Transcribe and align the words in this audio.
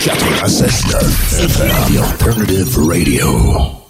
96.9 0.00 1.44
FM, 1.44 1.92
The 1.92 1.98
Alternative 1.98 2.76
Radio. 2.78 3.89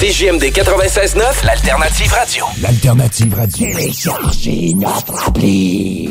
CJMD 0.00 0.44
96.9, 0.52 1.44
l'alternative 1.44 2.12
radio. 2.12 2.44
L'Alternative 2.60 3.34
Radio. 3.34 3.66
Téléchargez 3.68 4.74
notre 4.74 5.28
appli. 5.28 6.10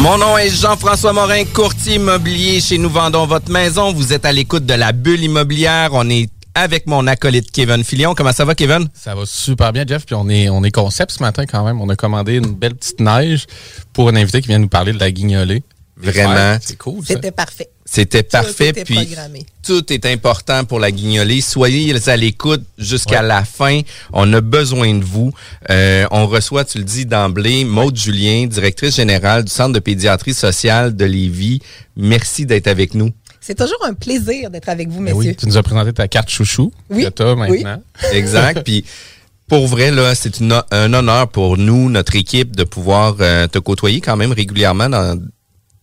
Mon 0.00 0.16
nom 0.16 0.38
est 0.38 0.48
Jean-François 0.48 1.12
Morin, 1.12 1.44
courtier 1.44 1.96
immobilier 1.96 2.60
chez 2.60 2.78
Nous 2.78 2.88
Vendons 2.88 3.26
Votre 3.26 3.50
Maison. 3.50 3.92
Vous 3.92 4.14
êtes 4.14 4.24
à 4.24 4.32
l'écoute 4.32 4.64
de 4.64 4.72
la 4.72 4.92
bulle 4.92 5.22
immobilière. 5.22 5.90
On 5.92 6.08
est 6.08 6.30
avec 6.54 6.86
mon 6.86 7.06
acolyte 7.06 7.50
Kevin 7.50 7.84
Filion. 7.84 8.14
Comment 8.14 8.32
ça 8.32 8.46
va, 8.46 8.54
Kevin? 8.54 8.88
Ça 8.94 9.14
va 9.14 9.26
super 9.26 9.74
bien, 9.74 9.84
Jeff. 9.86 10.06
Puis 10.06 10.14
on 10.14 10.26
est, 10.30 10.48
on 10.48 10.64
est 10.64 10.70
concept 10.70 11.10
ce 11.12 11.22
matin 11.22 11.44
quand 11.44 11.66
même. 11.66 11.82
On 11.82 11.88
a 11.90 11.96
commandé 11.96 12.36
une 12.36 12.54
belle 12.54 12.76
petite 12.76 12.98
neige 12.98 13.46
pour 13.92 14.08
un 14.08 14.16
invité 14.16 14.40
qui 14.40 14.48
vient 14.48 14.58
nous 14.58 14.68
parler 14.68 14.94
de 14.94 14.98
la 14.98 15.10
guignolée. 15.10 15.62
Vraiment. 15.98 16.56
C'est 16.62 16.78
cool, 16.78 17.04
ça. 17.04 17.12
C'était 17.12 17.30
parfait. 17.30 17.68
C'était 17.92 18.22
parfait. 18.22 18.68
était 18.68 18.84
puis 18.84 18.94
programmé. 18.94 19.44
tout 19.66 19.92
est 19.92 20.06
important 20.06 20.64
pour 20.64 20.78
la 20.78 20.92
guignolée. 20.92 21.40
Soyez 21.40 21.92
à 22.08 22.16
l'écoute 22.16 22.62
jusqu'à 22.78 23.20
la 23.20 23.44
fin. 23.44 23.80
On 24.12 24.32
a 24.32 24.40
besoin 24.40 24.94
de 24.94 25.02
vous. 25.02 25.32
Euh, 25.70 26.06
on 26.12 26.28
reçoit, 26.28 26.64
tu 26.64 26.78
le 26.78 26.84
dis 26.84 27.04
d'emblée, 27.04 27.64
Maude 27.64 27.96
Julien, 27.96 28.46
directrice 28.46 28.94
générale 28.94 29.42
du 29.42 29.50
Centre 29.50 29.72
de 29.72 29.80
pédiatrie 29.80 30.34
sociale 30.34 30.94
de 30.94 31.04
Lévis. 31.04 31.58
Merci 31.96 32.46
d'être 32.46 32.68
avec 32.68 32.94
nous. 32.94 33.10
C'est 33.40 33.56
toujours 33.56 33.84
un 33.84 33.94
plaisir 33.94 34.50
d'être 34.50 34.68
avec 34.68 34.88
vous, 34.88 34.98
Ben 34.98 35.12
messieurs. 35.16 35.30
oui, 35.30 35.36
tu 35.36 35.46
nous 35.46 35.56
as 35.56 35.62
présenté 35.64 35.92
ta 35.92 36.06
carte 36.06 36.30
chouchou 36.30 36.70
Oui, 36.90 37.02
que 37.02 37.08
t'as 37.08 37.34
oui. 37.34 37.64
maintenant. 37.64 37.82
Exact. 38.12 38.62
Puis 38.64 38.84
pour 39.48 39.66
vrai, 39.66 39.90
là, 39.90 40.14
c'est 40.14 40.34
un 40.70 40.92
honneur 40.94 41.26
pour 41.26 41.56
nous, 41.56 41.90
notre 41.90 42.14
équipe, 42.14 42.54
de 42.54 42.62
pouvoir 42.62 43.16
euh, 43.18 43.48
te 43.48 43.58
côtoyer 43.58 44.00
quand 44.00 44.16
même 44.16 44.30
régulièrement 44.30 44.88
dans 44.88 45.18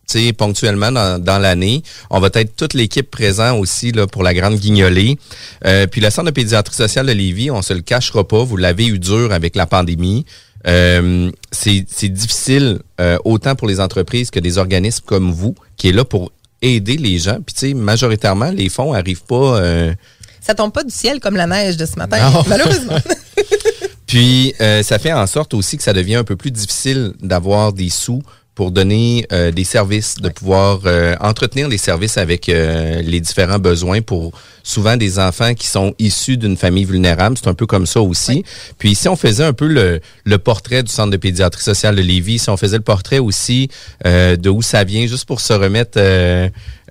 sais, 0.08 0.34
ponctuellement 0.34 0.92
dans, 0.92 1.22
dans 1.22 1.40
l'année. 1.40 1.84
On 2.10 2.20
va 2.20 2.30
être 2.34 2.56
toute 2.56 2.74
l'équipe 2.74 3.10
présente 3.10 3.60
aussi 3.60 3.92
là, 3.92 4.08
pour 4.08 4.24
la 4.24 4.34
grande 4.34 4.56
guignolée. 4.56 5.18
Euh, 5.66 5.88
puis 5.88 6.02
le 6.02 6.10
Centre 6.10 6.28
de 6.28 6.32
pédiatrie 6.32 6.76
sociale 6.76 7.06
de 7.08 7.12
Lévis, 7.12 7.52
on 7.52 7.62
se 7.62 7.74
le 7.74 7.82
cachera 7.82 8.28
pas, 8.28 8.44
vous 8.44 8.58
l'avez 8.58 8.88
eu 8.88 9.00
dur 9.00 9.32
avec 9.32 9.56
la 9.56 9.66
pandémie. 9.66 10.26
Euh, 10.66 11.30
c'est 11.52 11.86
c'est 11.88 12.10
difficile 12.10 12.80
euh, 13.00 13.18
autant 13.24 13.56
pour 13.56 13.68
les 13.68 13.80
entreprises 13.80 14.32
que 14.32 14.40
des 14.40 14.58
organismes 14.58 15.04
comme 15.06 15.32
vous 15.32 15.56
qui 15.78 15.90
est 15.90 15.92
là 15.94 16.04
pour 16.04 16.32
aider 16.62 16.98
les 16.98 17.20
gens. 17.20 17.38
Puis 17.46 17.54
tu 17.54 17.68
sais, 17.70 17.74
majoritairement, 17.74 18.50
les 18.52 18.68
fonds 18.70 18.92
arrivent 18.94 19.24
pas... 19.24 19.60
euh, 19.60 19.94
Ça 20.42 20.56
tombe 20.56 20.74
pas 20.74 20.84
du 20.84 20.92
ciel 20.92 21.20
comme 21.20 21.36
la 21.36 21.46
neige 21.48 21.78
de 21.78 21.86
ce 21.86 21.96
matin, 21.96 22.32
Non. 22.32 22.44
malheureusement. 22.48 22.98
Puis, 24.08 24.54
euh, 24.62 24.84
ça 24.84 25.00
fait 25.00 25.12
en 25.12 25.28
sorte 25.28 25.54
aussi 25.54 25.76
que 25.78 25.84
ça 25.84 25.92
devient 25.94 26.16
un 26.16 26.24
peu 26.24 26.38
plus 26.38 26.52
difficile 26.52 27.14
d'avoir 27.22 27.74
des 27.74 27.90
sous 27.90 28.22
pour 28.58 28.72
donner 28.72 29.24
euh, 29.32 29.52
des 29.52 29.64
services, 29.64 30.16
de 30.16 30.30
pouvoir 30.30 30.80
euh, 30.88 31.16
entretenir 31.22 31.70
les 31.70 31.78
services 31.78 32.18
avec 32.18 32.50
euh, 32.50 33.04
les 33.04 33.22
différents 33.22 33.60
besoins 33.60 34.02
pour 34.02 34.32
souvent 34.64 34.98
des 34.98 35.20
enfants 35.20 35.54
qui 35.54 35.68
sont 35.68 35.94
issus 36.00 36.38
d'une 36.38 36.58
famille 36.58 36.84
vulnérable. 36.84 37.38
C'est 37.38 37.50
un 37.50 37.54
peu 37.54 37.68
comme 37.68 37.86
ça 37.86 38.02
aussi. 38.02 38.44
Puis 38.80 38.96
si 38.96 39.08
on 39.10 39.16
faisait 39.16 39.44
un 39.44 39.54
peu 39.54 39.68
le, 39.68 40.02
le 40.26 40.38
portrait 40.40 40.82
du 40.82 40.92
Centre 40.92 41.12
de 41.12 41.18
pédiatrie 41.18 41.62
sociale 41.62 41.96
de 41.98 42.02
Lévis, 42.02 42.40
si 42.40 42.50
on 42.50 42.58
faisait 42.58 42.78
le 42.78 42.84
portrait 42.84 43.20
aussi 43.20 43.70
euh, 44.08 44.36
de 44.36 44.50
où 44.50 44.64
ça 44.64 44.84
vient, 44.84 45.06
juste 45.06 45.26
pour 45.26 45.40
se 45.40 45.54
remettre... 45.54 46.00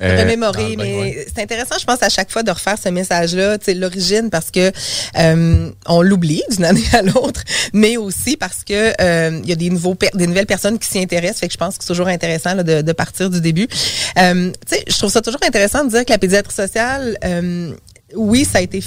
Euh, 0.03 0.21
remémorer, 0.21 0.77
mais 0.77 1.27
c'est 1.27 1.43
intéressant, 1.43 1.77
je 1.81 1.85
pense, 1.85 2.03
à 2.03 2.09
chaque 2.09 2.31
fois 2.31 2.43
de 2.43 2.51
refaire 2.51 2.77
ce 2.83 2.89
message-là, 2.91 3.57
l'origine, 3.75 4.29
parce 4.31 4.51
que 4.51 4.71
euh, 5.19 5.71
on 5.87 6.03
l'oublie 6.03 6.43
d'une 6.51 6.65
année 6.67 6.85
à 6.93 7.03
l'autre, 7.03 7.43
mais 7.73 7.97
aussi 7.97 8.37
parce 8.37 8.63
que 8.65 8.93
euh, 9.01 9.41
il 9.43 9.49
y 9.49 9.53
a 9.53 9.57
des 9.57 9.71
nouveaux, 9.71 9.97
des 10.15 10.27
nouvelles 10.27 10.47
personnes 10.47 10.79
qui 10.79 10.89
s'y 10.89 10.99
intéressent, 10.99 11.41
fait 11.41 11.47
que 11.49 11.55
je 11.55 11.59
pense 11.59 11.79
que 11.79 11.85
c'est 11.85 11.93
toujours 11.93 12.09
intéressant 12.09 12.55
là, 12.55 12.63
de, 12.63 12.83
de 12.83 12.93
partir 12.93 13.31
du 13.31 13.41
début. 13.41 13.69
Euh, 14.19 14.51
tu 14.69 14.77
sais, 14.77 14.85
je 14.87 14.99
trouve 14.99 15.11
ça 15.11 15.23
toujours 15.23 15.43
intéressant 15.43 15.85
de 15.85 15.91
dire 15.91 16.05
que 16.05 16.13
la 16.13 16.19
pédiatrie 16.19 16.55
sociale, 16.55 17.17
euh, 17.25 17.73
oui, 18.15 18.45
ça 18.45 18.59
a 18.59 18.61
été 18.61 18.83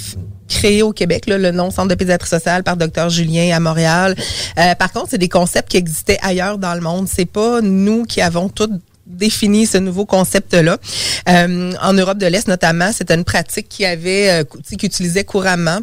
créé 0.47 0.81
au 0.81 0.94
Québec, 0.94 1.27
là, 1.27 1.38
le 1.38 1.51
nom 1.51 1.71
Centre 1.71 1.89
de 1.89 1.95
pédiatrie 1.95 2.29
sociale 2.29 2.63
par 2.63 2.77
Dr 2.77 3.09
Julien 3.09 3.55
à 3.55 3.59
Montréal. 3.59 4.15
Euh, 4.57 4.75
par 4.75 4.91
contre, 4.91 5.07
c'est 5.12 5.17
des 5.17 5.29
concepts 5.29 5.69
qui 5.69 5.77
existaient 5.77 6.17
ailleurs 6.21 6.57
dans 6.57 6.73
le 6.73 6.81
monde. 6.81 7.07
C'est 7.07 7.25
pas 7.25 7.62
nous 7.62 8.03
qui 8.05 8.21
avons 8.21 8.50
tout 8.50 8.69
défini 9.09 9.65
ce 9.65 9.77
nouveau 9.77 10.06
concept-là. 10.06 10.77
Euh, 11.27 11.73
en 11.81 11.94
Europe 11.94 12.17
de 12.17 12.27
l'Est 12.27 12.47
notamment, 12.47 12.91
c'était 12.94 13.15
une 13.15 13.25
pratique 13.25 13.67
qui 13.67 13.85
avait, 13.85 14.29
euh, 14.29 14.44
qui 14.77 14.85
utilisait 14.85 15.23
couramment 15.23 15.79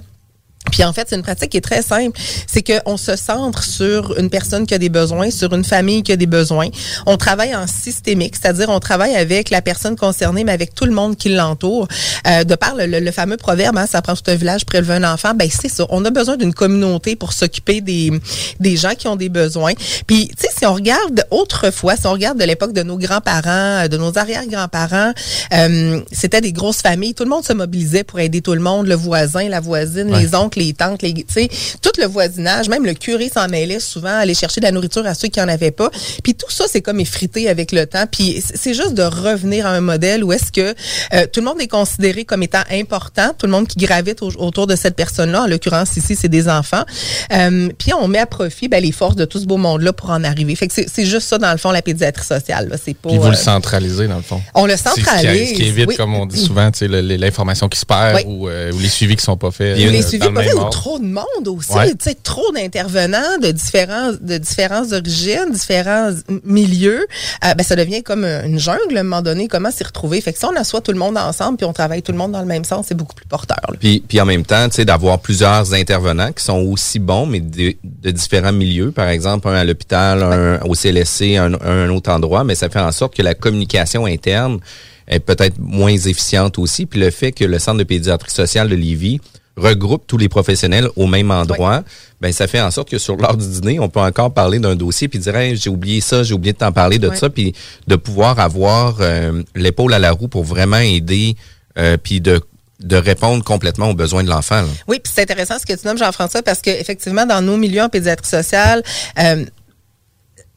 Puis 0.71 0.85
en 0.85 0.93
fait, 0.93 1.07
c'est 1.09 1.17
une 1.17 1.23
pratique 1.23 1.51
qui 1.51 1.57
est 1.57 1.63
très 1.63 1.83
simple. 1.83 2.19
C'est 2.47 2.63
qu'on 2.63 2.97
se 2.97 3.17
centre 3.17 3.63
sur 3.63 4.19
une 4.19 4.31
personne 4.31 4.67
qui 4.67 4.75
a 4.75 4.79
des 4.79 4.89
besoins, 4.89 5.31
sur 5.31 5.53
une 5.55 5.65
famille 5.65 6.03
qui 6.03 6.13
a 6.13 6.17
des 6.17 6.27
besoins. 6.27 6.69
On 7.07 7.17
travaille 7.17 7.55
en 7.55 7.67
systémique, 7.67 8.37
c'est-à-dire 8.41 8.69
on 8.69 8.81
travaille 8.81 9.15
avec 9.15 9.51
la 9.51 9.63
personne 9.63 9.97
concernée, 9.97 10.45
mais 10.45 10.53
avec 10.53 10.75
tout 10.75 10.85
le 10.85 10.93
monde 10.93 11.17
qui 11.17 11.31
l'entoure. 11.31 11.89
Euh, 12.27 12.45
de 12.45 12.55
par 12.55 12.75
le, 12.75 12.87
le 12.87 13.11
fameux 13.11 13.37
proverbe, 13.37 13.79
hein, 13.79 13.87
ça 13.87 14.03
prend 14.03 14.15
tout 14.15 14.31
un 14.31 14.35
village 14.35 14.65
pour 14.65 14.77
élever 14.77 14.95
un 14.95 15.13
enfant, 15.13 15.35
ben 15.35 15.49
c'est 15.51 15.69
ça. 15.69 15.87
On 15.91 16.05
a 16.05 16.11
besoin 16.11 16.37
d'une 16.37 16.55
communauté 16.55 17.17
pour 17.17 17.33
s'occuper 17.33 17.81
des, 17.81 18.13
des 18.61 18.77
gens 18.77 18.95
qui 18.97 19.09
ont 19.09 19.17
des 19.17 19.29
besoins. 19.29 19.73
Puis, 20.07 20.29
tu 20.29 20.35
sais, 20.39 20.49
si 20.57 20.67
on 20.67 20.75
regarde 20.75 21.25
autrefois, 21.31 21.97
si 21.97 22.07
on 22.07 22.13
regarde 22.13 22.39
de 22.39 22.45
l'époque 22.45 22.73
de 22.73 22.83
nos 22.83 22.97
grands-parents, 22.97 23.89
de 23.89 23.97
nos 23.97 24.19
arrière-grands-parents, 24.19 25.13
euh, 25.55 26.01
c'était 26.13 26.41
des 26.41 26.53
grosses 26.53 26.83
familles. 26.83 27.15
Tout 27.15 27.25
le 27.25 27.31
monde 27.31 27.45
se 27.45 27.53
mobilisait 27.53 28.05
pour 28.05 28.21
aider 28.21 28.41
tout 28.41 28.55
le 28.55 28.61
monde, 28.61 28.87
le 28.87 28.95
voisin, 28.95 29.49
la 29.49 29.61
voisine, 29.61 30.13
les 30.17 30.35
oncles, 30.35 30.56
les 30.57 30.73
tantes, 30.73 31.03
les, 31.03 31.15
tu 31.15 31.25
sais, 31.29 31.49
tout 31.83 31.91
le 31.99 32.07
voisinage, 32.07 32.69
même 32.69 32.85
le 32.85 32.95
curé 32.95 33.31
s'en 33.33 33.49
mêlait 33.49 33.81
souvent, 33.81 34.17
aller 34.19 34.35
chercher 34.35 34.61
de 34.61 34.67
la 34.67 34.73
nourriture 34.73 35.07
à 35.07 35.15
ceux 35.15 35.29
qui 35.29 35.41
en 35.41 35.49
avaient 35.49 35.71
pas. 35.71 35.91
Puis 36.23 36.35
tout 36.35 36.51
ça, 36.51 36.65
c'est 36.71 36.81
comme 36.83 37.01
effrité 37.01 37.49
avec 37.49 37.73
le 37.73 37.87
temps. 37.87 38.05
Puis 38.11 38.43
c'est 38.55 38.75
juste 38.75 38.95
de 38.95 39.03
revenir 39.03 39.67
à 39.67 39.71
un 39.71 39.81
modèle 39.81 40.25
où 40.25 40.33
est-ce 40.33 40.51
que 40.53 40.75
euh, 41.15 41.27
tout 41.33 41.41
le 41.41 41.47
monde 41.47 41.61
est 41.61 41.69
considéré 41.69 42.25
comme 42.25 42.43
étant 42.43 42.63
important, 42.71 43.31
tout 43.39 43.47
le 43.47 43.53
monde 43.53 43.67
qui 43.69 43.79
gravite 43.79 44.23
au- 44.23 44.33
autour 44.39 44.67
de 44.67 44.77
cette 44.77 44.97
personne-là, 44.97 45.43
en 45.43 45.47
l'occurrence 45.47 45.97
ici, 45.97 46.17
c'est 46.17 46.29
des 46.29 46.49
enfants. 46.49 46.85
Euh, 47.33 47.69
puis 47.79 47.93
on 47.95 48.09
met 48.09 48.19
à 48.19 48.27
profit 48.27 48.69
ben, 48.69 48.83
les 48.83 48.93
forces 48.93 49.17
de 49.17 49.25
tout 49.25 49.39
ce 49.39 49.47
beau 49.47 49.57
monde-là 49.57 49.93
pour 49.93 50.11
en 50.11 50.25
arriver. 50.25 50.55
Fait 50.57 50.67
que 50.69 50.75
c'est- 50.75 51.05
juste 51.07 51.29
ça, 51.29 51.39
dans 51.39 51.53
le 51.53 51.59
fond, 51.59 51.71
la 51.71 51.83
pédiatrie 51.83 52.25
sociale. 52.25 52.69
là. 52.69 52.77
C'est 52.83 52.97
pas, 52.97 53.09
Puis 53.11 53.19
vous 53.19 53.27
euh, 53.27 53.31
le 53.31 53.37
centralisez, 53.37 54.09
dans 54.09 54.17
le 54.17 54.23
fond. 54.23 54.43
on 54.55 54.67
le 54.67 54.77
C'est 54.77 54.89
ce 54.89 54.95
qui- 54.95 55.01
centralise. 55.03 55.49
Ce 55.51 55.55
qui 55.55 55.63
évite, 55.67 55.89
oui. 55.89 55.97
comme 55.97 56.15
on 56.15 56.27
dit 56.27 56.39
souvent, 56.47 56.71
l'information 56.81 57.69
qui 57.69 57.79
se 57.79 57.87
perd 57.87 58.17
Oui. 58.17 58.23
ou, 58.27 58.49
euh, 58.49 58.73
ou 58.73 58.79
les 58.79 58.89
suivis 58.89 59.17
qui 59.17 59.25
sont 59.25 59.37
pas 59.37 59.51
faits. 59.51 59.77
Ou 59.79 59.83
euh, 59.83 59.91
les 59.91 60.01
dans 60.03 60.09
suivis 60.09 60.31
pas 60.31 60.31
ou 60.55 60.71
trop 60.71 60.99
de 60.99 61.05
monde 61.05 61.47
aussi. 61.47 61.73
Ouais. 61.73 61.91
Tu 61.91 61.97
sais, 62.01 62.15
trop 62.15 62.53
d'intervenants 62.53 63.39
de 63.43 63.51
différents, 63.51 64.13
de 64.21 64.39
différentes 64.39 64.93
origines, 64.93 65.51
différents 65.51 66.11
milieux. 66.45 67.07
Euh, 67.45 67.55
ben, 67.55 67.63
ça 67.63 67.77
devient 67.77 68.03
comme 68.03 68.25
euh, 68.25 68.45
une 68.45 68.59
jungle 68.59 68.97
à 68.97 69.01
un 69.01 69.03
moment 69.03 69.23
donné. 69.23 69.49
Comment 69.49 69.71
s'y 69.71 69.85
retrouver? 69.85 70.21
Fait 70.21 70.33
que 70.33 70.39
si 70.39 70.45
on 70.45 70.57
assoit 70.57 70.81
tout 70.81 70.93
le 70.93 70.99
monde 70.99 71.17
ensemble 71.17 71.57
puis 71.57 71.67
on 71.67 71.73
travaille 71.73 72.03
tout 72.03 72.13
le 72.13 72.19
monde 72.19 72.33
dans 72.33 72.41
le 72.41 72.47
même 72.47 72.65
sens, 72.65 72.87
c'est 72.89 72.95
beaucoup 72.95 73.15
plus 73.15 73.27
porteur. 73.27 73.59
là. 73.69 73.75
Puis, 73.79 74.03
puis 74.07 74.21
en 74.21 74.25
même 74.27 74.45
temps, 74.45 74.69
tu 74.69 74.77
sais, 74.77 74.85
d'avoir 74.85 75.19
plusieurs 75.19 75.75
intervenants 75.75 76.33
qui 76.33 76.45
sont 76.45 76.61
aussi 76.61 76.99
bons, 76.99 77.27
mais 77.27 77.41
de, 77.41 77.75
de 77.85 78.11
différents 78.11 78.53
milieux. 78.53 78.91
Par 78.91 79.09
exemple, 79.09 79.49
un 79.49 79.55
à 79.55 79.65
l'hôpital, 79.65 80.23
un 80.23 80.61
au 80.63 80.75
CLSC, 80.75 81.37
un, 81.37 81.55
un 81.55 81.89
autre 81.91 82.11
endroit, 82.11 82.45
mais 82.45 82.55
ça 82.55 82.69
fait 82.69 82.81
en 82.81 82.93
sorte 82.93 83.15
que 83.15 83.23
la 83.23 83.35
communication 83.35 84.07
interne 84.07 84.61
est 85.09 85.21
peut-être 85.21 85.59
moins 85.59 85.97
efficiente 85.97 86.59
aussi. 86.59 86.87
Puis 86.87 87.01
le 87.01 87.11
fait 87.11 87.33
que 87.33 87.45
le 87.45 87.59
Centre 87.59 87.79
de 87.79 87.85
pédiatrie 87.85 88.31
sociale 88.31 88.69
de 88.69 88.75
Lévis 88.75 89.21
regroupe 89.57 90.07
tous 90.07 90.19
les 90.19 90.29
professionnels 90.29 90.89
au 90.97 91.07
même 91.07 91.31
endroit, 91.31 91.83
ben 92.21 92.33
ça 92.33 92.47
fait 92.47 92.61
en 92.61 92.71
sorte 92.71 92.91
que 92.91 92.99
sur 92.99 93.17
l'heure 93.17 93.37
du 93.37 93.47
dîner, 93.47 93.81
on 93.81 93.89
peut 93.89 94.01
encore 94.01 94.33
parler 94.33 94.59
d'un 94.59 94.77
dossier 94.77 95.09
puis 95.09 95.19
dire 95.19 95.37
Hey, 95.37 95.57
j'ai 95.57 95.71
oublié 95.71 96.01
ça, 96.01 96.23
j'ai 96.23 96.35
oublié 96.35 96.53
de 96.53 96.59
t'en 96.59 96.73
parler 96.73 96.99
de 96.99 97.15
ça, 97.15 97.31
puis 97.31 97.55
de 97.87 97.97
pouvoir 97.97 98.39
avoir 98.39 98.99
euh, 99.01 99.43
l'épaule 99.55 99.95
à 99.95 99.99
la 99.99 100.13
roue 100.13 100.29
pour 100.29 100.45
vraiment 100.45 100.79
aider 100.79 101.37
euh, 101.79 101.97
puis 102.03 102.21
de 102.21 102.41
de 102.81 102.97
répondre 102.97 103.43
complètement 103.43 103.89
aux 103.89 103.95
besoins 103.95 104.23
de 104.23 104.29
l'enfant. 104.29 104.63
Oui, 104.87 105.01
puis 105.03 105.11
c'est 105.15 105.23
intéressant 105.23 105.59
ce 105.59 105.65
que 105.65 105.73
tu 105.73 105.87
nommes, 105.87 105.97
Jean-François, 105.97 106.43
parce 106.43 106.61
que 106.61 106.71
effectivement, 106.71 107.25
dans 107.25 107.41
nos 107.41 107.57
milieux 107.57 107.81
en 107.81 107.89
pédiatrie 107.89 108.29
sociale, 108.29 108.83
euh, 109.19 109.45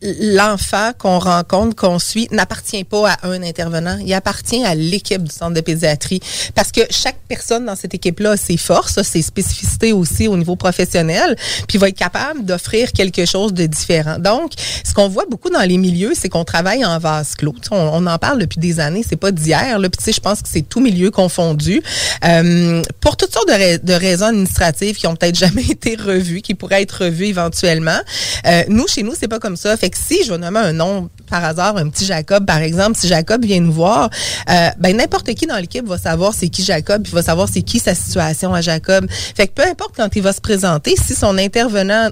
l'enfant 0.01 0.91
qu'on 0.97 1.19
rencontre, 1.19 1.75
qu'on 1.75 1.99
suit, 1.99 2.27
n'appartient 2.31 2.83
pas 2.85 3.11
à 3.11 3.27
un 3.27 3.43
intervenant. 3.43 3.97
Il 4.05 4.13
appartient 4.13 4.63
à 4.63 4.73
l'équipe 4.75 5.21
du 5.23 5.31
centre 5.33 5.53
de 5.53 5.61
pédiatrie. 5.61 6.21
Parce 6.55 6.71
que 6.71 6.81
chaque 6.89 7.17
personne 7.27 7.65
dans 7.65 7.75
cette 7.75 7.93
équipe-là 7.93 8.31
a 8.31 8.37
ses 8.37 8.57
forces, 8.57 9.01
ses 9.01 9.21
spécificités 9.21 9.91
aussi 9.91 10.27
au 10.27 10.37
niveau 10.37 10.55
professionnel, 10.55 11.35
puis 11.67 11.77
va 11.77 11.89
être 11.89 11.97
capable 11.97 12.45
d'offrir 12.45 12.91
quelque 12.93 13.25
chose 13.25 13.53
de 13.53 13.65
différent. 13.65 14.17
Donc, 14.19 14.53
ce 14.85 14.93
qu'on 14.93 15.09
voit 15.09 15.25
beaucoup 15.29 15.49
dans 15.49 15.61
les 15.61 15.77
milieux, 15.77 16.13
c'est 16.15 16.29
qu'on 16.29 16.45
travaille 16.45 16.85
en 16.85 16.97
vase 16.99 17.35
clos. 17.35 17.53
On, 17.71 17.75
on 17.77 18.07
en 18.07 18.17
parle 18.17 18.39
depuis 18.39 18.59
des 18.59 18.79
années, 18.79 19.03
c'est 19.07 19.15
pas 19.17 19.31
d'hier. 19.31 19.79
là. 19.79 19.89
Puis 19.89 19.97
tu 19.97 20.03
sais, 20.05 20.11
je 20.13 20.21
pense 20.21 20.41
que 20.41 20.47
c'est 20.49 20.61
tout 20.67 20.79
milieu 20.79 21.11
confondu. 21.11 21.81
Euh, 22.25 22.81
pour 23.01 23.17
toutes 23.17 23.33
sortes 23.33 23.47
de, 23.49 23.53
rais- 23.53 23.79
de 23.79 23.93
raisons 23.93 24.27
administratives 24.27 24.95
qui 24.95 25.07
ont 25.07 25.15
peut-être 25.15 25.35
jamais 25.39 25.63
été 25.69 25.95
revues, 25.95 26.41
qui 26.41 26.53
pourraient 26.55 26.81
être 26.83 27.03
revues 27.05 27.25
éventuellement. 27.25 27.99
Euh, 28.45 28.63
nous, 28.69 28.87
chez 28.87 29.03
nous, 29.03 29.13
c'est 29.19 29.27
pas 29.27 29.39
comme 29.39 29.57
ça. 29.57 29.75
Si 29.95 30.23
je 30.23 30.31
vais 30.31 30.37
nommer 30.37 30.59
un 30.59 30.73
nom 30.73 31.09
par 31.27 31.43
hasard, 31.43 31.77
un 31.77 31.89
petit 31.89 32.05
Jacob, 32.05 32.45
par 32.45 32.57
exemple, 32.59 32.97
si 32.97 33.07
Jacob 33.07 33.45
vient 33.45 33.59
nous 33.59 33.71
voir, 33.71 34.09
euh, 34.49 34.69
ben 34.79 34.95
n'importe 34.95 35.33
qui 35.33 35.45
dans 35.45 35.57
l'équipe 35.57 35.85
va 35.85 35.97
savoir 35.97 36.33
c'est 36.33 36.49
qui 36.49 36.63
Jacob, 36.63 37.03
puis 37.03 37.13
va 37.13 37.21
savoir 37.23 37.47
c'est 37.51 37.61
qui 37.61 37.79
sa 37.79 37.93
situation 37.95 38.53
à 38.53 38.61
Jacob. 38.61 39.05
Fait 39.09 39.47
que 39.47 39.53
peu 39.53 39.63
importe 39.63 39.95
quand 39.95 40.15
il 40.15 40.21
va 40.21 40.33
se 40.33 40.41
présenter, 40.41 40.95
si 40.95 41.15
son 41.15 41.37
intervenant 41.37 42.09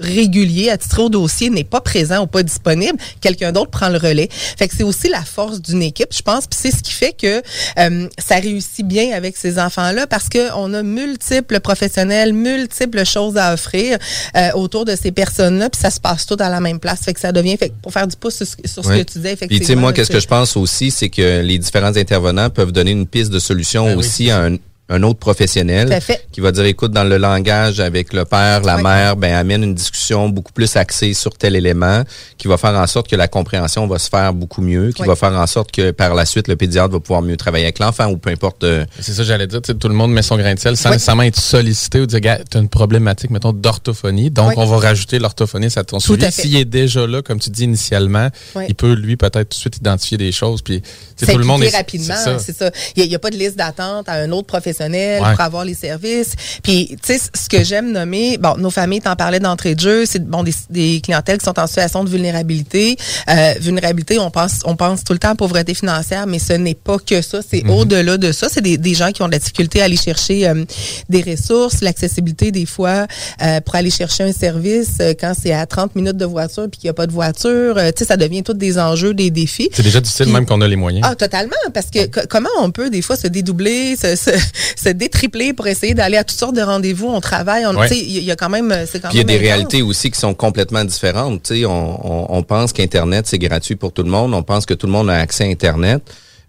régulier, 0.00 0.70
attitré 0.70 1.02
au 1.02 1.08
dossier, 1.08 1.50
n'est 1.50 1.64
pas 1.64 1.80
présent 1.80 2.22
ou 2.22 2.26
pas 2.26 2.42
disponible, 2.42 2.98
quelqu'un 3.20 3.52
d'autre 3.52 3.70
prend 3.70 3.88
le 3.88 3.98
relais. 3.98 4.28
Fait 4.30 4.68
que 4.68 4.74
c'est 4.76 4.82
aussi 4.82 5.08
la 5.08 5.22
force 5.22 5.60
d'une 5.60 5.82
équipe, 5.82 6.08
je 6.16 6.22
pense, 6.22 6.46
puis 6.46 6.58
c'est 6.60 6.70
ce 6.70 6.82
qui 6.82 6.92
fait 6.92 7.12
que 7.12 7.42
euh, 7.78 8.08
ça 8.18 8.36
réussit 8.36 8.86
bien 8.86 9.12
avec 9.12 9.36
ces 9.36 9.58
enfants-là 9.58 10.06
parce 10.06 10.28
que 10.28 10.52
on 10.56 10.72
a 10.74 10.82
multiples 10.82 11.60
professionnels, 11.60 12.32
multiples 12.32 13.04
choses 13.04 13.36
à 13.36 13.52
offrir 13.54 13.98
euh, 14.36 14.50
autour 14.54 14.84
de 14.84 14.96
ces 14.96 15.12
personnes-là, 15.12 15.70
puis 15.70 15.80
ça 15.80 15.90
se 15.90 16.00
passe 16.00 16.26
tout 16.26 16.36
à 16.40 16.48
la 16.48 16.60
même 16.60 16.78
place. 16.80 17.00
Fait 17.02 17.14
que 17.14 17.20
ça 17.20 17.32
devient, 17.32 17.56
fait 17.56 17.68
que 17.70 17.74
pour 17.82 17.92
faire 17.92 18.06
du 18.06 18.16
pouce 18.16 18.36
sur, 18.36 18.46
ce- 18.46 18.56
sur 18.72 18.84
ce 18.84 18.88
Oui. 18.90 18.98
que 19.04 19.12
tu 19.12 19.18
disais, 19.18 19.36
Puis 19.36 19.46
effectivement. 19.46 19.58
tu 19.60 19.66
sais, 19.66 19.74
moi, 19.76 19.92
qu'est-ce 19.92 20.10
que 20.10 20.20
je 20.20 20.26
pense 20.26 20.56
aussi, 20.56 20.90
c'est 20.90 21.08
que 21.08 21.40
les 21.40 21.58
différents 21.58 21.96
intervenants 21.96 22.50
peuvent 22.50 22.72
donner 22.72 22.90
une 22.92 23.06
piste 23.06 23.30
de 23.30 23.38
solution 23.38 23.84
Ben 23.84 23.92
oui, 23.92 23.98
aussi 23.98 24.30
à 24.30 24.44
un, 24.44 24.56
un 24.90 25.02
autre 25.04 25.18
professionnel 25.20 25.98
qui 26.32 26.40
va 26.40 26.50
dire, 26.52 26.64
écoute, 26.64 26.90
dans 26.92 27.04
le 27.04 27.16
langage 27.16 27.80
avec 27.80 28.12
le 28.12 28.24
père, 28.24 28.62
la 28.62 28.76
Oui. 28.76 28.82
mère, 28.82 29.16
ben 29.16 29.32
amène 29.34 29.62
une 29.62 29.74
discussion 29.74 30.28
beaucoup 30.28 30.52
plus 30.52 30.74
axée 30.76 31.14
sur 31.14 31.32
tel 31.38 31.54
élément, 31.56 32.02
qui 32.38 32.48
va 32.48 32.56
faire 32.56 32.74
en 32.74 32.86
sorte 32.88 33.08
que 33.08 33.14
la 33.16 33.28
compréhension 33.28 33.86
va 33.86 33.98
se 33.98 34.08
faire 34.08 34.34
beaucoup 34.34 34.60
mieux, 34.62 34.90
qui 34.90 35.02
Oui. 35.02 35.08
va 35.08 35.14
faire 35.16 35.32
en 35.32 35.46
sorte 35.46 35.70
que 35.70 35.92
par 35.92 36.14
la 36.14 36.26
suite 36.26 36.48
le 36.48 36.56
pédiatre 36.56 36.90
va 36.92 36.98
pouvoir 37.00 37.22
mieux 37.22 37.36
travailler 37.36 37.66
avec 37.66 37.78
l'enfant 37.78 38.08
ou 38.10 38.16
peu 38.16 38.30
importe. 38.30 38.64
euh, 38.64 38.84
C'est 38.98 39.12
ça, 39.12 39.22
j'allais 39.22 39.46
dire. 39.46 39.60
Tout 39.62 39.88
le 39.88 39.94
monde 39.94 40.12
met 40.12 40.22
son 40.22 40.36
grain 40.36 40.54
de 40.54 40.58
sel 40.58 40.76
sans 40.76 40.88
Oui. 40.88 40.96
nécessairement 40.96 41.22
être 41.22 41.40
sollicité 41.40 42.00
ou 42.00 42.06
dire, 42.06 42.20
gars, 42.20 42.40
tu 42.50 42.58
as 42.58 42.60
une 42.60 42.68
problématique, 42.68 43.30
mettons, 43.30 43.52
d'orthophonie. 43.52 44.30
Donc, 44.30 44.48
Oui. 44.50 44.54
on 44.56 44.66
va 44.66 44.78
rajouter 44.78 45.20
l'orthophoniste 45.20 45.78
à 45.78 45.84
ton 45.84 45.98
Tout 45.98 46.14
suivi. 46.16 46.32
S'il 46.32 46.56
est 46.56 46.64
déjà 46.64 47.06
là, 47.06 47.22
comme 47.22 47.38
tu 47.38 47.50
dis 47.50 47.62
initialement, 47.64 48.28
Oui. 48.56 48.64
il 48.68 48.74
peut, 48.74 48.92
lui, 48.94 49.16
peut-être 49.16 49.50
tout 49.50 49.56
de 49.56 49.60
suite 49.60 49.76
identifier 49.76 50.18
des 50.18 50.32
choses. 50.32 50.62
Puis, 50.62 50.82
tout 51.20 51.38
le 51.38 51.44
monde 51.44 51.62
est. 51.62 51.68
rapidement, 51.76 52.14
c'est 52.16 52.24
ça. 52.24 52.38
c'est 52.40 52.56
ça. 52.56 52.70
Il 52.96 53.06
n'y 53.08 53.14
a, 53.14 53.18
pas 53.20 53.30
de 53.30 53.36
liste 53.36 53.56
d'attente 53.56 54.08
à 54.08 54.14
un 54.14 54.30
autre 54.32 54.46
professionnel 54.48 54.79
Ouais. 54.88 55.30
pour 55.32 55.40
avoir 55.40 55.64
les 55.64 55.74
services. 55.74 56.32
Puis, 56.62 56.96
tu 57.04 57.12
sais, 57.14 57.20
ce 57.34 57.48
que 57.48 57.62
j'aime 57.64 57.92
nommer, 57.92 58.38
bon, 58.38 58.56
nos 58.56 58.70
familles, 58.70 59.00
t'en 59.00 59.16
parlais 59.16 59.40
d'entrée 59.40 59.74
de 59.74 59.80
jeu, 59.80 60.06
c'est 60.06 60.24
bon 60.24 60.42
des, 60.42 60.54
des 60.70 61.00
clientèles 61.02 61.38
qui 61.38 61.44
sont 61.44 61.58
en 61.58 61.66
situation 61.66 62.04
de 62.04 62.08
vulnérabilité. 62.10 62.96
Euh, 63.28 63.54
vulnérabilité, 63.60 64.18
on 64.18 64.30
pense, 64.30 64.60
on 64.64 64.76
pense 64.76 65.04
tout 65.04 65.12
le 65.12 65.18
temps 65.18 65.30
à 65.30 65.34
pauvreté 65.34 65.74
financière, 65.74 66.26
mais 66.26 66.38
ce 66.38 66.52
n'est 66.54 66.74
pas 66.74 66.98
que 66.98 67.22
ça. 67.22 67.40
C'est 67.48 67.62
Mhm. 67.64 67.70
au-delà 67.70 68.16
de 68.18 68.32
ça. 68.32 68.48
C'est 68.50 68.60
des, 68.60 68.78
des 68.78 68.94
gens 68.94 69.10
qui 69.12 69.22
ont 69.22 69.26
de 69.26 69.32
la 69.32 69.38
difficulté 69.38 69.80
à 69.80 69.84
aller 69.84 69.96
chercher 69.96 70.48
euh, 70.48 70.64
des 71.08 71.22
ressources, 71.22 71.80
l'accessibilité 71.80 72.50
des 72.52 72.66
fois 72.66 73.06
euh, 73.42 73.60
pour 73.60 73.74
aller 73.74 73.90
chercher 73.90 74.24
un 74.24 74.32
service 74.32 74.90
euh, 75.00 75.14
quand 75.18 75.32
c'est 75.40 75.52
à 75.52 75.66
30 75.66 75.94
minutes 75.96 76.16
de 76.16 76.24
voiture 76.24 76.68
puis 76.70 76.80
qu'il 76.80 76.86
n'y 76.88 76.90
a 76.90 76.94
pas 76.94 77.06
de 77.06 77.12
voiture. 77.12 77.76
Euh, 77.76 77.90
tu 77.92 77.98
sais, 78.00 78.04
ça 78.06 78.16
devient 78.16 78.42
tous 78.42 78.54
des 78.54 78.78
enjeux, 78.78 79.14
des 79.14 79.30
défis. 79.30 79.68
C'est 79.72 79.82
déjà 79.82 80.00
difficile, 80.00 80.26
Puis- 80.26 80.32
même 80.34 80.46
qu'on 80.46 80.60
a 80.60 80.68
les 80.68 80.76
moyens. 80.76 81.04
Ah, 81.08 81.14
totalement. 81.14 81.52
Parce 81.74 81.86
que 81.90 82.06
co- 82.06 82.20
comment 82.28 82.48
on 82.60 82.70
peut 82.70 82.90
des 82.90 83.02
fois 83.02 83.16
se 83.16 83.26
dédoubler, 83.26 83.96
se, 83.96 84.16
se, 84.16 84.30
se 84.76 84.88
détripler 84.90 85.52
pour 85.52 85.66
essayer 85.66 85.94
d'aller 85.94 86.16
à 86.16 86.24
toutes 86.24 86.38
sortes 86.38 86.54
de 86.56 86.62
rendez-vous, 86.62 87.08
on 87.08 87.20
travaille, 87.20 87.66
on, 87.66 87.74
Ouais. 87.76 87.88
il 87.90 88.22
y, 88.24 88.30
a 88.30 88.36
quand 88.36 88.48
même, 88.48 88.74
c'est 88.90 89.00
quand 89.00 89.08
Puis 89.08 89.18
il 89.18 89.18
y 89.18 89.20
a 89.20 89.24
des 89.24 89.34
intense. 89.34 89.46
réalités 89.46 89.82
aussi 89.82 90.10
qui 90.10 90.18
sont 90.20 90.34
complètement 90.34 90.84
différentes. 90.84 91.50
On, 91.50 91.66
on, 91.66 92.26
on 92.28 92.42
pense 92.42 92.72
qu'Internet, 92.72 93.26
c'est 93.26 93.38
gratuit 93.38 93.76
pour 93.76 93.92
tout 93.92 94.02
le 94.02 94.10
monde. 94.10 94.34
On 94.34 94.42
pense 94.42 94.66
que 94.66 94.74
tout 94.74 94.86
le 94.86 94.92
monde 94.92 95.08
a 95.10 95.16
accès 95.18 95.44
à 95.44 95.46
Internet. 95.48 96.02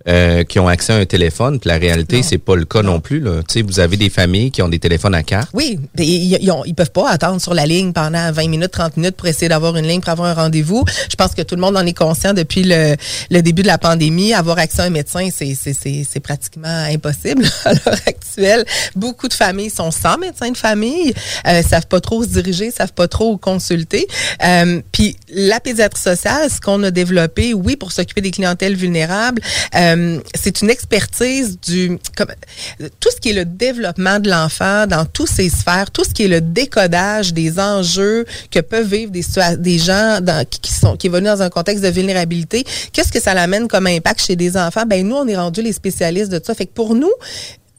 Euh, 0.07 0.43
qui 0.43 0.59
ont 0.59 0.67
accès 0.67 0.93
à 0.93 0.97
un 0.97 1.05
téléphone. 1.05 1.59
Puis 1.59 1.67
la 1.69 1.77
réalité, 1.77 2.23
c'est 2.23 2.37
pas 2.37 2.55
le 2.55 2.65
cas 2.65 2.81
non, 2.81 2.99
plus. 2.99 3.19
Là. 3.19 3.41
Tu 3.47 3.53
sais, 3.53 3.61
vous 3.61 3.79
avez 3.79 3.97
des 3.97 4.09
familles 4.09 4.51
qui 4.51 4.61
ont 4.61 4.69
des 4.69 4.79
téléphones 4.79 5.15
à 5.15 5.23
carte. 5.23 5.49
Oui, 5.53 5.79
ils, 5.97 6.33
ils, 6.41 6.51
ont- 6.51 6.63
ils 6.65 6.73
peuvent 6.73 6.91
pas 6.91 7.09
attendre 7.09 7.39
sur 7.41 7.53
la 7.53 7.65
ligne 7.65 7.93
pendant 7.93 8.31
20 8.31 8.47
minutes, 8.47 8.71
30 8.71 8.97
minutes 8.97 9.15
pour 9.15 9.27
essayer 9.27 9.49
d'avoir 9.49 9.75
une 9.77 9.87
ligne 9.87 10.01
pour 10.01 10.09
avoir 10.09 10.29
un 10.29 10.33
rendez-vous. 10.33 10.83
Je 11.09 11.15
pense 11.15 11.33
que 11.33 11.41
tout 11.41 11.55
le 11.55 11.61
monde 11.61 11.77
en 11.77 11.85
est 11.85 11.97
conscient 11.97 12.33
depuis 12.33 12.63
le, 12.63 12.95
le 13.29 13.41
début 13.41 13.61
de 13.61 13.67
la 13.67 13.77
pandémie. 13.77 14.33
Avoir 14.33 14.57
accès 14.57 14.81
à 14.81 14.85
un 14.85 14.89
médecin, 14.89 15.29
c'est 15.35 15.55
c'est- 15.55 15.73
c'est- 15.73 16.05
c'est 16.09 16.19
pratiquement 16.19 16.67
impossible 16.89 17.45
à 17.65 17.73
l'heure 17.73 17.99
actuelle. 18.05 18.65
Beaucoup 18.95 19.27
de 19.27 19.33
familles 19.33 19.69
sont 19.69 19.91
sans 19.91 20.17
médecin 20.17 20.49
de 20.51 20.57
famille, 20.57 21.13
euh, 21.47 21.61
savent 21.63 21.87
pas 21.87 21.99
trop 22.01 22.23
se 22.23 22.29
diriger, 22.29 22.71
savent 22.71 22.93
pas 22.93 23.07
trop 23.07 23.37
consulter. 23.37 24.07
Euh, 24.43 24.81
Puis 24.91 25.17
la 25.33 25.59
pédiatrie 25.59 26.01
sociale, 26.01 26.49
ce 26.49 26.59
qu'on 26.59 26.81
a 26.83 26.91
développé, 26.91 27.53
oui, 27.53 27.75
pour 27.75 27.91
s'occuper 27.91 28.21
des 28.21 28.31
clientèles 28.31 28.75
vulnérables, 28.75 29.41
euh, 29.75 29.90
c'est 30.35 30.61
une 30.61 30.69
expertise 30.69 31.59
du 31.59 31.99
tout 32.99 33.09
ce 33.13 33.19
qui 33.19 33.29
est 33.29 33.33
le 33.33 33.45
développement 33.45 34.19
de 34.19 34.29
l'enfant 34.29 34.87
dans 34.87 35.05
toutes 35.05 35.29
ses 35.29 35.49
sphères, 35.49 35.91
tout 35.91 36.03
ce 36.03 36.11
qui 36.11 36.23
est 36.23 36.27
le 36.27 36.41
décodage 36.41 37.33
des 37.33 37.59
enjeux 37.59 38.25
que 38.49 38.59
peuvent 38.59 38.87
vivre 38.87 39.11
des, 39.11 39.23
des 39.57 39.77
gens 39.79 40.19
qui, 40.49 40.73
sont 40.73 40.97
qui 40.97 41.07
évoluent 41.07 41.25
dans 41.25 41.41
un 41.41 41.49
contexte 41.49 41.83
de 41.83 41.89
vulnérabilité. 41.89 42.63
Qu'est-ce 42.93 43.11
que 43.11 43.21
ça 43.21 43.33
l'amène 43.33 43.67
comme 43.67 43.87
impact 43.87 44.21
chez 44.21 44.35
des 44.35 44.57
enfants? 44.57 44.85
Ben 44.85 45.07
nous, 45.07 45.15
on 45.15 45.27
est 45.27 45.37
rendu 45.37 45.61
les 45.61 45.73
spécialistes 45.73 46.31
de 46.31 46.41
ça. 46.43 46.53
Fait 46.53 46.65
que 46.65 46.73
pour 46.73 46.95
nous, 46.95 47.11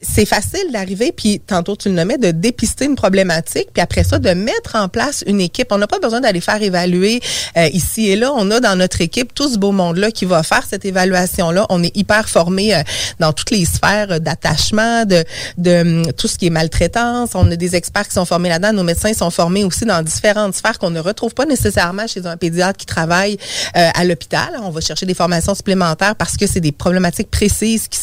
c'est 0.02 0.26
facile 0.26 0.72
d'arriver, 0.72 1.12
puis 1.16 1.40
tantôt 1.40 1.76
tu 1.76 1.88
le 1.88 1.94
nommais, 1.94 2.18
de 2.18 2.32
dépister 2.32 2.84
une 2.84 2.96
problématique, 2.96 3.68
puis 3.72 3.80
après 3.80 4.02
ça, 4.02 4.18
de 4.18 4.30
mettre 4.30 4.74
en 4.74 4.88
place 4.88 5.22
une 5.26 5.40
équipe. 5.40 5.68
On 5.70 5.78
n'a 5.78 5.86
pas 5.86 6.00
besoin 6.00 6.20
d'aller 6.20 6.40
faire 6.40 6.60
évaluer 6.60 7.20
euh, 7.56 7.68
ici 7.72 8.08
et 8.08 8.16
là. 8.16 8.32
On 8.36 8.50
a 8.50 8.60
dans 8.60 8.76
notre 8.76 9.00
équipe 9.00 9.32
tout 9.32 9.48
ce 9.48 9.58
beau 9.58 9.70
monde-là 9.70 10.10
qui 10.10 10.24
va 10.24 10.42
faire 10.42 10.64
cette 10.68 10.84
évaluation-là. 10.84 11.66
On 11.70 11.82
est 11.84 11.96
hyper 11.96 12.28
formé 12.28 12.74
euh, 12.74 12.82
dans 13.20 13.32
toutes 13.32 13.52
les 13.52 13.64
sphères 13.64 14.20
d'attachement, 14.20 15.04
de, 15.04 15.24
de 15.58 15.80
hum, 15.80 16.12
tout 16.12 16.26
ce 16.26 16.36
qui 16.36 16.46
est 16.46 16.50
maltraitance. 16.50 17.30
On 17.34 17.48
a 17.50 17.56
des 17.56 17.76
experts 17.76 18.08
qui 18.08 18.14
sont 18.14 18.24
formés 18.24 18.48
là-dedans. 18.48 18.72
Nos 18.72 18.84
médecins 18.84 19.14
sont 19.14 19.30
formés 19.30 19.64
aussi 19.64 19.84
dans 19.84 20.02
différentes 20.02 20.54
sphères 20.54 20.78
qu'on 20.78 20.90
ne 20.90 21.00
retrouve 21.00 21.32
pas 21.32 21.46
nécessairement 21.46 22.08
chez 22.08 22.26
un 22.26 22.36
pédiatre 22.36 22.76
qui 22.76 22.86
travaille 22.86 23.36
euh, 23.76 23.88
à 23.94 24.04
l'hôpital. 24.04 24.50
On 24.62 24.70
va 24.70 24.80
chercher 24.80 25.06
des 25.06 25.14
formations 25.14 25.54
supplémentaires 25.54 26.16
parce 26.16 26.36
que 26.36 26.48
c'est 26.48 26.60
des 26.60 26.72
problématiques 26.72 27.30
précises 27.30 27.86
qui 27.88 27.98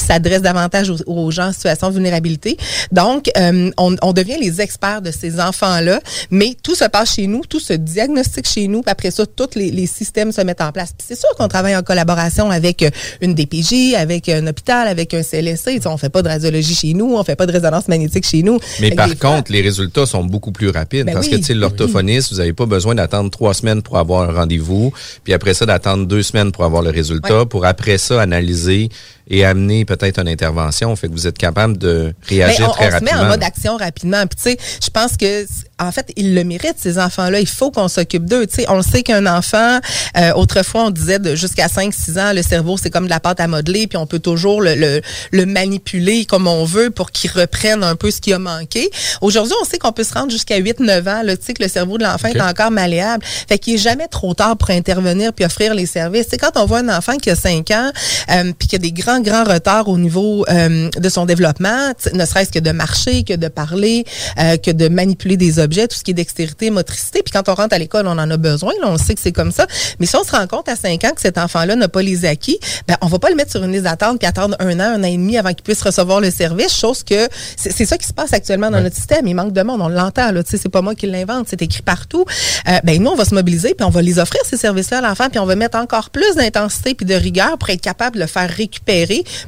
s'adressent 0.00 0.42
davantage 0.42 0.90
aux, 0.90 0.98
aux 1.06 1.31
gens 1.32 1.48
en 1.48 1.52
situation 1.52 1.88
de 1.88 1.94
vulnérabilité. 1.94 2.56
Donc, 2.90 3.30
euh, 3.36 3.70
on, 3.76 3.96
on, 4.02 4.12
devient 4.12 4.36
les 4.40 4.60
experts 4.60 5.02
de 5.02 5.10
ces 5.10 5.40
enfants-là, 5.40 6.00
mais 6.30 6.56
tout 6.62 6.74
se 6.74 6.84
passe 6.84 7.14
chez 7.14 7.26
nous, 7.26 7.42
tout 7.48 7.60
se 7.60 7.72
diagnostique 7.72 8.46
chez 8.46 8.68
nous, 8.68 8.82
puis 8.82 8.90
après 8.90 9.10
ça, 9.10 9.24
tous 9.26 9.50
les, 9.54 9.70
les 9.70 9.86
systèmes 9.86 10.32
se 10.32 10.40
mettent 10.42 10.60
en 10.60 10.72
place. 10.72 10.92
c'est 11.02 11.18
sûr 11.18 11.28
qu'on 11.36 11.48
travaille 11.48 11.76
en 11.76 11.82
collaboration 11.82 12.50
avec 12.50 12.82
euh, 12.82 12.90
une 13.20 13.34
DPJ, 13.34 13.94
avec 13.96 14.28
un 14.28 14.46
hôpital, 14.46 14.88
avec 14.88 15.14
un 15.14 15.22
CLSC. 15.22 15.80
On 15.86 15.96
fait 15.96 16.10
pas 16.10 16.22
de 16.22 16.28
radiologie 16.28 16.74
chez 16.74 16.94
nous, 16.94 17.16
on 17.16 17.24
fait 17.24 17.36
pas 17.36 17.46
de 17.46 17.52
résonance 17.52 17.88
magnétique 17.88 18.26
chez 18.26 18.42
nous. 18.42 18.58
Mais 18.80 18.92
par 18.92 19.16
contre, 19.18 19.52
les 19.52 19.62
résultats 19.62 20.06
sont 20.06 20.24
beaucoup 20.24 20.52
plus 20.52 20.70
rapides 20.70 21.06
ben 21.06 21.14
parce 21.14 21.28
que, 21.28 21.36
tu 21.36 21.44
sais, 21.44 21.54
l'orthophoniste, 21.54 22.32
vous 22.32 22.38
n'avez 22.38 22.52
pas 22.52 22.66
besoin 22.66 22.94
d'attendre 22.94 23.30
trois 23.30 23.54
semaines 23.54 23.82
pour 23.82 23.98
avoir 23.98 24.28
un 24.28 24.32
rendez-vous, 24.32 24.92
puis 25.24 25.32
après 25.32 25.54
ça, 25.54 25.66
d'attendre 25.66 26.06
deux 26.06 26.22
semaines 26.22 26.52
pour 26.52 26.64
avoir 26.64 26.82
le 26.82 26.90
résultat, 26.90 27.44
pour 27.46 27.64
après 27.64 27.98
ça 27.98 28.20
analyser 28.20 28.88
et 29.32 29.46
amener 29.46 29.86
peut-être 29.86 30.20
une 30.20 30.28
intervention. 30.28 30.94
Fait 30.94 31.08
que 31.08 31.12
vous 31.12 31.26
êtes 31.26 31.38
capable 31.38 31.78
de 31.78 32.14
réagir 32.28 32.66
ben, 32.66 32.72
très 32.72 32.88
rapidement. 32.90 33.10
On 33.12 33.16
se 33.16 33.20
met 33.20 33.26
en 33.26 33.28
mode 33.30 33.42
action 33.42 33.76
rapidement. 33.78 34.26
Puis 34.26 34.36
tu 34.36 34.42
sais, 34.42 34.56
je 34.84 34.90
pense 34.90 35.16
que 35.16 35.46
en 35.80 35.90
fait, 35.90 36.12
ils 36.16 36.34
le 36.34 36.44
méritent 36.44 36.78
ces 36.78 36.98
enfants-là. 36.98 37.40
Il 37.40 37.48
faut 37.48 37.70
qu'on 37.72 37.88
s'occupe 37.88 38.26
d'eux. 38.26 38.46
Tu 38.46 38.56
sais, 38.56 38.66
on 38.68 38.82
sait 38.82 39.02
qu'un 39.02 39.26
enfant, 39.26 39.80
euh, 40.16 40.32
autrefois 40.34 40.84
on 40.84 40.90
disait 40.90 41.18
jusqu'à 41.34 41.66
5-6 41.66 42.20
ans, 42.20 42.32
le 42.32 42.42
cerveau 42.42 42.76
c'est 42.76 42.90
comme 42.90 43.06
de 43.06 43.10
la 43.10 43.20
pâte 43.20 43.40
à 43.40 43.48
modeler, 43.48 43.86
puis 43.86 43.96
on 43.96 44.06
peut 44.06 44.18
toujours 44.18 44.60
le, 44.60 44.74
le, 44.74 45.00
le 45.32 45.46
manipuler 45.46 46.24
comme 46.26 46.46
on 46.46 46.64
veut 46.64 46.90
pour 46.90 47.10
qu'il 47.10 47.30
reprenne 47.30 47.82
un 47.82 47.96
peu 47.96 48.10
ce 48.10 48.20
qui 48.20 48.34
a 48.34 48.38
manqué. 48.38 48.90
Aujourd'hui, 49.22 49.54
on 49.60 49.64
sait 49.64 49.78
qu'on 49.78 49.92
peut 49.92 50.04
se 50.04 50.12
rendre 50.12 50.30
jusqu'à 50.30 50.60
8-9 50.60 51.08
ans. 51.08 51.22
Là, 51.22 51.36
tu 51.36 51.46
sais 51.46 51.54
que 51.54 51.62
le 51.62 51.70
cerveau 51.70 51.96
de 51.96 52.04
l'enfant 52.04 52.28
est 52.28 52.40
encore 52.40 52.70
malléable. 52.70 53.24
Fait 53.24 53.58
qu'il 53.58 53.74
est 53.74 53.78
jamais 53.78 54.08
trop 54.08 54.34
tard 54.34 54.58
pour 54.58 54.70
intervenir 54.70 55.32
puis 55.32 55.44
offrir 55.46 55.74
les 55.74 55.86
services. 55.86 56.26
C'est 56.30 56.38
quand 56.38 56.56
on 56.56 56.66
voit 56.66 56.80
un 56.80 56.90
enfant 56.90 57.16
qui 57.16 57.30
a 57.30 57.36
5 57.36 57.70
ans 57.70 57.90
euh, 58.30 58.52
puis 58.58 58.68
qui 58.68 58.76
a 58.76 58.78
des 58.78 58.92
grands 58.92 59.21
grand 59.22 59.44
retard 59.44 59.88
au 59.88 59.98
niveau 59.98 60.44
euh, 60.48 60.88
de 60.90 61.08
son 61.08 61.26
développement, 61.26 61.92
ne 62.12 62.24
serait-ce 62.24 62.50
que 62.50 62.58
de 62.58 62.70
marcher, 62.70 63.24
que 63.24 63.34
de 63.34 63.48
parler, 63.48 64.04
euh, 64.38 64.56
que 64.56 64.70
de 64.70 64.88
manipuler 64.88 65.36
des 65.36 65.58
objets, 65.58 65.88
tout 65.88 65.96
ce 65.96 66.02
qui 66.02 66.10
est 66.10 66.14
dextérité, 66.14 66.70
motricité. 66.70 67.22
Puis 67.22 67.32
quand 67.32 67.48
on 67.48 67.54
rentre 67.54 67.74
à 67.74 67.78
l'école, 67.78 68.06
on 68.06 68.18
en 68.18 68.30
a 68.30 68.36
besoin. 68.36 68.72
Là, 68.80 68.88
on 68.88 68.98
sait 68.98 69.14
que 69.14 69.20
c'est 69.20 69.32
comme 69.32 69.52
ça. 69.52 69.66
Mais 69.98 70.06
si 70.06 70.16
on 70.16 70.24
se 70.24 70.32
rend 70.32 70.46
compte 70.46 70.68
à 70.68 70.76
5 70.76 71.04
ans 71.04 71.10
que 71.14 71.20
cet 71.20 71.38
enfant-là 71.38 71.76
n'a 71.76 71.88
pas 71.88 72.02
les 72.02 72.24
acquis, 72.24 72.58
ben, 72.88 72.96
on 73.00 73.06
va 73.06 73.18
pas 73.18 73.30
le 73.30 73.36
mettre 73.36 73.50
sur 73.50 73.62
une 73.62 73.72
liste 73.72 73.84
d'attente 73.84 74.18
qui 74.18 74.26
attendre 74.26 74.56
un 74.58 74.78
an, 74.80 74.94
un 74.94 75.00
an 75.02 75.06
et 75.06 75.16
demi 75.16 75.38
avant 75.38 75.50
qu'il 75.50 75.62
puisse 75.62 75.82
recevoir 75.82 76.20
le 76.20 76.30
service. 76.30 76.76
Chose 76.76 77.02
que 77.02 77.28
c'est 77.56 77.86
ça 77.86 77.98
qui 77.98 78.06
se 78.06 78.12
passe 78.12 78.32
actuellement 78.32 78.70
dans 78.70 78.80
notre 78.80 78.96
système. 78.96 79.26
Il 79.26 79.34
manque 79.34 79.52
de 79.52 79.62
monde. 79.62 79.80
On 79.80 79.88
l'entend. 79.88 80.32
Là, 80.32 80.42
c'est 80.44 80.68
pas 80.68 80.82
moi 80.82 80.94
qui 80.94 81.06
l'invente. 81.06 81.46
C'est 81.48 81.62
écrit 81.62 81.82
partout. 81.82 82.24
Euh, 82.68 82.78
ben 82.84 83.02
nous, 83.02 83.10
on 83.10 83.16
va 83.16 83.24
se 83.24 83.34
mobiliser 83.34 83.74
puis 83.74 83.84
on 83.84 83.90
va 83.90 84.02
les 84.02 84.18
offrir 84.18 84.40
ces 84.44 84.56
services-là 84.56 84.98
à 84.98 85.00
l'enfant 85.00 85.28
puis 85.28 85.38
on 85.38 85.46
va 85.46 85.56
mettre 85.56 85.78
encore 85.78 86.10
plus 86.10 86.34
d'intensité 86.36 86.94
puis 86.94 87.06
de 87.06 87.14
rigueur 87.14 87.58
pour 87.58 87.70
être 87.70 87.80
capable 87.80 88.16
de 88.16 88.20
le 88.20 88.26
faire 88.26 88.48
récupérer 88.48 89.01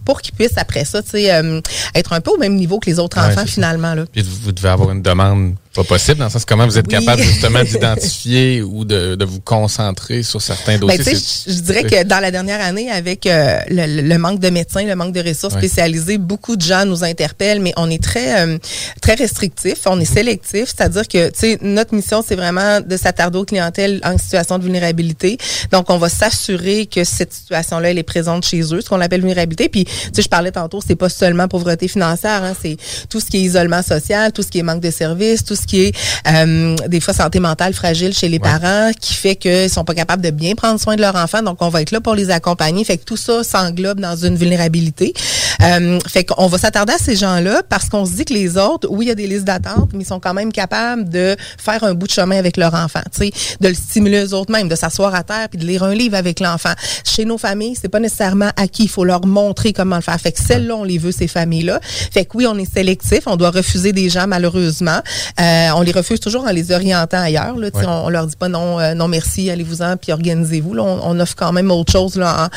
pour 0.05 0.21
qu'ils 0.21 0.35
puissent 0.35 0.59
après 0.59 0.85
ça, 0.85 1.03
tu 1.03 1.11
sais, 1.11 1.35
euh, 1.35 1.61
être 1.95 2.13
un 2.13 2.21
peu 2.21 2.31
au 2.31 2.39
même 2.39 2.55
niveau 2.55 2.79
que 2.79 2.91
les 2.91 2.99
autres 2.99 3.19
enfants 3.19 3.47
finalement. 3.47 3.95
Là. 3.95 4.05
Puis 4.11 4.23
vous 4.23 4.53
devez 4.53 4.69
avoir 4.69 4.91
une 4.91 5.03
demande 5.03 5.55
pas 5.75 5.85
possible 5.85 6.19
dans 6.19 6.27
le 6.27 6.31
sens 6.31 6.45
comment 6.45 6.67
vous 6.67 6.79
êtes 6.79 6.87
capable 6.87 7.21
justement 7.21 7.63
d'identifier 7.65 8.63
ou 8.63 8.85
de, 8.85 9.17
de, 9.17 9.25
vous 9.25 9.41
concentrer 9.41 10.23
sur 10.23 10.41
certains 10.41 10.79
ben, 10.79 10.97
dossiers? 10.97 11.15
Ben, 11.15 11.55
je 11.55 11.61
dirais 11.61 11.83
que 11.83 12.05
dans 12.05 12.21
la 12.21 12.31
dernière 12.31 12.61
année, 12.61 12.91
avec 12.91 13.27
euh, 13.27 13.59
le, 13.69 14.03
le, 14.03 14.19
manque 14.19 14.39
de 14.39 14.51
médecins, 14.51 14.85
le 14.85 14.95
manque 14.95 15.13
de 15.13 15.21
ressources 15.21 15.55
spécialisées, 15.55 16.19
beaucoup 16.19 16.57
de 16.57 16.63
gens 16.63 16.87
nous 16.87 17.03
interpellent, 17.03 17.61
mais 17.61 17.73
on 17.77 17.91
est 17.91 18.03
très 18.03 18.41
euh, 18.47 18.59
très 19.03 19.15
restrictif, 19.15 19.81
on 19.87 19.99
est 20.01 20.05
sélectif, 20.05 20.67
c'est-à-dire 20.67 21.09
que 21.09 21.29
tu 21.31 21.39
sais 21.39 21.59
notre 21.61 21.95
mission 21.95 22.23
c'est 22.27 22.37
vraiment 22.37 22.81
de 22.81 22.97
s'attarder 22.97 23.39
aux 23.39 23.45
clientèles 23.45 24.01
en 24.05 24.17
situation 24.17 24.59
de 24.59 24.63
vulnérabilité. 24.63 25.39
Donc 25.73 25.91
on 25.91 25.99
va 25.99 26.09
s'assurer 26.09 26.87
que 26.87 27.03
cette 27.03 27.33
situation-là 27.33 27.91
elle 27.91 27.99
est 27.99 28.05
présente 28.05 28.45
chez 28.47 28.61
eux, 28.73 28.81
ce 28.81 28.89
qu'on 28.89 29.01
appelle 29.01 29.21
vulnérabilité. 29.21 29.69
Puis 29.69 29.85
tu 29.85 29.93
sais 30.13 30.23
je 30.23 30.29
parlais 30.29 30.53
tantôt, 30.53 30.81
c'est 30.87 30.95
pas 30.95 31.09
seulement 31.09 31.49
pauvreté 31.49 31.89
financière, 31.89 32.45
hein, 32.45 32.55
c'est 32.61 32.77
tout 33.11 33.19
ce 33.19 33.27
qui 33.27 33.39
est 33.39 33.43
isolement 33.43 33.83
social, 33.83 34.31
tout 34.31 34.43
ce 34.43 34.49
qui 34.49 34.61
est 34.61 34.63
manque 34.63 34.81
de 34.81 34.91
services, 34.93 35.43
tout 35.43 35.57
ce 35.57 35.64
qui 35.67 35.83
est 35.83 35.97
euh, 36.27 36.77
des 36.89 37.01
fois 37.01 37.15
santé 37.15 37.41
mentale 37.41 37.75
fragile 37.75 38.15
chez 38.15 38.29
les 38.29 38.39
parents, 38.39 38.91
qui 39.01 39.15
fait 39.15 39.37
qu'ils 39.37 39.71
sont 39.71 39.85
pas 39.85 39.95
capables 39.95 40.23
de 40.23 40.31
bien 40.31 40.55
prendre 40.55 40.81
soin 40.81 40.97
de 40.97 41.01
leur 41.01 41.17
enfant. 41.17 41.43
Donc, 41.43 41.59
on 41.61 41.69
va 41.69 41.83
être 41.83 41.91
là 41.91 42.01
pour 42.01 42.15
les 42.15 42.31
accompagner. 42.31 42.85
Fait 42.85 42.99
que 42.99 43.05
tout 43.05 43.17
ça 43.17 43.45
s'englobe 43.45 44.01
dans 44.01 44.17
une 44.17 44.37
vulnérabilité. 44.37 45.15
Euh, 45.63 45.99
fait 46.07 46.25
qu'on 46.25 46.47
va 46.47 46.59
s'attarder 46.59 46.93
à 46.93 46.99
ces 46.99 47.17
gens-là 47.17 47.63
parce 47.69 47.89
qu'on 47.89 48.05
se 48.05 48.13
dit 48.13 48.25
que 48.25 48.35
les 48.35 48.57
autres, 48.57 48.89
oui, 48.91 49.07
il 49.07 49.09
y 49.09 49.13
a 49.13 49.15
des 49.15 49.27
listes 49.27 49.45
d'attente, 49.45 49.91
mais 49.95 50.03
ils 50.03 50.07
sont 50.07 50.21
quand 50.21 50.35
même 50.35 50.53
capables 50.53 51.09
de 51.09 51.37
faire 51.59 51.85
un 51.85 51.95
bout 51.95 52.07
de 52.07 52.13
chemin 52.13 52.39
avec 52.39 52.57
leur 52.57 52.75
enfant, 52.75 53.03
tu 53.13 53.27
sais, 53.27 53.31
de 53.61 53.69
le 53.69 53.75
stimuler 53.75 54.25
eux 54.25 54.35
autres 54.35 54.53
mêmes, 54.53 54.69
de 54.69 54.75
s'asseoir 54.75 55.15
à 55.15 55.23
terre 55.23 55.49
puis 55.49 55.59
de 55.59 55.67
lire 55.67 55.83
un 55.83 55.95
livre 55.95 56.17
avec 56.17 56.41
l'enfant. 56.41 56.73
Chez 57.05 57.25
nos 57.25 57.39
familles, 57.39 57.77
c'est 57.81 57.89
pas 57.89 58.01
nécessairement 58.01 58.51
acquis. 58.57 58.85
Il 58.85 58.91
faut 58.91 59.05
leur 59.05 59.27
montrer 59.27 59.73
comment 59.73 59.97
le 59.97 60.03
faire. 60.03 60.21
Fait 60.21 60.33
que 60.33 60.41
celles-là, 60.41 60.77
on 60.77 60.85
les 60.85 60.99
veut, 60.99 61.13
ces 61.13 61.29
familles-là. 61.29 61.81
Fait 61.83 62.25
que 62.25 62.37
oui, 62.37 62.47
on 62.47 62.59
est 62.59 62.73
sélectif. 62.73 63.21
On 63.27 63.37
doit 63.37 63.51
refuser 63.51 63.93
des 63.93 64.09
gens, 64.09 64.27
malheureusement. 64.27 65.01
Euh, 65.41 65.54
euh, 65.55 65.75
on 65.77 65.83
les 65.83 65.93
refuse 65.93 66.21
toujours 66.21 66.45
en 66.45 66.51
les 66.51 66.73
orientant 66.73 67.23
ailleurs. 67.23 67.57
Là, 67.57 67.69
on, 67.75 67.87
on, 67.87 68.09
leur 68.09 68.27
dit 68.27 68.37
pas 68.37 68.49
non, 68.49 68.81
euh, 68.81 68.95
non 68.95 69.09
merci, 69.09 69.51
allez-vous-en, 69.51 69.97
puis 69.97 70.13
organisez-vous. 70.13 70.77
On, 70.79 71.01
on, 71.03 71.21
offre 71.21 71.35
quand 71.37 71.53
même 71.53 71.71
autre 71.71 71.93
chose 71.93 72.17
là, 72.17 72.49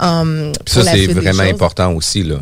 en, 0.00 0.24
ça, 0.66 0.82
c'est 0.82 1.06
vraiment 1.06 1.42
important 1.42 1.92
aussi. 1.92 2.22
Là. 2.22 2.36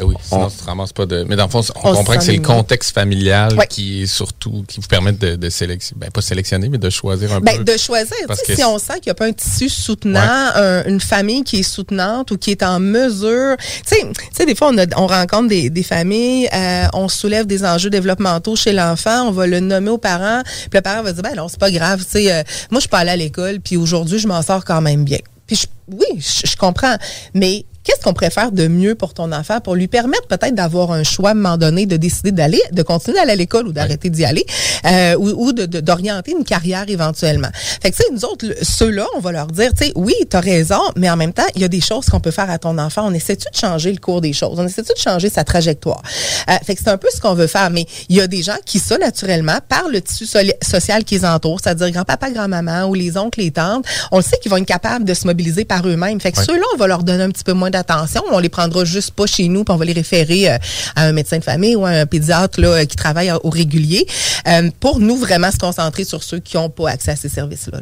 Ben 0.00 0.06
oui, 0.06 0.14
sinon, 0.22 0.44
on, 0.44 0.48
tu 0.48 0.56
te 0.56 0.64
ramasses 0.64 0.92
pas 0.92 1.06
de. 1.06 1.24
Mais 1.28 1.36
dans 1.36 1.44
le 1.44 1.50
fond, 1.50 1.62
on, 1.76 1.92
comprend 1.92 2.16
que 2.16 2.24
c'est 2.24 2.36
le 2.36 2.42
contexte 2.42 2.94
familial 2.94 3.56
qui 3.68 4.02
est 4.02 4.06
surtout, 4.06 4.64
qui 4.66 4.80
vous 4.80 4.88
permet 4.88 5.12
de, 5.12 5.36
de 5.36 5.50
sélectionner, 5.50 6.00
ben 6.00 6.10
pas 6.10 6.22
sélectionner, 6.22 6.68
mais 6.68 6.78
de 6.78 6.90
choisir 6.90 7.32
un 7.32 7.40
ben, 7.40 7.58
peu. 7.58 7.64
De 7.64 7.76
choisir. 7.76 8.16
si 8.44 8.64
on 8.64 8.78
sent 8.78 8.94
qu'il 8.94 9.06
n'y 9.06 9.12
a 9.12 9.14
pas 9.14 9.26
un 9.26 9.32
tissu 9.32 9.68
soutenant, 9.68 10.52
une 10.86 11.00
famille 11.00 11.44
qui 11.44 11.60
est 11.60 11.62
soutenante 11.62 12.30
ou 12.30 12.38
qui 12.38 12.50
est 12.50 12.62
en 12.62 12.80
mesure. 12.80 13.56
Tu 13.86 13.96
sais, 14.32 14.46
des 14.46 14.54
fois, 14.54 14.70
on, 14.72 14.78
a, 14.78 14.86
on 14.96 15.06
rencontre 15.06 15.48
des, 15.48 15.70
des 15.70 15.82
familles, 15.82 16.48
euh, 16.52 16.86
on 16.94 17.08
soulève 17.08 17.46
des 17.46 17.64
enjeux 17.64 17.90
développementaux 17.90 18.56
chez 18.56 18.72
l'enfant, 18.72 19.28
on 19.28 19.30
va 19.30 19.46
le 19.46 19.60
nommer 19.60 19.90
aux 19.90 19.98
parents, 19.98 20.42
puis 20.44 20.70
le 20.74 20.80
parent 20.80 21.02
va 21.02 21.12
dire, 21.12 21.22
ben 21.22 21.34
non, 21.34 21.48
c'est 21.48 21.60
pas 21.60 21.70
grave, 21.70 22.04
tu 22.04 22.10
sais, 22.10 22.32
euh, 22.32 22.42
moi, 22.70 22.78
je 22.78 22.80
suis 22.80 22.88
pas 22.88 22.98
allée 22.98 23.10
à 23.10 23.16
l'école, 23.16 23.60
puis 23.60 23.76
aujourd'hui, 23.76 24.18
je 24.18 24.28
m'en 24.28 24.42
sors 24.42 24.64
quand 24.64 24.80
même 24.80 25.04
bien. 25.04 25.18
Puis 25.46 25.64
oui, 25.88 26.20
je 26.20 26.56
comprends, 26.56 26.96
mais 27.34 27.64
qu'est-ce 27.84 28.00
qu'on 28.02 28.12
préfère 28.12 28.52
de 28.52 28.68
mieux 28.68 28.94
pour 28.94 29.14
ton 29.14 29.32
enfant 29.32 29.60
pour 29.60 29.74
lui 29.74 29.88
permettre 29.88 30.26
peut-être 30.26 30.54
d'avoir 30.54 30.92
un 30.92 31.02
choix 31.02 31.30
à 31.30 31.32
un 31.32 31.34
moment 31.34 31.56
donné 31.56 31.86
de 31.86 31.96
décider 31.96 32.32
d'aller, 32.32 32.60
de 32.72 32.82
continuer 32.82 33.18
d'aller 33.18 33.32
à 33.32 33.36
l'école 33.36 33.68
ou 33.68 33.72
d'arrêter 33.72 34.10
d'y 34.10 34.24
aller, 34.24 34.44
euh, 34.86 35.16
ou, 35.16 35.48
ou 35.48 35.52
d'orienter 35.52 36.32
une 36.32 36.44
carrière 36.44 36.84
éventuellement? 36.88 37.48
Fait 37.54 37.90
que 37.90 37.96
tu 37.96 38.02
sais, 38.02 38.08
nous 38.12 38.24
autres, 38.24 38.46
ceux-là, 38.62 39.06
on 39.16 39.20
va 39.20 39.32
leur 39.32 39.46
dire, 39.46 39.72
tu 39.72 39.86
sais, 39.86 39.92
oui, 39.94 40.14
tu 40.30 40.36
as 40.36 40.40
raison, 40.40 40.80
mais 40.96 41.10
en 41.10 41.16
même 41.16 41.32
temps, 41.32 41.46
il 41.54 41.62
y 41.62 41.64
a 41.64 41.68
des 41.68 41.80
choses 41.80 42.06
qu'on 42.06 42.20
peut 42.20 42.30
faire 42.30 42.50
à 42.50 42.58
ton 42.58 42.76
enfant. 42.78 43.06
On 43.06 43.14
essaie-tu 43.14 43.48
de 43.50 43.56
changer 43.56 43.92
le 43.92 43.98
cours 43.98 44.20
des 44.20 44.32
choses? 44.32 44.58
On 44.58 44.66
essaie-tu 44.66 44.92
de 44.92 44.98
changer 44.98 45.30
sa 45.30 45.44
trajectoire? 45.44 46.02
Euh, 46.48 46.54
fait 46.64 46.74
que 46.74 46.82
c'est 46.84 46.90
un 46.90 46.98
peu 46.98 47.08
ce 47.14 47.20
qu'on 47.20 47.34
veut 47.34 47.46
faire, 47.46 47.70
mais 47.70 47.86
il 48.08 48.16
y 48.16 48.20
a 48.20 48.26
des 48.26 48.42
gens 48.42 48.56
qui, 48.64 48.78
ça, 48.78 48.98
naturellement, 48.98 49.58
par 49.68 49.88
le 49.88 50.00
tissu 50.00 50.26
social 50.26 51.04
qui 51.04 51.14
les 51.16 51.24
entoure, 51.24 51.60
c'est-à-dire 51.62 51.90
grand-papa, 51.90 52.30
grand-maman 52.30 52.84
ou 52.84 52.94
les 52.94 53.16
oncles, 53.16 53.40
les 53.40 53.50
tantes, 53.50 53.84
on 54.12 54.18
le 54.18 54.22
sait 54.22 54.38
qu'ils 54.38 54.50
vont 54.50 54.58
être 54.58 54.66
capables 54.66 55.04
de 55.04 55.14
se 55.14 55.26
mobiliser 55.26 55.64
par 55.64 55.86
eux-mêmes. 55.86 56.20
Fait 56.20 56.32
que 56.32 56.42
ceux-là, 56.42 56.64
on 56.74 56.76
va 56.76 56.86
leur 56.86 57.04
donner 57.04 57.22
un 57.22 57.30
petit 57.30 57.44
peu 57.44 57.52
moins 57.52 57.69
d'attention. 57.70 58.22
On 58.30 58.38
les 58.38 58.48
prendra 58.48 58.84
juste 58.84 59.12
pas 59.12 59.26
chez 59.26 59.48
nous, 59.48 59.64
puis 59.64 59.72
on 59.74 59.76
va 59.76 59.84
les 59.84 59.92
référer 59.92 60.50
euh, 60.50 60.58
à 60.96 61.04
un 61.04 61.12
médecin 61.12 61.38
de 61.38 61.44
famille 61.44 61.76
ou 61.76 61.84
à 61.84 61.90
un 61.90 62.06
pédiatre 62.06 62.60
là, 62.60 62.84
qui 62.86 62.96
travaille 62.96 63.32
au 63.42 63.50
régulier 63.50 64.06
euh, 64.46 64.70
pour 64.80 65.00
nous 65.00 65.16
vraiment 65.16 65.50
se 65.50 65.58
concentrer 65.58 66.04
sur 66.04 66.22
ceux 66.22 66.38
qui 66.38 66.56
n'ont 66.56 66.70
pas 66.70 66.90
accès 66.90 67.12
à 67.12 67.16
ces 67.16 67.28
services-là. 67.28 67.80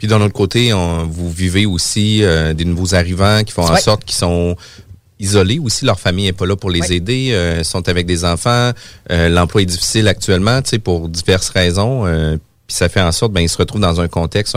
Puis 0.00 0.08
d'un 0.08 0.20
autre 0.22 0.32
côté, 0.32 0.72
on, 0.72 1.06
vous 1.06 1.30
vivez 1.30 1.66
aussi 1.66 2.24
euh, 2.24 2.54
des 2.54 2.64
nouveaux 2.64 2.94
arrivants 2.94 3.44
qui 3.44 3.52
font 3.52 3.68
en 3.68 3.76
sorte 3.76 4.02
qu'ils 4.06 4.16
sont 4.16 4.56
isolés 5.18 5.58
aussi. 5.58 5.84
Leur 5.84 6.00
famille 6.00 6.24
n'est 6.24 6.32
pas 6.32 6.46
là 6.46 6.56
pour 6.56 6.70
les 6.70 6.94
aider. 6.94 7.32
Euh, 7.32 7.62
sont 7.64 7.86
avec 7.86 8.06
des 8.06 8.24
enfants. 8.24 8.72
Euh, 9.10 9.28
L'emploi 9.28 9.60
est 9.60 9.66
difficile 9.66 10.08
actuellement, 10.08 10.62
tu 10.62 10.70
sais, 10.70 10.78
pour 10.78 11.10
diverses 11.10 11.50
raisons. 11.50 12.04
puis 12.66 12.74
ça 12.74 12.88
fait 12.88 13.02
en 13.02 13.12
sorte, 13.12 13.32
ben, 13.32 13.42
ils 13.42 13.50
se 13.50 13.58
retrouvent 13.58 13.82
dans 13.82 14.00
un 14.00 14.08
contexte 14.08 14.56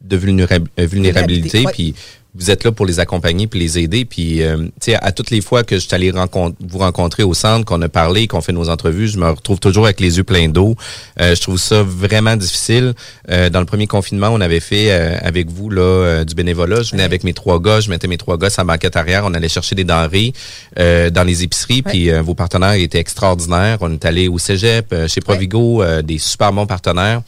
de 0.00 0.16
vulnérabilité. 0.16 1.64
Puis 1.72 1.96
vous 2.34 2.50
êtes 2.50 2.64
là 2.64 2.72
pour 2.72 2.86
les 2.86 2.98
accompagner 2.98 3.46
puis 3.46 3.60
les 3.60 3.78
aider. 3.78 4.04
Puis, 4.06 4.42
euh, 4.42 4.56
tu 4.56 4.92
sais, 4.92 4.94
à 4.94 5.12
toutes 5.12 5.30
les 5.30 5.42
fois 5.42 5.64
que 5.64 5.76
je 5.76 5.80
suis 5.86 5.94
allé 5.94 6.10
vous 6.10 6.78
rencontrer 6.78 7.22
au 7.22 7.34
centre, 7.34 7.66
qu'on 7.66 7.82
a 7.82 7.88
parlé, 7.90 8.26
qu'on 8.26 8.40
fait 8.40 8.52
nos 8.52 8.70
entrevues, 8.70 9.08
je 9.08 9.18
me 9.18 9.28
retrouve 9.28 9.60
toujours 9.60 9.84
avec 9.84 10.00
les 10.00 10.16
yeux 10.16 10.24
pleins 10.24 10.48
d'eau. 10.48 10.74
Euh, 11.20 11.34
je 11.34 11.40
trouve 11.42 11.58
ça 11.58 11.82
vraiment 11.82 12.36
difficile. 12.36 12.94
Euh, 13.30 13.50
dans 13.50 13.60
le 13.60 13.66
premier 13.66 13.86
confinement, 13.86 14.28
on 14.30 14.40
avait 14.40 14.60
fait 14.60 14.90
avec 14.92 15.50
vous 15.50 15.68
là 15.68 16.24
du 16.24 16.34
bénévolat. 16.34 16.82
Je 16.82 16.92
venais 16.92 17.02
avec 17.02 17.22
mes 17.22 17.34
trois 17.34 17.60
gars, 17.60 17.80
je 17.80 17.90
mettais 17.90 18.08
mes 18.08 18.16
trois 18.16 18.38
gars 18.38 18.48
à 18.48 18.50
la 18.58 18.64
banquette 18.64 18.96
arrière. 18.96 19.24
On 19.26 19.34
allait 19.34 19.48
chercher 19.48 19.74
des 19.74 19.84
denrées 19.84 20.32
dans 20.76 21.26
les 21.26 21.42
épiceries. 21.42 21.82
Puis 21.82 22.10
vos 22.20 22.34
partenaires 22.34 22.72
étaient 22.72 22.98
extraordinaires. 22.98 23.78
On 23.80 23.92
est 23.92 24.04
allé 24.04 24.28
au 24.28 24.38
cégep, 24.38 24.94
chez 25.08 25.20
Provigo, 25.20 25.82
des 26.02 26.18
super 26.18 26.52
bons 26.52 26.66
partenaires. 26.66 27.22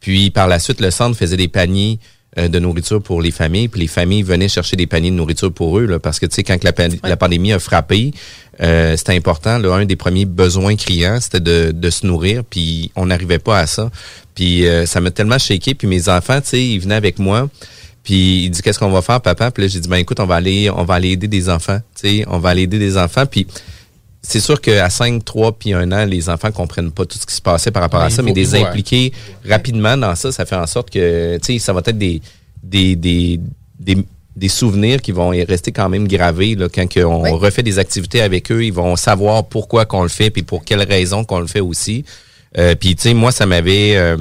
Puis 0.00 0.30
par 0.30 0.48
la 0.48 0.58
suite, 0.58 0.80
le 0.80 0.90
centre 0.90 1.16
faisait 1.16 1.36
des 1.36 1.48
paniers 1.48 1.98
euh, 2.38 2.48
de 2.48 2.58
nourriture 2.58 3.02
pour 3.02 3.20
les 3.20 3.30
familles, 3.30 3.68
puis 3.68 3.80
les 3.80 3.86
familles 3.86 4.22
venaient 4.22 4.48
chercher 4.48 4.76
des 4.76 4.86
paniers 4.86 5.10
de 5.10 5.16
nourriture 5.16 5.52
pour 5.52 5.78
eux, 5.78 5.86
là, 5.86 5.98
parce 5.98 6.18
que 6.18 6.26
tu 6.26 6.36
sais, 6.36 6.44
quand 6.44 6.62
la, 6.62 6.72
la, 7.02 7.16
pandémie 7.16 7.52
a 7.52 7.58
frappé, 7.58 8.12
euh, 8.60 8.96
c'était 8.96 9.14
important. 9.14 9.58
Là, 9.58 9.74
un 9.74 9.84
des 9.84 9.96
premiers 9.96 10.24
besoins 10.24 10.76
criants, 10.76 11.18
c'était 11.20 11.40
de, 11.40 11.72
de, 11.72 11.90
se 11.90 12.06
nourrir, 12.06 12.44
puis 12.44 12.92
on 12.96 13.06
n'arrivait 13.06 13.38
pas 13.38 13.58
à 13.58 13.66
ça. 13.66 13.90
Puis 14.34 14.66
euh, 14.66 14.86
ça 14.86 15.00
m'a 15.00 15.10
tellement 15.10 15.38
shaké. 15.38 15.74
Puis 15.74 15.88
mes 15.88 16.08
enfants, 16.08 16.40
tu 16.40 16.48
sais, 16.48 16.64
ils 16.64 16.78
venaient 16.78 16.94
avec 16.94 17.18
moi. 17.18 17.48
Puis 18.04 18.44
il 18.44 18.50
dit 18.50 18.62
qu'est-ce 18.62 18.78
qu'on 18.78 18.90
va 18.90 19.02
faire, 19.02 19.20
papa? 19.20 19.50
Puis 19.50 19.64
là 19.64 19.68
j'ai 19.68 19.80
dit 19.80 19.88
ben 19.88 19.96
écoute, 19.96 20.20
on 20.20 20.26
va 20.26 20.36
aller, 20.36 20.70
on 20.70 20.84
va 20.84 20.94
aller 20.94 21.10
aider 21.10 21.28
des 21.28 21.48
enfants. 21.50 21.80
Tu 22.00 22.08
sais, 22.08 22.24
on 22.28 22.38
va 22.38 22.50
aller 22.50 22.62
aider 22.62 22.78
des 22.78 22.96
enfants. 22.96 23.26
Puis 23.26 23.46
c'est 24.28 24.40
sûr 24.40 24.60
qu'à 24.60 24.90
5, 24.90 25.24
3 25.24 25.52
puis 25.52 25.72
1 25.72 25.90
an, 25.90 26.04
les 26.04 26.28
enfants 26.28 26.52
comprennent 26.52 26.92
pas 26.92 27.06
tout 27.06 27.16
ce 27.18 27.24
qui 27.24 27.34
se 27.34 27.40
passait 27.40 27.70
par 27.70 27.80
rapport 27.82 28.02
à 28.02 28.10
ça, 28.10 28.22
mais 28.22 28.32
des 28.32 28.54
impliquer 28.54 29.10
rapidement 29.48 29.96
dans 29.96 30.14
ça, 30.16 30.30
ça 30.32 30.44
fait 30.44 30.54
en 30.54 30.66
sorte 30.66 30.90
que, 30.90 31.38
tu 31.38 31.54
sais, 31.54 31.58
ça 31.58 31.72
va 31.72 31.80
être 31.86 31.96
des, 31.96 32.20
des, 32.62 32.94
des, 32.94 33.40
des, 34.36 34.48
souvenirs 34.48 35.00
qui 35.00 35.12
vont 35.12 35.30
rester 35.30 35.72
quand 35.72 35.88
même 35.88 36.06
gravés 36.06 36.56
là, 36.56 36.68
quand 36.68 36.86
on 36.98 37.38
refait 37.38 37.62
des 37.62 37.78
activités 37.78 38.20
avec 38.20 38.52
eux, 38.52 38.62
ils 38.62 38.72
vont 38.72 38.96
savoir 38.96 39.46
pourquoi 39.46 39.86
qu'on 39.86 40.02
le 40.02 40.10
fait 40.10 40.28
puis 40.28 40.42
pour 40.42 40.62
quelles 40.62 40.82
raisons 40.82 41.24
qu'on 41.24 41.40
le 41.40 41.46
fait 41.46 41.60
aussi. 41.60 42.04
Euh, 42.58 42.74
puis 42.74 42.96
tu 42.96 43.04
sais, 43.04 43.14
moi 43.14 43.32
ça 43.32 43.46
m'avait 43.46 43.96
euh, 43.96 44.16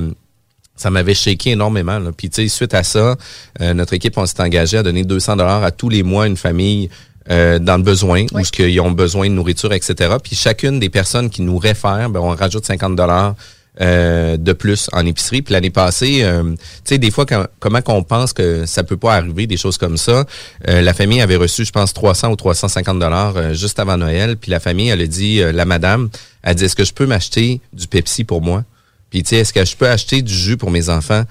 ça 0.77 0.89
m'avait 0.89 1.15
shaké 1.15 1.51
énormément. 1.51 1.99
Là. 1.99 2.11
Puis 2.15 2.29
tu 2.29 2.43
sais, 2.43 2.47
suite 2.47 2.73
à 2.73 2.83
ça, 2.83 3.17
euh, 3.59 3.73
notre 3.73 3.93
équipe 3.93 4.17
on 4.17 4.25
s'est 4.25 4.41
engagé 4.41 4.77
à 4.77 4.83
donner 4.83 5.03
200 5.03 5.35
dollars 5.35 5.63
à 5.63 5.71
tous 5.71 5.89
les 5.89 6.03
mois 6.03 6.23
à 6.23 6.27
une 6.27 6.37
famille 6.37 6.89
euh, 7.29 7.59
dans 7.59 7.77
le 7.77 7.83
besoin, 7.83 8.25
ou 8.31 8.43
ce 8.43 8.51
qu'ils 8.51 8.79
ont 8.79 8.91
besoin 8.91 9.29
de 9.29 9.33
nourriture, 9.33 9.73
etc. 9.73 10.15
Puis 10.23 10.35
chacune 10.35 10.79
des 10.79 10.89
personnes 10.89 11.29
qui 11.29 11.41
nous 11.41 11.57
réfèrent, 11.57 12.09
ben, 12.09 12.21
on 12.21 12.29
rajoute 12.29 12.65
50 12.65 12.95
dollars 12.95 13.35
euh, 13.81 14.37
de 14.37 14.53
plus 14.53 14.89
en 14.93 15.05
épicerie. 15.05 15.41
Puis 15.41 15.53
l'année 15.53 15.69
passée, 15.69 16.23
euh, 16.23 16.43
tu 16.43 16.57
sais, 16.85 16.97
des 16.97 17.11
fois, 17.11 17.25
comment 17.59 17.81
qu'on 17.81 18.03
pense 18.03 18.31
que 18.31 18.65
ça 18.65 18.83
peut 18.83 18.97
pas 18.97 19.15
arriver, 19.15 19.45
des 19.45 19.57
choses 19.57 19.77
comme 19.77 19.97
ça. 19.97 20.25
la 20.65 20.93
famille 20.93 21.21
avait 21.21 21.35
reçu, 21.35 21.65
je 21.65 21.71
pense, 21.71 21.93
300 21.93 22.31
ou 22.31 22.35
350 22.35 22.97
dollars 22.99 23.53
juste 23.53 23.79
avant 23.79 23.97
Noël. 23.97 24.37
Puis 24.37 24.49
la 24.49 24.59
famille, 24.59 24.89
elle 24.89 25.01
a 25.01 25.07
dit, 25.07 25.41
la 25.51 25.65
madame, 25.65 26.09
elle 26.43 26.55
dit, 26.55 26.65
est-ce 26.65 26.75
que 26.75 26.85
je 26.85 26.93
peux 26.93 27.05
m'acheter 27.05 27.59
du 27.73 27.87
Pepsi 27.87 28.23
pour 28.23 28.41
moi? 28.41 28.63
Puis 29.09 29.23
tu 29.23 29.29
sais, 29.29 29.35
est-ce 29.37 29.53
que 29.53 29.63
je 29.63 29.75
peux 29.75 29.89
acheter 29.89 30.21
du 30.21 30.33
jus 30.33 30.57
pour 30.57 30.71
mes 30.71 30.89
enfants? 30.89 31.23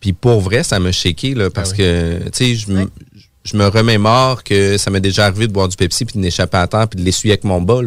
Puis 0.00 0.12
pour 0.12 0.40
vrai, 0.40 0.62
ça 0.62 0.78
m'a 0.78 0.92
shaké, 0.92 1.34
là, 1.34 1.50
parce 1.50 1.72
ah 1.72 1.76
que, 1.76 2.18
tu 2.24 2.30
sais, 2.32 2.54
je 2.54 2.86
je 3.46 3.56
me 3.56 3.68
remémore 3.68 4.42
que 4.42 4.76
ça 4.76 4.90
m'est 4.90 5.00
déjà 5.00 5.26
arrivé 5.26 5.46
de 5.46 5.52
boire 5.52 5.68
du 5.68 5.76
Pepsi 5.76 6.04
puis 6.04 6.16
de 6.16 6.20
n'échapper 6.20 6.58
à 6.58 6.66
temps 6.66 6.86
puis 6.86 6.98
de 6.98 7.04
l'essuyer 7.04 7.34
avec 7.34 7.44
mon 7.44 7.62
bas. 7.62 7.80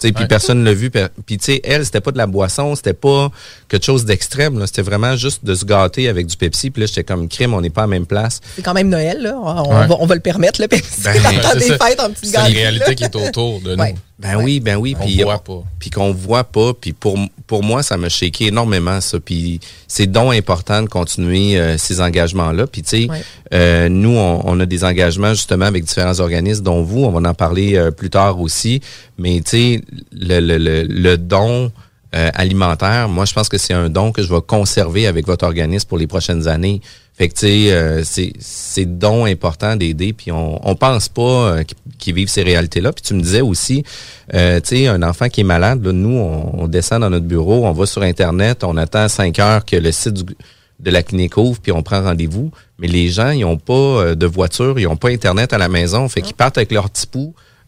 Puis 0.00 0.12
personne 0.12 0.28
personne 0.28 0.64
l'a 0.64 0.72
vu. 0.72 0.90
Puis 0.90 1.36
tu 1.36 1.44
sais, 1.44 1.60
elle, 1.64 1.84
c'était 1.84 2.00
pas 2.00 2.12
de 2.12 2.18
la 2.18 2.26
boisson, 2.26 2.74
c'était 2.74 2.94
pas 2.94 3.30
quelque 3.68 3.84
chose 3.84 4.04
d'extrême. 4.04 4.64
C'était 4.66 4.82
vraiment 4.82 5.16
juste 5.16 5.44
de 5.44 5.54
se 5.54 5.64
gâter 5.64 6.08
avec 6.08 6.26
du 6.26 6.36
Pepsi. 6.36 6.70
Puis 6.70 6.80
là, 6.80 6.86
j'étais 6.86 7.04
comme 7.04 7.28
crime, 7.28 7.52
on 7.52 7.60
n'est 7.60 7.70
pas 7.70 7.82
à 7.82 7.84
la 7.84 7.90
même 7.90 8.06
place. 8.06 8.40
C'est 8.56 8.62
quand 8.62 8.74
même 8.74 8.88
Noël, 8.88 9.20
là. 9.20 9.36
On, 9.38 9.86
va, 9.86 9.96
on 10.00 10.06
va, 10.06 10.14
le 10.14 10.20
permettre, 10.20 10.60
le 10.60 10.68
Pepsi. 10.68 11.02
Ben, 11.02 11.12
des 11.58 11.66
fêtes 11.66 12.00
en 12.00 12.10
C'est 12.22 12.32
la 12.32 12.44
réalité 12.44 12.94
qui 12.94 13.04
est 13.04 13.14
autour 13.14 13.60
de 13.60 13.76
nous. 13.76 13.84
Ben 14.20 14.36
oui, 14.36 14.60
ben 14.60 14.76
oui. 14.76 14.94
Puis 15.00 15.22
voit 15.22 15.38
pas. 15.38 15.62
Puis 15.78 15.88
qu'on 15.88 16.12
voit 16.12 16.44
pas. 16.44 16.74
Puis 16.78 16.92
pour, 16.92 17.18
pour 17.46 17.62
moi, 17.62 17.82
ça 17.82 17.96
m'a 17.96 18.10
shaké 18.10 18.48
énormément, 18.48 19.00
ça. 19.00 19.18
Puis 19.18 19.60
c'est 19.88 20.06
donc 20.06 20.34
important 20.34 20.82
de 20.82 20.88
continuer 20.88 21.58
euh, 21.58 21.78
ces 21.78 22.02
engagements-là. 22.02 22.66
Puis 22.66 22.82
tu 22.82 23.06
sais, 23.06 23.08
euh, 23.54 23.88
nous, 23.88 24.16
on, 24.16 24.60
a 24.60 24.66
des 24.66 24.84
engagements 24.84 25.32
justement 25.32 25.64
avec 25.64 25.84
différents 25.84 26.20
organismes, 26.20 26.62
dont 26.62 26.82
vous. 26.82 27.04
On 27.04 27.10
va 27.10 27.30
en 27.30 27.34
parler 27.34 27.76
euh, 27.76 27.90
plus 27.90 28.10
tard 28.10 28.40
aussi. 28.40 28.82
Mais 29.20 29.40
tu 29.40 29.50
sais, 29.50 29.82
le, 30.12 30.40
le, 30.40 30.58
le, 30.58 30.82
le 30.82 31.16
don 31.16 31.70
alimentaire, 32.12 33.08
moi, 33.08 33.24
je 33.24 33.32
pense 33.32 33.48
que 33.48 33.56
c'est 33.56 33.72
un 33.72 33.88
don 33.88 34.10
que 34.10 34.20
je 34.20 34.34
vais 34.34 34.40
conserver 34.44 35.06
avec 35.06 35.28
votre 35.28 35.44
organisme 35.44 35.86
pour 35.88 35.96
les 35.96 36.08
prochaines 36.08 36.48
années. 36.48 36.80
Fait 37.20 37.28
que, 37.28 37.34
tu 37.34 37.40
sais, 37.40 37.70
euh, 37.70 38.02
c'est 38.38 38.98
donc 38.98 39.28
important 39.28 39.76
d'aider, 39.76 40.14
puis 40.14 40.32
on, 40.32 40.66
on 40.66 40.74
pense 40.74 41.10
pas 41.10 41.20
euh, 41.20 41.64
qu'ils 41.98 42.14
vivent 42.14 42.30
ces 42.30 42.42
réalités-là. 42.42 42.94
Puis 42.94 43.02
tu 43.02 43.12
me 43.12 43.20
disais 43.20 43.42
aussi, 43.42 43.84
euh, 44.32 44.58
tu 44.60 44.68
sais, 44.68 44.86
un 44.86 45.02
enfant 45.02 45.28
qui 45.28 45.42
est 45.42 45.44
malade, 45.44 45.86
nous, 45.86 46.16
on, 46.16 46.66
descend 46.66 47.02
dans 47.02 47.10
notre 47.10 47.26
bureau, 47.26 47.66
on 47.66 47.72
va 47.72 47.84
sur 47.84 48.00
Internet, 48.00 48.64
on 48.64 48.74
attend 48.78 49.06
cinq 49.08 49.38
heures 49.38 49.66
que 49.66 49.76
le 49.76 49.92
site 49.92 50.14
de 50.14 50.90
la 50.90 51.02
clinique 51.02 51.36
ouvre, 51.36 51.60
puis 51.60 51.72
on 51.72 51.82
prend 51.82 52.00
rendez-vous. 52.00 52.52
Mais 52.78 52.86
les 52.86 53.10
gens, 53.10 53.32
ils 53.32 53.44
ont 53.44 53.58
pas 53.58 54.14
de 54.14 54.26
voiture, 54.26 54.78
ils 54.78 54.86
ont 54.86 54.96
pas 54.96 55.10
Internet 55.10 55.52
à 55.52 55.58
la 55.58 55.68
maison, 55.68 56.08
fait 56.08 56.22
qu'ils 56.22 56.34
partent 56.36 56.56
avec 56.56 56.72
leur 56.72 56.88
petit 56.88 57.06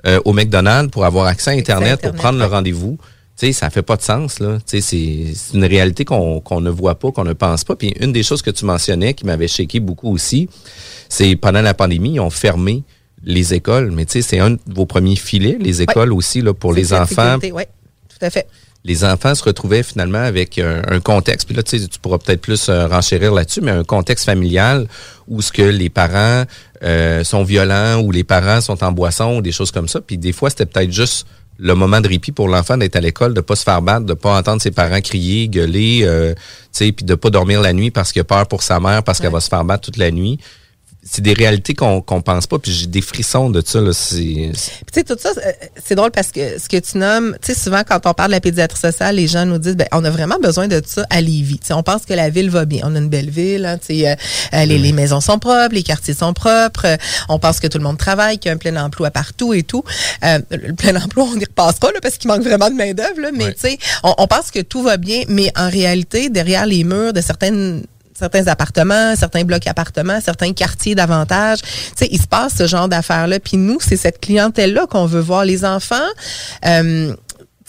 pou 0.02 0.10
au 0.24 0.32
McDonald's 0.32 0.90
pour 0.90 1.04
avoir 1.04 1.26
accès 1.26 1.50
à 1.50 1.54
Internet, 1.54 2.00
pour 2.00 2.12
prendre 2.12 2.38
le 2.38 2.46
rendez-vous 2.46 2.98
sais, 3.46 3.52
ça 3.52 3.70
fait 3.70 3.82
pas 3.82 3.96
de 3.96 4.02
sens, 4.02 4.40
là. 4.40 4.58
Tu 4.66 4.80
c'est 4.80 5.54
une 5.54 5.64
réalité 5.64 6.04
qu'on 6.04 6.60
ne 6.60 6.70
voit 6.70 6.98
pas, 6.98 7.10
qu'on 7.10 7.24
ne 7.24 7.32
pense 7.32 7.64
pas. 7.64 7.76
Puis 7.76 7.94
une 8.00 8.12
des 8.12 8.22
choses 8.22 8.42
que 8.42 8.50
tu 8.50 8.64
mentionnais 8.64 9.14
qui 9.14 9.26
m'avait 9.26 9.48
shaké 9.48 9.80
beaucoup 9.80 10.12
aussi, 10.12 10.48
c'est 11.08 11.34
pendant 11.36 11.62
la 11.62 11.74
pandémie, 11.74 12.14
ils 12.14 12.20
ont 12.20 12.30
fermé 12.30 12.84
les 13.24 13.54
écoles. 13.54 13.90
Mais 13.90 14.04
tu 14.04 14.12
sais, 14.12 14.22
c'est 14.22 14.38
un 14.38 14.50
de 14.50 14.58
vos 14.66 14.86
premiers 14.86 15.16
filets, 15.16 15.56
les 15.60 15.82
écoles 15.82 16.12
aussi, 16.12 16.40
là, 16.40 16.54
pour 16.54 16.72
les 16.72 16.92
enfants. 16.92 17.38
Oui, 17.42 17.64
tout 18.08 18.24
à 18.24 18.30
fait. 18.30 18.46
Les 18.84 19.04
enfants 19.04 19.34
se 19.34 19.44
retrouvaient 19.44 19.84
finalement 19.84 20.18
avec 20.18 20.58
un, 20.58 21.00
contexte, 21.00 21.46
puis 21.46 21.56
là, 21.56 21.62
tu 21.62 21.78
sais, 21.78 21.86
tu 21.86 21.98
pourras 22.00 22.18
peut-être 22.18 22.40
plus 22.40 22.68
euh, 22.68 22.88
renchérir 22.88 23.32
là-dessus, 23.32 23.60
mais 23.60 23.70
un 23.70 23.84
contexte 23.84 24.24
familial 24.24 24.88
où 25.28 25.40
ce 25.40 25.52
que 25.52 25.62
les 25.62 25.88
parents 25.88 26.44
euh, 26.82 27.22
sont 27.22 27.44
violents, 27.44 28.00
ou 28.00 28.10
les 28.10 28.24
parents 28.24 28.60
sont 28.60 28.82
en 28.82 28.90
boisson, 28.90 29.36
ou 29.36 29.42
des 29.42 29.52
choses 29.52 29.70
comme 29.70 29.86
ça. 29.86 30.00
Puis 30.00 30.18
des 30.18 30.32
fois, 30.32 30.50
c'était 30.50 30.66
peut-être 30.66 30.90
juste 30.90 31.26
le 31.58 31.74
moment 31.74 32.00
de 32.00 32.08
répit 32.08 32.32
pour 32.32 32.48
l'enfant 32.48 32.76
d'être 32.76 32.96
à 32.96 33.00
l'école, 33.00 33.34
de 33.34 33.40
pas 33.40 33.54
se 33.54 33.62
faire 33.62 33.82
battre, 33.82 34.04
de 34.04 34.14
pas 34.14 34.36
entendre 34.36 34.60
ses 34.60 34.72
parents 34.72 35.00
crier, 35.00 35.48
gueuler, 35.48 36.00
euh, 36.02 36.34
tu 36.34 36.40
sais, 36.72 36.92
puis 36.92 37.04
de 37.04 37.14
pas 37.14 37.30
dormir 37.30 37.60
la 37.60 37.72
nuit 37.72 37.92
parce 37.92 38.10
qu'il 38.10 38.20
a 38.20 38.24
peur 38.24 38.48
pour 38.48 38.62
sa 38.62 38.80
mère, 38.80 39.04
parce 39.04 39.20
qu'elle 39.20 39.32
va 39.32 39.40
se 39.40 39.48
faire 39.48 39.64
battre 39.64 39.82
toute 39.82 39.96
la 39.96 40.10
nuit 40.10 40.38
c'est 41.04 41.22
des 41.22 41.32
réalités 41.32 41.74
qu'on 41.74 42.00
qu'on 42.00 42.22
pense 42.22 42.46
pas 42.46 42.58
puis 42.58 42.70
j'ai 42.72 42.86
des 42.86 43.00
frissons 43.00 43.50
de 43.50 43.60
ça 43.64 43.80
là 43.80 43.92
c'est 43.92 44.52
tu 44.52 44.54
sais 44.92 45.02
tout 45.02 45.16
ça 45.18 45.30
c'est 45.82 45.96
drôle 45.96 46.12
parce 46.12 46.30
que 46.30 46.60
ce 46.60 46.68
que 46.68 46.76
tu 46.76 46.98
nommes 46.98 47.36
tu 47.42 47.52
sais 47.52 47.58
souvent 47.58 47.82
quand 47.86 48.06
on 48.06 48.14
parle 48.14 48.30
de 48.30 48.36
la 48.36 48.40
pédiatrie 48.40 48.78
sociale 48.78 49.16
les 49.16 49.26
gens 49.26 49.44
nous 49.44 49.58
disent 49.58 49.76
ben 49.76 49.88
on 49.90 50.04
a 50.04 50.10
vraiment 50.10 50.38
besoin 50.40 50.68
de 50.68 50.80
ça 50.84 51.04
à 51.10 51.20
Lévis. 51.20 51.60
On 51.70 51.82
pense 51.82 52.04
que 52.04 52.14
la 52.14 52.30
ville 52.30 52.50
va 52.50 52.64
bien. 52.64 52.82
On 52.84 52.94
a 52.94 52.98
une 52.98 53.08
belle 53.08 53.30
ville 53.30 53.66
hein, 53.66 53.78
tu 53.78 53.98
sais 53.98 54.10
euh, 54.10 54.14
euh, 54.54 54.64
les, 54.64 54.78
les, 54.78 54.92
maisons 54.92 55.20
sont 55.20 55.38
propres 55.38 55.74
les 55.74 55.82
quartiers 55.82 56.14
sont 56.14 56.34
propres 56.34 56.96
on 57.28 57.38
pense 57.38 57.58
que 57.58 57.66
tout 57.66 57.78
le 57.78 57.84
monde 57.84 57.98
travaille 57.98 58.38
qu'il 58.38 58.48
y 58.48 58.52
a 58.52 58.54
un 58.54 58.58
plein 58.58 58.76
emploi 58.76 59.10
partout 59.10 59.54
et 59.54 59.64
tout. 59.64 59.82
Euh, 60.24 60.38
le 60.50 60.72
plein 60.74 60.94
emploi 61.02 61.24
on 61.24 61.38
y 61.38 61.44
repassera 61.44 61.90
là 61.92 61.98
parce 62.00 62.16
qu'il 62.16 62.28
manque 62.28 62.42
vraiment 62.42 62.70
de 62.70 62.74
main 62.74 62.92
d'œuvre 62.92 63.30
mais 63.34 63.52
tu 63.54 63.60
sais 63.60 63.78
on, 64.04 64.14
on 64.18 64.26
pense 64.28 64.50
que 64.52 64.60
tout 64.60 64.82
va 64.82 64.96
bien 64.96 65.22
mais 65.28 65.50
en 65.56 65.68
réalité 65.68 66.30
derrière 66.30 66.66
les 66.66 66.84
murs 66.84 67.12
de 67.12 67.20
certaines 67.20 67.82
certains 68.18 68.46
appartements, 68.46 69.16
certains 69.16 69.44
blocs 69.44 69.66
appartements, 69.66 70.20
certains 70.20 70.52
quartiers 70.52 70.94
davantage. 70.94 71.60
Tu 71.60 71.68
sais, 71.96 72.08
il 72.10 72.20
se 72.20 72.26
passe 72.26 72.54
ce 72.56 72.66
genre 72.66 72.88
d'affaires-là. 72.88 73.40
Puis 73.40 73.56
nous, 73.56 73.78
c'est 73.80 73.96
cette 73.96 74.20
clientèle-là 74.20 74.86
qu'on 74.86 75.06
veut 75.06 75.20
voir. 75.20 75.44
Les 75.44 75.64
enfants, 75.64 75.96
euh, 76.66 77.14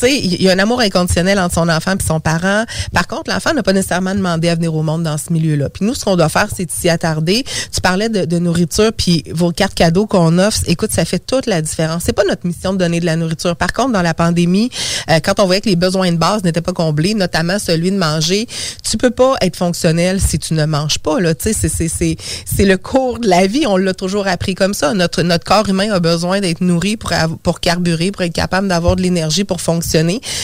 il 0.02 0.42
y 0.42 0.50
a 0.50 0.54
un 0.54 0.60
amour 0.60 0.82
inconditionnel 0.82 1.40
entre 1.40 1.56
son 1.56 1.70
enfant 1.70 1.94
et 1.94 2.04
son 2.04 2.20
parent. 2.20 2.66
Par 2.94 3.08
contre, 3.08 3.32
l'enfant 3.32 3.54
n'a 3.54 3.64
pas 3.64 3.74
nécessairement 3.74 4.16
demandé 4.16 4.50
à 4.50 4.56
venir 4.56 4.74
au 4.74 4.84
monde 4.84 5.04
dans 5.04 5.18
ce 5.18 5.32
milieu-là. 5.32 5.70
Puis 5.70 5.86
nous, 5.86 5.94
ce 5.94 6.04
qu'on 6.04 6.16
doit 6.16 6.30
faire, 6.30 6.48
c'est 6.56 6.70
s'y 6.70 6.90
attarder. 6.90 7.44
Tu 7.72 7.82
parlais 7.82 8.10
de, 8.10 8.40
nourriture, 8.40 8.92
puis 8.96 9.24
vos 9.32 9.52
cartes 9.52 9.76
cadeaux 9.76 10.08
qu'on 10.08 10.38
offre, 10.40 10.60
écoute, 10.68 10.92
ça 10.92 11.06
fait 11.06 11.20
toute 11.20 11.46
la 11.46 11.62
différence. 11.62 12.04
C'est 12.06 12.14
pas 12.14 12.24
notre 12.28 12.46
mission 12.46 12.74
de 12.74 12.80
donner 12.80 13.00
de 13.00 13.06
la 13.06 13.16
nourriture. 13.16 13.56
Par 13.56 13.72
contre, 13.72 13.94
dans 13.94 14.02
la 14.02 14.14
pandémie, 14.14 14.70
euh, 15.10 15.20
quand 15.24 15.40
on 15.40 15.46
voyait 15.46 15.62
que 15.62 15.70
les 15.70 15.76
besoins 15.76 16.12
de 16.12 16.18
base 16.18 16.44
n'étaient 16.44 16.62
pas 16.62 16.74
comblés, 16.74 17.14
notamment 17.14 17.60
celui 17.60 17.92
de 17.92 17.98
manger, 17.98 18.48
tu 18.84 18.98
peux 18.98 19.12
pas 19.12 19.36
être 19.42 19.56
fonctionnel 19.56 20.20
si 20.20 20.40
tu 20.40 20.56
ne 20.56 20.66
manges 20.66 21.00
pas. 21.00 21.20
Là, 21.20 21.34
c'est 21.40 21.54
c'est 21.54 22.66
le 22.66 22.78
cours 22.78 23.20
de 23.20 23.28
la 23.28 23.48
vie. 23.48 23.66
On 23.68 23.78
l'a 23.78 23.94
toujours 23.94 24.28
appris 24.28 24.56
comme 24.56 24.74
ça. 24.74 24.94
Notre 24.94 25.22
notre 25.22 25.46
corps 25.46 25.70
humain 25.70 25.92
a 25.92 26.00
besoin 26.00 26.42
d'être 26.42 26.62
nourri 26.62 26.98
pour 26.98 27.12
pour 27.44 27.60
carburer, 27.60 28.12
pour 28.12 28.24
être 28.24 28.34
capable 28.34 28.68
d'avoir 28.68 28.96
de 28.96 29.02
l'énergie 29.02 29.44
pour 29.44 29.62
fonctionner 29.62 29.93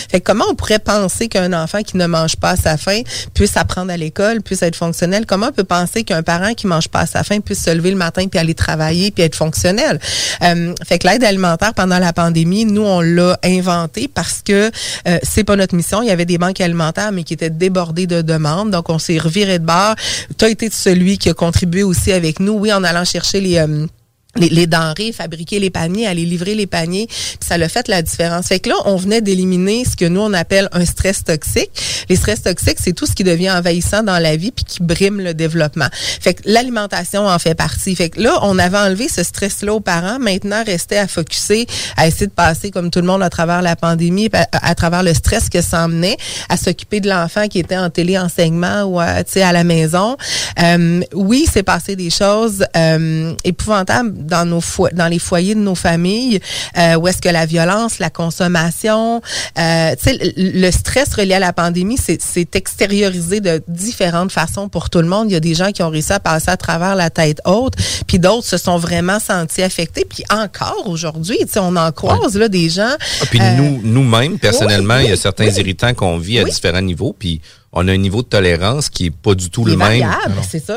Fait 0.09 0.21
comment 0.21 0.45
on 0.49 0.55
pourrait 0.55 0.79
penser 0.79 1.27
qu'un 1.27 1.53
enfant 1.53 1.81
qui 1.81 1.97
ne 1.97 2.05
mange 2.05 2.35
pas 2.35 2.51
à 2.51 2.55
sa 2.55 2.77
faim 2.77 3.01
puisse 3.33 3.57
apprendre 3.57 3.91
à 3.91 3.97
l'école, 3.97 4.41
puisse 4.41 4.61
être 4.61 4.75
fonctionnel? 4.75 5.25
Comment 5.25 5.47
on 5.47 5.51
peut 5.51 5.63
penser 5.63 6.03
qu'un 6.03 6.23
parent 6.23 6.53
qui 6.53 6.67
mange 6.67 6.87
pas 6.87 7.01
à 7.01 7.05
sa 7.05 7.23
faim 7.23 7.39
puisse 7.39 7.63
se 7.63 7.69
lever 7.71 7.91
le 7.91 7.97
matin 7.97 8.27
puis 8.27 8.39
aller 8.39 8.53
travailler 8.53 9.11
puis 9.11 9.23
être 9.23 9.35
fonctionnel? 9.35 9.99
Euh, 10.43 10.73
fait 10.85 10.99
que 10.99 11.07
l'aide 11.07 11.23
alimentaire 11.23 11.73
pendant 11.73 11.99
la 11.99 12.13
pandémie, 12.13 12.65
nous, 12.65 12.83
on 12.83 13.01
l'a 13.01 13.37
inventé 13.43 14.07
parce 14.13 14.41
que 14.43 14.71
euh, 15.07 15.19
c'est 15.23 15.43
pas 15.43 15.55
notre 15.55 15.75
mission. 15.75 16.01
Il 16.01 16.07
y 16.07 16.11
avait 16.11 16.25
des 16.25 16.37
banques 16.37 16.61
alimentaires, 16.61 17.11
mais 17.11 17.23
qui 17.23 17.33
étaient 17.33 17.49
débordées 17.49 18.07
de 18.07 18.21
demandes. 18.21 18.71
Donc, 18.71 18.89
on 18.89 18.99
s'est 18.99 19.17
reviré 19.17 19.59
de 19.59 19.65
bord. 19.65 19.95
Tu 20.37 20.45
as 20.45 20.49
été 20.49 20.69
celui 20.69 21.17
qui 21.17 21.29
a 21.29 21.33
contribué 21.33 21.83
aussi 21.83 22.11
avec 22.11 22.39
nous, 22.39 22.53
oui, 22.53 22.71
en 22.73 22.83
allant 22.83 23.05
chercher 23.05 23.41
les... 23.41 23.57
Euh, 23.57 23.87
les, 24.35 24.67
denrées, 24.67 25.11
fabriquer 25.11 25.59
les 25.59 25.71
paniers, 25.71 26.05
aller 26.05 26.23
livrer 26.23 26.53
les 26.53 26.67
paniers, 26.67 27.07
puis 27.07 27.37
ça 27.41 27.57
l'a 27.57 27.67
fait 27.67 27.87
la 27.87 28.01
différence. 28.01 28.47
Fait 28.47 28.59
que 28.59 28.69
là, 28.69 28.75
on 28.85 28.95
venait 28.95 29.21
d'éliminer 29.21 29.85
ce 29.85 29.95
que 29.95 30.05
nous 30.05 30.21
on 30.21 30.33
appelle 30.33 30.69
un 30.71 30.85
stress 30.85 31.23
toxique. 31.23 31.71
Les 32.09 32.15
stress 32.15 32.43
toxiques, 32.43 32.77
c'est 32.79 32.93
tout 32.93 33.07
ce 33.07 33.13
qui 33.13 33.23
devient 33.23 33.51
envahissant 33.51 34.03
dans 34.03 34.19
la 34.19 34.35
vie 34.35 34.51
puis 34.51 34.65
qui 34.65 34.83
brime 34.83 35.19
le 35.19 35.33
développement. 35.33 35.87
Fait 35.93 36.35
que 36.35 36.43
l'alimentation 36.45 37.27
en 37.27 37.39
fait 37.39 37.55
partie. 37.55 37.95
Fait 37.95 38.09
que 38.09 38.21
là, 38.21 38.39
on 38.43 38.59
avait 38.59 38.77
enlevé 38.77 39.07
ce 39.09 39.23
stress-là 39.23 39.73
aux 39.73 39.79
parents. 39.79 40.19
Maintenant, 40.19 40.63
restait 40.63 40.97
à 40.97 41.07
focuser, 41.07 41.65
à 41.97 42.07
essayer 42.07 42.27
de 42.27 42.31
passer 42.31 42.69
comme 42.69 42.91
tout 42.91 42.99
le 42.99 43.07
monde 43.07 43.23
à 43.23 43.29
travers 43.29 43.63
la 43.63 43.75
pandémie, 43.75 44.29
à, 44.51 44.75
travers 44.75 45.01
le 45.01 45.13
stress 45.15 45.49
que 45.49 45.61
ça 45.61 45.85
emmenait, 45.85 46.17
à 46.49 46.57
s'occuper 46.57 46.99
de 46.99 47.09
l'enfant 47.09 47.47
qui 47.47 47.59
était 47.59 47.77
en 47.77 47.89
téléenseignement 47.89 48.83
ou 48.83 48.99
à, 48.99 49.23
à 49.35 49.51
la 49.53 49.63
maison. 49.63 50.17
Euh, 50.61 51.01
oui, 51.13 51.47
c'est 51.51 51.63
passé 51.63 51.95
des 51.95 52.11
choses 52.11 52.63
euh, 52.77 53.33
épouvantables 53.43 54.18
dans 54.19 54.45
nos 54.45 54.61
dans 54.93 55.07
les 55.07 55.19
foyers 55.19 55.55
de 55.55 55.59
nos 55.59 55.75
familles, 55.75 56.39
euh, 56.77 56.95
où 56.95 57.07
est-ce 57.07 57.21
que 57.21 57.29
la 57.29 57.45
violence, 57.45 57.99
la 57.99 58.09
consommation, 58.09 59.21
euh, 59.57 59.95
le 60.37 60.71
stress 60.71 61.13
relié 61.13 61.35
à 61.35 61.39
la 61.39 61.53
pandémie, 61.53 61.97
c'est 61.97 62.55
extériorisé 62.55 63.39
de 63.41 63.61
différentes 63.67 64.31
façons 64.31 64.69
pour 64.69 64.89
tout 64.89 64.99
le 64.99 65.07
monde. 65.07 65.29
Il 65.29 65.33
y 65.33 65.37
a 65.37 65.39
des 65.39 65.55
gens 65.55 65.71
qui 65.71 65.83
ont 65.83 65.89
réussi 65.89 66.13
à 66.13 66.19
passer 66.19 66.49
à 66.49 66.57
travers 66.57 66.95
la 66.95 67.09
tête 67.09 67.41
haute, 67.45 67.73
puis 68.07 68.19
d'autres 68.19 68.47
se 68.47 68.57
sont 68.57 68.77
vraiment 68.77 69.19
sentis 69.19 69.61
affectés. 69.61 70.05
Puis 70.07 70.23
encore 70.29 70.87
aujourd'hui, 70.87 71.37
on 71.57 71.75
en 71.75 71.91
croise 71.91 72.35
là 72.35 72.47
des 72.47 72.69
gens. 72.69 72.95
Ah, 73.21 73.25
puis 73.29 73.39
euh, 73.41 73.55
nous, 73.55 73.81
nous-mêmes, 73.83 74.39
personnellement, 74.39 74.97
il 74.99 75.09
y 75.09 75.11
a 75.11 75.17
certains 75.17 75.49
irritants 75.49 75.93
qu'on 75.93 76.17
vit 76.17 76.39
à 76.39 76.43
différents 76.43 76.81
niveaux. 76.81 77.15
Puis 77.17 77.41
on 77.71 77.87
a 77.87 77.91
un 77.93 77.97
niveau 77.97 78.21
de 78.23 78.27
tolérance 78.27 78.89
qui 78.89 79.07
est 79.07 79.15
pas 79.15 79.35
du 79.35 79.49
tout 79.49 79.63
le 79.63 79.77
même. 79.77 80.01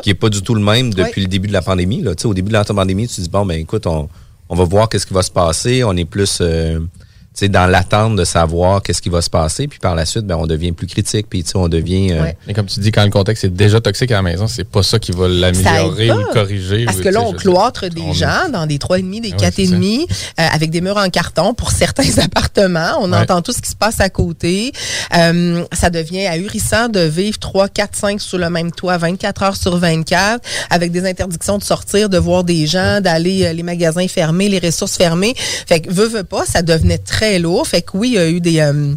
Qui 0.02 0.11
est 0.11 0.14
pas 0.14 0.28
du 0.28 0.42
tout 0.42 0.55
le 0.55 0.61
même 0.61 0.92
depuis 0.92 1.22
le 1.22 1.28
début 1.28 1.48
de 1.48 1.52
la 1.52 1.62
pandémie. 1.62 2.02
Là. 2.02 2.12
au 2.24 2.35
début 2.35 2.48
de 2.48 2.52
la 2.52 2.64
pandémie, 2.64 3.09
tu 3.09 3.16
te 3.16 3.20
dis 3.20 3.28
bon 3.28 3.46
ben 3.46 3.59
écoute, 3.59 3.87
on, 3.87 4.09
on 4.48 4.55
va 4.55 4.64
voir 4.64 4.88
qu'est-ce 4.88 5.07
qui 5.07 5.14
va 5.14 5.22
se 5.22 5.31
passer. 5.31 5.85
On 5.85 5.96
est 5.96 6.05
plus 6.05 6.38
euh, 6.40 6.78
c'est 7.35 7.49
dans 7.49 7.66
l'attente 7.66 8.16
de 8.16 8.25
savoir 8.25 8.83
qu'est-ce 8.83 9.01
qui 9.01 9.09
va 9.09 9.23
se 9.23 9.31
passer. 9.31 9.66
Puis 9.66 9.79
par 9.79 9.95
la 9.95 10.05
suite, 10.05 10.27
ben, 10.27 10.37
on 10.37 10.47
devient 10.47 10.73
plus 10.73 10.87
critique. 10.87 11.27
Puis 11.31 11.45
on 11.55 11.68
devient. 11.68 12.12
Euh, 12.12 12.25
Mais 12.47 12.53
comme 12.53 12.66
tu 12.66 12.81
dis, 12.81 12.92
quand 12.92 13.05
le 13.05 13.11
contexte 13.11 13.45
est 13.45 13.49
déjà 13.49 13.81
toxique 13.81 14.11
à 14.11 14.16
la 14.16 14.23
maison, 14.23 14.47
c'est 14.47 14.68
pas 14.68 14.83
ça 14.83 14.99
qui 14.99 15.12
va 15.12 15.29
l'améliorer 15.29 16.11
ou 16.11 16.18
le 16.18 16.33
corriger. 16.33 16.85
Parce 16.85 17.01
que 17.01 17.09
là, 17.09 17.23
on 17.23 17.33
cloître 17.33 17.88
des 17.88 18.12
gens 18.12 18.49
dans 18.53 18.66
des 18.66 18.77
3,5, 18.77 19.23
des 19.23 19.31
4,5, 19.31 20.03
euh, 20.03 20.47
avec 20.53 20.71
des 20.71 20.81
murs 20.81 20.99
en 20.99 21.09
carton 21.09 21.55
pour 21.55 21.71
certains 21.73 22.18
appartements. 22.18 22.99
On 23.01 23.12
entend 23.12 23.40
tout 23.40 23.53
ce 23.53 23.62
qui 23.62 23.71
se 23.71 23.77
passe 23.77 24.01
à 24.01 24.11
côté. 24.11 24.73
Euh, 25.16 25.64
ça 25.73 25.88
devient 25.88 26.27
ahurissant 26.27 26.88
de 26.88 27.01
vivre 27.01 27.38
3, 27.38 27.68
4, 27.68 27.97
5 27.97 28.21
sous 28.21 28.37
le 28.37 28.51
même 28.51 28.73
toit 28.73 28.99
24 28.99 29.42
heures 29.42 29.57
sur 29.57 29.79
24, 29.79 30.45
avec 30.68 30.92
des 30.92 31.09
interdictions 31.09 31.57
de 31.57 31.64
sortir, 31.64 32.11
de 32.11 32.18
voir 32.18 32.45
des 32.45 32.66
gens, 32.66 33.01
d'aller 33.01 33.55
les 33.55 33.62
magasins 33.62 34.07
fermés, 34.07 34.51
les 34.51 34.59
ressources 34.59 34.97
fermées. 34.99 35.35
Fait 35.37 35.81
que, 35.81 35.90
veut, 35.90 36.09
veut 36.09 36.25
pas, 36.25 36.45
ça 36.45 36.61
devenait 36.61 36.99
très 36.99 37.21
Fait 37.64 37.82
que 37.82 37.96
oui, 37.96 38.08
il 38.11 38.14
y 38.14 38.18
a 38.18 38.28
eu 38.28 38.40
des... 38.40 38.58
Euh, 38.58 38.94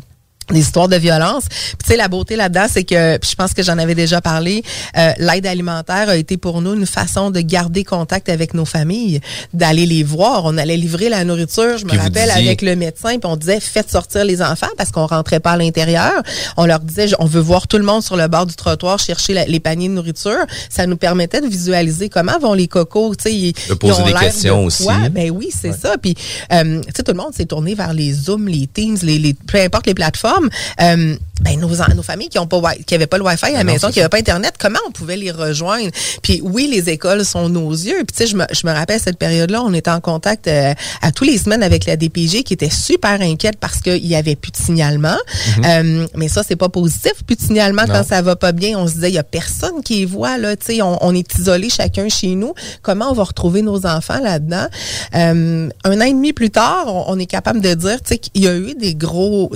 des 0.51 0.59
histoires 0.59 0.87
de 0.87 0.95
violence. 0.95 1.45
Puis 1.49 1.77
tu 1.83 1.87
sais 1.91 1.97
la 1.97 2.07
beauté 2.07 2.35
là-dedans, 2.35 2.67
c'est 2.69 2.83
que 2.83 3.17
je 3.21 3.35
pense 3.35 3.53
que 3.53 3.63
j'en 3.63 3.77
avais 3.77 3.95
déjà 3.95 4.21
parlé, 4.21 4.63
euh, 4.97 5.11
l'aide 5.17 5.47
alimentaire 5.47 6.09
a 6.09 6.15
été 6.15 6.37
pour 6.37 6.61
nous 6.61 6.75
une 6.75 6.85
façon 6.85 7.31
de 7.31 7.39
garder 7.41 7.83
contact 7.83 8.29
avec 8.29 8.53
nos 8.53 8.65
familles, 8.65 9.21
d'aller 9.53 9.85
les 9.85 10.03
voir, 10.03 10.45
on 10.45 10.57
allait 10.57 10.77
livrer 10.77 11.09
la 11.09 11.23
nourriture, 11.23 11.77
je 11.77 11.85
me 11.85 11.97
rappelle 11.97 12.29
avec 12.29 12.61
le 12.61 12.75
médecin, 12.75 13.17
puis 13.17 13.25
on 13.25 13.35
disait 13.35 13.59
faites 13.59 13.89
sortir 13.89 14.23
les 14.23 14.41
enfants 14.41 14.67
parce 14.77 14.91
qu'on 14.91 15.07
rentrait 15.07 15.39
pas 15.39 15.51
à 15.51 15.57
l'intérieur. 15.57 16.21
On 16.57 16.65
leur 16.65 16.79
disait 16.79 17.07
on 17.19 17.25
veut 17.25 17.41
voir 17.41 17.67
tout 17.67 17.77
le 17.77 17.83
monde 17.83 18.03
sur 18.03 18.15
le 18.15 18.27
bord 18.27 18.45
du 18.45 18.55
trottoir 18.55 18.99
chercher 18.99 19.45
les 19.47 19.59
paniers 19.59 19.89
de 19.89 19.93
nourriture, 19.93 20.45
ça 20.69 20.85
nous 20.85 20.97
permettait 20.97 21.41
de 21.41 21.47
visualiser 21.47 22.09
comment 22.09 22.37
vont 22.39 22.53
les 22.53 22.67
cocos, 22.67 23.15
tu 23.15 23.29
sais, 23.29 23.53
de 23.69 23.73
poser 23.73 24.03
des 24.03 24.13
questions 24.13 24.65
aussi. 24.65 24.87
Ben 25.11 25.31
oui, 25.31 25.49
c'est 25.51 25.73
ça. 25.73 25.97
Puis 25.97 26.15
euh, 26.51 26.81
tu 26.81 26.91
sais 26.95 27.03
tout 27.03 27.11
le 27.11 27.17
monde 27.17 27.33
s'est 27.33 27.45
tourné 27.45 27.73
vers 27.73 27.93
les 27.93 28.13
Zoom, 28.13 28.47
les 28.47 28.67
Teams, 28.67 28.97
les, 29.01 29.17
les 29.17 29.33
peu 29.33 29.59
importe 29.59 29.87
les 29.87 29.93
plateformes 29.93 30.34
euh, 30.81 31.15
ben 31.41 31.59
nos, 31.59 31.69
nos 31.95 32.03
familles 32.03 32.29
qui 32.29 32.39
ont 32.39 32.47
pas 32.47 32.61
qui 32.85 32.93
n'avaient 32.93 33.07
pas 33.07 33.17
le 33.17 33.23
Wi-Fi 33.23 33.47
à 33.47 33.51
la 33.51 33.57
ben 33.59 33.73
maison, 33.73 33.91
qui 33.91 33.99
n'avaient 33.99 34.09
pas 34.09 34.17
Internet, 34.17 34.55
comment 34.57 34.79
on 34.87 34.91
pouvait 34.91 35.17
les 35.17 35.31
rejoindre? 35.31 35.89
Puis 36.21 36.41
oui, 36.43 36.69
les 36.71 36.89
écoles 36.89 37.25
sont 37.25 37.49
nos 37.49 37.71
yeux. 37.71 38.03
Puis 38.05 38.15
tu 38.15 38.23
sais, 38.23 38.27
je 38.27 38.37
me, 38.37 38.45
je 38.51 38.65
me 38.65 38.71
rappelle 38.71 38.99
cette 38.99 39.17
période-là, 39.17 39.61
on 39.61 39.73
était 39.73 39.91
en 39.91 39.99
contact 39.99 40.47
euh, 40.47 40.73
à 41.01 41.11
tous 41.11 41.25
les 41.25 41.37
semaines 41.37 41.61
avec 41.61 41.85
la 41.85 41.97
DPG 41.97 42.43
qui 42.43 42.53
était 42.53 42.69
super 42.69 43.19
inquiète 43.21 43.57
parce 43.59 43.81
qu'il 43.81 44.05
y 44.05 44.15
avait 44.15 44.35
plus 44.35 44.51
de 44.51 44.57
signalement. 44.57 45.17
Mhm. 45.57 45.65
Euh, 45.65 46.07
mais 46.15 46.29
ça, 46.29 46.41
c'est 46.47 46.55
pas 46.55 46.69
positif. 46.69 47.11
Plus 47.27 47.35
de 47.35 47.41
signalement 47.41 47.83
quand 47.85 48.03
ça 48.03 48.21
va 48.21 48.35
pas 48.35 48.53
bien. 48.53 48.77
On 48.79 48.87
se 48.87 48.93
disait, 48.93 49.09
il 49.09 49.15
y 49.15 49.19
a 49.19 49.23
personne 49.23 49.83
qui 49.83 49.99
les 49.99 50.05
voit, 50.05 50.37
là. 50.37 50.55
Tu 50.55 50.75
sais, 50.75 50.81
on, 50.81 51.13
est 51.13 51.37
isolé 51.37 51.69
chacun 51.69 52.07
chez 52.09 52.35
nous. 52.35 52.53
Comment 52.81 53.09
on 53.09 53.13
va 53.13 53.23
retrouver 53.23 53.61
nos 53.61 53.85
enfants 53.85 54.19
là-dedans? 54.19 54.67
un 55.13 55.69
an 56.01 56.05
et 56.05 56.13
demi 56.13 56.33
plus 56.33 56.49
tard, 56.49 56.85
on, 56.87 57.05
on 57.07 57.19
est 57.19 57.25
capable 57.25 57.61
de 57.61 57.73
dire, 57.73 58.01
tu 58.01 58.09
sais, 58.09 58.17
qu'il 58.17 58.43
y 58.43 58.47
a 58.47 58.55
eu 58.55 58.73
des 58.75 58.95
gros 58.95 59.51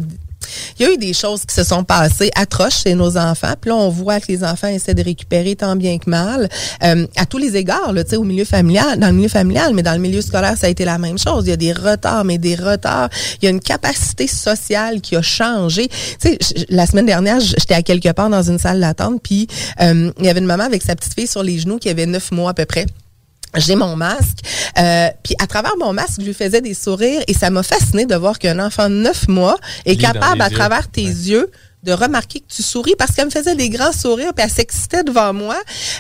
il 0.80 0.86
y 0.86 0.90
a 0.90 0.94
eu 0.94 0.98
des 0.98 1.14
choses 1.14 1.42
qui 1.46 1.54
se 1.54 1.64
sont 1.64 1.84
passées 1.84 2.32
atroces 2.36 2.84
chez 2.84 2.96
nos 2.96 3.18
enfants. 3.18 3.54
Puis 3.60 3.70
là, 3.70 3.76
on 3.76 3.90
voit 3.90 4.20
que 4.20 4.28
les 4.30 4.44
enfants 4.44 4.68
essaient 4.68 4.94
de 4.94 5.04
récupérer 5.04 5.56
tant 5.56 5.76
bien 5.76 5.98
que 5.98 6.10
mal, 6.10 6.50
euh, 6.84 7.06
à 7.16 7.26
tous 7.26 7.38
les 7.38 7.56
égards, 7.56 7.94
là, 7.94 8.04
au 8.18 8.24
milieu 8.24 8.46
familial, 8.46 9.00
dans 9.00 9.08
le 9.08 9.14
milieu 9.14 9.30
familial, 9.30 9.74
mais 9.74 9.84
dans 9.84 9.94
le 9.94 10.00
milieu 10.00 10.22
scolaire, 10.22 10.58
ça 10.58 10.68
a 10.68 10.70
été 10.70 10.86
la 10.86 10.98
même 10.98 11.18
chose. 11.18 11.46
Il 11.46 11.50
y 11.50 11.54
a 11.54 11.58
des 11.58 11.74
retards, 11.74 12.24
mais 12.26 12.38
des 12.38 12.56
retards. 12.56 13.10
Il 13.42 13.46
y 13.46 13.48
a 13.48 13.52
une 13.52 13.60
capacité 13.60 14.28
sociale 14.28 15.02
qui 15.02 15.16
a 15.16 15.22
changé. 15.22 15.88
Tu 16.22 16.30
sais, 16.30 16.40
la 16.70 16.86
semaine 16.86 17.06
dernière, 17.06 17.40
j'étais 17.40 17.74
à 17.74 17.82
quelque 17.82 18.12
part 18.12 18.30
dans 18.30 18.44
une 18.44 18.60
salle 18.60 18.80
d'attente, 18.80 19.22
puis 19.22 19.48
euh, 19.82 20.12
il 20.20 20.26
y 20.26 20.30
avait 20.30 20.40
une 20.40 20.46
maman 20.46 20.64
avec 20.64 20.84
sa 20.84 20.96
petite 20.96 21.14
fille 21.14 21.28
sur 21.28 21.44
les 21.44 21.60
genoux 21.60 21.78
qui 21.78 21.90
avait 21.90 22.06
neuf 22.06 22.32
mois 22.32 22.52
à 22.52 22.54
peu 22.54 22.66
près 22.66 22.86
j'ai 23.56 23.76
mon 23.76 23.96
masque. 23.96 24.40
Euh, 24.78 25.10
puis 25.24 25.36
à 25.40 25.48
travers 25.48 25.76
mon 25.78 25.94
masque, 25.94 26.20
je 26.20 26.26
lui 26.26 26.34
faisais 26.34 26.62
des 26.62 26.74
sourires 26.74 27.22
et 27.28 27.34
ça 27.34 27.50
m'a 27.50 27.64
fasciné 27.64 28.06
de 28.06 28.16
voir 28.16 28.40
qu'un 28.40 28.60
enfant 28.60 28.90
de 28.90 28.96
neuf 28.96 29.28
mois 29.28 29.58
est 29.86 29.98
capable, 29.98 30.42
à 30.42 30.50
travers 30.50 30.88
tes 30.88 31.02
yeux, 31.02 31.52
de 31.84 31.94
remarquer 31.94 32.40
que 32.42 32.54
tu 32.54 32.62
souris 32.62 32.96
parce 32.98 33.12
qu'elle 33.12 33.26
me 33.26 33.32
faisait 33.32 33.56
des 33.56 33.70
grands 33.70 33.94
sourires 33.94 34.34
puis 34.34 34.44
elle 34.44 34.52
s'excitait 34.52 35.04
devant 35.04 35.34
moi 35.34 35.56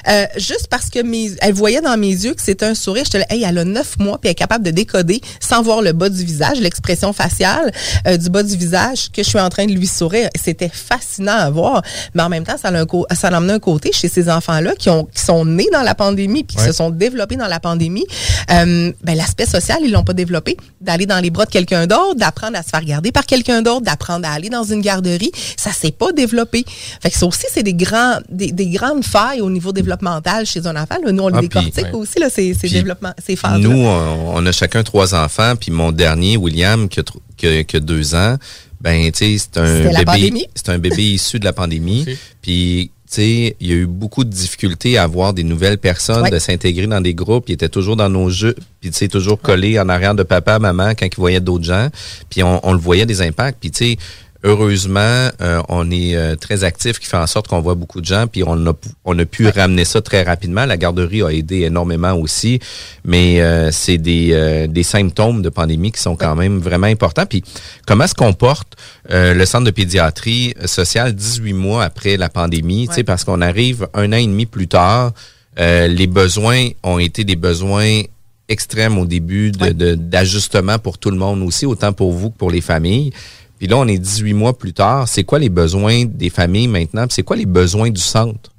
euh, 0.08 0.26
juste 0.36 0.68
parce 0.70 0.90
que 0.90 1.02
mes, 1.02 1.32
elle 1.42 1.54
voyait 1.54 1.82
dans 1.82 1.98
mes 1.98 2.12
yeux 2.12 2.34
que 2.34 2.42
c'était 2.42 2.66
un 2.66 2.76
sourire. 2.76 3.06
Je 3.06 3.12
te 3.12 3.18
hey, 3.30 3.44
elle 3.44 3.58
a 3.58 3.64
neuf 3.64 3.98
mois 3.98 4.18
puis 4.18 4.28
elle 4.28 4.32
est 4.32 4.36
capable 4.36 4.66
de 4.66 4.72
décoder 4.72 5.22
sans 5.40 5.62
voir 5.62 5.82
le 5.82 5.94
bas 5.94 6.10
du 6.10 6.24
visage, 6.24 6.60
l'expression 6.60 7.14
faciale 7.14 7.72
euh, 8.08 8.18
du 8.18 8.30
bas 8.30 8.44
du 8.44 8.58
visage 8.58 9.10
que 9.12 9.24
je 9.24 9.30
suis 9.30 9.40
en 9.40 9.50
train 9.50 9.66
de 9.66 9.72
lui 9.72 9.88
sourire. 9.88 10.30
C'était 10.36 10.70
fascinant 10.70 11.38
à 11.38 11.50
voir, 11.50 11.82
mais 12.14 12.24
en 12.24 12.30
même 12.30 12.44
temps, 12.44 12.58
ça 12.62 12.70
a, 12.70 12.82
un 12.82 12.86
ça 13.14 13.28
a 13.30 13.40
un 13.40 13.60
côté 13.60 13.92
chez 13.94 14.10
ces 14.10 14.30
enfants-là 14.30 14.76
qui 14.76 14.90
ont 14.90 15.06
qui 15.06 15.24
sont 15.24 15.46
nés 15.46 15.70
dans 15.72 15.82
la 15.82 15.96
pandémie 15.96 16.44
puis 16.44 16.58
qui 16.58 16.64
se 16.64 16.72
sont 16.72 16.90
développés 16.90 17.38
dans 17.38 17.48
la 17.48 17.60
pandémie. 17.60 18.06
Euh, 18.52 18.92
ben 19.04 19.16
l'aspect 19.16 19.46
social, 19.46 19.80
ils 19.84 19.92
l'ont 19.92 20.04
pas 20.04 20.14
développé. 20.14 20.58
D'aller 20.82 21.06
dans 21.06 21.20
les 21.20 21.30
bras 21.30 21.46
de 21.46 21.52
quelqu'un 21.52 21.88
d'autre, 21.88 22.16
d'apprendre 22.16 22.58
à 22.58 22.64
se 22.64 22.70
faire 22.70 22.84
garder 22.84 23.12
par 23.12 23.26
quelqu'un 23.26 23.62
d'autre, 23.62 23.82
d'apprendre 23.82 24.28
à 24.28 24.32
aller 24.32 24.50
dans 24.50 24.64
une 24.64 24.82
garderie. 24.82 25.32
Ça 25.58 25.69
ça 25.70 25.82
s'est 25.82 25.92
pas 25.92 26.12
développé. 26.12 26.66
Fait 27.02 27.10
que 27.10 27.18
ça 27.18 27.26
aussi, 27.26 27.46
c'est 27.52 27.64
des 27.64 27.74
grands, 27.74 28.18
des, 28.30 28.52
grandes 28.68 29.04
failles 29.04 29.42
au 29.42 29.50
niveau 29.50 29.72
développemental 29.72 30.46
chez 30.46 30.66
un 30.66 30.76
enfant. 30.76 30.96
Nous, 31.06 31.22
on 31.22 31.28
les 31.30 31.38
ah, 31.38 31.42
décortique 31.42 31.94
aussi, 31.94 32.20
là, 32.20 32.30
ces, 32.30 32.54
ces 32.54 32.70
développements, 32.70 33.14
ces 33.24 33.36
phases 33.36 33.60
Nous, 33.60 33.72
on, 33.72 34.46
a 34.46 34.52
chacun 34.52 34.84
trois 34.84 35.14
enfants, 35.16 35.54
puis 35.60 35.72
mon 35.72 35.92
dernier, 35.92 36.38
William, 36.38 36.88
qui 36.90 37.00
a, 37.00 37.80
deux 37.80 38.16
ans, 38.16 38.38
ben, 38.82 39.12
tu 39.12 39.38
sais, 39.38 39.38
c'est 39.38 39.60
un 39.60 40.04
bébé, 40.04 40.48
c'est 40.56 40.70
un 40.70 40.80
bébé 40.80 41.04
issu 41.04 41.40
de 41.40 41.46
la 41.46 41.54
pandémie. 41.54 42.06
Puis, 42.42 42.92
tu 43.10 43.16
sais, 43.16 43.56
il 43.60 43.68
y 43.68 43.72
a 43.72 43.76
eu 43.76 43.88
beaucoup 43.88 44.24
de 44.24 44.30
difficultés 44.30 44.98
à 44.98 45.04
avoir 45.04 45.34
des 45.34 45.44
nouvelles 45.44 45.80
personnes, 45.80 46.30
de 46.30 46.40
s'intégrer 46.40 46.88
dans 46.88 47.02
des 47.02 47.14
groupes. 47.14 47.50
Il 47.50 47.54
était 47.54 47.70
toujours 47.70 47.96
dans 47.96 48.10
nos 48.10 48.30
jeux, 48.30 48.56
puis 48.80 48.92
tu 48.92 48.98
sais, 48.98 49.08
toujours 49.08 49.42
collé 49.42 49.80
en 49.80 49.90
arrière 49.90 50.16
de 50.16 50.24
papa, 50.24 50.60
maman 50.60 50.92
quand 50.92 51.08
il 51.08 51.16
voyait 51.16 51.40
d'autres 51.40 51.66
gens. 51.66 51.90
Puis 52.30 52.44
on, 52.44 52.66
on 52.68 52.72
le 52.72 52.80
voyait 52.80 53.06
des 53.06 53.22
impacts. 53.22 53.58
Puis 53.60 53.72
tu 53.72 53.78
sais, 53.78 53.98
Heureusement, 54.42 55.28
euh, 55.42 55.62
on 55.68 55.92
est 55.92 56.16
euh, 56.16 56.38
très 56.38 56.64
actif, 56.64 56.98
qui 56.98 57.08
fait 57.08 57.18
en 57.18 57.28
sorte 57.28 57.50
qu'on 57.50 57.60
voit 57.60 57.76
beaucoup 57.76 58.00
de 58.00 58.06
gens, 58.06 58.26
puis 58.26 58.42
on 58.46 58.68
a, 58.68 58.74
on 59.04 59.20
a 59.20 59.26
pu 59.26 59.50
ramener 59.50 59.84
ça 59.84 60.02
très 60.02 60.24
rapidement. 60.24 60.66
La 60.66 60.78
garderie 60.78 61.22
a 61.24 61.28
aidé 61.28 61.64
énormément 61.64 62.14
aussi, 62.14 62.60
mais 63.04 63.42
euh, 63.42 63.70
c'est 63.72 63.98
des, 63.98 64.68
des 64.70 64.84
symptômes 64.84 65.42
de 65.42 65.50
pandémie 65.50 65.92
qui 65.92 66.02
sont 66.02 66.16
quand 66.16 66.36
même 66.36 66.60
vraiment 66.60 66.88
importants. 66.88 67.26
Puis 67.26 67.44
comment 67.86 68.08
se 68.08 68.14
comporte 68.14 68.78
le 69.10 69.44
centre 69.46 69.66
de 69.66 69.72
pédiatrie 69.72 70.54
sociale 70.66 71.14
18 71.14 71.54
mois 71.54 71.84
après 71.84 72.16
la 72.16 72.30
pandémie, 72.30 72.88
sais, 72.92 73.04
parce 73.04 73.26
qu'on 73.26 73.42
arrive 73.42 73.88
un 73.94 74.14
an 74.14 74.18
et 74.18 74.26
demi 74.26 74.46
plus 74.46 74.68
tard, 74.68 75.12
les 75.58 76.08
besoins 76.08 76.70
ont 76.84 77.00
été 77.00 77.26
des 77.26 77.36
besoins 77.36 78.04
extrêmes 78.48 78.98
au 78.98 79.06
début 79.06 79.52
d'ajustement 79.52 79.78
de, 79.78 79.96
d'ajustement 79.96 80.80
pour 80.80 80.98
tout 80.98 81.12
le 81.12 81.18
monde 81.18 81.42
aussi, 81.42 81.66
autant 81.66 81.92
pour 81.92 82.14
vous 82.14 82.30
que 82.30 82.38
pour 82.38 82.52
les 82.52 82.62
familles. 82.62 83.12
Puis 83.60 83.68
là, 83.68 83.78
on 83.78 83.88
est 83.88 84.00
18 84.00 84.34
mois 84.34 84.58
plus 84.58 84.72
tard. 84.72 85.08
C'est 85.10 85.26
quoi 85.26 85.38
les 85.38 85.50
besoins 85.50 86.06
des 86.06 86.30
familles 86.30 86.70
maintenant? 86.70 87.06
C'est 87.10 87.24
quoi 87.24 87.36
les 87.36 87.46
besoins 87.46 87.90
du 87.90 88.00
centre? 88.00 88.52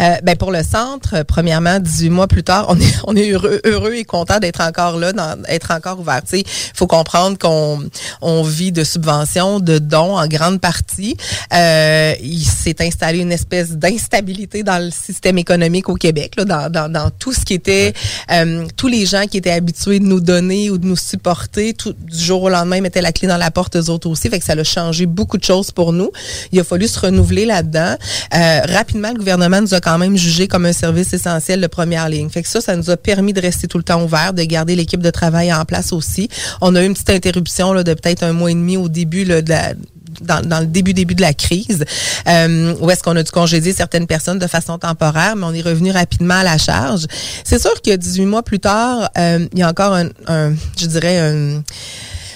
Euh, 0.00 0.16
ben 0.22 0.36
pour 0.36 0.50
le 0.50 0.62
centre, 0.62 1.22
premièrement, 1.22 1.78
18 1.78 2.10
mois 2.10 2.26
plus 2.26 2.42
tard, 2.42 2.66
on 2.68 2.78
est 2.80 2.96
on 3.06 3.16
est 3.16 3.30
heureux, 3.30 3.60
heureux 3.64 3.94
et 3.94 4.04
content 4.04 4.38
d'être 4.38 4.60
encore 4.60 4.98
là, 4.98 5.12
d'être 5.12 5.70
encore 5.70 6.00
ouvert. 6.00 6.22
Il 6.32 6.44
faut 6.74 6.86
comprendre 6.86 7.38
qu'on 7.38 7.82
on 8.20 8.42
vit 8.42 8.72
de 8.72 8.84
subventions, 8.84 9.60
de 9.60 9.78
dons 9.78 10.16
en 10.16 10.26
grande 10.26 10.60
partie. 10.60 11.16
Euh, 11.52 12.14
il 12.22 12.44
s'est 12.44 12.76
installé 12.80 13.20
une 13.20 13.32
espèce 13.32 13.72
d'instabilité 13.72 14.62
dans 14.62 14.82
le 14.82 14.90
système 14.90 15.38
économique 15.38 15.88
au 15.88 15.94
Québec, 15.94 16.34
là, 16.36 16.44
dans, 16.44 16.70
dans, 16.70 16.90
dans 16.90 17.10
tout 17.10 17.32
ce 17.32 17.44
qui 17.44 17.54
était 17.54 17.92
euh, 18.30 18.66
tous 18.76 18.88
les 18.88 19.06
gens 19.06 19.26
qui 19.26 19.38
étaient 19.38 19.50
habitués 19.50 19.98
de 19.98 20.04
nous 20.04 20.20
donner 20.20 20.70
ou 20.70 20.78
de 20.78 20.86
nous 20.86 20.96
supporter, 20.96 21.74
tout, 21.74 21.92
du 21.92 22.18
jour 22.18 22.42
au 22.42 22.48
lendemain 22.48 22.80
mettaient 22.80 23.02
la 23.02 23.12
clé 23.12 23.28
dans 23.28 23.36
la 23.36 23.50
porte 23.50 23.76
eux 23.76 23.90
autres 23.90 24.08
aussi. 24.08 24.28
Fait 24.28 24.38
que 24.38 24.44
ça 24.44 24.54
a 24.54 24.64
changé 24.64 25.06
beaucoup 25.06 25.38
de 25.38 25.44
choses 25.44 25.70
pour 25.70 25.92
nous. 25.92 26.10
Il 26.52 26.60
a 26.60 26.64
fallu 26.64 26.88
se 26.88 26.98
renouveler 26.98 27.44
là-dedans. 27.44 27.96
Euh, 28.34 28.60
rapidement, 28.68 29.10
le 29.10 29.18
gouvernement 29.18 29.41
nous 29.48 29.74
a 29.74 29.80
quand 29.80 29.98
même 29.98 30.16
jugé 30.16 30.48
comme 30.48 30.66
un 30.66 30.72
service 30.72 31.12
essentiel 31.12 31.60
de 31.60 31.66
première 31.66 32.08
ligne. 32.08 32.28
Fait 32.30 32.42
que 32.42 32.48
ça, 32.48 32.60
ça 32.60 32.76
nous 32.76 32.90
a 32.90 32.96
permis 32.96 33.32
de 33.32 33.40
rester 33.40 33.68
tout 33.68 33.78
le 33.78 33.84
temps 33.84 34.02
ouvert, 34.02 34.32
de 34.32 34.42
garder 34.42 34.76
l'équipe 34.76 35.00
de 35.00 35.10
travail 35.10 35.52
en 35.52 35.64
place 35.64 35.92
aussi. 35.92 36.28
On 36.60 36.74
a 36.74 36.82
eu 36.82 36.86
une 36.86 36.94
petite 36.94 37.10
interruption 37.10 37.72
là, 37.72 37.82
de 37.82 37.94
peut-être 37.94 38.22
un 38.22 38.32
mois 38.32 38.50
et 38.50 38.54
demi 38.54 38.76
au 38.76 38.88
début 38.88 39.24
là, 39.24 39.42
de 39.42 39.50
la, 39.50 39.74
dans, 40.20 40.60
le 40.60 40.66
début 40.66 40.94
début 40.94 41.14
de 41.14 41.20
la 41.22 41.34
crise, 41.34 41.84
euh, 42.28 42.74
où 42.80 42.90
est-ce 42.90 43.02
qu'on 43.02 43.16
a 43.16 43.22
dû 43.22 43.30
congédier 43.30 43.72
certaines 43.72 44.06
personnes 44.06 44.38
de 44.38 44.46
façon 44.46 44.78
temporaire, 44.78 45.36
mais 45.36 45.46
on 45.46 45.54
est 45.54 45.62
revenu 45.62 45.90
rapidement 45.90 46.34
à 46.34 46.44
la 46.44 46.58
charge. 46.58 47.06
C'est 47.44 47.60
sûr 47.60 47.80
que 47.82 47.94
18 47.94 48.26
mois 48.26 48.42
plus 48.42 48.60
tard, 48.60 49.10
euh, 49.18 49.46
il 49.52 49.58
y 49.58 49.62
a 49.62 49.68
encore 49.68 49.94
un, 49.94 50.08
un 50.26 50.52
je 50.78 50.86
dirais, 50.86 51.18
un 51.18 51.62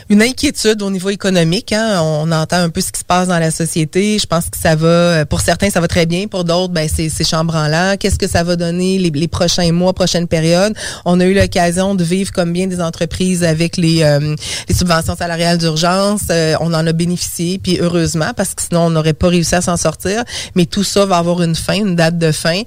une 0.09 0.23
inquiétude 0.23 0.83
au 0.83 0.91
niveau 0.91 1.11
économique. 1.11 1.73
Hein. 1.73 2.01
On 2.01 2.31
entend 2.31 2.59
un 2.59 2.69
peu 2.69 2.81
ce 2.81 2.93
qui 2.93 3.01
se 3.01 3.05
passe 3.05 3.27
dans 3.27 3.39
la 3.39 3.51
société. 3.51 4.19
Je 4.19 4.27
pense 4.27 4.49
que 4.51 4.57
ça 4.57 4.77
va, 4.77 4.87
euh, 4.87 5.25
pour 5.25 5.41
certains, 5.41 5.69
ça 5.69 5.81
va 5.81 5.89
très 5.89 6.07
bien. 6.07 6.29
Pour 6.29 6.45
d'autres, 6.45 6.73
ben, 6.73 6.89
c'est, 6.93 7.09
c'est 7.09 7.25
chambranlant. 7.25 7.97
Qu'est-ce 7.99 8.19
que 8.19 8.29
ça 8.29 8.45
va 8.45 8.55
donner 8.55 8.99
les, 8.99 9.11
les, 9.11 9.29
prochains 9.29 9.73
mois, 9.73 9.93
prochaines 9.95 10.29
périodes? 10.29 10.75
On 11.05 11.19
a 11.19 11.25
eu 11.25 11.35
l'occasion 11.35 11.97
de 11.97 12.05
vivre 12.05 12.31
comme 12.33 12.53
bien 12.53 12.69
des 12.69 12.81
entreprises 12.81 13.43
avec 13.43 13.77
les, 13.77 14.03
euh, 14.03 14.37
les 14.69 14.75
subventions 14.75 15.17
salariales 15.17 15.59
d'urgence. 15.59 16.23
Euh, 16.31 16.55
on 16.61 16.73
en 16.73 16.87
a 16.87 16.93
bénéficié, 16.93 17.59
puis 17.59 17.79
heureusement, 17.81 18.31
parce 18.37 18.55
que 18.55 18.63
sinon, 18.63 18.83
on 18.83 18.91
n'aurait 18.91 19.13
pas 19.13 19.29
réussi 19.29 19.57
à 19.57 19.61
s'en 19.61 19.77
sortir. 19.77 20.23
Mais 20.55 20.67
tout 20.67 20.85
ça 20.85 21.05
va 21.05 21.17
avoir 21.17 21.43
une 21.43 21.57
fin, 21.57 21.75
une 21.75 21.97
date 21.97 22.19
de 22.19 22.31
fin. 22.31 22.63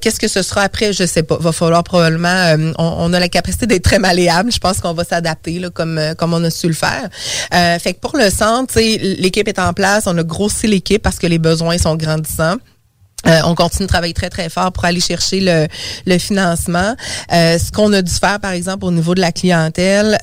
qu'est-ce 0.00 0.18
que 0.18 0.28
ce 0.28 0.42
sera 0.42 0.62
après? 0.62 0.92
Je 0.92 1.06
sais 1.06 1.22
pas. 1.22 1.36
Va 1.38 1.52
falloir 1.52 1.84
probablement... 1.84 2.56
On, 2.78 2.94
on, 2.98 3.12
a 3.12 3.20
la 3.20 3.28
capacité 3.28 3.66
d'être 3.66 3.84
très 3.84 3.98
malléable. 3.98 4.50
Je 4.52 4.58
pense 4.58 4.78
qu'on 4.80 4.92
va 4.92 5.04
s'adapter 5.04 5.62
comme, 5.72 6.00
comme 6.16 6.34
on 6.34 6.42
a 6.42 6.50
su 6.50 6.66
le 6.66 6.74
Euh, 7.54 7.78
fait 7.78 7.94
que 7.94 8.00
pour 8.00 8.16
le 8.16 8.30
centre, 8.30 8.78
l'équipe 8.78 9.48
est 9.48 9.58
en 9.58 9.72
place. 9.72 10.04
On 10.06 10.16
a 10.18 10.22
grossi 10.22 10.66
l'équipe 10.66 11.02
parce 11.02 11.18
que 11.18 11.26
les 11.26 11.38
besoins 11.38 11.78
sont 11.78 11.96
grandissants. 11.96 12.56
Euh, 13.26 13.40
on 13.44 13.54
continue 13.54 13.84
de 13.84 13.88
travailler 13.90 14.14
très 14.14 14.30
très 14.30 14.48
fort 14.48 14.72
pour 14.72 14.86
aller 14.86 15.00
chercher 15.00 15.40
le, 15.40 15.66
le 16.06 16.18
financement. 16.18 16.96
Euh, 17.34 17.58
ce 17.58 17.70
qu'on 17.70 17.92
a 17.92 18.00
dû 18.00 18.14
faire, 18.14 18.40
par 18.40 18.52
exemple, 18.52 18.86
au 18.86 18.90
niveau 18.90 19.14
de 19.14 19.20
la 19.20 19.30
clientèle, 19.30 20.18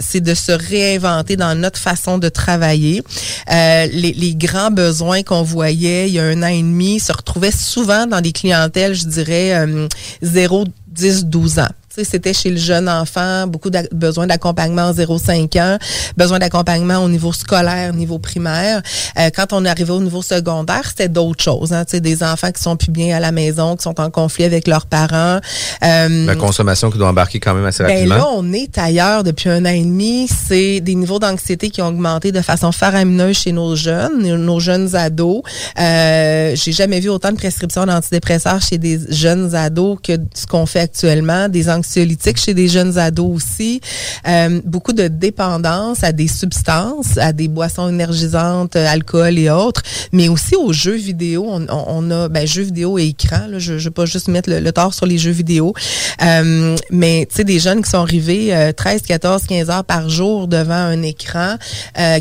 c'est 0.00 0.20
de 0.20 0.34
se 0.34 0.50
réinventer 0.50 1.36
dans 1.36 1.56
notre 1.56 1.78
façon 1.78 2.18
de 2.18 2.28
travailler. 2.28 3.02
les, 3.48 3.88
les, 3.92 4.34
grands 4.34 4.72
besoins 4.72 5.22
qu'on 5.22 5.42
voyait 5.42 6.08
il 6.08 6.14
y 6.14 6.18
a 6.18 6.24
un 6.24 6.42
an 6.42 6.48
et 6.48 6.62
demi 6.62 6.98
se 6.98 7.12
retrouvaient 7.12 7.52
souvent 7.52 8.06
dans 8.06 8.20
des 8.20 8.32
clientèles, 8.32 8.94
je 8.94 9.06
dirais, 9.06 9.54
0, 10.22 10.64
10, 10.88 11.26
12 11.26 11.60
ans 11.60 11.68
c'était 12.04 12.32
chez 12.32 12.50
le 12.50 12.56
jeune 12.56 12.88
enfant, 12.88 13.46
beaucoup 13.46 13.70
de 13.70 13.78
besoin 13.92 14.26
d'accompagnement 14.26 14.92
0-5 14.92 15.60
ans, 15.60 15.78
besoin 16.16 16.38
d'accompagnement 16.38 16.98
au 16.98 17.08
niveau 17.08 17.32
scolaire, 17.32 17.92
niveau 17.94 18.18
primaire. 18.18 18.82
Euh, 19.18 19.30
quand 19.34 19.52
on 19.52 19.64
est 19.64 19.68
arrivé 19.68 19.90
au 19.92 20.00
niveau 20.00 20.22
secondaire, 20.22 20.82
c'était 20.86 21.08
d'autres 21.08 21.42
choses. 21.42 21.72
Hein, 21.72 21.84
des 21.92 22.22
enfants 22.22 22.50
qui 22.50 22.62
sont 22.62 22.76
plus 22.76 22.90
bien 22.90 23.16
à 23.16 23.20
la 23.20 23.32
maison, 23.32 23.76
qui 23.76 23.82
sont 23.82 24.00
en 24.00 24.10
conflit 24.10 24.44
avec 24.44 24.66
leurs 24.66 24.86
parents. 24.86 25.40
Euh, 25.82 26.26
la 26.26 26.36
consommation 26.36 26.90
qui 26.90 26.98
doit 26.98 27.08
embarquer 27.08 27.40
quand 27.40 27.54
même 27.54 27.64
assez 27.64 27.82
ben 27.82 27.92
rapidement. 27.92 28.16
Là, 28.16 28.26
on 28.34 28.52
est 28.52 28.78
ailleurs 28.78 29.24
depuis 29.24 29.48
un 29.48 29.64
an 29.64 29.70
et 29.70 29.82
demi. 29.82 30.28
C'est 30.28 30.80
des 30.80 30.94
niveaux 30.94 31.18
d'anxiété 31.18 31.70
qui 31.70 31.82
ont 31.82 31.88
augmenté 31.88 32.32
de 32.32 32.40
façon 32.40 32.72
faramineuse 32.72 33.38
chez 33.38 33.52
nos 33.52 33.76
jeunes, 33.76 34.36
nos 34.36 34.60
jeunes 34.60 34.94
ados. 34.94 35.42
Euh, 35.78 36.54
J'ai 36.54 36.72
jamais 36.72 37.00
vu 37.00 37.08
autant 37.08 37.32
de 37.32 37.36
prescriptions 37.36 37.86
d'antidépresseurs 37.86 38.60
chez 38.60 38.78
des 38.78 39.00
jeunes 39.08 39.54
ados 39.54 39.98
que 40.02 40.12
ce 40.34 40.46
qu'on 40.46 40.66
fait 40.66 40.80
actuellement. 40.80 41.48
Des 41.48 41.68
anxiolytiques 41.90 42.38
chez 42.38 42.54
des 42.54 42.68
jeunes 42.68 42.98
ados 42.98 43.34
aussi. 43.34 43.80
Euh, 44.28 44.60
beaucoup 44.64 44.92
de 44.92 45.08
dépendance 45.08 46.04
à 46.04 46.12
des 46.12 46.28
substances, 46.28 47.18
à 47.18 47.32
des 47.32 47.48
boissons 47.48 47.88
énergisantes, 47.88 48.76
euh, 48.76 48.86
alcool 48.86 49.38
et 49.38 49.50
autres, 49.50 49.82
mais 50.12 50.28
aussi 50.28 50.54
aux 50.54 50.72
jeux 50.72 50.96
vidéo. 50.96 51.46
On, 51.48 51.66
on 51.68 52.10
a 52.10 52.28
ben, 52.28 52.46
jeux 52.46 52.62
vidéo 52.62 52.98
et 52.98 53.06
écran. 53.06 53.46
Là, 53.48 53.58
je 53.58 53.74
ne 53.74 53.78
vais 53.78 53.90
pas 53.90 54.06
juste 54.06 54.28
mettre 54.28 54.50
le, 54.50 54.72
tort 54.72 54.94
sur 54.94 55.06
les 55.06 55.18
jeux 55.18 55.30
vidéo. 55.32 55.74
Euh, 56.22 56.76
mais 56.90 57.26
tu 57.28 57.36
sais, 57.36 57.44
des 57.44 57.58
jeunes 57.58 57.82
qui 57.82 57.90
sont 57.90 57.98
arrivés 57.98 58.72
13, 58.76 59.02
14, 59.02 59.42
15 59.48 59.70
heures 59.70 59.84
par 59.84 60.08
jour 60.08 60.46
devant 60.46 60.74
un 60.74 61.02
écran, 61.02 61.56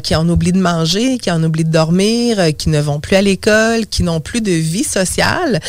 qui 0.03 0.15
en 0.15 0.27
oublient 0.27 0.51
de 0.51 0.59
manger, 0.59 1.17
qui 1.17 1.29
en 1.31 1.43
oublient 1.43 1.65
de 1.65 1.71
dormir, 1.71 2.55
qui 2.57 2.69
ne 2.69 2.79
vont 2.79 2.99
plus 2.99 3.15
à 3.15 3.21
l'école, 3.21 3.85
qui 3.87 4.03
n'ont 4.03 4.19
plus 4.19 4.41
de 4.41 4.51
vie 4.51 4.83
sociale. 4.83 5.59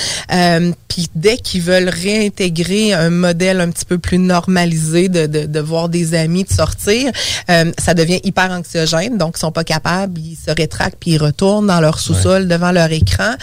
Puis 0.89 1.09
dès 1.15 1.37
qu'ils 1.37 1.63
veulent 1.63 1.89
réintégrer 1.89 2.93
un 2.93 3.11
modèle 3.11 3.61
un 3.61 3.71
petit 3.71 3.80
peu 3.85 3.99
plus 3.99 4.19
normalisé 4.19 5.09
de, 5.09 5.27
de, 5.27 5.47
de 5.47 5.61
voir 5.61 5.89
des 5.89 6.15
amis, 6.15 6.45
de 6.45 6.53
sortir, 6.53 7.11
euh, 7.49 7.73
ça 7.79 7.95
devient 7.95 8.21
hyper 8.25 8.51
anxiogène. 8.51 9.19
Donc, 9.19 9.35
ils 9.37 9.41
sont 9.41 9.53
pas 9.53 9.65
capables, 9.65 10.19
ils 10.19 10.37
se 10.37 10.51
rétractent 10.51 10.99
puis 11.01 11.13
ils 11.13 11.19
retournent 11.19 11.67
dans 11.67 11.81
leur 11.81 11.99
sous-sol 11.99 12.49
devant 12.49 12.73
leur 12.73 12.91
écran. 12.93 13.35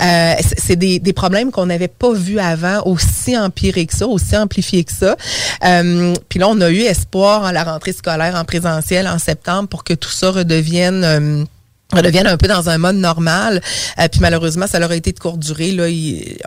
Euh, 0.00 0.34
c'est 0.58 0.76
des, 0.76 0.98
des 0.98 1.12
problèmes 1.12 1.50
qu'on 1.50 1.66
n'avait 1.66 1.88
pas 1.88 2.12
vus 2.12 2.38
avant, 2.38 2.82
aussi 2.86 3.36
empirés 3.36 3.86
que 3.86 3.94
ça, 3.94 4.06
aussi 4.06 4.36
amplifiés 4.36 4.84
que 4.84 4.92
ça. 4.92 5.16
Euh, 5.64 6.14
puis 6.28 6.38
là, 6.38 6.48
on 6.48 6.60
a 6.60 6.70
eu 6.70 6.80
espoir 6.80 7.42
en 7.42 7.50
la 7.50 7.64
rentrée 7.64 7.92
scolaire 7.92 8.34
en 8.36 8.44
présentiel 8.44 9.06
en 9.06 9.18
septembre 9.18 9.68
pour 9.68 9.84
que 9.84 9.94
tout 9.94 10.10
ça 10.10 10.30
redevienne 10.30 11.46
euh, 11.92 11.96
redeviennent 11.96 12.26
un 12.26 12.36
peu 12.36 12.48
dans 12.48 12.68
un 12.68 12.78
mode 12.78 12.96
normal. 12.96 13.60
Euh, 13.98 14.08
puis 14.08 14.20
malheureusement, 14.20 14.66
ça 14.66 14.78
leur 14.78 14.90
a 14.90 14.96
été 14.96 15.12
de 15.12 15.18
courte 15.18 15.38
durée. 15.38 15.72
Là, 15.72 15.84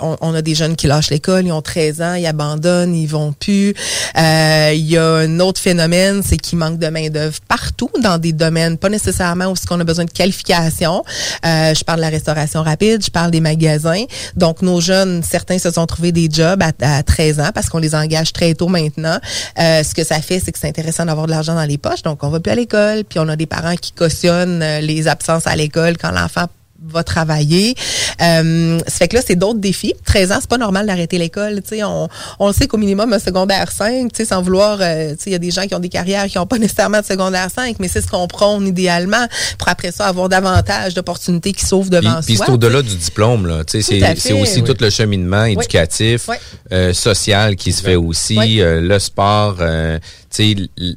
on, 0.02 0.34
a 0.34 0.42
des 0.42 0.56
jeunes 0.56 0.76
qui 0.76 0.88
lâchent 0.88 1.10
l'école, 1.10 1.46
ils 1.46 1.52
ont 1.52 1.62
13 1.62 2.02
ans, 2.02 2.14
ils 2.16 2.26
abandonnent, 2.26 2.96
ils 2.96 3.08
vont 3.08 3.34
plus. 3.34 3.74
Euh, 4.18 4.72
il 4.74 4.86
y 4.86 4.98
a 4.98 5.06
un 5.06 5.40
autre 5.40 5.60
phénomène, 5.60 6.22
c'est 6.24 6.38
qu'il 6.38 6.58
manque 6.58 6.80
de 6.80 6.88
main 6.88 7.10
d'œuvre 7.10 7.38
partout 7.48 7.90
dans 8.02 8.18
des 8.18 8.34
domaines, 8.34 8.78
pas 8.78 8.90
nécessairement 8.90 9.46
où 9.46 9.56
ce 9.56 9.66
qu'on 9.66 9.80
a 9.80 9.84
besoin 9.84 10.06
de 10.06 10.12
qualification. 10.12 11.04
Euh, 11.46 11.74
je 11.74 11.84
parle 11.84 12.00
de 12.00 12.06
la 12.06 12.10
restauration 12.10 12.64
rapide, 12.64 13.04
je 13.04 13.12
parle 13.12 13.32
des 13.32 13.42
magasins. 13.42 14.04
Donc 14.36 14.62
nos 14.62 14.82
jeunes, 14.82 15.24
certains 15.24 15.60
se 15.60 15.72
sont 15.72 15.86
trouvés 15.86 16.12
des 16.12 16.30
jobs 16.32 16.62
à, 16.62 17.04
13 17.04 17.40
ans 17.40 17.50
parce 17.54 17.70
qu'on 17.70 17.78
les 17.78 17.96
engage 17.96 18.34
très 18.34 18.54
tôt 18.54 18.68
maintenant. 18.68 19.20
ce 19.58 19.94
que 19.94 20.04
ça 20.04 20.22
fait, 20.22 20.42
c'est 20.44 20.52
que 20.52 20.60
c'est 20.60 20.68
intéressant 20.68 21.06
d'avoir 21.06 21.28
de 21.28 21.32
l'argent 21.32 21.56
dans 21.56 21.66
les 21.66 21.78
poches. 21.78 22.04
Donc 22.04 22.24
on 22.24 22.30
va 22.30 22.40
plus 22.40 22.52
à 22.52 22.56
l'école, 22.56 23.04
puis 23.04 23.20
on 23.20 23.28
a 23.28 23.36
des 23.36 23.46
parents 23.46 23.76
qui 23.76 23.92
cautionnent 23.92 24.64
les 24.82 25.08
absences 25.08 25.35
à 25.46 25.56
l'école 25.56 25.98
quand 25.98 26.12
l'enfant 26.12 26.48
va 26.84 27.04
travailler. 27.04 27.76
Euh, 28.22 28.80
ça 28.88 28.98
fait 28.98 29.08
que 29.08 29.16
là, 29.16 29.22
c'est 29.26 29.36
d'autres 29.36 29.60
défis. 29.60 29.94
13 30.06 30.32
ans, 30.32 30.38
c'est 30.40 30.50
pas 30.50 30.58
normal 30.58 30.86
d'arrêter 30.86 31.18
l'école. 31.18 31.62
On, 31.84 32.08
on 32.40 32.48
le 32.48 32.54
sait 32.54 32.68
qu'au 32.68 32.78
minimum, 32.78 33.12
un 33.14 33.20
secondaire 33.20 33.72
5, 33.72 34.12
sans 34.28 34.42
vouloir, 34.42 34.80
euh, 34.82 35.16
il 35.26 35.32
y 35.32 35.36
a 35.36 35.40
des 35.40 35.52
gens 35.52 35.64
qui 35.64 35.76
ont 35.76 35.80
des 35.80 35.90
carrières 35.90 36.26
qui 36.26 36.38
n'ont 36.38 36.46
pas 36.46 36.58
nécessairement 36.60 37.02
de 37.02 37.06
secondaire 37.06 37.48
5, 37.54 37.78
mais 37.80 37.88
c'est 37.88 38.02
ce 38.02 38.08
qu'on 38.08 38.28
prône 38.28 38.68
idéalement 38.68 39.26
pour 39.58 39.70
après 39.70 39.92
ça 39.92 40.08
avoir 40.08 40.30
davantage 40.30 40.94
d'opportunités 40.94 41.54
qui 41.54 41.66
s'ouvrent 41.66 41.90
devant 41.90 42.22
puis, 42.22 42.36
soi. 42.36 42.46
Puis 42.46 42.52
c'est 42.52 42.52
au-delà 42.52 42.82
du 42.82 42.96
diplôme. 42.96 43.48
Là. 43.48 43.64
C'est, 43.68 44.34
aussi 44.34 44.64
tout 44.64 44.76
le 44.80 44.90
cheminement 44.90 45.46
éducatif, 45.46 46.30
euh, 46.72 46.94
social 46.94 47.56
qui 47.56 47.72
se 47.72 47.82
fait 47.82 47.96
aussi, 47.96 48.62
euh, 48.62 48.82
le 48.82 49.00
sport, 49.00 49.58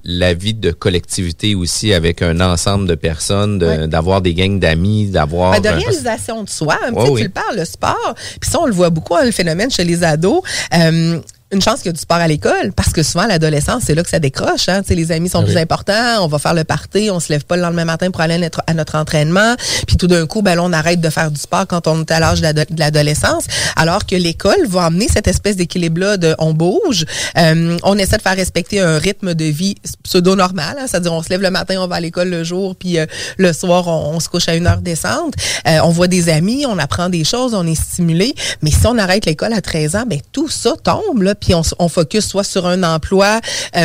la 0.04 0.34
vie 0.34 0.54
de 0.54 0.70
collectivité 0.70 1.54
aussi 1.54 1.92
avec 1.92 2.22
un 2.22 2.40
ensemble 2.40 2.86
de 2.86 2.94
personnes, 2.94 3.58
d'avoir 3.58 4.20
des 4.20 4.34
gangs 4.34 4.58
d'amis, 4.58 5.06
d'avoir... 5.06 5.52
Ben, 5.52 5.60
de 5.60 5.68
réalisation 5.68 6.44
de 6.44 6.48
soi. 6.48 6.78
Tu 6.86 7.22
le 7.22 7.28
parles, 7.28 7.56
le 7.56 7.64
sport. 7.64 8.14
Puis 8.40 8.50
ça, 8.50 8.60
on 8.60 8.66
le 8.66 8.72
voit 8.72 8.90
beaucoup, 8.90 9.16
hein, 9.16 9.24
le 9.24 9.32
phénomène 9.32 9.70
chez 9.70 9.84
les 9.84 10.04
ados. 10.04 10.42
Euh, 10.74 11.20
une 11.50 11.62
chance 11.62 11.78
qu'il 11.78 11.86
y 11.86 11.88
a 11.88 11.92
du 11.92 12.00
sport 12.00 12.18
à 12.18 12.28
l'école 12.28 12.72
parce 12.76 12.92
que 12.92 13.02
souvent 13.02 13.26
l'adolescence 13.26 13.84
c'est 13.86 13.94
là 13.94 14.02
que 14.02 14.10
ça 14.10 14.18
décroche 14.18 14.68
hein. 14.68 14.82
les 14.90 15.12
amis 15.12 15.30
sont 15.30 15.40
ah 15.40 15.44
plus 15.44 15.56
importants 15.56 16.22
on 16.22 16.26
va 16.26 16.38
faire 16.38 16.52
le 16.52 16.64
party 16.64 17.08
on 17.10 17.20
se 17.20 17.32
lève 17.32 17.44
pas 17.44 17.56
le 17.56 17.62
lendemain 17.62 17.86
matin 17.86 18.10
pour 18.10 18.20
aller 18.20 18.34
à 18.34 18.38
notre, 18.38 18.62
à 18.66 18.74
notre 18.74 18.96
entraînement 18.96 19.54
puis 19.86 19.96
tout 19.96 20.08
d'un 20.08 20.26
coup 20.26 20.42
ben 20.42 20.58
on 20.60 20.74
arrête 20.74 21.00
de 21.00 21.08
faire 21.08 21.30
du 21.30 21.40
sport 21.40 21.66
quand 21.66 21.86
on 21.86 22.02
est 22.02 22.10
à 22.10 22.20
l'âge 22.20 22.42
de 22.42 22.66
l'adolescence 22.78 23.44
alors 23.76 24.04
que 24.04 24.14
l'école 24.14 24.66
va 24.66 24.84
amener 24.84 25.08
cette 25.08 25.26
espèce 25.26 25.56
d'équilibre 25.56 26.00
là 26.00 26.16
de 26.18 26.34
on 26.38 26.52
bouge 26.52 27.06
euh, 27.38 27.78
on 27.82 27.96
essaie 27.96 28.18
de 28.18 28.22
faire 28.22 28.36
respecter 28.36 28.80
un 28.82 28.98
rythme 28.98 29.32
de 29.32 29.44
vie 29.46 29.76
pseudo 30.02 30.36
normal 30.36 30.76
hein. 30.78 30.84
c'est-à-dire 30.86 31.14
on 31.14 31.22
se 31.22 31.30
lève 31.30 31.40
le 31.40 31.50
matin 31.50 31.76
on 31.78 31.86
va 31.86 31.96
à 31.96 32.00
l'école 32.00 32.28
le 32.28 32.44
jour 32.44 32.76
puis 32.76 32.98
euh, 32.98 33.06
le 33.38 33.54
soir 33.54 33.88
on, 33.88 34.20
se 34.20 34.28
couche 34.28 34.48
à 34.48 34.54
une 34.54 34.66
heure 34.66 34.82
décente 34.82 35.32
euh, 35.66 35.78
on 35.82 35.90
voit 35.90 36.08
des 36.08 36.28
amis 36.28 36.66
on 36.66 36.78
apprend 36.78 37.08
des 37.08 37.24
choses 37.24 37.54
on 37.54 37.66
est 37.66 37.80
stimulé 37.80 38.34
mais 38.60 38.70
si 38.70 38.86
on 38.86 38.98
arrête 38.98 39.24
l'école 39.24 39.54
à 39.54 39.62
13 39.62 39.96
ans 39.96 40.04
ben 40.06 40.20
tout 40.32 40.48
ça 40.48 40.74
tombe 40.84 41.22
là 41.22 41.34
puis 41.40 41.54
on, 41.54 41.62
on 41.78 41.88
focus 41.88 42.26
soit 42.26 42.44
sur 42.44 42.66
un 42.66 42.82
emploi 42.82 43.40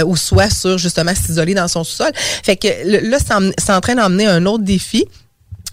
ou 0.05 0.15
soit 0.15 0.49
sur 0.49 0.77
justement 0.77 1.13
s'isoler 1.15 1.53
dans 1.53 1.67
son 1.67 1.83
sous-sol. 1.83 2.11
Fait 2.15 2.55
que 2.55 2.67
là, 2.85 3.17
c'est 3.57 3.71
en 3.71 3.81
train 3.81 3.95
d'emmener 3.95 4.25
un 4.25 4.45
autre 4.45 4.63
défi. 4.63 5.05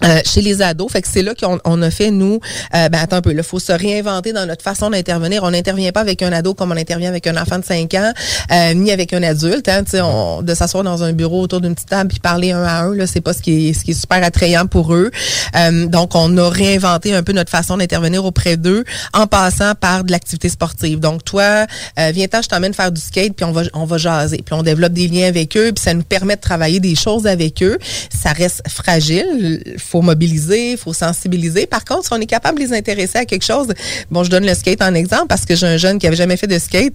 Euh, 0.02 0.20
chez 0.24 0.40
les 0.40 0.62
ados. 0.62 0.90
Fait 0.90 1.02
que 1.02 1.08
c'est 1.08 1.22
là 1.22 1.34
qu'on 1.34 1.58
on 1.64 1.82
a 1.82 1.90
fait, 1.90 2.10
nous, 2.10 2.40
euh, 2.74 2.88
ben 2.88 3.00
attends 3.00 3.16
un 3.16 3.20
peu, 3.20 3.32
il 3.32 3.42
faut 3.42 3.58
se 3.58 3.72
réinventer 3.72 4.32
dans 4.32 4.46
notre 4.46 4.62
façon 4.62 4.88
d'intervenir. 4.88 5.42
On 5.44 5.50
n'intervient 5.50 5.92
pas 5.92 6.00
avec 6.00 6.22
un 6.22 6.32
ado 6.32 6.54
comme 6.54 6.72
on 6.72 6.76
intervient 6.76 7.10
avec 7.10 7.26
un 7.26 7.36
enfant 7.36 7.58
de 7.58 7.64
5 7.64 7.92
ans, 7.94 8.12
euh, 8.50 8.74
ni 8.74 8.92
avec 8.92 9.12
un 9.12 9.22
adulte. 9.22 9.68
Hein, 9.68 9.82
on, 10.02 10.40
de 10.40 10.54
s'asseoir 10.54 10.84
dans 10.84 11.04
un 11.04 11.12
bureau 11.12 11.42
autour 11.42 11.60
d'une 11.60 11.74
petite 11.74 11.90
table 11.90 12.08
puis 12.08 12.18
parler 12.18 12.52
un 12.52 12.64
à 12.64 12.80
un, 12.80 12.94
là, 12.94 13.06
c'est 13.06 13.20
pas 13.20 13.34
ce 13.34 13.42
qui 13.42 13.68
est, 13.68 13.72
ce 13.74 13.84
qui 13.84 13.90
est 13.90 14.00
super 14.00 14.24
attrayant 14.24 14.66
pour 14.66 14.94
eux. 14.94 15.10
Euh, 15.54 15.86
donc, 15.86 16.14
on 16.14 16.34
a 16.38 16.48
réinventé 16.48 17.14
un 17.14 17.22
peu 17.22 17.32
notre 17.32 17.50
façon 17.50 17.76
d'intervenir 17.76 18.24
auprès 18.24 18.56
d'eux 18.56 18.84
en 19.12 19.26
passant 19.26 19.74
par 19.74 20.04
de 20.04 20.12
l'activité 20.12 20.48
sportive. 20.48 20.98
Donc, 21.00 21.24
toi, 21.24 21.66
euh, 21.98 22.10
viens-t'en, 22.14 22.40
je 22.40 22.48
t'emmène 22.48 22.72
faire 22.72 22.90
du 22.90 23.02
skate, 23.02 23.34
puis 23.34 23.44
on 23.44 23.52
va, 23.52 23.62
on 23.74 23.84
va 23.84 23.98
jaser. 23.98 24.38
Puis 24.38 24.54
on 24.54 24.62
développe 24.62 24.94
des 24.94 25.08
liens 25.08 25.28
avec 25.28 25.58
eux, 25.58 25.72
puis 25.72 25.84
ça 25.84 25.92
nous 25.92 26.02
permet 26.04 26.36
de 26.36 26.40
travailler 26.40 26.80
des 26.80 26.94
choses 26.94 27.26
avec 27.26 27.62
eux. 27.62 27.78
Ça 28.10 28.32
reste 28.32 28.62
fragile 28.66 29.62
faut 29.90 30.03
mobiliser, 30.03 30.76
faut 30.76 30.92
sensibiliser. 30.92 31.66
Par 31.66 31.85
contre, 31.85 32.07
si 32.07 32.12
on 32.12 32.20
est 32.20 32.26
capable 32.26 32.59
de 32.59 32.64
les 32.64 32.72
intéresser 32.72 33.18
à 33.18 33.24
quelque 33.24 33.44
chose, 33.44 33.68
bon, 34.11 34.22
je 34.22 34.31
donne 34.31 34.46
le 34.46 34.55
skate 34.55 34.83
en 34.83 34.94
exemple 34.94 35.26
parce 35.29 35.44
que 35.44 35.57
j'ai 35.57 35.66
un 35.66 35.76
jeune 35.76 35.98
qui 35.98 36.07
avait 36.07 36.16
jamais 36.16 36.37
fait 36.37 36.46
de 36.46 36.59
skate. 36.59 36.94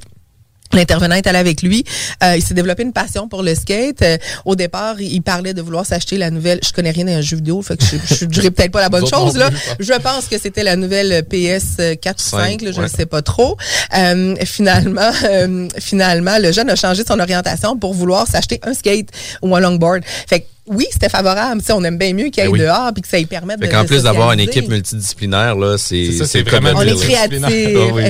L'intervenant 0.73 1.15
est 1.15 1.27
allé 1.27 1.38
avec 1.38 1.62
lui. 1.62 1.84
Euh, 2.23 2.36
il 2.36 2.43
s'est 2.43 2.53
développé 2.53 2.84
une 2.84 2.91
passion 2.91 3.27
pour 3.27 3.43
le 3.43 3.53
skate. 3.53 4.01
Euh, 4.01 4.17
au 4.45 4.55
départ, 4.55 4.99
il 4.99 5.21
parlait 5.21 5.53
de 5.53 5.62
vouloir 5.62 5.86
s'acheter 5.86 6.17
la 6.17 6.31
nouvelle. 6.31 6.60
Je 6.63 6.71
connais 6.73 6.89
rien 6.89 7.05
d'un 7.05 7.21
jeu 7.21 7.36
vidéo, 7.36 7.62
fait 7.62 7.77
que 7.77 7.84
je, 7.86 8.15
je, 8.15 8.25
dirais 8.25 8.49
peut-être 8.49 8.71
pas 8.71 8.81
la 8.81 8.89
bonne 8.89 9.08
chose 9.13 9.38
là. 9.38 9.49
Je 9.79 9.93
pense 9.93 10.25
que 10.25 10.39
c'était 10.39 10.63
la 10.63 10.75
nouvelle 10.75 11.23
PS 11.25 11.81
4 12.01 12.17
ou 12.17 12.29
5, 12.29 12.62
je 12.73 12.81
ne 12.81 12.88
sais 12.88 13.05
pas 13.05 13.21
trop. 13.21 13.58
Euh, 13.95 14.36
finalement, 14.43 15.12
finalement, 15.79 16.38
le 16.39 16.51
jeune 16.51 16.69
a 16.69 16.75
changé 16.75 17.03
son 17.08 17.19
orientation 17.19 17.77
pour 17.77 17.93
vouloir 17.93 18.27
s'acheter 18.27 18.60
un 18.63 18.73
skate 18.73 19.10
ou 19.43 19.55
un 19.55 19.60
longboard. 19.60 20.03
Fait 20.27 20.41
que 20.41 20.45
oui, 20.67 20.88
c'était 20.91 21.10
favorable. 21.10 21.62
on 21.69 21.84
aime 21.84 21.97
bien 21.97 22.13
mieux 22.13 22.30
qu'il 22.30 22.41
aille 22.41 22.51
ben 22.51 22.62
dehors 22.62 22.91
puis 22.93 23.01
que 23.01 23.08
ça 23.08 23.17
lui 23.17 23.25
permette 23.25 23.60
de. 23.60 23.75
En 23.75 23.86
plus 23.86 24.04
d'avoir 24.04 24.32
une 24.32 24.39
équipe 24.39 24.67
multidisciplinaire, 24.67 25.56
là, 25.56 25.78
c'est 25.78 26.12
c'est 26.25 26.43
vraiment 26.43 26.71
On 26.75 26.82
est 26.82 26.95
créatif. 26.95 27.36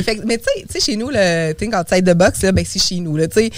Ah 0.05 0.11
mais 0.25 0.37
tu 0.37 0.43
sais, 0.69 0.79
chez 0.79 0.95
nous, 0.95 1.09
le 1.11 1.53
think 1.53 1.73
outside 1.75 2.05
the 2.05 2.15
box, 2.15 2.41
là, 2.43 2.51
ben, 2.51 2.63
c'est 2.67 2.81
chez 2.81 2.99
nous. 2.99 3.17
Là, 3.17 3.27
sais 3.31 3.51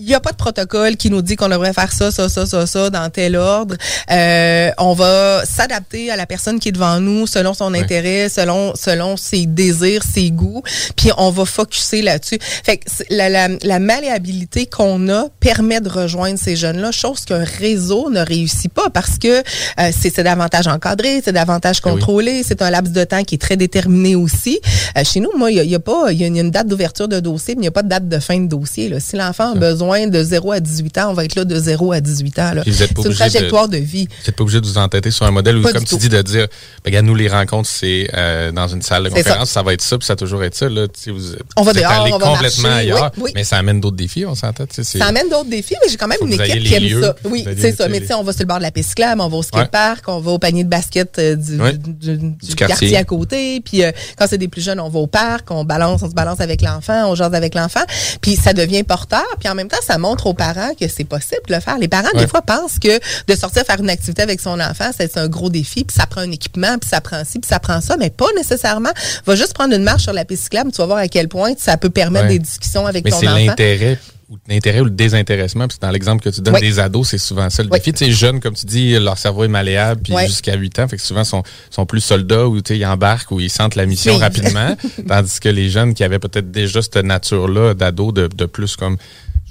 il 0.00 0.04
n'y 0.04 0.14
a 0.14 0.20
pas 0.20 0.30
de 0.30 0.36
protocole 0.36 0.96
qui 0.96 1.10
nous 1.10 1.22
dit 1.22 1.34
qu'on 1.34 1.48
devrait 1.48 1.72
faire 1.72 1.92
ça, 1.92 2.12
ça, 2.12 2.28
ça, 2.28 2.46
ça, 2.46 2.66
ça, 2.66 2.90
dans 2.90 3.10
tel 3.10 3.34
ordre. 3.34 3.74
Euh, 4.10 4.70
on 4.78 4.92
va 4.92 5.44
s'adapter 5.44 6.10
à 6.10 6.16
la 6.16 6.24
personne 6.24 6.60
qui 6.60 6.68
est 6.68 6.72
devant 6.72 7.00
nous 7.00 7.26
selon 7.26 7.52
son 7.52 7.74
intérêt, 7.74 8.28
selon 8.28 8.74
selon 8.76 9.16
ses 9.16 9.46
désirs, 9.46 10.02
ses 10.04 10.30
goûts, 10.30 10.62
puis 10.96 11.10
on 11.18 11.30
va 11.30 11.44
focuser 11.44 12.02
là-dessus. 12.02 12.38
Fait 12.40 12.76
que 12.76 12.88
la, 13.10 13.28
la, 13.28 13.48
la 13.60 13.78
malléabilité 13.80 14.66
qu'on 14.66 15.08
a 15.08 15.24
permet 15.40 15.80
de 15.80 15.88
rejoindre 15.88 16.38
ces 16.38 16.54
jeunes-là, 16.54 16.92
chose 16.92 17.24
qu'un 17.24 17.44
réseau 17.44 18.08
ne 18.10 18.20
réussit 18.20 18.72
pas 18.72 18.90
parce 18.90 19.18
que 19.18 19.38
euh, 19.38 19.90
c'est 19.90 20.22
davantage 20.22 20.68
encadré, 20.68 21.22
c'est 21.24 21.32
davantage 21.32 21.82
ben 21.82 21.92
contrôlé, 21.92 22.42
c'est 22.44 22.62
un 22.62 22.70
laps 22.70 22.92
de 22.92 23.04
temps 23.04 23.24
qui 23.24 23.34
est 23.34 23.38
très 23.38 23.56
déterminé 23.56 24.14
aussi. 24.14 24.60
Euh, 24.96 25.02
chez 25.02 25.18
nous, 25.20 25.30
moi, 25.36 25.50
il 25.50 25.68
y, 25.68 25.74
a, 25.74 25.80
pas, 25.80 26.12
il 26.12 26.20
y, 26.20 26.24
a 26.24 26.26
une 26.28 26.50
date 26.50 26.68
d'ouverture 26.68 27.08
de 27.08 27.18
dossier, 27.18 27.54
mais 27.56 27.60
il 27.60 27.62
n'y 27.62 27.68
a 27.68 27.72
pas 27.72 27.82
de 27.82 27.88
date 27.88 28.08
de 28.08 28.18
fin 28.20 28.38
de 28.38 28.46
dossier. 28.46 28.88
Là. 28.88 29.00
Si 29.00 29.16
l'enfant 29.16 29.52
a 29.52 29.54
besoin 29.54 29.87
de 30.10 30.22
0 30.22 30.52
à 30.52 30.60
18 30.60 30.98
ans, 30.98 31.10
on 31.10 31.14
va 31.14 31.24
être 31.24 31.34
là 31.34 31.44
de 31.44 31.58
0 31.58 31.92
à 31.92 32.00
18 32.00 32.38
ans. 32.38 32.52
C'est 32.66 32.90
une 32.90 33.14
trajectoire 33.14 33.68
de, 33.68 33.78
vie. 33.78 34.06
Vous 34.08 34.26
n'êtes 34.26 34.36
pas 34.36 34.42
obligé 34.42 34.60
de 34.60 34.66
vous 34.66 34.78
entêter 34.78 35.10
sur 35.10 35.26
un 35.26 35.30
modèle 35.30 35.56
où, 35.56 35.62
comme 35.62 35.84
tu 35.84 35.96
dis, 35.96 36.08
de 36.08 36.22
dire, 36.22 36.46
ben, 36.84 36.90
regarde, 36.90 37.06
nous, 37.06 37.14
les 37.14 37.28
rencontres, 37.28 37.68
c'est 37.68 38.10
euh, 38.14 38.52
dans 38.52 38.68
une 38.68 38.82
salle 38.82 39.04
de 39.04 39.08
conférence, 39.08 39.50
ça. 39.50 39.62
va 39.62 39.72
être 39.72 39.82
ça, 39.82 39.98
puis 39.98 40.06
ça 40.06 40.14
a 40.14 40.16
toujours 40.16 40.44
été 40.44 40.56
ça. 40.56 40.68
Là, 40.68 40.86
vous, 41.06 41.20
on 41.56 41.62
va 41.62 41.72
dehors, 41.72 42.08
on 42.12 42.18
va 42.18 42.26
complètement 42.26 42.74
ailleurs, 42.74 43.12
mais 43.34 43.44
ça 43.44 43.56
amène 43.56 43.80
d'autres 43.80 43.96
défis, 43.96 44.26
on 44.26 44.34
s'entend. 44.34 44.64
Ça 44.70 45.06
amène 45.06 45.28
d'autres 45.28 45.50
défis, 45.50 45.74
mais 45.82 45.88
j'ai 45.88 45.96
quand 45.96 46.08
même 46.08 46.18
une 46.22 46.32
équipe 46.32 46.62
qui 46.62 46.74
aime 46.74 47.02
ça. 47.02 47.16
Oui, 47.24 47.44
c'est 47.56 47.76
ça. 47.76 47.88
Mais 47.88 48.00
tu 48.00 48.08
sais, 48.08 48.14
on 48.14 48.22
va 48.22 48.32
sur 48.32 48.42
le 48.42 48.46
bord 48.46 48.58
de 48.58 48.62
la 48.62 48.70
piste 48.70 48.98
on 49.18 49.28
va 49.28 49.36
au 49.36 49.42
skatepark, 49.42 50.04
on 50.08 50.20
va 50.20 50.30
au 50.32 50.38
panier 50.38 50.64
de 50.64 50.68
basket 50.68 51.18
euh, 51.18 51.36
du, 51.36 52.54
quartier. 52.56 52.96
à 52.96 53.04
côté, 53.04 53.60
puis 53.60 53.84
euh, 53.84 53.92
quand 54.16 54.26
c'est 54.28 54.38
des 54.38 54.48
plus 54.48 54.62
jeunes, 54.62 54.80
on 54.80 54.88
va 54.88 54.98
au 54.98 55.06
parc, 55.06 55.50
on 55.50 55.64
balance, 55.64 56.02
on 56.02 56.08
se 56.10 56.14
balance 56.14 56.40
avec 56.40 56.62
l'enfant, 56.62 57.10
on 57.10 57.14
jase 57.14 57.34
avec 57.34 57.54
l'enfant, 57.54 57.82
puis 58.20 58.36
ça 58.36 58.52
devient 58.52 58.82
porteur, 58.82 59.26
puis 59.38 59.48
en 59.48 59.54
même 59.54 59.68
temps, 59.68 59.77
ça 59.86 59.98
montre 59.98 60.26
aux 60.26 60.34
parents 60.34 60.72
que 60.78 60.88
c'est 60.88 61.04
possible 61.04 61.42
de 61.48 61.54
le 61.54 61.60
faire. 61.60 61.78
Les 61.78 61.88
parents, 61.88 62.08
des 62.14 62.26
fois, 62.26 62.42
pensent 62.42 62.78
que 62.78 62.98
de 63.26 63.34
sortir 63.36 63.64
faire 63.64 63.80
une 63.80 63.90
activité 63.90 64.22
avec 64.22 64.40
son 64.40 64.58
enfant, 64.60 64.90
c'est 64.96 65.16
un 65.16 65.28
gros 65.28 65.50
défi, 65.50 65.84
puis 65.84 65.96
ça 65.96 66.06
prend 66.06 66.20
un 66.20 66.30
équipement, 66.30 66.78
puis 66.78 66.88
ça 66.88 67.00
prend 67.00 67.24
ci, 67.24 67.38
puis 67.38 67.48
ça 67.48 67.60
prend 67.60 67.80
ça, 67.80 67.96
mais 67.96 68.10
pas 68.10 68.28
nécessairement. 68.36 68.90
Va 69.26 69.36
juste 69.36 69.54
prendre 69.54 69.74
une 69.74 69.82
marche 69.82 70.02
sur 70.02 70.12
la 70.12 70.24
piste 70.24 70.44
cyclable, 70.44 70.72
tu 70.72 70.78
vas 70.78 70.86
voir 70.86 70.98
à 70.98 71.08
quel 71.08 71.28
point 71.28 71.52
ça 71.56 71.76
peut 71.76 71.90
permettre 71.90 72.28
des 72.28 72.38
discussions 72.38 72.86
avec 72.86 73.04
ton 73.04 73.16
enfant. 73.16 73.26
Mais 73.34 73.40
c'est 73.40 73.46
l'intérêt 73.46 73.98
ou 74.28 74.36
l'intérêt 74.46 74.80
ou 74.80 74.84
le 74.84 74.90
désintéressement. 74.90 75.68
Puis 75.68 75.78
dans 75.80 75.90
l'exemple 75.90 76.22
que 76.22 76.28
tu 76.28 76.40
donnes 76.42 76.60
des 76.60 76.78
ados, 76.78 77.08
c'est 77.08 77.18
souvent 77.18 77.48
ça 77.48 77.62
le 77.62 77.70
défi. 77.70 77.92
Tu 77.92 78.04
sais, 78.04 78.12
jeunes, 78.12 78.40
comme 78.40 78.54
tu 78.54 78.66
dis, 78.66 78.98
leur 78.98 79.16
cerveau 79.16 79.44
est 79.44 79.48
malléable, 79.48 80.02
puis 80.02 80.14
jusqu'à 80.26 80.54
8 80.54 80.80
ans, 80.80 80.88
fait 80.88 80.96
que 80.96 81.02
souvent 81.02 81.24
sont, 81.24 81.42
sont 81.70 81.86
plus 81.86 82.00
soldats 82.00 82.46
ou 82.46 82.60
tu 82.60 82.74
sais, 82.74 82.78
ils 82.78 82.86
embarquent 82.86 83.30
ou 83.30 83.40
ils 83.40 83.50
sentent 83.50 83.74
la 83.74 83.86
mission 83.86 84.18
rapidement. 84.18 84.76
tandis 85.08 85.40
que 85.40 85.48
les 85.48 85.70
jeunes 85.70 85.94
qui 85.94 86.04
avaient 86.04 86.18
peut-être 86.18 86.50
déjà 86.50 86.82
cette 86.82 86.96
nature-là 86.96 87.74
d'ados 87.74 88.12
de, 88.12 88.26
de 88.26 88.44
plus 88.44 88.76
comme 88.76 88.98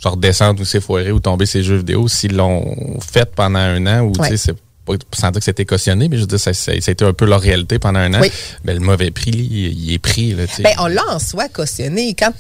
genre 0.02 0.18
descendre 0.18 0.62
ou 0.62 0.66
s'effoirer 0.66 1.12
ou 1.12 1.20
tomber 1.20 1.46
ces 1.46 1.64
jeux 1.64 1.78
vidéo, 1.78 2.08
s'ils 2.08 2.36
l'ont 2.36 3.00
fait 3.00 3.30
pendant 3.34 3.60
un 3.60 3.86
an 3.88 4.02
ou 4.06 4.12
tu 4.12 4.24
sais, 4.30 4.38
c'est 4.38 4.56
pas 4.88 4.94
sans 5.14 5.32
dire 5.32 5.40
que 5.40 5.46
c'était 5.46 5.66
cautionné, 5.66 6.08
mais 6.08 6.16
je 6.16 6.22
veux 6.22 6.28
dire, 6.28 6.40
ça, 6.40 6.54
ça, 6.54 6.72
a 6.72 6.76
été 6.76 7.04
un 7.04 7.14
peu 7.14 7.26
leur 7.26 7.42
réalité 7.42 7.78
pendant 7.78 8.00
un 8.00 8.14
an. 8.14 8.20
Mais 8.22 8.32
ben, 8.64 8.74
le 8.76 8.80
mauvais 8.80 9.12
prix, 9.12 9.32
il, 9.32 9.94
est 9.94 10.00
pris. 10.00 10.34
Là, 10.34 10.46
ben, 10.60 10.72
on 10.80 10.88
l'a 10.88 11.04
en 11.10 11.20
soi 11.20 11.50
cautionné. 11.50 12.16
Quand, 12.18 12.32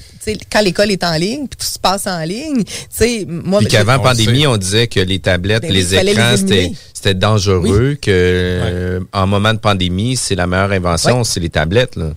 quand 0.51 0.61
l'école 0.61 0.91
est 0.91 1.03
en 1.03 1.15
ligne, 1.15 1.47
puis 1.47 1.57
tout 1.57 1.65
se 1.65 1.79
passe 1.79 2.07
en 2.07 2.19
ligne, 2.23 2.63
moi... 3.27 3.59
Puis 3.59 3.67
qu'avant 3.67 3.99
pandémie, 3.99 4.47
on 4.47 4.57
disait 4.57 4.87
que 4.87 4.99
les 4.99 5.19
tablettes, 5.19 5.63
ben 5.63 5.73
les 5.73 5.93
écrans, 5.93 6.35
c'était 6.93 7.13
dangereux, 7.13 7.97
que 8.01 8.09
euh, 8.11 8.99
en 9.13 9.27
moment 9.27 9.53
de 9.53 9.59
pandémie, 9.59 10.15
c'est 10.15 10.35
la 10.35 10.47
meilleure 10.47 10.71
invention, 10.71 11.23
c'est 11.23 11.39
les 11.39 11.49
tablettes. 11.49 11.95
Là. 11.95 12.11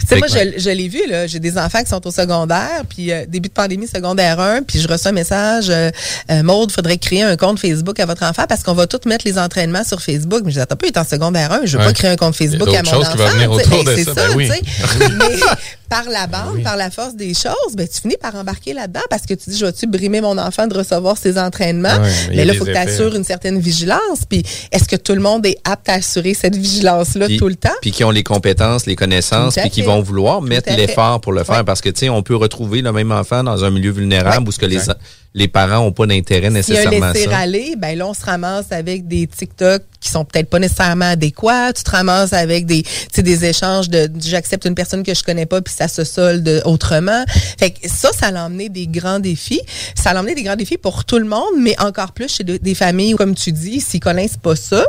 Tu 0.00 0.06
sais, 0.06 0.16
moi, 0.16 0.28
je, 0.28 0.58
je 0.58 0.70
l'ai 0.70 0.88
vu, 0.88 1.06
là. 1.08 1.26
J'ai 1.26 1.38
des 1.38 1.58
enfants 1.58 1.82
qui 1.82 1.88
sont 1.88 2.06
au 2.06 2.10
secondaire, 2.10 2.82
puis 2.88 3.12
euh, 3.12 3.24
début 3.28 3.48
de 3.48 3.54
pandémie, 3.54 3.86
secondaire 3.86 4.40
1, 4.40 4.62
puis 4.62 4.80
je 4.80 4.88
reçois 4.88 5.10
un 5.10 5.14
message, 5.14 5.68
euh, 5.70 5.90
euh 6.30 6.42
Maude, 6.42 6.72
faudrait 6.72 6.98
créer 6.98 7.22
un 7.22 7.36
compte 7.36 7.58
Facebook 7.58 7.98
à 8.00 8.06
votre 8.06 8.24
enfant 8.24 8.44
parce 8.48 8.62
qu'on 8.62 8.74
va 8.74 8.86
tout 8.86 9.00
mettre 9.06 9.26
les 9.26 9.38
entraînements 9.38 9.84
sur 9.84 10.00
Facebook. 10.00 10.42
Mais 10.44 10.50
je 10.50 10.56
dis, 10.56 10.60
attends, 10.60 10.76
il 10.82 10.88
est 10.88 10.98
en 10.98 11.04
secondaire 11.04 11.52
1, 11.52 11.66
je 11.66 11.76
veux 11.76 11.84
pas 11.84 11.92
créer 11.92 12.10
un 12.10 12.16
compte 12.16 12.34
Facebook 12.34 12.68
à 12.68 12.82
mon 12.82 13.00
enfant. 13.00 13.16
C'est 13.86 14.04
ça, 14.04 14.14
ben 14.14 14.36
oui. 14.36 14.48
mais 15.00 15.36
par 15.90 16.08
la 16.08 16.28
bande, 16.28 16.62
par 16.62 16.76
la 16.76 16.88
force 16.88 17.16
des 17.16 17.34
choses, 17.34 17.74
ben, 17.74 17.86
tu 17.86 18.00
finis 18.00 18.16
par 18.16 18.34
embarquer 18.36 18.72
là-dedans 18.72 19.00
parce 19.10 19.22
que 19.22 19.34
tu 19.34 19.50
dis, 19.50 19.58
je 19.58 19.66
vais-tu 19.66 19.88
brimer 19.88 20.20
mon 20.20 20.38
enfant 20.38 20.68
de 20.68 20.74
recevoir 20.74 21.18
ses 21.18 21.36
entraînements? 21.36 21.98
mais, 22.30 22.44
là, 22.44 22.52
il 22.52 22.58
faut 22.58 22.64
que 22.64 22.70
tu 22.70 22.76
assures 22.76 23.14
une 23.16 23.24
certaine 23.24 23.58
vigilance. 23.58 24.20
Puis, 24.28 24.44
est-ce 24.70 24.84
que 24.84 24.94
tout 24.94 25.14
le 25.14 25.20
monde 25.20 25.44
est 25.46 25.58
apte 25.64 25.88
à 25.88 25.94
assurer 25.94 26.32
cette 26.32 26.56
vigilance-là 26.56 27.26
tout 27.36 27.48
le 27.48 27.56
temps? 27.56 27.70
Puis 27.82 27.90
qui 27.90 28.04
ont 28.04 28.12
les 28.12 28.22
compétences, 28.22 28.86
les 28.86 28.94
connaissances, 28.94 29.56
puis 29.56 29.70
qui 29.70 29.82
vont 29.90 30.02
vouloir 30.02 30.42
mettre 30.42 30.74
l'effort 30.74 31.20
pour 31.20 31.32
le 31.32 31.44
faire. 31.44 31.64
Parce 31.64 31.80
que, 31.80 31.88
tu 31.88 32.00
sais, 32.00 32.08
on 32.08 32.22
peut 32.22 32.36
retrouver 32.36 32.82
le 32.82 32.92
même 32.92 33.12
enfant 33.12 33.42
dans 33.42 33.64
un 33.64 33.70
milieu 33.70 33.90
vulnérable 33.90 34.48
où 34.48 34.52
ce 34.52 34.58
que 34.58 34.66
les, 34.66 34.80
les 35.32 35.46
parents 35.46 35.84
n'ont 35.84 35.92
pas 35.92 36.06
d'intérêt 36.06 36.50
nécessairement 36.50 37.12
si 37.14 37.24
ça. 37.24 37.38
aller, 37.38 37.74
ben 37.78 37.96
là, 37.96 38.08
on 38.08 38.14
se 38.14 38.24
ramasse 38.24 38.72
avec 38.72 39.06
des 39.06 39.28
TikTok 39.28 39.82
qui 40.00 40.08
sont 40.08 40.24
peut-être 40.24 40.48
pas 40.48 40.58
nécessairement 40.58 41.10
adéquats. 41.10 41.72
Tu 41.72 41.84
te 41.84 41.90
ramasses 41.90 42.32
avec 42.32 42.66
des, 42.66 42.82
des 43.16 43.44
échanges 43.44 43.88
de 43.88 44.10
j'accepte 44.18 44.64
une 44.64 44.74
personne 44.74 45.02
que 45.04 45.14
je 45.14 45.22
connais 45.22 45.46
pas 45.46 45.60
puis 45.60 45.72
ça 45.76 45.86
se 45.88 46.04
solde 46.04 46.62
autrement. 46.64 47.24
Fait 47.58 47.70
que 47.70 47.88
ça, 47.88 48.10
ça 48.12 48.28
a 48.28 48.46
emmené 48.46 48.68
des 48.68 48.86
grands 48.86 49.20
défis. 49.20 49.60
Ça 49.94 50.10
a 50.10 50.18
emmené 50.18 50.34
des 50.34 50.42
grands 50.42 50.56
défis 50.56 50.78
pour 50.78 51.04
tout 51.04 51.18
le 51.18 51.26
monde, 51.26 51.54
mais 51.58 51.78
encore 51.80 52.12
plus 52.12 52.34
chez 52.34 52.44
des 52.44 52.74
familles 52.74 53.14
où, 53.14 53.16
comme 53.16 53.34
tu 53.34 53.52
dis, 53.52 53.80
s'ils 53.80 54.00
connaissent 54.00 54.38
pas 54.38 54.56
ça, 54.56 54.84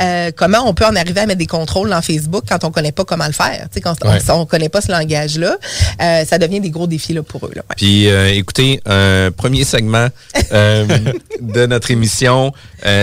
euh, 0.00 0.30
comment 0.34 0.66
on 0.66 0.74
peut 0.74 0.86
en 0.86 0.96
arriver 0.96 1.20
à 1.20 1.26
mettre 1.26 1.38
des 1.38 1.46
contrôles 1.46 1.90
dans 1.90 2.02
Facebook 2.02 2.44
quand 2.48 2.64
on 2.64 2.70
connaît 2.70 2.92
pas 2.92 3.04
comment 3.04 3.26
le 3.26 3.32
faire? 3.32 3.68
Tu 3.70 3.74
sais, 3.74 3.80
quand 3.80 3.94
on, 4.02 4.40
on, 4.40 4.46
connaît 4.46 4.68
pas 4.68 4.80
ce 4.80 4.90
langage-là, 4.90 5.56
euh, 6.02 6.24
ça 6.24 6.38
devient 6.38 6.60
des 6.60 6.70
gros 6.70 6.86
défis 6.86 7.12
là, 7.12 7.22
pour 7.22 7.46
eux. 7.46 7.52
Là, 7.54 7.62
Puis, 7.76 8.08
euh, 8.08 8.32
écoutez, 8.32 8.80
un 8.86 9.30
premier 9.30 9.64
segment 9.64 9.83
de 9.92 11.66
notre 11.66 11.90
émission, 11.90 12.52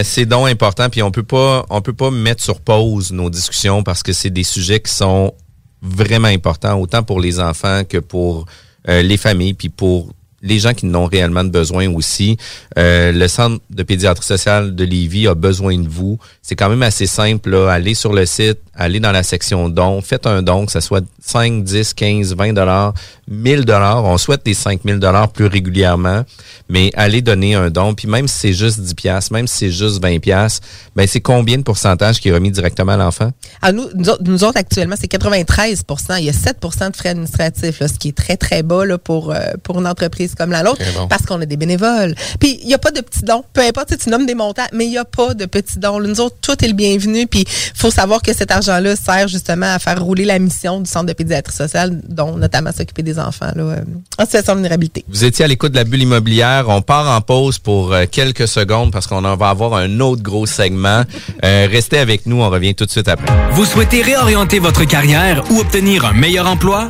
c'est 0.04 0.26
donc 0.26 0.48
important, 0.48 0.90
puis 0.90 1.02
on 1.02 1.12
peut 1.12 1.24
pas 1.24 1.66
peut 1.84 1.94
pas 1.94 2.12
mettre 2.12 2.44
sur 2.44 2.62
pause 2.62 3.12
nos 3.12 3.30
discussions 3.30 3.84
parce 3.84 4.04
que 4.04 4.14
c'est 4.14 4.30
des 4.30 4.44
sujets 4.44 4.80
qui 4.80 4.94
sont 4.94 5.34
vraiment 5.82 6.28
importants, 6.28 6.80
autant 6.80 7.04
pour 7.04 7.20
les 7.20 7.40
enfants 7.40 7.84
que 7.84 7.98
pour 7.98 8.46
euh, 8.88 9.02
les 9.02 9.18
familles, 9.18 9.54
puis 9.54 9.70
pour 9.70 10.14
les 10.42 10.60
gens 10.60 10.74
qui 10.74 10.86
n'ont 10.86 11.06
réellement 11.06 11.44
de 11.44 11.50
besoin 11.50 11.88
aussi. 11.94 12.38
Euh, 12.78 13.12
le 13.12 13.28
Centre 13.28 13.62
de 13.70 13.84
pédiatrie 13.84 14.26
sociale 14.26 14.76
de 14.76 14.84
Lévis 14.84 15.28
a 15.28 15.36
besoin 15.36 15.78
de 15.78 15.88
vous. 15.88 16.18
C'est 16.42 16.56
quand 16.56 16.70
même 16.70 16.84
assez 16.84 17.06
simple. 17.06 17.52
Là. 17.52 17.72
Allez 17.72 17.94
sur 17.94 18.14
le 18.14 18.26
site, 18.26 18.60
allez 18.76 19.00
dans 19.00 19.12
la 19.12 19.24
section 19.24 19.70
dons, 19.70 20.02
faites 20.02 20.26
un 20.26 20.42
don, 20.42 20.66
que 20.66 20.72
ce 20.72 20.80
soit 20.80 21.04
5, 21.24 21.64
10, 21.64 21.94
15, 21.94 22.36
20 22.36 22.54
dollars, 22.54 22.94
1000 23.30 23.66
dollars. 23.66 24.04
On 24.04 24.18
souhaite 24.18 24.44
des 24.44 24.54
5000 24.54 25.00
dollars 25.00 25.30
plus 25.30 25.46
régulièrement, 25.46 26.24
mais 26.70 26.90
allez 26.96 27.22
donner 27.22 27.56
un 27.56 27.70
don. 27.70 27.94
Puis 27.94 28.08
même 28.08 28.28
si 28.28 28.40
c'est 28.40 28.54
juste 28.54 28.80
10 28.80 28.94
pièces, 28.96 29.32
même 29.32 29.48
si 29.48 29.58
c'est 29.58 29.72
juste 29.72 30.02
20 30.02 30.20
pièces, 30.20 30.60
ben 30.96 31.08
c'est 31.08 31.22
combien 31.22 31.58
de 31.58 31.64
pourcentage 31.64 32.20
qui 32.20 32.30
est 32.30 32.34
remis 32.34 32.52
directement 32.52 32.94
à 32.94 32.98
l'enfant? 32.98 33.32
Ah, 33.62 33.72
nous, 33.72 33.88
nous, 33.94 34.44
autres, 34.44 34.58
actuellement, 34.58 34.96
c'est 35.00 35.12
93% 35.12 36.20
Il 36.20 36.26
y 36.26 36.30
a 36.30 36.34
7% 36.34 36.92
de 36.92 36.96
frais 36.96 37.10
administratifs, 37.10 37.86
ce 37.86 38.00
qui 38.00 38.10
est 38.10 38.18
très, 38.18 38.38
très 38.38 38.64
bas 38.64 38.84
pour, 38.98 39.32
euh, 39.32 39.40
pour 39.64 39.80
une 39.80 39.88
entreprise 39.88 40.31
comme 40.36 40.52
la 40.52 40.64
nôtre, 40.64 40.82
parce 41.10 41.24
qu'on 41.24 41.42
a 41.42 41.46
des 41.46 41.58
bénévoles. 41.58 42.16
Puis, 42.40 42.60
il 42.62 42.68
n'y 42.68 42.74
a 42.74 42.78
pas 42.78 42.92
de 42.92 43.02
petits 43.02 43.24
dons. 43.24 43.44
Peu 43.54 43.62
importe, 43.62 43.98
tu 43.98 44.10
nommes 44.10 44.26
des 44.26 44.36
montants, 44.36 44.68
mais 44.74 44.86
il 44.86 44.92
n'y 44.92 44.98
a 44.98 45.06
pas 45.06 45.34
de 45.34 45.46
petits 45.46 45.80
dons. 45.80 46.00
Nous 46.00 46.20
autres, 46.20 46.38
tout 46.42 46.64
est 46.64 46.68
le 46.68 46.74
bienvenu. 46.74 47.28
Puis, 47.28 47.42
il 47.42 47.78
faut 47.80 47.92
savoir 47.92 48.22
que 48.22 48.34
cet 48.34 48.52
argent-là 48.52 48.96
sert 48.96 49.28
justement 49.28 49.74
à 49.74 49.80
faire 49.80 50.02
rouler 50.02 50.26
la 50.26 50.40
mission 50.40 50.80
du 50.80 50.90
Centre 50.90 51.06
de 51.06 51.14
pédiatrie 51.14 51.56
sociale, 51.56 52.02
dont 52.08 52.36
notamment 52.36 52.72
s'occuper 52.72 53.04
des 53.04 53.20
enfants 53.20 53.52
là, 53.56 53.64
euh, 53.64 53.76
en 54.18 54.26
situation 54.26 54.54
de 54.54 54.60
vulnérabilité. 54.60 55.06
Vous 55.08 55.24
étiez 55.24 55.46
à 55.46 55.48
l'écoute 55.48 55.72
de 55.72 55.78
la 55.78 55.84
bulle 55.84 56.02
immobilière. 56.02 56.66
On 56.68 56.82
part 56.82 57.10
en 57.10 57.22
pause 57.22 57.60
pour 57.60 57.94
euh, 57.94 58.06
quelques 58.10 58.48
secondes 58.48 58.92
parce 58.92 59.08
qu'on 59.08 59.22
va 59.22 59.50
avoir 59.50 59.76
un 59.76 60.00
autre 60.00 60.22
gros 60.22 60.46
segment. 60.46 61.04
restez 61.42 61.98
avec 61.98 62.26
nous, 62.26 62.42
on 62.42 62.50
revient 62.50 62.76
tout 62.76 62.86
de 62.86 62.92
suite 62.92 63.08
après. 63.08 63.32
Vous 63.52 63.66
souhaitez 63.66 64.02
réorienter 64.02 64.60
votre 64.60 64.86
carrière 64.86 65.44
ou 65.52 65.60
obtenir 65.60 66.06
un 66.06 66.14
meilleur 66.14 66.48
emploi? 66.48 66.90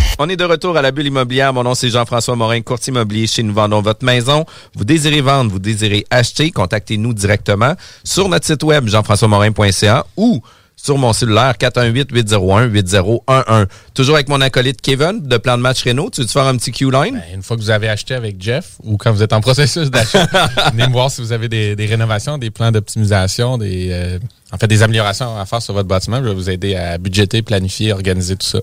On 0.23 0.29
est 0.29 0.35
de 0.35 0.43
retour 0.43 0.77
à 0.77 0.83
la 0.83 0.91
bulle 0.91 1.07
immobilière. 1.07 1.51
Mon 1.51 1.63
nom, 1.63 1.73
c'est 1.73 1.89
Jean-François 1.89 2.35
Morin, 2.35 2.61
courtier 2.61 2.93
immobilier 2.93 3.25
chez 3.25 3.41
Nous 3.41 3.55
Vendons 3.55 3.81
Votre 3.81 4.05
Maison. 4.05 4.45
Vous 4.75 4.85
désirez 4.85 5.21
vendre, 5.21 5.49
vous 5.49 5.57
désirez 5.57 6.05
acheter, 6.11 6.51
contactez-nous 6.51 7.15
directement 7.15 7.73
sur 8.03 8.29
notre 8.29 8.45
site 8.45 8.61
web 8.61 8.87
jean-françois-morin.ca 8.87 10.05
ou 10.17 10.39
sur 10.75 10.99
mon 10.99 11.11
cellulaire 11.11 11.53
418-801-8011. 11.53 13.65
Toujours 13.95 14.13
avec 14.13 14.29
mon 14.29 14.41
acolyte 14.41 14.79
Kevin 14.79 15.23
de 15.23 15.37
Plan 15.37 15.57
de 15.57 15.63
Match 15.63 15.83
Renault. 15.83 16.11
Tu 16.11 16.21
veux 16.21 16.27
te 16.27 16.31
faire 16.31 16.45
un 16.45 16.55
petit 16.55 16.71
Q-line? 16.71 17.15
Ben, 17.15 17.37
une 17.37 17.41
fois 17.41 17.57
que 17.57 17.61
vous 17.63 17.71
avez 17.71 17.89
acheté 17.89 18.13
avec 18.13 18.39
Jeff 18.39 18.73
ou 18.83 18.97
quand 18.97 19.11
vous 19.11 19.23
êtes 19.23 19.33
en 19.33 19.41
processus 19.41 19.89
d'achat, 19.89 20.27
venez 20.71 20.85
me 20.85 20.91
voir 20.91 21.09
si 21.09 21.21
vous 21.21 21.31
avez 21.31 21.49
des, 21.49 21.85
rénovations, 21.87 22.37
des 22.37 22.51
plans 22.51 22.71
d'optimisation, 22.71 23.57
des, 23.57 23.89
euh, 23.91 24.19
en 24.51 24.59
fait, 24.59 24.67
des 24.67 24.83
améliorations 24.83 25.35
à 25.35 25.47
faire 25.47 25.63
sur 25.63 25.73
votre 25.73 25.87
bâtiment. 25.87 26.21
Je 26.21 26.27
vais 26.27 26.35
vous 26.35 26.51
aider 26.51 26.75
à 26.75 26.99
budgéter, 26.99 27.41
planifier, 27.41 27.91
organiser 27.91 28.35
tout 28.35 28.45
ça. 28.45 28.59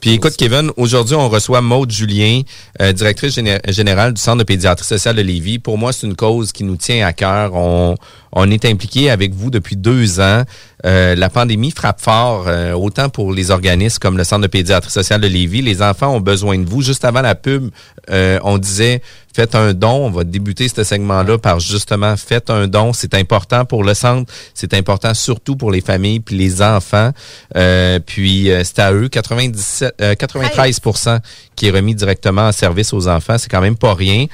Puis 0.00 0.10
écoute, 0.10 0.36
Kevin, 0.36 0.70
aujourd'hui, 0.76 1.16
on 1.16 1.28
reçoit 1.28 1.60
Maude 1.60 1.90
Julien, 1.90 2.42
euh, 2.80 2.92
directrice 2.92 3.38
générale 3.68 4.12
du 4.12 4.20
Centre 4.20 4.38
de 4.38 4.44
pédiatrie 4.44 4.86
sociale 4.86 5.16
de 5.16 5.22
Lévis. 5.22 5.58
Pour 5.58 5.78
moi, 5.78 5.92
c'est 5.92 6.06
une 6.06 6.16
cause 6.16 6.52
qui 6.52 6.64
nous 6.64 6.76
tient 6.76 7.06
à 7.06 7.12
cœur. 7.12 7.54
On, 7.54 7.96
on 8.32 8.50
est 8.50 8.64
impliqué 8.64 9.10
avec 9.10 9.34
vous 9.34 9.50
depuis 9.50 9.76
deux 9.76 10.20
ans. 10.20 10.44
Euh, 10.86 11.14
la 11.16 11.28
pandémie 11.28 11.70
frappe 11.70 12.00
fort, 12.00 12.44
euh, 12.46 12.72
autant 12.72 13.08
pour 13.08 13.32
les 13.32 13.50
organismes 13.50 13.98
comme 13.98 14.16
le 14.16 14.24
Centre 14.24 14.42
de 14.42 14.46
pédiatrie 14.46 14.90
sociale 14.90 15.20
de 15.20 15.26
Lévis. 15.26 15.62
Les 15.62 15.82
enfants 15.82 16.14
ont 16.14 16.20
besoin 16.20 16.58
de 16.58 16.68
vous. 16.68 16.82
Juste 16.82 17.04
avant 17.04 17.20
la 17.20 17.34
pub, 17.34 17.70
euh, 18.10 18.38
on 18.44 18.58
disait 18.58 19.02
faites 19.34 19.54
un 19.54 19.72
don. 19.72 20.06
On 20.06 20.10
va 20.10 20.24
débuter 20.24 20.68
ce 20.68 20.84
segment-là 20.84 21.38
par 21.38 21.58
justement 21.58 22.16
faites 22.16 22.50
un 22.50 22.68
don. 22.68 22.92
C'est 22.92 23.14
important 23.14 23.64
pour 23.64 23.82
le 23.82 23.94
centre. 23.94 24.32
C'est 24.54 24.74
important 24.74 25.14
surtout 25.14 25.56
pour 25.56 25.70
les 25.70 25.80
familles 25.80 26.20
puis 26.20 26.36
les 26.36 26.62
enfants. 26.62 27.12
puis 28.06 28.50
c'est 28.64 28.78
à 28.78 28.92
eux 28.92 29.08
97, 29.08 29.87
93% 29.98 31.20
qui 31.56 31.66
est 31.66 31.70
remis 31.70 31.94
directement 31.94 32.48
en 32.48 32.52
service 32.52 32.92
aux 32.92 33.08
enfants. 33.08 33.38
C'est 33.38 33.48
quand 33.48 33.60
même 33.60 33.76
pas 33.76 33.94
rien 33.94 34.26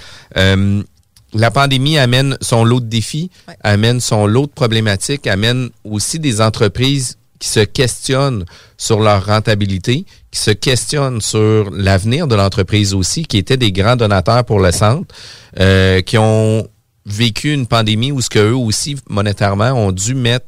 la 1.35 1.51
pandémie 1.51 1.99
amène 1.99 2.39
son 2.41 2.65
lot 2.65 2.81
de 2.81 2.87
défis, 2.87 3.31
amène 3.63 4.01
son 4.01 4.27
lot 4.27 4.47
de 4.47 4.53
problématiques, 4.53 5.27
amène 5.27 5.71
aussi 5.85 6.19
des 6.19 6.41
entreprises 6.41 7.19
qui 7.41 7.49
se 7.49 7.61
questionnent 7.61 8.45
sur 8.79 9.01
leur 9.01 9.27
rentabilité, 9.27 10.07
qui 10.31 10.41
se 10.41 10.53
questionnent 10.53 11.21
sur 11.21 11.71
l'avenir 11.73 12.29
de 12.29 12.37
l'entreprise 12.37 12.95
aussi, 12.95 13.25
qui 13.25 13.37
étaient 13.37 13.57
des 13.57 13.73
grands 13.73 13.97
donateurs 13.97 14.45
pour 14.45 14.61
le 14.61 14.71
centre, 14.73 15.15
euh, 15.59 16.01
qui 16.01 16.17
ont 16.17 16.67
vécu 17.05 17.53
une 17.53 17.67
pandémie 17.67 18.13
où 18.13 18.21
ce 18.21 18.31
que 18.31 18.39
eux 18.39 18.57
aussi 18.57 18.97
monétairement 19.11 19.73
ont 19.73 19.93
dû 19.93 20.15
mettre 20.15 20.47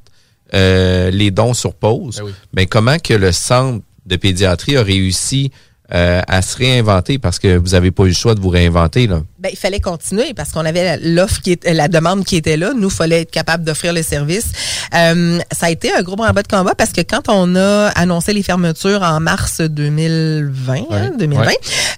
euh, 0.54 1.10
les 1.10 1.32
dons 1.32 1.54
sur 1.54 1.74
pause. 1.74 2.22
Mais 2.24 2.30
ben 2.30 2.34
ben, 2.54 2.66
comment 2.68 2.98
que 2.98 3.14
le 3.14 3.32
centre 3.32 3.84
de 4.06 4.16
pédiatrie 4.16 4.76
a 4.76 4.82
réussi 4.82 5.50
euh, 5.92 6.20
à 6.26 6.42
se 6.42 6.56
réinventer 6.56 7.18
parce 7.18 7.38
que 7.38 7.56
vous 7.56 7.70
n'avez 7.70 7.90
pas 7.90 8.04
eu 8.04 8.08
le 8.08 8.12
choix 8.12 8.34
de 8.34 8.40
vous 8.40 8.48
réinventer 8.48 9.06
là. 9.06 9.22
Ben, 9.46 9.52
il 9.52 9.58
fallait 9.58 9.78
continuer 9.78 10.34
parce 10.34 10.50
qu'on 10.50 10.64
avait 10.64 10.98
l'offre 11.00 11.40
qui 11.40 11.52
était, 11.52 11.72
la 11.72 11.86
demande 11.86 12.24
qui 12.24 12.34
était 12.34 12.56
là. 12.56 12.72
Nous, 12.76 12.88
il 12.88 12.92
fallait 12.92 13.20
être 13.20 13.30
capable 13.30 13.62
d'offrir 13.62 13.92
le 13.92 14.02
service. 14.02 14.46
Euh, 14.92 15.38
ça 15.52 15.66
a 15.66 15.70
été 15.70 15.92
un 15.94 16.02
gros 16.02 16.16
bras 16.16 16.32
de 16.32 16.48
combat 16.48 16.74
parce 16.74 16.90
que 16.90 17.00
quand 17.00 17.28
on 17.28 17.54
a 17.54 17.90
annoncé 17.90 18.32
les 18.32 18.42
fermetures 18.42 19.02
en 19.02 19.20
mars 19.20 19.60
2020, 19.60 21.16
2020, 21.16 21.42
hein, 21.42 21.52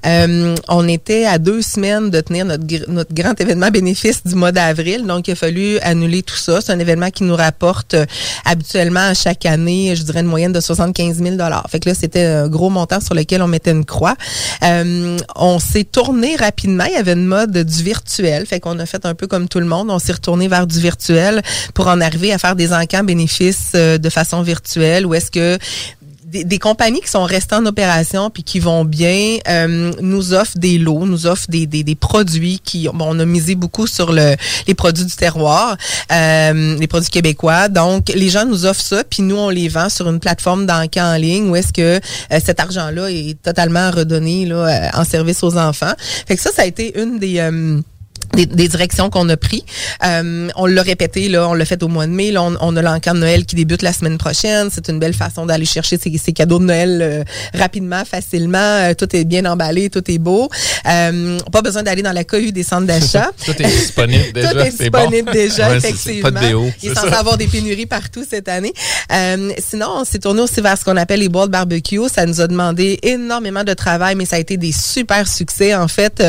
euh, 0.06 0.54
on 0.68 0.86
était 0.88 1.24
à 1.24 1.38
deux 1.38 1.62
semaines 1.62 2.10
de 2.10 2.20
tenir 2.20 2.44
notre, 2.44 2.64
notre 2.88 3.14
grand 3.14 3.40
événement 3.40 3.70
bénéfice 3.70 4.26
du 4.26 4.34
mois 4.34 4.52
d'avril. 4.52 5.06
Donc, 5.06 5.28
il 5.28 5.30
a 5.30 5.34
fallu 5.34 5.78
annuler 5.78 6.22
tout 6.22 6.36
ça. 6.36 6.60
C'est 6.60 6.72
un 6.72 6.78
événement 6.78 7.10
qui 7.10 7.24
nous 7.24 7.36
rapporte 7.36 7.94
euh, 7.94 8.04
habituellement 8.44 9.14
chaque 9.14 9.46
année, 9.46 9.96
je 9.96 10.02
dirais 10.02 10.20
une 10.20 10.26
moyenne 10.26 10.52
de 10.52 10.60
75 10.60 11.22
000 11.22 11.36
Fait 11.70 11.80
que 11.80 11.88
là, 11.88 11.94
c'était 11.94 12.26
un 12.26 12.48
gros 12.48 12.68
montant 12.68 13.00
sur 13.00 13.14
lequel 13.14 13.40
on 13.40 13.48
mettait 13.48 13.70
une 13.70 13.86
croix. 13.86 14.16
on 14.60 15.58
s'est 15.58 15.84
tourné 15.84 16.36
rapidement. 16.36 16.84
Il 16.84 16.92
y 16.92 16.96
avait 16.96 17.14
une 17.14 17.24
mode 17.24 17.37
du 17.46 17.82
virtuel. 17.82 18.46
Fait 18.46 18.60
qu'on 18.60 18.78
a 18.78 18.86
fait 18.86 19.04
un 19.06 19.14
peu 19.14 19.26
comme 19.26 19.48
tout 19.48 19.60
le 19.60 19.66
monde. 19.66 19.90
On 19.90 19.98
s'est 19.98 20.12
retourné 20.12 20.48
vers 20.48 20.66
du 20.66 20.80
virtuel 20.80 21.42
pour 21.74 21.88
en 21.88 22.00
arriver 22.00 22.32
à 22.32 22.38
faire 22.38 22.56
des 22.56 22.72
encans 22.72 23.04
bénéfices 23.04 23.72
euh, 23.74 23.98
de 23.98 24.10
façon 24.10 24.42
virtuelle. 24.42 25.06
Ou 25.06 25.14
est-ce 25.14 25.30
que 25.30 25.58
des, 26.28 26.58
compagnies 26.58 27.00
qui 27.00 27.08
sont 27.08 27.24
restées 27.24 27.54
en 27.54 27.64
opération 27.66 28.30
puis 28.30 28.42
qui 28.42 28.60
vont 28.60 28.84
bien 28.84 29.38
euh, 29.48 29.92
nous 30.00 30.34
offrent 30.34 30.58
des 30.58 30.78
lots, 30.78 31.06
nous 31.06 31.26
offrent 31.26 31.48
des, 31.48 31.66
des, 31.66 31.82
des 31.82 31.94
produits 31.94 32.60
qui 32.62 32.88
bon, 32.92 33.06
on 33.08 33.18
a 33.18 33.24
misé 33.24 33.54
beaucoup 33.54 33.86
sur 33.86 34.12
le 34.12 34.36
les 34.66 34.74
produits 34.74 35.04
du 35.04 35.14
terroir, 35.14 35.76
euh, 36.12 36.76
les 36.78 36.86
produits 36.86 37.10
québécois. 37.10 37.68
Donc 37.68 38.08
les 38.14 38.28
gens 38.28 38.44
nous 38.44 38.66
offrent 38.66 38.82
ça 38.82 39.04
puis 39.04 39.22
nous 39.22 39.36
on 39.36 39.48
les 39.48 39.68
vend 39.68 39.88
sur 39.88 40.08
une 40.08 40.20
plateforme 40.20 40.66
d'encan 40.66 41.14
en 41.14 41.16
ligne 41.16 41.48
où 41.48 41.56
est-ce 41.56 41.72
que 41.72 41.96
euh, 41.96 42.40
cet 42.44 42.60
argent-là 42.60 43.10
est 43.10 43.40
totalement 43.42 43.90
redonné 43.90 44.44
là 44.46 44.90
en 44.94 45.04
service 45.04 45.42
aux 45.42 45.56
enfants. 45.56 45.92
Fait 46.26 46.36
que 46.36 46.42
ça 46.42 46.50
ça 46.52 46.62
a 46.62 46.66
été 46.66 47.00
une 47.00 47.18
des 47.18 47.38
des, 48.34 48.68
directions 48.68 49.10
qu'on 49.10 49.28
a 49.28 49.36
pris. 49.36 49.64
Euh, 50.04 50.48
on 50.56 50.66
l'a 50.66 50.82
répété, 50.82 51.28
là, 51.28 51.48
on 51.48 51.54
l'a 51.54 51.64
fait 51.64 51.82
au 51.82 51.88
mois 51.88 52.06
de 52.06 52.12
mai. 52.12 52.30
Là, 52.30 52.42
on, 52.42 52.76
a 52.76 52.82
l'encan 52.82 53.14
de 53.14 53.20
Noël 53.20 53.44
qui 53.44 53.56
débute 53.56 53.82
la 53.82 53.92
semaine 53.92 54.18
prochaine. 54.18 54.68
C'est 54.72 54.88
une 54.88 54.98
belle 54.98 55.14
façon 55.14 55.46
d'aller 55.46 55.64
chercher 55.64 55.98
ses, 55.98 56.32
cadeaux 56.32 56.58
de 56.58 56.64
Noël 56.64 57.00
euh, 57.02 57.24
rapidement, 57.54 58.04
facilement. 58.04 58.58
Euh, 58.58 58.94
tout 58.94 59.14
est 59.16 59.24
bien 59.24 59.44
emballé, 59.44 59.90
tout 59.90 60.08
est 60.10 60.18
beau. 60.18 60.48
pas 60.84 61.62
besoin 61.62 61.82
d'aller 61.82 62.02
dans 62.02 62.12
la 62.12 62.24
cohue 62.24 62.52
des 62.52 62.62
centres 62.62 62.86
d'achat. 62.86 63.30
tout 63.44 63.60
est 63.60 63.66
disponible 63.66 64.24
déjà. 64.34 64.50
tout 64.50 64.58
est 64.58 64.70
disponible 64.70 65.32
déjà, 65.32 65.76
effectivement. 65.76 66.30
Pas 66.30 66.30
de 66.30 66.46
déo, 66.46 66.70
Il 66.82 66.90
est 66.90 66.94
censé 66.94 67.14
avoir 67.14 67.38
des 67.38 67.46
pénuries 67.46 67.86
partout 67.86 68.24
cette 68.28 68.48
année. 68.48 68.72
sinon, 69.58 69.88
on 70.00 70.04
s'est 70.04 70.18
tourné 70.18 70.42
aussi 70.42 70.60
vers 70.60 70.78
ce 70.78 70.84
qu'on 70.84 70.96
appelle 70.96 71.20
les 71.20 71.28
boîtes 71.28 71.50
barbecue. 71.50 72.08
Ça 72.12 72.26
nous 72.26 72.40
a 72.40 72.46
demandé 72.46 72.98
énormément 73.02 73.64
de 73.64 73.74
travail, 73.74 74.14
mais 74.14 74.24
ça 74.24 74.36
a 74.36 74.38
été 74.38 74.56
des 74.56 74.72
super 74.72 75.26
succès. 75.26 75.74
En 75.74 75.88
fait, 75.88 76.22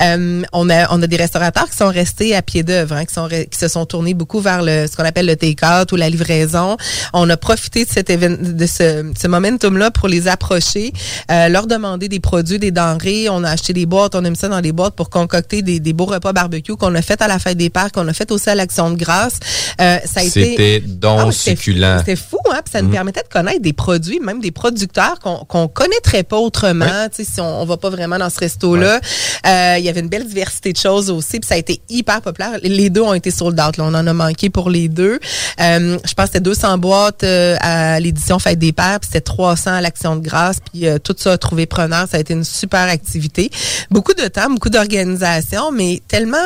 on 0.00 0.70
a 0.70 0.86
on 0.90 1.02
a 1.02 1.06
des 1.06 1.16
restaurants 1.16 1.35
qui 1.70 1.76
sont 1.76 1.88
restés 1.88 2.34
à 2.34 2.42
pied 2.42 2.62
d'œuvre, 2.62 2.94
hein, 2.94 3.04
qui, 3.04 3.14
sont, 3.14 3.28
qui 3.28 3.58
se 3.58 3.68
sont 3.68 3.86
tournés 3.86 4.14
beaucoup 4.14 4.40
vers 4.40 4.62
le, 4.62 4.86
ce 4.90 4.96
qu'on 4.96 5.04
appelle 5.04 5.26
le 5.26 5.36
take-out 5.36 5.90
ou 5.92 5.96
la 5.96 6.10
livraison. 6.10 6.76
On 7.12 7.28
a 7.30 7.36
profité 7.36 7.84
de 7.84 7.90
cet 7.90 8.10
événement, 8.10 8.38
de 8.40 8.66
ce, 8.66 9.12
ce 9.18 9.28
momentum-là 9.28 9.90
pour 9.90 10.08
les 10.08 10.28
approcher, 10.28 10.92
euh, 11.30 11.48
leur 11.48 11.66
demander 11.66 12.08
des 12.08 12.20
produits, 12.20 12.58
des 12.58 12.70
denrées. 12.70 13.28
On 13.30 13.44
a 13.44 13.50
acheté 13.50 13.72
des 13.72 13.86
boîtes, 13.86 14.14
on 14.14 14.24
a 14.24 14.30
mis 14.30 14.36
ça 14.36 14.48
dans 14.48 14.60
des 14.60 14.72
boîtes 14.72 14.94
pour 14.94 15.10
concocter 15.10 15.62
des, 15.62 15.80
des 15.80 15.92
beaux 15.92 16.06
repas 16.06 16.32
barbecue 16.32 16.76
qu'on 16.76 16.94
a 16.94 17.02
fait 17.02 17.20
à 17.22 17.28
la 17.28 17.38
fête 17.38 17.58
des 17.58 17.70
parcs, 17.70 17.94
qu'on 17.94 18.08
a 18.08 18.12
fait 18.12 18.30
aussi 18.30 18.50
à 18.50 18.54
l'Action 18.54 18.90
de 18.90 18.96
grâce. 18.96 19.34
Euh, 19.80 19.98
ça 20.04 20.20
a 20.20 20.22
été 20.22 20.50
C'était 20.50 20.80
donc 20.80 21.20
ah, 21.28 21.32
succulent. 21.32 21.98
C'était 21.98 22.16
fou, 22.16 22.38
hein? 22.50 22.60
Puis 22.64 22.72
ça 22.72 22.80
nous 22.80 22.88
mhm. 22.88 22.94
permettait 22.94 23.22
de 23.22 23.28
connaître 23.28 23.60
des 23.60 23.72
produits, 23.72 24.20
même 24.20 24.40
des 24.40 24.50
producteurs 24.50 25.18
qu'on 25.20 25.36
qu'on 25.44 25.68
connaîtrait 25.68 26.22
pas 26.22 26.38
autrement. 26.38 27.08
Si 27.12 27.40
on, 27.40 27.62
on 27.62 27.64
va 27.64 27.76
pas 27.76 27.90
vraiment 27.90 28.18
dans 28.18 28.30
ce 28.30 28.40
resto-là. 28.40 29.00
Euh, 29.46 29.76
il 29.78 29.84
y 29.84 29.88
avait 29.88 30.00
une 30.00 30.08
belle 30.08 30.26
diversité 30.26 30.72
de 30.72 30.78
choses 30.78 31.10
aussi 31.10 31.25
puis 31.30 31.42
ça 31.46 31.54
a 31.54 31.58
été 31.58 31.80
hyper 31.88 32.20
populaire. 32.22 32.58
Les 32.62 32.90
deux 32.90 33.02
ont 33.02 33.14
été 33.14 33.30
sold 33.30 33.60
out. 33.60 33.76
Là. 33.76 33.84
On 33.84 33.94
en 33.94 34.06
a 34.06 34.12
manqué 34.12 34.50
pour 34.50 34.70
les 34.70 34.88
deux. 34.88 35.18
Euh, 35.60 35.98
je 36.04 36.14
pense 36.14 36.26
que 36.26 36.32
c'était 36.32 36.40
200 36.40 36.78
boîtes 36.78 37.24
euh, 37.24 37.56
à 37.60 38.00
l'édition 38.00 38.38
Fête 38.38 38.58
des 38.58 38.72
Pères, 38.72 39.00
puis 39.00 39.08
c'était 39.12 39.20
300 39.20 39.74
à 39.74 39.80
l'Action 39.80 40.16
de 40.16 40.20
grâce, 40.20 40.58
puis 40.72 40.86
euh, 40.86 40.98
tout 40.98 41.14
ça 41.18 41.32
a 41.32 41.38
trouvé 41.38 41.66
preneur. 41.66 42.08
Ça 42.10 42.16
a 42.16 42.20
été 42.20 42.34
une 42.34 42.44
super 42.44 42.88
activité. 42.88 43.50
Beaucoup 43.90 44.14
de 44.14 44.26
temps, 44.28 44.50
beaucoup 44.50 44.70
d'organisation, 44.70 45.72
mais 45.72 46.02
tellement 46.08 46.36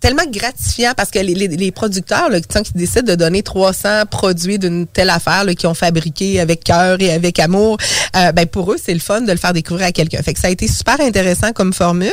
tellement 0.00 0.24
gratifiant 0.30 0.92
parce 0.96 1.10
que 1.10 1.18
les, 1.18 1.34
les, 1.34 1.70
producteurs 1.72 2.28
là, 2.30 2.40
qui, 2.40 2.72
décident 2.74 3.12
de 3.12 3.14
donner 3.14 3.42
300 3.42 4.06
produits 4.10 4.58
d'une 4.58 4.86
telle 4.86 5.10
affaire 5.10 5.44
qui 5.56 5.66
ont 5.66 5.74
fabriqué 5.74 6.40
avec 6.40 6.64
cœur 6.64 7.00
et 7.00 7.12
avec 7.12 7.38
amour, 7.38 7.78
euh, 8.16 8.32
ben 8.32 8.46
pour 8.46 8.72
eux 8.72 8.76
c'est 8.82 8.94
le 8.94 9.00
fun 9.00 9.20
de 9.20 9.32
le 9.32 9.38
faire 9.38 9.52
découvrir 9.52 9.86
à 9.86 9.92
quelqu'un. 9.92 10.22
Fait 10.22 10.34
que 10.34 10.40
ça 10.40 10.48
a 10.48 10.50
été 10.50 10.68
super 10.68 11.00
intéressant 11.00 11.52
comme 11.52 11.72
formule. 11.72 12.10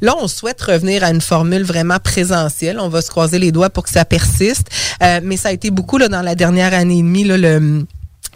Là 0.00 0.14
on 0.20 0.28
souhaite 0.28 0.60
revenir 0.62 1.04
à 1.04 1.10
une 1.10 1.20
formule 1.20 1.62
vraiment 1.62 1.98
présentielle. 1.98 2.78
On 2.80 2.88
va 2.88 3.02
se 3.02 3.10
croiser 3.10 3.38
les 3.38 3.52
doigts 3.52 3.70
pour 3.70 3.84
que 3.84 3.90
ça 3.90 4.04
persiste, 4.04 4.68
euh, 5.02 5.20
mais 5.22 5.36
ça 5.36 5.48
a 5.48 5.52
été 5.52 5.70
beaucoup 5.70 5.98
là 5.98 6.08
dans 6.08 6.22
la 6.22 6.34
dernière 6.34 6.74
année 6.74 6.98
et 6.98 7.02
demie 7.02 7.24
là, 7.24 7.36
le 7.36 7.86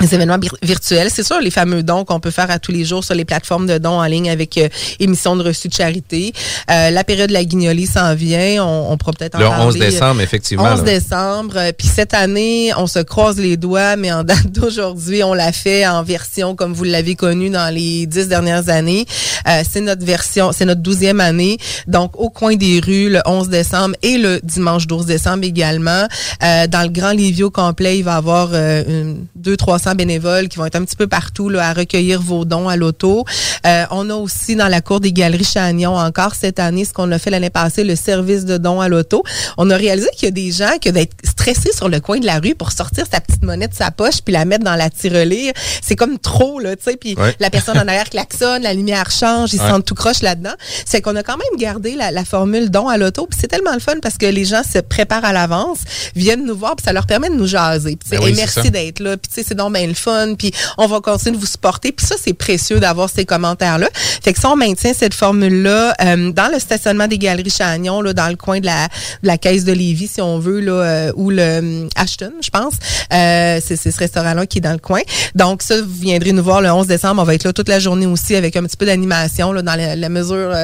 les 0.02 0.14
événements 0.14 0.38
virtuels. 0.62 1.08
C'est 1.10 1.22
sûr, 1.22 1.40
les 1.40 1.50
fameux 1.50 1.82
dons 1.82 2.04
qu'on 2.04 2.20
peut 2.20 2.30
faire 2.30 2.50
à 2.50 2.58
tous 2.58 2.72
les 2.72 2.84
jours 2.84 3.04
sur 3.04 3.14
les 3.14 3.24
plateformes 3.24 3.66
de 3.66 3.78
dons 3.78 4.00
en 4.00 4.04
ligne 4.04 4.30
avec 4.30 4.58
euh, 4.58 4.68
émission 4.98 5.36
de 5.36 5.42
reçus 5.42 5.68
de 5.68 5.74
charité. 5.74 6.32
Euh, 6.70 6.90
la 6.90 7.04
période 7.04 7.28
de 7.28 7.32
la 7.32 7.44
guignolie 7.44 7.86
s'en 7.86 8.14
vient. 8.14 8.64
On, 8.64 8.92
on 8.92 8.96
pourra 8.98 9.12
peut-être 9.12 9.36
en 9.36 9.38
Le 9.38 9.46
parler. 9.46 9.64
11 9.66 9.78
décembre, 9.78 10.20
effectivement. 10.20 10.64
11 10.74 10.82
décembre. 10.82 11.54
Euh, 11.56 11.72
puis 11.76 11.86
cette 11.86 12.14
année, 12.14 12.72
on 12.76 12.86
se 12.86 12.98
croise 12.98 13.38
les 13.38 13.56
doigts, 13.56 13.96
mais 13.96 14.12
en 14.12 14.24
date 14.32 14.50
d'aujourd'hui, 14.50 15.22
on 15.22 15.34
l'a 15.34 15.52
fait 15.52 15.86
en 15.86 16.02
version 16.02 16.54
comme 16.54 16.72
vous 16.72 16.84
l'avez 16.84 17.14
connu 17.14 17.48
dans 17.50 17.72
les 17.72 18.06
dix 18.06 18.28
dernières 18.28 18.68
années. 18.68 19.06
Euh, 19.48 19.62
c'est 19.68 19.80
notre 19.80 20.04
version, 20.04 20.50
c'est 20.52 20.64
notre 20.64 20.82
douzième 20.82 21.20
année. 21.20 21.58
Donc, 21.86 22.18
au 22.18 22.28
coin 22.28 22.56
des 22.56 22.80
rues, 22.80 23.08
le 23.08 23.20
11 23.24 23.48
décembre 23.48 23.94
et 24.02 24.18
le 24.18 24.40
dimanche 24.42 24.86
12 24.86 25.06
décembre 25.06 25.44
également. 25.44 26.06
dans 26.40 26.82
le 26.82 26.88
Grand 26.88 27.12
Livio 27.12 27.50
complet, 27.50 27.98
il 27.98 28.04
va 28.04 28.14
y 28.14 28.16
avoir 28.16 28.54
une, 28.54 29.26
deux, 29.36 29.56
300 29.56 29.91
bénévoles 29.94 30.48
qui 30.48 30.58
vont 30.58 30.66
être 30.66 30.76
un 30.76 30.84
petit 30.84 30.96
peu 30.96 31.06
partout 31.06 31.48
là, 31.48 31.68
à 31.68 31.72
recueillir 31.72 32.20
vos 32.20 32.44
dons 32.44 32.68
à 32.68 32.76
l'auto. 32.76 33.24
Euh, 33.66 33.84
on 33.90 34.08
a 34.10 34.14
aussi 34.14 34.56
dans 34.56 34.68
la 34.68 34.80
cour 34.80 35.00
des 35.00 35.12
galeries 35.12 35.44
Chagnon 35.44 35.96
encore 35.96 36.34
cette 36.34 36.58
année 36.58 36.84
ce 36.84 36.92
qu'on 36.92 37.10
a 37.12 37.18
fait 37.18 37.30
l'année 37.30 37.50
passée, 37.50 37.84
le 37.84 37.96
service 37.96 38.44
de 38.44 38.58
dons 38.58 38.80
à 38.80 38.88
l'auto. 38.88 39.22
On 39.58 39.70
a 39.70 39.76
réalisé 39.76 40.08
qu'il 40.16 40.26
y 40.26 40.28
a 40.28 40.32
des 40.32 40.50
gens 40.50 40.78
qui 40.80 40.92
d'être 40.92 41.14
stressés 41.24 41.72
sur 41.74 41.88
le 41.88 42.00
coin 42.00 42.18
de 42.18 42.26
la 42.26 42.38
rue 42.38 42.54
pour 42.54 42.72
sortir 42.72 43.04
sa 43.10 43.20
petite 43.20 43.42
monnaie 43.42 43.68
de 43.68 43.74
sa 43.74 43.90
poche 43.90 44.20
puis 44.24 44.32
la 44.32 44.44
mettre 44.44 44.64
dans 44.64 44.74
la 44.74 44.90
tirelire. 44.90 45.52
C'est 45.80 45.96
comme 45.96 46.18
trop 46.18 46.60
là, 46.60 46.76
tu 46.76 46.84
sais. 46.84 46.96
Puis 46.96 47.16
la 47.40 47.50
personne 47.50 47.78
en 47.78 47.88
arrière 47.88 48.10
klaxonne, 48.10 48.62
la 48.62 48.74
lumière 48.74 49.10
change, 49.10 49.52
ils 49.52 49.60
se 49.60 49.66
sentent 49.66 49.84
tout 49.84 49.94
croche 49.94 50.22
là-dedans. 50.22 50.54
C'est 50.84 51.00
qu'on 51.00 51.16
a 51.16 51.22
quand 51.22 51.36
même 51.36 51.58
gardé 51.58 51.94
la, 51.94 52.24
formule 52.24 52.70
don 52.70 52.88
à 52.88 52.96
l'auto. 52.96 53.26
Puis 53.26 53.38
c'est 53.40 53.48
tellement 53.48 53.72
le 53.72 53.80
fun 53.80 53.94
parce 54.00 54.16
que 54.16 54.26
les 54.26 54.44
gens 54.44 54.62
se 54.62 54.78
préparent 54.78 55.24
à 55.24 55.32
l'avance, 55.32 55.78
viennent 56.14 56.44
nous 56.44 56.56
voir, 56.56 56.76
puis 56.76 56.84
ça 56.84 56.92
leur 56.92 57.06
permet 57.06 57.30
de 57.30 57.34
nous 57.34 57.46
jaser. 57.46 57.96
Puis, 57.96 58.18
ben 58.18 58.26
et 58.26 58.32
merci 58.32 58.70
d'être 58.70 59.00
là. 59.00 59.16
Puis 59.16 59.28
tu 59.28 59.40
sais, 59.40 59.46
c'est 59.48 59.54
donc 59.86 59.92
le 59.92 59.94
fun, 59.94 60.34
puis 60.34 60.52
on 60.78 60.86
va 60.86 61.00
continuer 61.00 61.36
de 61.36 61.40
vous 61.40 61.46
supporter. 61.46 61.92
Puis 61.92 62.06
ça, 62.06 62.16
c'est 62.22 62.32
précieux 62.32 62.80
d'avoir 62.80 63.08
ces 63.08 63.24
commentaires-là. 63.24 63.88
Fait 63.94 64.32
que 64.32 64.40
ça, 64.40 64.50
on 64.50 64.56
maintient 64.56 64.92
cette 64.94 65.14
formule-là 65.14 65.94
euh, 66.00 66.32
dans 66.32 66.50
le 66.52 66.58
stationnement 66.58 67.06
des 67.06 67.18
Galeries 67.18 67.50
Chagnon, 67.50 68.00
là, 68.00 68.12
dans 68.12 68.28
le 68.28 68.36
coin 68.36 68.60
de 68.60 68.66
la, 68.66 68.86
de 69.22 69.26
la 69.26 69.38
caisse 69.38 69.64
de 69.64 69.72
Lévis, 69.72 70.08
si 70.08 70.20
on 70.20 70.38
veut, 70.38 70.60
là, 70.60 70.72
euh, 70.72 71.12
ou 71.16 71.30
le 71.30 71.42
euh, 71.42 71.88
Ashton, 71.96 72.32
je 72.42 72.50
pense. 72.50 72.74
c'est 73.10 73.76
ce 73.76 73.98
restaurant-là 73.98 74.46
qui 74.46 74.58
est 74.58 74.62
dans 74.62 74.72
le 74.72 74.78
coin. 74.78 75.00
Donc 75.34 75.62
ça, 75.62 75.80
vous 75.80 76.00
viendrez 76.00 76.32
nous 76.32 76.42
voir 76.42 76.60
le 76.60 76.70
11 76.70 76.86
décembre. 76.86 77.22
On 77.22 77.24
va 77.24 77.34
être 77.34 77.44
là 77.44 77.52
toute 77.52 77.68
la 77.68 77.78
journée 77.78 78.06
aussi 78.06 78.34
avec 78.34 78.56
un 78.56 78.62
petit 78.62 78.76
peu 78.76 78.86
d'animation 78.86 79.52
là, 79.52 79.62
dans 79.62 79.74
la, 79.74 80.08
mesure 80.08 80.54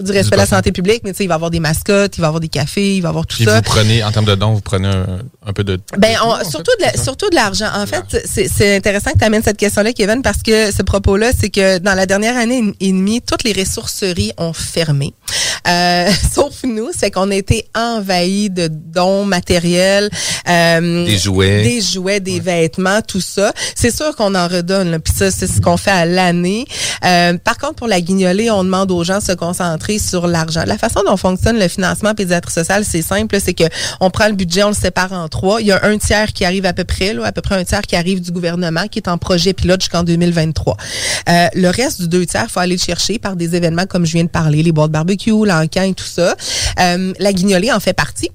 du 0.00 0.12
respect 0.12 0.36
de 0.36 0.40
la 0.40 0.46
santé 0.46 0.72
publique. 0.72 1.02
Mais 1.04 1.12
tu 1.12 1.18
sais, 1.18 1.24
il 1.24 1.28
va 1.28 1.34
y 1.34 1.36
avoir 1.36 1.50
des 1.50 1.60
mascottes, 1.60 2.16
il 2.16 2.20
va 2.20 2.26
y 2.26 2.28
avoir 2.28 2.40
des 2.40 2.48
cafés, 2.48 2.96
il 2.96 3.00
va 3.00 3.08
y 3.08 3.10
avoir 3.10 3.26
tout 3.26 3.36
Puis 3.36 3.44
ça. 3.44 3.56
vous 3.56 3.62
prenez, 3.62 4.02
en 4.02 4.10
termes 4.10 4.26
de 4.26 4.34
dons, 4.34 4.54
vous 4.54 4.60
prenez 4.60 4.88
un, 5.46 5.52
peu 5.52 5.64
de... 5.64 5.78
Ben, 5.96 6.16
surtout, 6.48 6.72
de 6.80 7.00
surtout 7.00 7.28
de 7.30 7.34
l'argent. 7.34 7.68
En 7.74 7.86
fait, 7.86 8.04
c'est 8.26 8.48
c'est 8.68 8.76
intéressant 8.76 9.12
que 9.12 9.18
tu 9.18 9.24
amènes 9.24 9.42
cette 9.42 9.56
question-là, 9.56 9.94
Kevin, 9.94 10.20
parce 10.20 10.42
que 10.42 10.70
ce 10.70 10.82
propos-là, 10.82 11.30
c'est 11.38 11.48
que 11.48 11.78
dans 11.78 11.94
la 11.94 12.04
dernière 12.04 12.36
année 12.36 12.62
et 12.80 12.92
demie, 12.92 13.22
toutes 13.22 13.44
les 13.44 13.54
ressourceries 13.54 14.32
ont 14.36 14.52
fermé. 14.52 15.14
Euh, 15.66 16.10
sauf 16.34 16.64
nous, 16.64 16.90
c'est 16.96 17.10
qu'on 17.10 17.30
a 17.30 17.34
été 17.34 17.66
envahis 17.74 18.50
de 18.50 18.68
dons 18.68 19.24
matériels. 19.24 20.10
Euh, 20.48 21.06
des 21.06 21.16
jouets. 21.16 21.62
Des 21.62 21.80
jouets, 21.80 22.20
des 22.20 22.40
vêtements, 22.40 23.00
tout 23.00 23.20
ça. 23.20 23.52
C'est 23.74 23.94
sûr 23.94 24.14
qu'on 24.16 24.34
en 24.34 24.48
redonne. 24.48 24.98
Puis 24.98 25.14
ça, 25.16 25.30
c'est 25.30 25.46
ce 25.46 25.60
qu'on 25.60 25.76
fait 25.76 25.90
à 25.90 26.04
l'année. 26.04 26.66
Euh, 27.04 27.38
par 27.38 27.56
contre, 27.56 27.74
pour 27.74 27.88
la 27.88 28.00
guignolée, 28.00 28.50
on 28.50 28.64
demande 28.64 28.90
aux 28.90 29.04
gens 29.04 29.18
de 29.18 29.24
se 29.24 29.32
concentrer 29.32 29.98
sur 29.98 30.26
l'argent. 30.26 30.64
La 30.66 30.78
façon 30.78 31.00
dont 31.06 31.16
fonctionne 31.16 31.58
le 31.58 31.68
financement 31.68 32.14
pédiatrie 32.14 32.52
social, 32.52 32.84
c'est 32.84 33.02
simple. 33.02 33.38
C'est 33.42 33.54
que 33.54 33.64
on 34.00 34.10
prend 34.10 34.28
le 34.28 34.34
budget, 34.34 34.62
on 34.62 34.68
le 34.68 34.74
sépare 34.74 35.12
en 35.12 35.28
trois. 35.28 35.60
Il 35.60 35.68
y 35.68 35.72
a 35.72 35.84
un 35.84 35.96
tiers 35.96 36.32
qui 36.32 36.44
arrive 36.44 36.66
à 36.66 36.74
peu 36.74 36.84
près, 36.84 37.14
là, 37.14 37.24
à 37.24 37.32
peu 37.32 37.40
près 37.40 37.56
un 37.56 37.64
tiers 37.64 37.82
qui 37.82 37.96
arrive 37.96 38.20
du 38.20 38.30
gouvernement, 38.30 38.57
qui 38.90 38.98
est 38.98 39.08
en 39.08 39.18
projet 39.18 39.52
pilote 39.52 39.80
jusqu'en 39.80 40.02
2023. 40.02 40.76
Euh, 41.28 41.46
le 41.54 41.68
reste 41.68 42.02
du 42.02 42.08
deux 42.08 42.26
tiers, 42.26 42.46
il 42.48 42.50
faut 42.50 42.60
aller 42.60 42.76
le 42.76 42.80
chercher 42.80 43.18
par 43.18 43.36
des 43.36 43.54
événements 43.54 43.86
comme 43.86 44.04
je 44.04 44.12
viens 44.12 44.24
de 44.24 44.30
parler, 44.30 44.62
les 44.62 44.72
boîtes 44.72 44.90
barbecue, 44.90 45.30
l'encan 45.30 45.82
et 45.82 45.94
tout 45.94 46.04
ça. 46.04 46.34
Euh, 46.80 47.12
la 47.18 47.32
guignolée 47.32 47.72
en 47.72 47.80
fait 47.80 47.92
partie. 47.92 48.30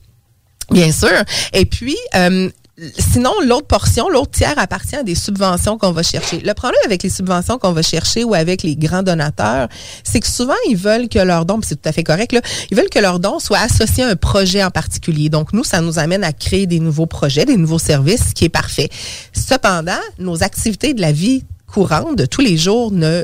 Bien 0.72 0.92
sûr. 0.92 1.10
Et 1.54 1.66
puis, 1.66 1.98
euh, 2.16 2.50
sinon, 2.98 3.32
l'autre 3.46 3.68
portion, 3.68 4.10
l'autre 4.10 4.32
tiers 4.32 4.58
appartient 4.58 4.96
à 4.96 5.04
des 5.04 5.16
subventions 5.16 5.78
qu'on 5.78 5.92
va 5.92 6.02
chercher. 6.02 6.40
Le 6.40 6.54
problème 6.54 6.80
avec 6.86 7.04
les 7.04 7.10
subventions 7.10 7.60
qu'on 7.60 7.72
va 7.72 7.84
chercher 7.84 8.24
ou 8.24 8.34
avec 8.34 8.64
les 8.64 8.76
grands 8.76 9.04
donateurs, 9.04 9.68
c'est 10.04 10.20
que 10.20 10.28
souvent, 10.28 10.56
ils 10.70 10.76
veulent 10.76 11.08
que 11.08 11.20
leur 11.20 11.46
don, 11.46 11.60
c'est 11.64 11.76
tout 11.82 11.88
à 11.88 11.92
fait 11.92 12.04
correct, 12.04 12.32
là, 12.32 12.42
ils 12.72 12.78
veulent 12.78 12.90
que 12.90 13.00
leur 13.00 13.20
don 13.20 13.40
soit 13.40 13.60
associé 13.60 14.04
à 14.04 14.08
un 14.10 14.16
projet 14.16 14.64
en 14.64 14.72
particulier. 14.72 15.30
Donc, 15.30 15.54
nous, 15.54 15.64
ça 15.64 15.82
nous 15.82 16.00
amène 16.00 16.24
à 16.24 16.34
créer 16.34 16.66
des 16.66 16.80
nouveaux 16.80 17.06
projets, 17.06 17.46
des 17.46 17.58
nouveaux 17.58 17.80
services, 17.80 18.30
ce 18.30 18.34
qui 18.34 18.46
est 18.46 18.50
parfait. 18.50 18.90
Cependant, 19.34 19.92
nos 20.18 20.44
activités 20.44 20.94
de 20.94 21.02
la 21.02 21.12
vie 21.12 21.44
courante 21.74 22.16
de 22.16 22.26
tous 22.26 22.42
les 22.42 22.56
jours 22.56 22.92
ne 22.92 23.24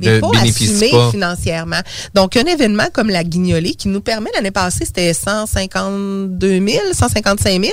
n'est 0.00 0.18
pas 0.18 0.30
bénéficie 0.30 0.72
assumé 0.72 0.90
pas. 0.90 1.10
financièrement. 1.10 1.80
Donc, 2.14 2.36
un 2.36 2.44
événement 2.44 2.86
comme 2.92 3.10
la 3.10 3.22
Guignolée 3.22 3.74
qui 3.74 3.88
nous 3.88 4.00
permet, 4.00 4.30
l'année 4.34 4.50
passée, 4.50 4.84
c'était 4.86 5.12
152 5.12 6.66
000, 6.66 6.68
155 6.92 7.60
000. 7.60 7.72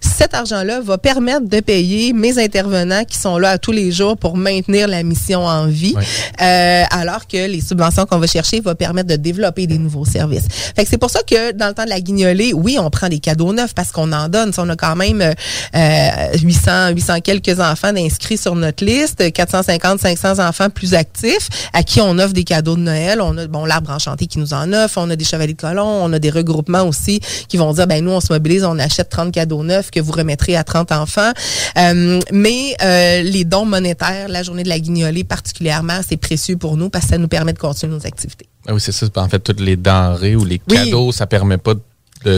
Cet 0.00 0.34
argent-là 0.34 0.80
va 0.80 0.96
permettre 0.98 1.46
de 1.48 1.60
payer 1.60 2.12
mes 2.12 2.38
intervenants 2.42 3.04
qui 3.04 3.18
sont 3.18 3.38
là 3.38 3.50
à 3.50 3.58
tous 3.58 3.72
les 3.72 3.92
jours 3.92 4.16
pour 4.16 4.36
maintenir 4.36 4.88
la 4.88 5.02
mission 5.02 5.44
en 5.44 5.66
vie, 5.66 5.94
euh, 6.40 6.84
alors 6.90 7.26
que 7.26 7.46
les 7.46 7.60
subventions 7.60 8.06
qu'on 8.06 8.18
va 8.18 8.26
chercher 8.26 8.60
vont 8.60 8.74
permettre 8.74 9.08
de 9.08 9.16
développer 9.16 9.66
des 9.66 9.78
nouveaux 9.78 10.04
services. 10.04 10.46
Fait 10.74 10.84
que 10.84 10.90
c'est 10.90 10.98
pour 10.98 11.10
ça 11.10 11.22
que 11.22 11.52
dans 11.52 11.68
le 11.68 11.74
temps 11.74 11.84
de 11.84 11.90
la 11.90 12.00
Guignolée, 12.00 12.52
oui, 12.54 12.78
on 12.78 12.88
prend 12.90 13.08
des 13.08 13.18
cadeaux 13.18 13.52
neufs 13.52 13.74
parce 13.74 13.92
qu'on 13.92 14.12
en 14.12 14.28
donne. 14.28 14.52
On 14.58 14.68
a 14.68 14.76
quand 14.76 14.96
même 14.96 15.22
euh, 15.22 15.32
euh, 15.74 16.38
800, 16.42 16.90
800 16.90 17.20
quelques 17.20 17.60
enfants 17.60 17.92
d'inscrits 17.92 18.36
sur 18.38 18.54
notre 18.54 18.84
liste, 18.84 19.32
450, 19.50 20.00
500 20.00 20.38
enfants 20.46 20.70
plus 20.70 20.94
actifs 20.94 21.48
à 21.72 21.82
qui 21.82 22.00
on 22.00 22.18
offre 22.18 22.32
des 22.32 22.44
cadeaux 22.44 22.76
de 22.76 22.80
Noël. 22.82 23.20
On 23.20 23.36
a 23.36 23.46
bon 23.46 23.64
l'arbre 23.64 23.90
enchanté 23.90 24.26
qui 24.26 24.38
nous 24.38 24.54
en 24.54 24.72
offre, 24.72 24.98
on 24.98 25.10
a 25.10 25.16
des 25.16 25.24
chevaliers 25.24 25.54
de 25.54 25.60
colon, 25.60 25.84
on 25.86 26.12
a 26.12 26.18
des 26.18 26.30
regroupements 26.30 26.84
aussi 26.84 27.20
qui 27.48 27.56
vont 27.56 27.72
dire 27.72 27.86
ben 27.86 28.04
nous 28.04 28.12
on 28.12 28.20
se 28.20 28.32
mobilise, 28.32 28.64
on 28.64 28.78
achète 28.78 29.08
30 29.08 29.32
cadeaux 29.32 29.62
neufs 29.64 29.90
que 29.90 30.00
vous 30.00 30.12
remettrez 30.12 30.56
à 30.56 30.64
30 30.64 30.92
enfants. 30.92 31.32
Euh, 31.78 32.20
mais 32.32 32.74
euh, 32.82 33.22
les 33.22 33.44
dons 33.44 33.64
monétaires, 33.66 34.28
la 34.28 34.42
journée 34.42 34.62
de 34.62 34.68
la 34.68 34.78
guignolée 34.78 35.24
particulièrement, 35.24 36.00
c'est 36.06 36.16
précieux 36.16 36.56
pour 36.56 36.76
nous 36.76 36.90
parce 36.90 37.04
que 37.06 37.10
ça 37.10 37.18
nous 37.18 37.28
permet 37.28 37.52
de 37.52 37.58
continuer 37.58 37.94
nos 37.94 38.06
activités. 38.06 38.46
Ah 38.68 38.74
oui, 38.74 38.80
c'est 38.80 38.92
ça. 38.92 39.06
En 39.16 39.28
fait, 39.28 39.38
toutes 39.40 39.60
les 39.60 39.76
denrées 39.76 40.36
ou 40.36 40.44
les 40.44 40.60
Oui. 40.68 40.76
cadeaux, 40.76 41.12
ça 41.12 41.26
permet 41.26 41.56
pas 41.56 41.74
de 41.74 41.80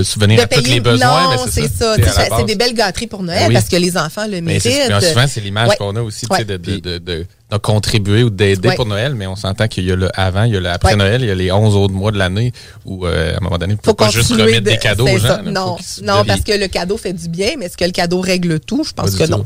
subvenir 0.05 0.39
De 0.39 0.43
à 0.43 0.47
tous 0.47 0.63
payer- 0.63 0.75
les 0.75 0.81
besoins. 0.81 1.23
non, 1.25 1.31
mais 1.45 1.51
c'est 1.51 1.69
ça. 1.69 1.97
C'est 2.39 2.45
des 2.47 2.55
belles 2.55 2.75
gâteries 2.75 3.07
pour 3.09 3.23
Noël 3.23 3.41
Ben 3.41 3.49
oui. 3.49 3.55
parce 3.55 3.69
que 3.69 3.77
les 3.77 3.97
enfants 3.97 4.25
le 4.27 4.41
Mais 4.41 4.41
méritent. 4.43 4.63
puis 4.63 5.07
souvent, 5.09 5.27
c'est 5.27 5.41
l'image 5.41 5.69
Ouais. 5.71 5.77
qu'on 5.77 5.97
a 5.97 6.01
aussi, 6.03 6.27
tu 6.27 6.35
sais, 6.37 6.41
Ouais. 6.43 6.45
de, 6.45 6.57
de, 6.57 6.77
de, 6.79 6.99
de- 6.99 7.27
de 7.51 7.57
contribuer 7.59 8.23
ou 8.23 8.31
d'aider 8.31 8.69
Ouais. 8.69 8.75
pour 8.77 8.87
Noël, 8.87 9.15
mais 9.15 9.27
on 9.27 9.37
s'entend 9.37 9.69
qu'il 9.69 9.85
y 9.85 9.93
a 9.93 9.97
le 9.97 10.09
avant, 10.19 10.45
il 10.45 10.55
y 10.55 10.57
a 10.57 10.61
le 10.61 10.71
après 10.71 10.93
Ouais. 10.93 10.97
Noël, 10.97 11.21
il 11.23 11.29
y 11.29 11.31
a 11.31 11.35
les 11.35 11.53
11 11.53 11.77
autres 11.77 11.93
mois 11.93 12.11
de 12.11 12.17
l'année 12.19 12.53
où, 12.87 13.05
euh, 13.07 13.35
à 13.35 13.37
un 13.37 13.41
moment 13.41 13.59
donné, 13.59 13.75
il 13.75 13.77
ne 13.77 13.83
faut 13.83 13.91
faut 13.91 13.95
pas 13.95 14.09
juste 14.09 14.31
remettre 14.31 14.61
de- 14.65 14.71
des 14.71 14.79
cadeaux 14.79 15.07
aux 15.07 15.19
gens. 15.19 15.29
ça. 15.29 15.29
là. 15.37 15.43
Faut 15.45 15.51
Non, 15.51 15.77
non 16.03 16.23
de- 16.23 16.27
parce 16.29 16.41
que 16.43 16.53
le 16.53 16.69
cadeau 16.69 16.97
fait 16.97 17.13
du 17.13 17.29
bien, 17.29 17.51
mais 17.59 17.67
est-ce 17.67 17.77
que 17.77 17.85
le 17.85 17.91
cadeau 17.91 18.21
règle 18.21 18.59
tout? 18.61 18.85
Je 18.85 18.93
pense 18.93 19.15
que 19.17 19.25
non. 19.29 19.45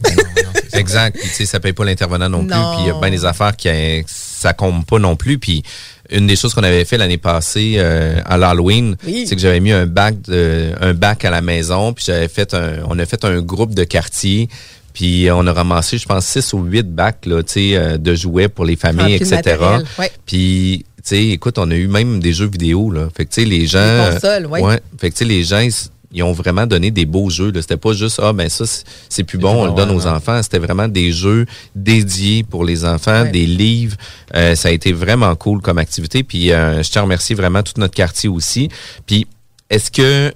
exact. 0.74 1.18
Puis, 1.18 1.28
tu 1.30 1.34
sais, 1.34 1.47
ça 1.47 1.59
paye 1.61 1.72
pas 1.72 1.84
l'intervenant 1.84 2.28
non, 2.28 2.41
plus. 2.41 2.49
Puis, 2.49 2.59
il 2.82 2.87
y 2.87 2.91
a 2.91 3.01
bien 3.01 3.11
des 3.11 3.24
affaires 3.24 3.57
qui 3.57 3.68
euh, 3.68 4.03
ça 4.07 4.53
compte 4.53 4.87
pas 4.87 4.99
non 4.99 5.16
plus. 5.16 5.39
Puis, 5.39 5.62
une 6.11 6.27
des 6.27 6.37
choses 6.37 6.55
qu'on 6.55 6.63
avait 6.63 6.85
fait 6.85 6.97
l'année 6.99 7.19
passée 7.19 7.75
euh, 7.79 8.21
à 8.25 8.37
l'Halloween, 8.37 8.97
Oui. 9.07 9.27
c'est 9.27 9.35
que 9.35 9.41
j'avais 9.41 9.61
mis 9.61 9.73
un 9.73 9.87
bac 9.87 10.21
de, 10.23 10.73
un 10.81 10.95
bac 10.95 11.25
à 11.25 11.31
la 11.31 11.41
maison. 11.41 11.93
Puis, 11.93 12.05
j'avais 12.07 12.29
fait 12.29 12.55
un, 12.55 12.79
on 12.89 12.99
a 12.99 13.07
fait 13.07 13.25
un 13.25 13.41
groupe 13.41 13.75
de 13.75 13.85
quartier. 13.85 14.49
Puis, 14.93 15.29
on 15.31 15.47
a 15.47 15.53
ramassé, 15.53 15.99
je 15.99 16.07
pense, 16.07 16.25
six 16.27 16.53
ou 16.53 16.63
huit 16.63 16.87
bacs 16.89 17.27
là, 17.27 17.43
tu 17.43 17.53
sais, 17.53 17.77
euh, 17.77 17.99
de 17.99 18.15
jouets 18.15 18.49
pour 18.49 18.65
les 18.65 18.77
familles, 18.77 19.15
etc. 19.15 19.57
ouais. 19.99 20.11
Puis, 20.25 20.85
tu 20.97 21.03
sais, 21.03 21.27
écoute, 21.29 21.59
on 21.59 21.71
a 21.71 21.75
eu 21.75 21.87
même 21.87 22.19
des 22.19 22.33
jeux 22.33 22.49
vidéo, 22.49 22.91
là. 22.91 23.09
Fait 23.15 23.27
que, 23.27 23.31
tu 23.35 23.43
sais, 23.43 23.47
les 23.47 23.67
gens... 23.67 24.09
Des 24.09 24.15
consoles, 24.15 24.47
ouais. 24.47 24.63
ouais. 24.63 24.81
Fait 24.99 25.11
que, 25.11 25.15
tu 25.15 25.19
sais, 25.19 25.25
les 25.25 25.45
gens, 25.45 25.61
ils, 25.61 25.73
ils 26.17 26.23
ont 26.23 26.33
vraiment 26.33 26.67
donné 26.67 26.91
des 26.91 27.05
beaux 27.05 27.29
jeux. 27.31 27.53
C'était 27.61 27.77
pas 27.77 27.93
juste, 27.93 28.19
ah, 28.23 28.33
ben 28.33 28.49
ça, 28.49 28.64
c'est- 29.09 29.23
plus 29.25 29.39
bon, 29.39 29.62
on 29.64 29.67
le 29.67 29.73
donne 29.75 29.91
ouais, 29.91 29.97
aux 29.97 30.07
ouais. 30.07 30.11
enfants. 30.11 30.43
C'était 30.43 30.59
vraiment 30.59 30.89
des 30.89 31.12
jeux 31.12 31.45
dédiés 31.75 32.43
pour 32.43 32.64
les 32.64 32.85
enfants, 32.87 33.23
Ouais. 33.23 33.31
des 33.31 33.47
livres. 33.47 33.97
Euh, 34.35 34.55
ça 34.55 34.69
a 34.69 34.73
été 34.73 34.93
vraiment 34.93 35.35
cool 35.37 35.61
comme 35.61 35.79
activité. 35.79 36.23
Puis, 36.23 36.53
euh, 36.53 36.83
je 36.83 36.91
te 36.91 36.99
remercie 36.99 37.35
vraiment 37.35 37.62
tout 37.62 37.75
notre 37.77 37.95
quartier 37.95 38.29
aussi. 38.31 38.69
Puis, 39.07 39.27
est-ce 39.69 39.91
que, 39.91 40.33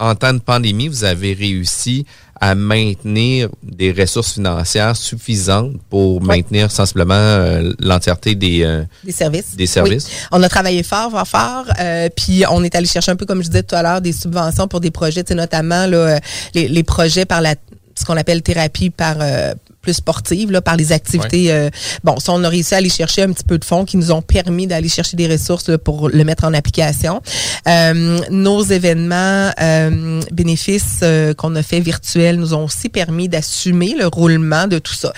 en 0.00 0.14
temps 0.16 0.32
de 0.34 0.40
pandémie, 0.40 0.88
vous 0.88 1.04
avez 1.04 1.32
réussi 1.32 2.04
à 2.42 2.56
maintenir 2.56 3.48
des 3.62 3.92
ressources 3.92 4.32
financières 4.32 4.96
suffisantes 4.96 5.74
pour 5.88 6.20
maintenir 6.20 6.72
sensiblement 6.72 7.14
euh, 7.14 7.72
l'entièreté 7.78 8.34
des, 8.34 8.64
euh, 8.64 8.82
Des 9.04 9.12
services. 9.12 9.54
Des 9.54 9.66
services. 9.68 10.06
Oui. 10.08 10.26
On 10.32 10.42
a 10.42 10.48
travaillé 10.48 10.82
fort, 10.82 11.12
fort, 11.12 11.28
fort. 11.28 11.64
euh, 11.78 12.08
puis 12.16 12.42
on 12.50 12.64
est 12.64 12.74
allé 12.74 12.86
chercher 12.86 13.12
un 13.12 13.16
peu, 13.16 13.26
comme 13.26 13.44
je 13.44 13.48
disais 13.48 13.62
tout 13.62 13.76
à 13.76 13.82
l'heure, 13.84 14.00
des 14.00 14.12
subventions 14.12 14.66
pour 14.66 14.80
des 14.80 14.90
projets, 14.90 15.22
notamment 15.30 15.86
là, 15.86 15.96
euh, 15.96 16.18
les, 16.54 16.66
les 16.66 16.82
projets 16.82 17.24
par 17.26 17.40
la 17.42 17.54
ce 17.94 18.04
qu'on 18.04 18.16
appelle 18.16 18.42
thérapie 18.42 18.90
par 18.90 19.16
euh, 19.20 19.54
plus 19.82 19.94
sportive, 19.94 20.50
là, 20.52 20.60
par 20.62 20.76
les 20.76 20.92
activités. 20.92 21.52
euh, 21.52 21.68
bon, 22.04 22.18
ça, 22.18 22.32
on 22.32 22.42
a 22.44 22.48
réussi 22.48 22.74
à 22.74 22.78
aller 22.78 22.88
chercher 22.88 23.22
un 23.22 23.32
petit 23.32 23.44
peu 23.44 23.58
de 23.58 23.64
fonds 23.64 23.84
qui 23.84 23.96
nous 23.96 24.12
ont 24.12 24.22
permis 24.22 24.66
d'aller 24.66 24.88
chercher 24.88 25.16
des 25.16 25.26
ressources 25.26 25.68
là, 25.68 25.76
pour 25.76 26.08
le 26.08 26.24
mettre 26.24 26.44
en 26.44 26.54
application. 26.54 27.20
Euh, 27.68 28.20
nos 28.30 28.62
événements 28.64 29.50
euh, 29.60 30.20
bénéfices 30.32 31.00
euh, 31.02 31.34
qu'on 31.34 31.54
a 31.56 31.62
fait 31.62 31.80
virtuels 31.80 32.36
nous 32.36 32.54
ont 32.54 32.64
aussi 32.64 32.88
permis 32.88 33.28
d'assumer 33.28 33.94
le 33.98 34.06
roulement 34.06 34.66
de 34.68 34.78
tout 34.78 34.94
ça 34.94 35.12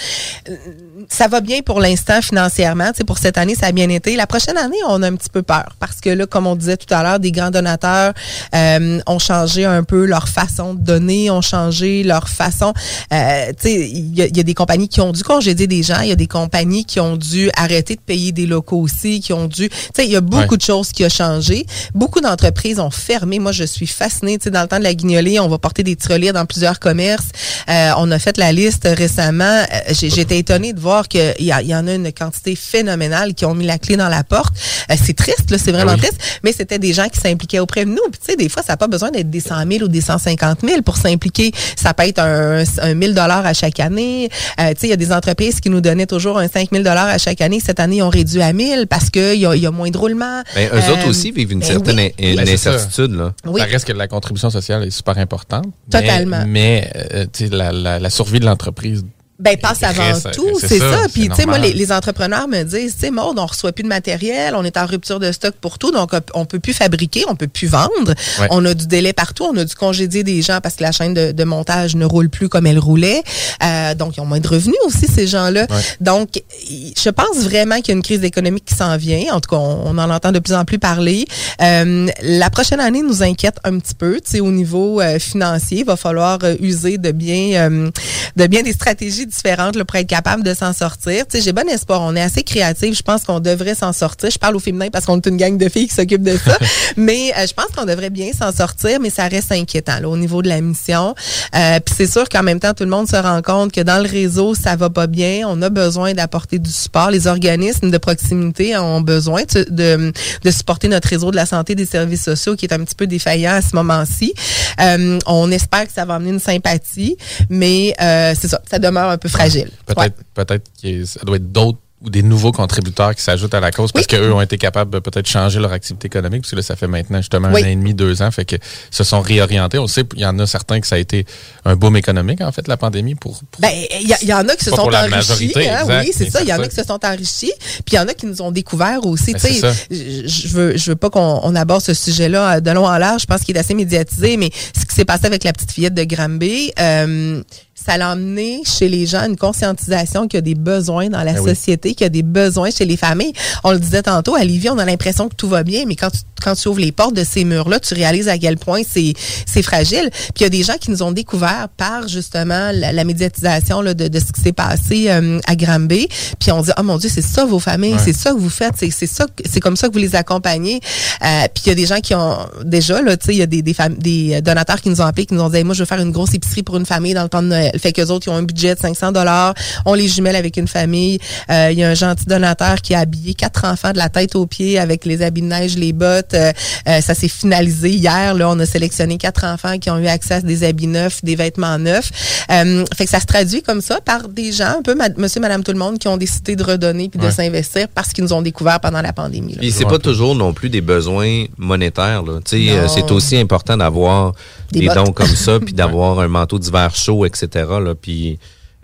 ça 1.08 1.28
va 1.28 1.40
bien 1.40 1.60
pour 1.60 1.80
l'instant 1.80 2.22
financièrement. 2.22 2.88
Tu 2.92 2.98
sais, 2.98 3.04
pour 3.04 3.18
cette 3.18 3.36
année, 3.36 3.54
ça 3.54 3.66
a 3.66 3.72
bien 3.72 3.88
été. 3.90 4.16
La 4.16 4.26
prochaine 4.26 4.56
année, 4.56 4.76
on 4.88 5.02
a 5.02 5.08
un 5.08 5.16
petit 5.16 5.28
peu 5.28 5.42
peur 5.42 5.76
parce 5.78 6.00
que 6.00 6.08
là, 6.08 6.24
comme 6.26 6.46
on 6.46 6.56
disait 6.56 6.76
tout 6.78 6.92
à 6.94 7.02
l'heure, 7.02 7.20
des 7.20 7.30
grands 7.30 7.50
donateurs 7.50 8.14
euh, 8.54 9.00
ont 9.06 9.18
changé 9.18 9.64
un 9.66 9.82
peu 9.84 10.06
leur 10.06 10.28
façon 10.28 10.72
de 10.74 10.80
donner, 10.80 11.30
ont 11.30 11.42
changé 11.42 12.04
leur 12.04 12.28
façon. 12.28 12.72
Euh, 13.12 13.48
tu 13.60 13.68
sais, 13.68 13.90
il 13.90 14.16
y, 14.16 14.22
a- 14.22 14.28
y 14.28 14.40
a 14.40 14.42
des 14.42 14.53
compagnies 14.54 14.88
qui 14.88 15.00
ont 15.00 15.12
dû 15.12 15.22
congédier 15.22 15.66
des 15.66 15.82
gens, 15.82 16.00
il 16.00 16.08
y 16.08 16.12
a 16.12 16.16
des 16.16 16.26
compagnies 16.26 16.84
qui 16.84 17.00
ont 17.00 17.16
dû 17.16 17.50
arrêter 17.56 17.96
de 17.96 18.00
payer 18.00 18.32
des 18.32 18.46
locaux 18.46 18.80
aussi, 18.80 19.20
qui 19.20 19.32
ont 19.32 19.46
dû. 19.46 19.68
Tu 19.68 19.76
sais, 19.94 20.04
il 20.06 20.12
y 20.12 20.16
a 20.16 20.20
beaucoup 20.20 20.52
Ouais. 20.52 20.56
de 20.56 20.62
choses 20.62 20.92
qui 20.92 21.04
ont 21.04 21.08
changé. 21.08 21.66
Beaucoup 21.94 22.20
d'entreprises 22.20 22.78
ont 22.80 22.90
fermé. 22.90 23.38
Moi, 23.38 23.52
je 23.52 23.64
suis 23.64 23.86
fascinée. 23.86 24.38
Tu 24.38 24.44
sais, 24.44 24.50
dans 24.50 24.62
le 24.62 24.68
temps 24.68 24.78
de 24.78 24.84
la 24.84 24.94
guignolée, 24.94 25.38
on 25.40 25.48
va 25.48 25.58
porter 25.58 25.82
des 25.82 25.96
tirelires 25.96 26.32
dans 26.32 26.46
plusieurs 26.46 26.78
commerces. 26.80 27.28
Euh, 27.68 27.90
on 27.98 28.10
a 28.10 28.18
fait 28.18 28.36
la 28.38 28.52
liste 28.52 28.86
récemment. 28.90 29.44
Euh, 29.44 29.80
j'ai- 29.92 30.10
J'étais 30.10 30.38
étonnée 30.38 30.72
de 30.72 30.80
voir 30.80 31.08
qu'il 31.08 31.34
y, 31.40 31.46
y 31.46 31.74
en 31.74 31.86
a 31.86 31.94
une 31.94 32.12
quantité 32.12 32.54
phénoménale 32.56 33.34
qui 33.34 33.44
ont 33.46 33.54
mis 33.54 33.66
la 33.66 33.78
clé 33.78 33.96
dans 33.96 34.08
la 34.08 34.22
porte. 34.24 34.54
Euh, 34.90 34.94
c'est 35.02 35.14
triste, 35.16 35.50
là, 35.50 35.58
c'est 35.58 35.72
vraiment 35.72 35.92
Ah 35.92 35.94
oui. 35.96 36.00
triste, 36.02 36.20
mais 36.44 36.52
c'était 36.52 36.78
des 36.78 36.92
gens 36.92 37.08
qui 37.08 37.18
s'impliquaient 37.20 37.58
auprès 37.58 37.84
de 37.84 37.90
nous. 37.90 38.02
Puis, 38.12 38.20
tu 38.24 38.30
sais, 38.32 38.36
des 38.36 38.48
fois, 38.48 38.62
ça 38.62 38.74
n'a 38.74 38.76
pas 38.76 38.86
besoin 38.86 39.10
d'être 39.10 39.30
des 39.30 39.40
100 39.40 39.56
000 39.70 39.84
ou 39.84 39.88
des 39.88 40.00
150 40.00 40.60
000 40.66 40.82
pour 40.82 40.96
s'impliquer. 40.96 41.52
Ça 41.76 41.94
peut 41.94 42.04
être 42.06 42.18
un, 42.20 42.62
un 42.82 42.94
1000 42.94 43.14
dollars 43.14 43.44
à 43.46 43.54
chaque 43.54 43.80
année. 43.80 44.28
Euh, 44.60 44.70
tu 44.74 44.80
sais, 44.80 44.86
il 44.86 44.90
y 44.90 44.92
a 44.92 44.96
des 44.96 45.12
entreprises 45.12 45.60
qui 45.60 45.70
nous 45.70 45.80
donnaient 45.80 46.06
toujours 46.06 46.38
un 46.38 46.48
5 46.48 46.70
000 46.72 46.82
dollars 46.84 47.06
à 47.08 47.18
chaque 47.18 47.40
année. 47.40 47.60
Cette 47.64 47.80
année, 47.80 47.96
ils 47.96 48.02
ont 48.02 48.08
réduit 48.10 48.42
à 48.42 48.52
1000 48.52 48.86
parce 48.88 49.10
qu'il 49.10 49.34
y 49.40 49.46
a, 49.46 49.54
il 49.54 49.62
y 49.62 49.66
a 49.66 49.70
moins 49.70 49.90
de 49.90 49.98
roulement. 49.98 50.42
Ben, 50.54 50.68
eux 50.72 50.76
Euh, 50.76 50.92
autres 50.92 51.08
aussi 51.08 51.30
vivent 51.32 51.52
une 51.52 51.60
ben 51.60 51.66
certaine 51.66 51.96
oui. 51.96 52.12
in- 52.20 52.30
une 52.32 52.36
Ben, 52.44 52.48
incertitude. 52.48 53.12
Là. 53.12 53.32
Oui. 53.46 53.60
Ça 53.60 53.66
reste 53.66 53.86
que 53.86 53.92
la 53.92 54.08
contribution 54.08 54.50
sociale 54.50 54.84
est 54.84 54.90
super 54.90 55.18
importante. 55.18 55.66
mais- 55.92 56.00
Totalement. 56.00 56.44
Mais, 56.46 56.90
euh, 57.12 57.26
tu 57.32 57.48
sais, 57.48 57.50
la, 57.54 57.72
la, 57.72 57.98
la 57.98 58.10
survie 58.10 58.40
de 58.40 58.46
l'entreprise 58.46 59.04
Ben, 59.40 59.56
passe 59.56 59.82
avant 59.82 60.20
tout, 60.32 60.58
c'est 60.60 60.78
ça, 60.78 61.02
ça. 61.02 61.08
Puis, 61.12 61.28
tu 61.28 61.34
sais, 61.34 61.44
moi, 61.44 61.58
les, 61.58 61.72
les 61.72 61.90
entrepreneurs 61.90 62.46
me 62.46 62.62
disent, 62.62 62.94
tu 62.94 63.00
sais, 63.00 63.10
Maud, 63.10 63.36
on 63.36 63.46
reçoit 63.46 63.72
plus 63.72 63.82
de 63.82 63.88
matériel, 63.88 64.54
on 64.54 64.62
est 64.62 64.76
en 64.76 64.86
rupture 64.86 65.18
de 65.18 65.32
stock 65.32 65.54
pour 65.60 65.78
tout, 65.78 65.90
donc 65.90 66.12
on 66.34 66.44
peut 66.44 66.60
plus 66.60 66.72
fabriquer, 66.72 67.24
on 67.28 67.34
peut 67.34 67.48
plus 67.48 67.66
vendre. 67.66 68.14
Ouais. 68.40 68.46
On 68.50 68.64
a 68.64 68.74
du 68.74 68.86
délai 68.86 69.12
partout, 69.12 69.44
on 69.52 69.56
a 69.56 69.64
dû 69.64 69.74
congédier 69.74 70.22
des 70.22 70.40
gens 70.40 70.60
parce 70.62 70.76
que 70.76 70.84
la 70.84 70.92
chaîne 70.92 71.14
de, 71.14 71.32
de 71.32 71.44
montage 71.44 71.96
ne 71.96 72.04
roule 72.04 72.28
plus 72.30 72.48
comme 72.48 72.66
elle 72.66 72.78
roulait. 72.78 73.24
Euh, 73.64 73.94
donc, 73.96 74.16
ils 74.16 74.20
ont 74.20 74.26
moins 74.26 74.38
de 74.38 74.46
revenus 74.46 74.76
aussi, 74.86 75.08
ces 75.08 75.26
gens-là. 75.26 75.66
Ouais. 75.68 75.82
Donc, 76.00 76.40
je 76.70 77.10
pense 77.10 77.38
vraiment 77.38 77.76
qu'il 77.78 77.88
y 77.88 77.90
a 77.90 77.94
une 77.96 78.02
crise 78.02 78.22
économique 78.22 78.66
qui 78.66 78.76
s'en 78.76 78.96
vient. 78.96 79.34
En 79.34 79.40
tout 79.40 79.50
cas, 79.50 79.56
on, 79.56 79.96
on 79.96 79.98
en 79.98 80.10
entend 80.10 80.30
de 80.30 80.38
plus 80.38 80.54
en 80.54 80.64
plus 80.64 80.78
parler. 80.78 81.26
Euh, 81.60 82.06
la 82.22 82.50
prochaine 82.50 82.78
année 82.78 83.02
nous 83.02 83.24
inquiète 83.24 83.56
un 83.64 83.80
petit 83.80 83.94
peu. 83.94 84.20
Tu 84.24 84.30
sais, 84.30 84.40
au 84.40 84.52
niveau 84.52 85.00
euh, 85.00 85.18
financier, 85.18 85.80
il 85.80 85.84
va 85.84 85.96
falloir 85.96 86.38
euh, 86.44 86.54
user 86.60 86.98
de 86.98 87.10
bien, 87.10 87.68
euh, 87.68 87.90
de 88.36 88.46
bien 88.46 88.62
des 88.62 88.72
stratégies 88.72 89.24
différentes 89.34 89.76
là, 89.76 89.84
pour 89.84 89.96
être 89.96 90.06
capable 90.06 90.42
de 90.42 90.54
s'en 90.54 90.72
sortir. 90.72 91.26
Tu 91.26 91.38
sais, 91.38 91.44
j'ai 91.44 91.52
bon 91.52 91.68
espoir. 91.68 92.00
On 92.02 92.14
est 92.16 92.20
assez 92.20 92.42
créatifs. 92.42 92.96
Je 92.96 93.02
pense 93.02 93.24
qu'on 93.24 93.40
devrait 93.40 93.74
s'en 93.74 93.92
sortir. 93.92 94.30
Je 94.30 94.38
parle 94.38 94.56
au 94.56 94.60
féminin 94.60 94.88
parce 94.92 95.06
qu'on 95.06 95.16
est 95.16 95.26
une 95.26 95.36
gang 95.36 95.56
de 95.56 95.68
filles 95.68 95.88
qui 95.88 95.94
s'occupent 95.94 96.22
de 96.22 96.36
ça. 96.36 96.56
mais 96.96 97.32
euh, 97.36 97.46
je 97.46 97.52
pense 97.54 97.66
qu'on 97.76 97.84
devrait 97.84 98.10
bien 98.10 98.30
s'en 98.32 98.52
sortir, 98.52 99.00
mais 99.00 99.10
ça 99.10 99.28
reste 99.28 99.52
inquiétant 99.52 100.00
là, 100.00 100.08
au 100.08 100.16
niveau 100.16 100.42
de 100.42 100.48
la 100.48 100.60
mission. 100.60 101.14
Euh, 101.54 101.80
Puis 101.84 101.94
c'est 101.96 102.10
sûr 102.10 102.28
qu'en 102.28 102.42
même 102.42 102.60
temps, 102.60 102.74
tout 102.74 102.84
le 102.84 102.90
monde 102.90 103.08
se 103.08 103.16
rend 103.16 103.42
compte 103.42 103.72
que 103.72 103.80
dans 103.80 104.02
le 104.02 104.08
réseau, 104.08 104.54
ça 104.54 104.76
va 104.76 104.90
pas 104.90 105.06
bien. 105.06 105.42
On 105.46 105.60
a 105.62 105.70
besoin 105.70 106.14
d'apporter 106.14 106.58
du 106.58 106.70
support. 106.70 107.10
Les 107.10 107.26
organismes 107.26 107.90
de 107.90 107.98
proximité 107.98 108.76
ont 108.76 109.00
besoin 109.00 109.42
de, 109.42 109.66
de, 109.70 110.12
de 110.42 110.50
supporter 110.50 110.88
notre 110.88 111.08
réseau 111.08 111.30
de 111.30 111.36
la 111.36 111.46
santé 111.46 111.74
des 111.74 111.86
services 111.86 112.22
sociaux 112.22 112.56
qui 112.56 112.66
est 112.66 112.72
un 112.72 112.84
petit 112.84 112.94
peu 112.94 113.06
défaillant 113.06 113.52
à 113.54 113.62
ce 113.62 113.74
moment-ci. 113.74 114.34
Euh, 114.80 115.18
on 115.26 115.50
espère 115.50 115.86
que 115.86 115.92
ça 115.92 116.04
va 116.04 116.14
amener 116.14 116.30
une 116.30 116.40
sympathie, 116.40 117.16
mais 117.48 117.94
euh, 118.00 118.34
c'est 118.38 118.48
ça, 118.48 118.60
ça 118.70 118.78
demeure 118.78 119.08
un 119.14 119.18
peu 119.18 119.28
fragile. 119.28 119.70
Peut-être 119.86 119.98
Ouais. 120.00 120.10
peut-être 120.34 120.64
que 120.82 121.04
ça 121.04 121.20
doit 121.24 121.36
être 121.36 121.50
d'autres 121.52 121.78
ou 122.02 122.10
des 122.10 122.22
nouveaux 122.22 122.52
contributeurs 122.52 123.14
qui 123.14 123.22
s'ajoutent 123.22 123.54
à 123.54 123.60
la 123.60 123.70
cause 123.70 123.90
parce 123.90 124.06
qu'eux 124.06 124.30
ont 124.30 124.40
été 124.42 124.58
capables 124.58 124.90
de 124.90 124.98
peut-être 124.98 125.26
changer 125.26 125.58
leur 125.58 125.72
activité 125.72 126.06
économique, 126.08 126.42
parce 126.42 126.50
que 126.50 126.56
là, 126.56 126.60
ça 126.62 126.76
fait 126.76 126.86
maintenant 126.86 127.16
justement 127.16 127.48
Oui. 127.50 127.62
un 127.62 127.64
an 127.64 127.68
et 127.70 127.76
demi, 127.76 127.94
deux 127.94 128.20
ans, 128.20 128.30
fait 128.30 128.44
que 128.44 128.56
se 128.90 129.04
sont 129.04 129.22
réorientés. 129.22 129.78
On 129.78 129.86
sait, 129.86 130.04
il 130.14 130.20
y 130.20 130.26
en 130.26 130.38
a 130.38 130.46
certains 130.46 130.80
que 130.80 130.86
ça 130.86 130.96
a 130.96 130.98
été 130.98 131.24
un 131.64 131.76
boom 131.76 131.96
économique, 131.96 132.42
en 132.42 132.52
fait, 132.52 132.68
la 132.68 132.76
pandémie, 132.76 133.14
pour, 133.14 133.40
Ben, 133.58 133.70
il 134.02 134.14
y, 134.22 134.26
y 134.26 134.34
en 134.34 134.46
a 134.46 134.54
qui 134.54 134.64
se 134.66 134.70
sont 134.70 134.76
pour 134.76 134.90
la 134.90 134.98
enrichis. 135.04 135.14
majorité, 135.16 135.70
hein, 135.70 135.80
exact, 135.80 136.04
oui, 136.04 136.12
c'est 136.14 136.30
ça. 136.30 136.42
Il 136.42 136.48
y 136.48 136.52
en 136.52 136.58
a 136.60 136.68
qui 136.68 136.76
se 136.76 136.84
sont 136.84 136.98
enrichis. 137.06 137.52
Puis 137.86 137.92
il 137.92 137.94
y 137.94 137.98
en 137.98 138.06
a 138.08 138.12
qui 138.12 138.26
nous 138.26 138.42
ont 138.42 138.50
découvert 138.50 139.06
aussi. 139.06 139.32
Ben, 139.32 139.40
tu 139.40 139.54
sais, 139.54 139.74
je 139.90 140.48
veux, 140.48 140.76
je 140.76 140.90
veux 140.90 140.96
pas 140.96 141.08
qu'on 141.08 141.40
on 141.42 141.54
aborde 141.54 141.80
ce 141.80 141.94
sujet-là 141.94 142.56
euh, 142.56 142.60
de 142.60 142.70
long 142.72 142.84
en 142.86 142.98
large. 142.98 143.22
Je 143.22 143.26
pense 143.26 143.40
qu'il 143.40 143.56
est 143.56 143.60
assez 143.60 143.72
médiatisé. 143.74 144.36
Mais 144.36 144.50
ce 144.78 144.84
qui 144.84 144.94
s'est 144.94 145.06
passé 145.06 145.24
avec 145.24 145.42
la 145.42 145.54
petite 145.54 145.72
fillette 145.72 145.94
de 145.94 146.04
Granby, 146.04 146.70
euh, 146.78 147.42
ça 147.84 147.96
l'a 147.96 148.12
emmené 148.12 148.62
chez 148.64 148.88
les 148.88 149.06
gens 149.06 149.26
une 149.26 149.36
conscientisation 149.36 150.26
qu'il 150.28 150.38
y 150.38 150.38
a 150.38 150.42
des 150.42 150.54
besoins 150.54 151.08
dans 151.08 151.22
la 151.22 151.34
Ben 151.34 151.40
oui. 151.40 151.50
société, 151.50 151.94
qu'il 151.94 152.04
y 152.04 152.06
a 152.06 152.10
des 152.10 152.22
besoins 152.22 152.70
chez 152.70 152.84
les 152.84 152.96
familles. 152.96 153.32
On 153.62 153.72
le 153.72 153.78
disait 153.78 154.02
tantôt, 154.02 154.34
à 154.34 154.44
Livy, 154.44 154.68
on 154.70 154.78
a 154.78 154.84
l'impression 154.84 155.28
que 155.28 155.34
tout 155.34 155.48
va 155.48 155.62
bien, 155.62 155.84
mais 155.86 155.96
quand 155.96 156.10
tu, 156.10 156.18
quand 156.42 156.54
tu 156.54 156.68
ouvres 156.68 156.80
les 156.80 156.92
portes 156.92 157.14
de 157.14 157.24
ces 157.24 157.44
murs-là, 157.44 157.80
tu 157.80 157.94
réalises 157.94 158.28
à 158.28 158.36
quel 158.38 158.56
point 158.58 158.82
c'est 158.88 159.12
c'est 159.46 159.62
fragile. 159.62 160.10
Puis 160.12 160.40
il 160.40 160.42
y 160.42 160.46
a 160.46 160.50
des 160.50 160.62
gens 160.62 160.76
qui 160.80 160.90
nous 160.90 161.02
ont 161.02 161.12
découvert 161.12 161.68
par 161.76 162.08
justement 162.08 162.70
la, 162.72 162.92
la 162.92 163.04
médiatisation 163.04 163.80
là, 163.80 163.94
de, 163.94 164.08
de 164.08 164.18
ce 164.18 164.32
qui 164.32 164.40
s'est 164.42 164.52
passé 164.52 165.06
euh, 165.08 165.40
à 165.46 165.56
Granby. 165.56 166.08
Puis 166.40 166.52
on 166.52 166.60
dit, 166.62 166.70
oh 166.78 166.82
mon 166.82 166.98
Dieu, 166.98 167.10
c'est 167.12 167.22
ça 167.22 167.44
vos 167.44 167.58
familles, 167.60 167.94
Ouais. 167.94 168.00
c'est 168.04 168.12
ça 168.12 168.32
que 168.32 168.38
vous 168.38 168.50
faites, 168.50 168.74
c'est 168.78 168.90
c'est 168.90 169.06
ça, 169.06 169.26
c'est 169.50 169.60
comme 169.60 169.76
ça 169.76 169.88
que 169.88 169.92
vous 169.92 169.98
les 169.98 170.14
accompagnez. 170.16 170.80
Euh, 171.22 171.42
puis 171.54 171.64
il 171.66 171.68
y 171.68 171.72
a 171.72 171.74
des 171.74 171.86
gens 171.86 172.00
qui 172.00 172.14
ont 172.14 172.38
déjà 172.64 173.00
là, 173.02 173.16
tu 173.16 173.26
sais, 173.26 173.32
il 173.34 173.38
y 173.38 173.42
a 173.42 173.46
des 173.46 173.62
des, 173.62 173.72
fam- 173.74 173.96
des 173.96 174.40
donateurs 174.42 174.80
qui 174.80 174.88
nous 174.90 175.00
ont 175.00 175.04
appelés, 175.06 175.26
qui 175.26 175.34
nous 175.34 175.42
ont 175.42 175.48
dit, 175.50 175.56
Hey, 175.58 175.64
moi 175.64 175.74
je 175.74 175.80
veux 175.80 175.86
faire 175.86 176.00
une 176.00 176.10
grosse 176.12 176.34
épicerie 176.34 176.62
pour 176.62 176.76
une 176.76 176.86
famille 176.86 177.14
dans 177.14 177.22
le 177.22 177.28
temps 177.28 177.42
de 177.42 177.48
Noël. 177.48 177.72
Fait 177.78 177.92
que 177.92 178.02
autres, 178.02 178.26
ils 178.26 178.30
ont 178.30 178.36
un 178.36 178.42
budget 178.42 178.74
de 178.74 178.80
500 178.80 179.12
dollars, 179.12 179.54
on 179.86 179.94
les 179.94 180.08
jumelle 180.08 180.36
avec 180.36 180.56
une 180.56 180.68
famille. 180.68 181.18
Euh, 181.50 181.68
Il 181.72 181.78
y 181.78 181.84
a 181.84 181.88
un 181.90 181.94
gentil 181.94 182.26
donateur 182.26 182.80
qui 182.82 182.94
a 182.94 183.00
habillé 183.00 183.34
quatre 183.34 183.64
enfants 183.64 183.92
de 183.92 183.98
la 183.98 184.08
tête 184.08 184.34
aux 184.36 184.46
pieds 184.46 184.78
avec 184.78 185.04
les 185.04 185.22
habits 185.22 185.42
de 185.42 185.46
neige, 185.46 185.76
les 185.76 185.92
bottes. 185.92 186.34
Euh, 186.34 186.52
euh, 186.88 187.00
ça 187.00 187.14
s'est 187.14 187.28
finalisé 187.28 187.90
hier. 187.90 188.34
Là, 188.34 188.48
on 188.50 188.58
a 188.58 188.66
sélectionné 188.66 189.18
quatre 189.18 189.44
enfants 189.44 189.78
qui 189.78 189.90
ont 189.90 189.98
eu 189.98 190.06
accès 190.06 190.34
à 190.34 190.40
des 190.40 190.64
habits 190.64 190.86
neufs, 190.86 191.24
des 191.24 191.36
vêtements 191.36 191.78
neufs. 191.78 192.10
Euh, 192.50 192.84
fait 192.96 193.04
que 193.04 193.10
ça 193.10 193.20
se 193.20 193.26
traduit 193.26 193.62
comme 193.62 193.80
ça 193.80 194.00
par 194.00 194.28
des 194.28 194.52
gens, 194.52 194.76
un 194.78 194.82
peu 194.82 194.94
ma- 194.94 195.08
monsieur, 195.16 195.40
madame, 195.40 195.62
tout 195.64 195.72
le 195.72 195.78
monde, 195.78 195.98
qui 195.98 196.08
ont 196.08 196.16
décidé 196.16 196.56
de 196.56 196.62
redonner 196.62 197.08
puis 197.08 197.18
de 197.18 197.24
s'investir 197.30 197.88
parce 197.94 198.12
qu'ils 198.12 198.24
nous 198.24 198.32
ont 198.32 198.42
découvert 198.42 198.80
pendant 198.80 199.02
la 199.02 199.12
pandémie. 199.12 199.56
Puis 199.56 199.72
c'est 199.72 199.84
pas 199.84 199.98
toujours 199.98 200.34
non 200.34 200.52
plus 200.52 200.68
des 200.70 200.80
besoins 200.80 201.44
monétaires. 201.58 202.22
euh, 202.70 202.86
c'est 202.88 203.10
aussi 203.10 203.36
important 203.36 203.76
d'avoir 203.76 204.32
Des 204.72 204.80
dons 205.04 205.12
comme 205.12 205.26
ça, 205.34 205.60
puis 205.64 205.72
d'avoir 205.74 206.18
un 206.20 206.28
manteau 206.28 206.58
d'hiver 206.58 206.94
chaud, 206.94 207.24
etc. 207.24 207.63
Là. 207.64 207.94
Puis, 207.94 208.38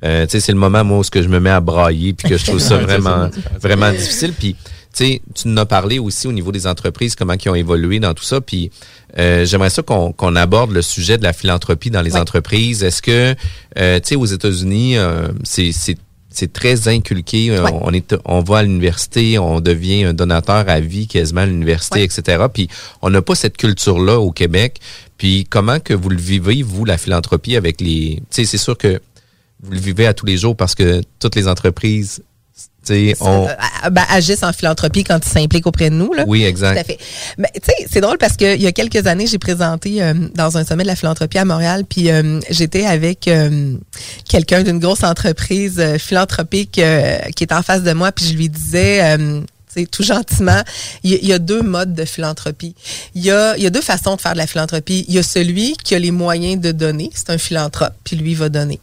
euh, 0.04 0.24
tu 0.26 0.32
sais, 0.32 0.40
c'est 0.40 0.52
le 0.52 0.58
moment 0.58 0.84
moi 0.84 0.98
où 0.98 1.04
ce 1.04 1.10
que 1.10 1.22
je 1.22 1.28
me 1.28 1.40
mets 1.40 1.50
à 1.50 1.60
brailler, 1.60 2.12
puis 2.12 2.28
que 2.28 2.36
je 2.36 2.44
trouve 2.44 2.58
ça 2.58 2.76
vraiment, 2.78 3.30
vraiment 3.60 3.90
difficile. 3.90 4.32
Puis, 4.32 4.54
tu 4.54 5.04
sais, 5.04 5.22
tu 5.34 5.48
nous 5.48 5.60
as 5.60 5.66
parlé 5.66 5.98
aussi 5.98 6.26
au 6.26 6.32
niveau 6.32 6.52
des 6.52 6.66
entreprises, 6.66 7.14
comment 7.14 7.34
ils 7.34 7.48
ont 7.48 7.54
évolué 7.54 8.00
dans 8.00 8.14
tout 8.14 8.24
ça. 8.24 8.40
Puis, 8.40 8.70
euh, 9.18 9.44
j'aimerais 9.44 9.70
ça 9.70 9.82
qu'on 9.82 10.36
aborde 10.36 10.72
le 10.72 10.82
sujet 10.82 11.18
de 11.18 11.22
la 11.22 11.32
philanthropie 11.32 11.90
dans 11.90 12.02
les 12.02 12.16
entreprises. 12.16 12.82
Est-ce 12.82 13.02
que, 13.02 13.34
euh, 13.78 14.00
tu 14.00 14.08
sais, 14.08 14.16
aux 14.16 14.26
États-Unis, 14.26 14.96
c'est 15.44 16.52
très 16.52 16.88
inculqué. 16.88 17.50
Ouais. 17.50 17.70
On 17.82 17.92
est, 17.92 18.14
on 18.24 18.40
va 18.40 18.58
à 18.58 18.62
l'université, 18.62 19.38
on 19.38 19.60
devient 19.60 20.04
un 20.04 20.14
donateur 20.14 20.68
à 20.68 20.80
vie 20.80 21.06
quasiment 21.06 21.42
à 21.42 21.46
l'université, 21.46 22.02
etc. 22.02 22.44
Puis 22.52 22.68
on 23.02 23.10
n'a 23.10 23.20
pas 23.20 23.34
cette 23.34 23.56
culture-là 23.56 24.18
au 24.18 24.30
Québec. 24.30 24.80
Puis 25.20 25.44
comment 25.44 25.80
que 25.80 25.92
vous 25.92 26.08
le 26.08 26.16
vivez, 26.16 26.62
vous, 26.62 26.86
la 26.86 26.96
philanthropie 26.96 27.54
avec 27.54 27.82
les... 27.82 28.22
Tu 28.30 28.36
sais, 28.36 28.44
c'est 28.46 28.56
sûr 28.56 28.78
que 28.78 29.02
vous 29.62 29.70
le 29.70 29.78
vivez 29.78 30.06
à 30.06 30.14
tous 30.14 30.24
les 30.24 30.38
jours 30.38 30.56
parce 30.56 30.74
que 30.74 31.02
toutes 31.18 31.34
les 31.36 31.46
entreprises, 31.46 32.22
tu 32.56 32.94
sais, 32.94 33.14
ont... 33.20 33.46
Euh, 33.46 33.90
ben, 33.90 34.04
agissent 34.08 34.42
en 34.44 34.54
philanthropie 34.54 35.04
quand 35.04 35.18
ils 35.22 35.28
s'impliquent 35.28 35.66
auprès 35.66 35.90
de 35.90 35.94
nous. 35.94 36.14
Là. 36.14 36.24
Oui, 36.26 36.44
exact. 36.44 36.72
Tout 36.72 36.80
à 36.80 36.84
fait. 36.84 36.98
Mais 37.36 37.50
tu 37.52 37.60
sais, 37.66 37.86
c'est 37.90 38.00
drôle 38.00 38.16
parce 38.16 38.38
que 38.38 38.54
il 38.56 38.62
y 38.62 38.66
a 38.66 38.72
quelques 38.72 39.06
années, 39.06 39.26
j'ai 39.26 39.36
présenté 39.36 40.02
euh, 40.02 40.14
dans 40.34 40.56
un 40.56 40.64
sommet 40.64 40.84
de 40.84 40.88
la 40.88 40.96
philanthropie 40.96 41.36
à 41.36 41.44
Montréal, 41.44 41.84
puis 41.86 42.10
euh, 42.10 42.40
j'étais 42.48 42.86
avec 42.86 43.28
euh, 43.28 43.76
quelqu'un 44.26 44.62
d'une 44.62 44.78
grosse 44.78 45.04
entreprise 45.04 45.80
euh, 45.80 45.98
philanthropique 45.98 46.78
euh, 46.78 47.18
qui 47.36 47.44
est 47.44 47.52
en 47.52 47.60
face 47.60 47.82
de 47.82 47.92
moi, 47.92 48.10
puis 48.10 48.24
je 48.24 48.32
lui 48.32 48.48
disais. 48.48 49.18
Tout 49.90 50.02
gentiment, 50.02 50.62
il 51.02 51.24
y, 51.24 51.32
a- 51.32 51.38
deux 51.38 51.62
modes 51.62 51.94
de 51.94 52.04
philanthropie. 52.04 52.74
Il 53.14 53.22
y, 53.24 53.30
a, 53.30 53.56
y 53.56 53.66
a 53.66 53.70
deux 53.70 53.80
façons 53.80 54.16
de 54.16 54.20
faire 54.20 54.32
de 54.32 54.38
la 54.38 54.46
philanthropie. 54.46 55.04
Il 55.08 55.14
y 55.14 55.18
a 55.18 55.22
celui 55.22 55.74
qui 55.84 55.94
a 55.94 55.98
les 55.98 56.10
moyens 56.10 56.60
de 56.60 56.72
donner, 56.72 57.10
c'est 57.14 57.30
un 57.30 57.38
philanthrope, 57.38 57.94
puis 58.04 58.16
lui 58.16 58.34
va 58.34 58.48
donner. 58.48 58.80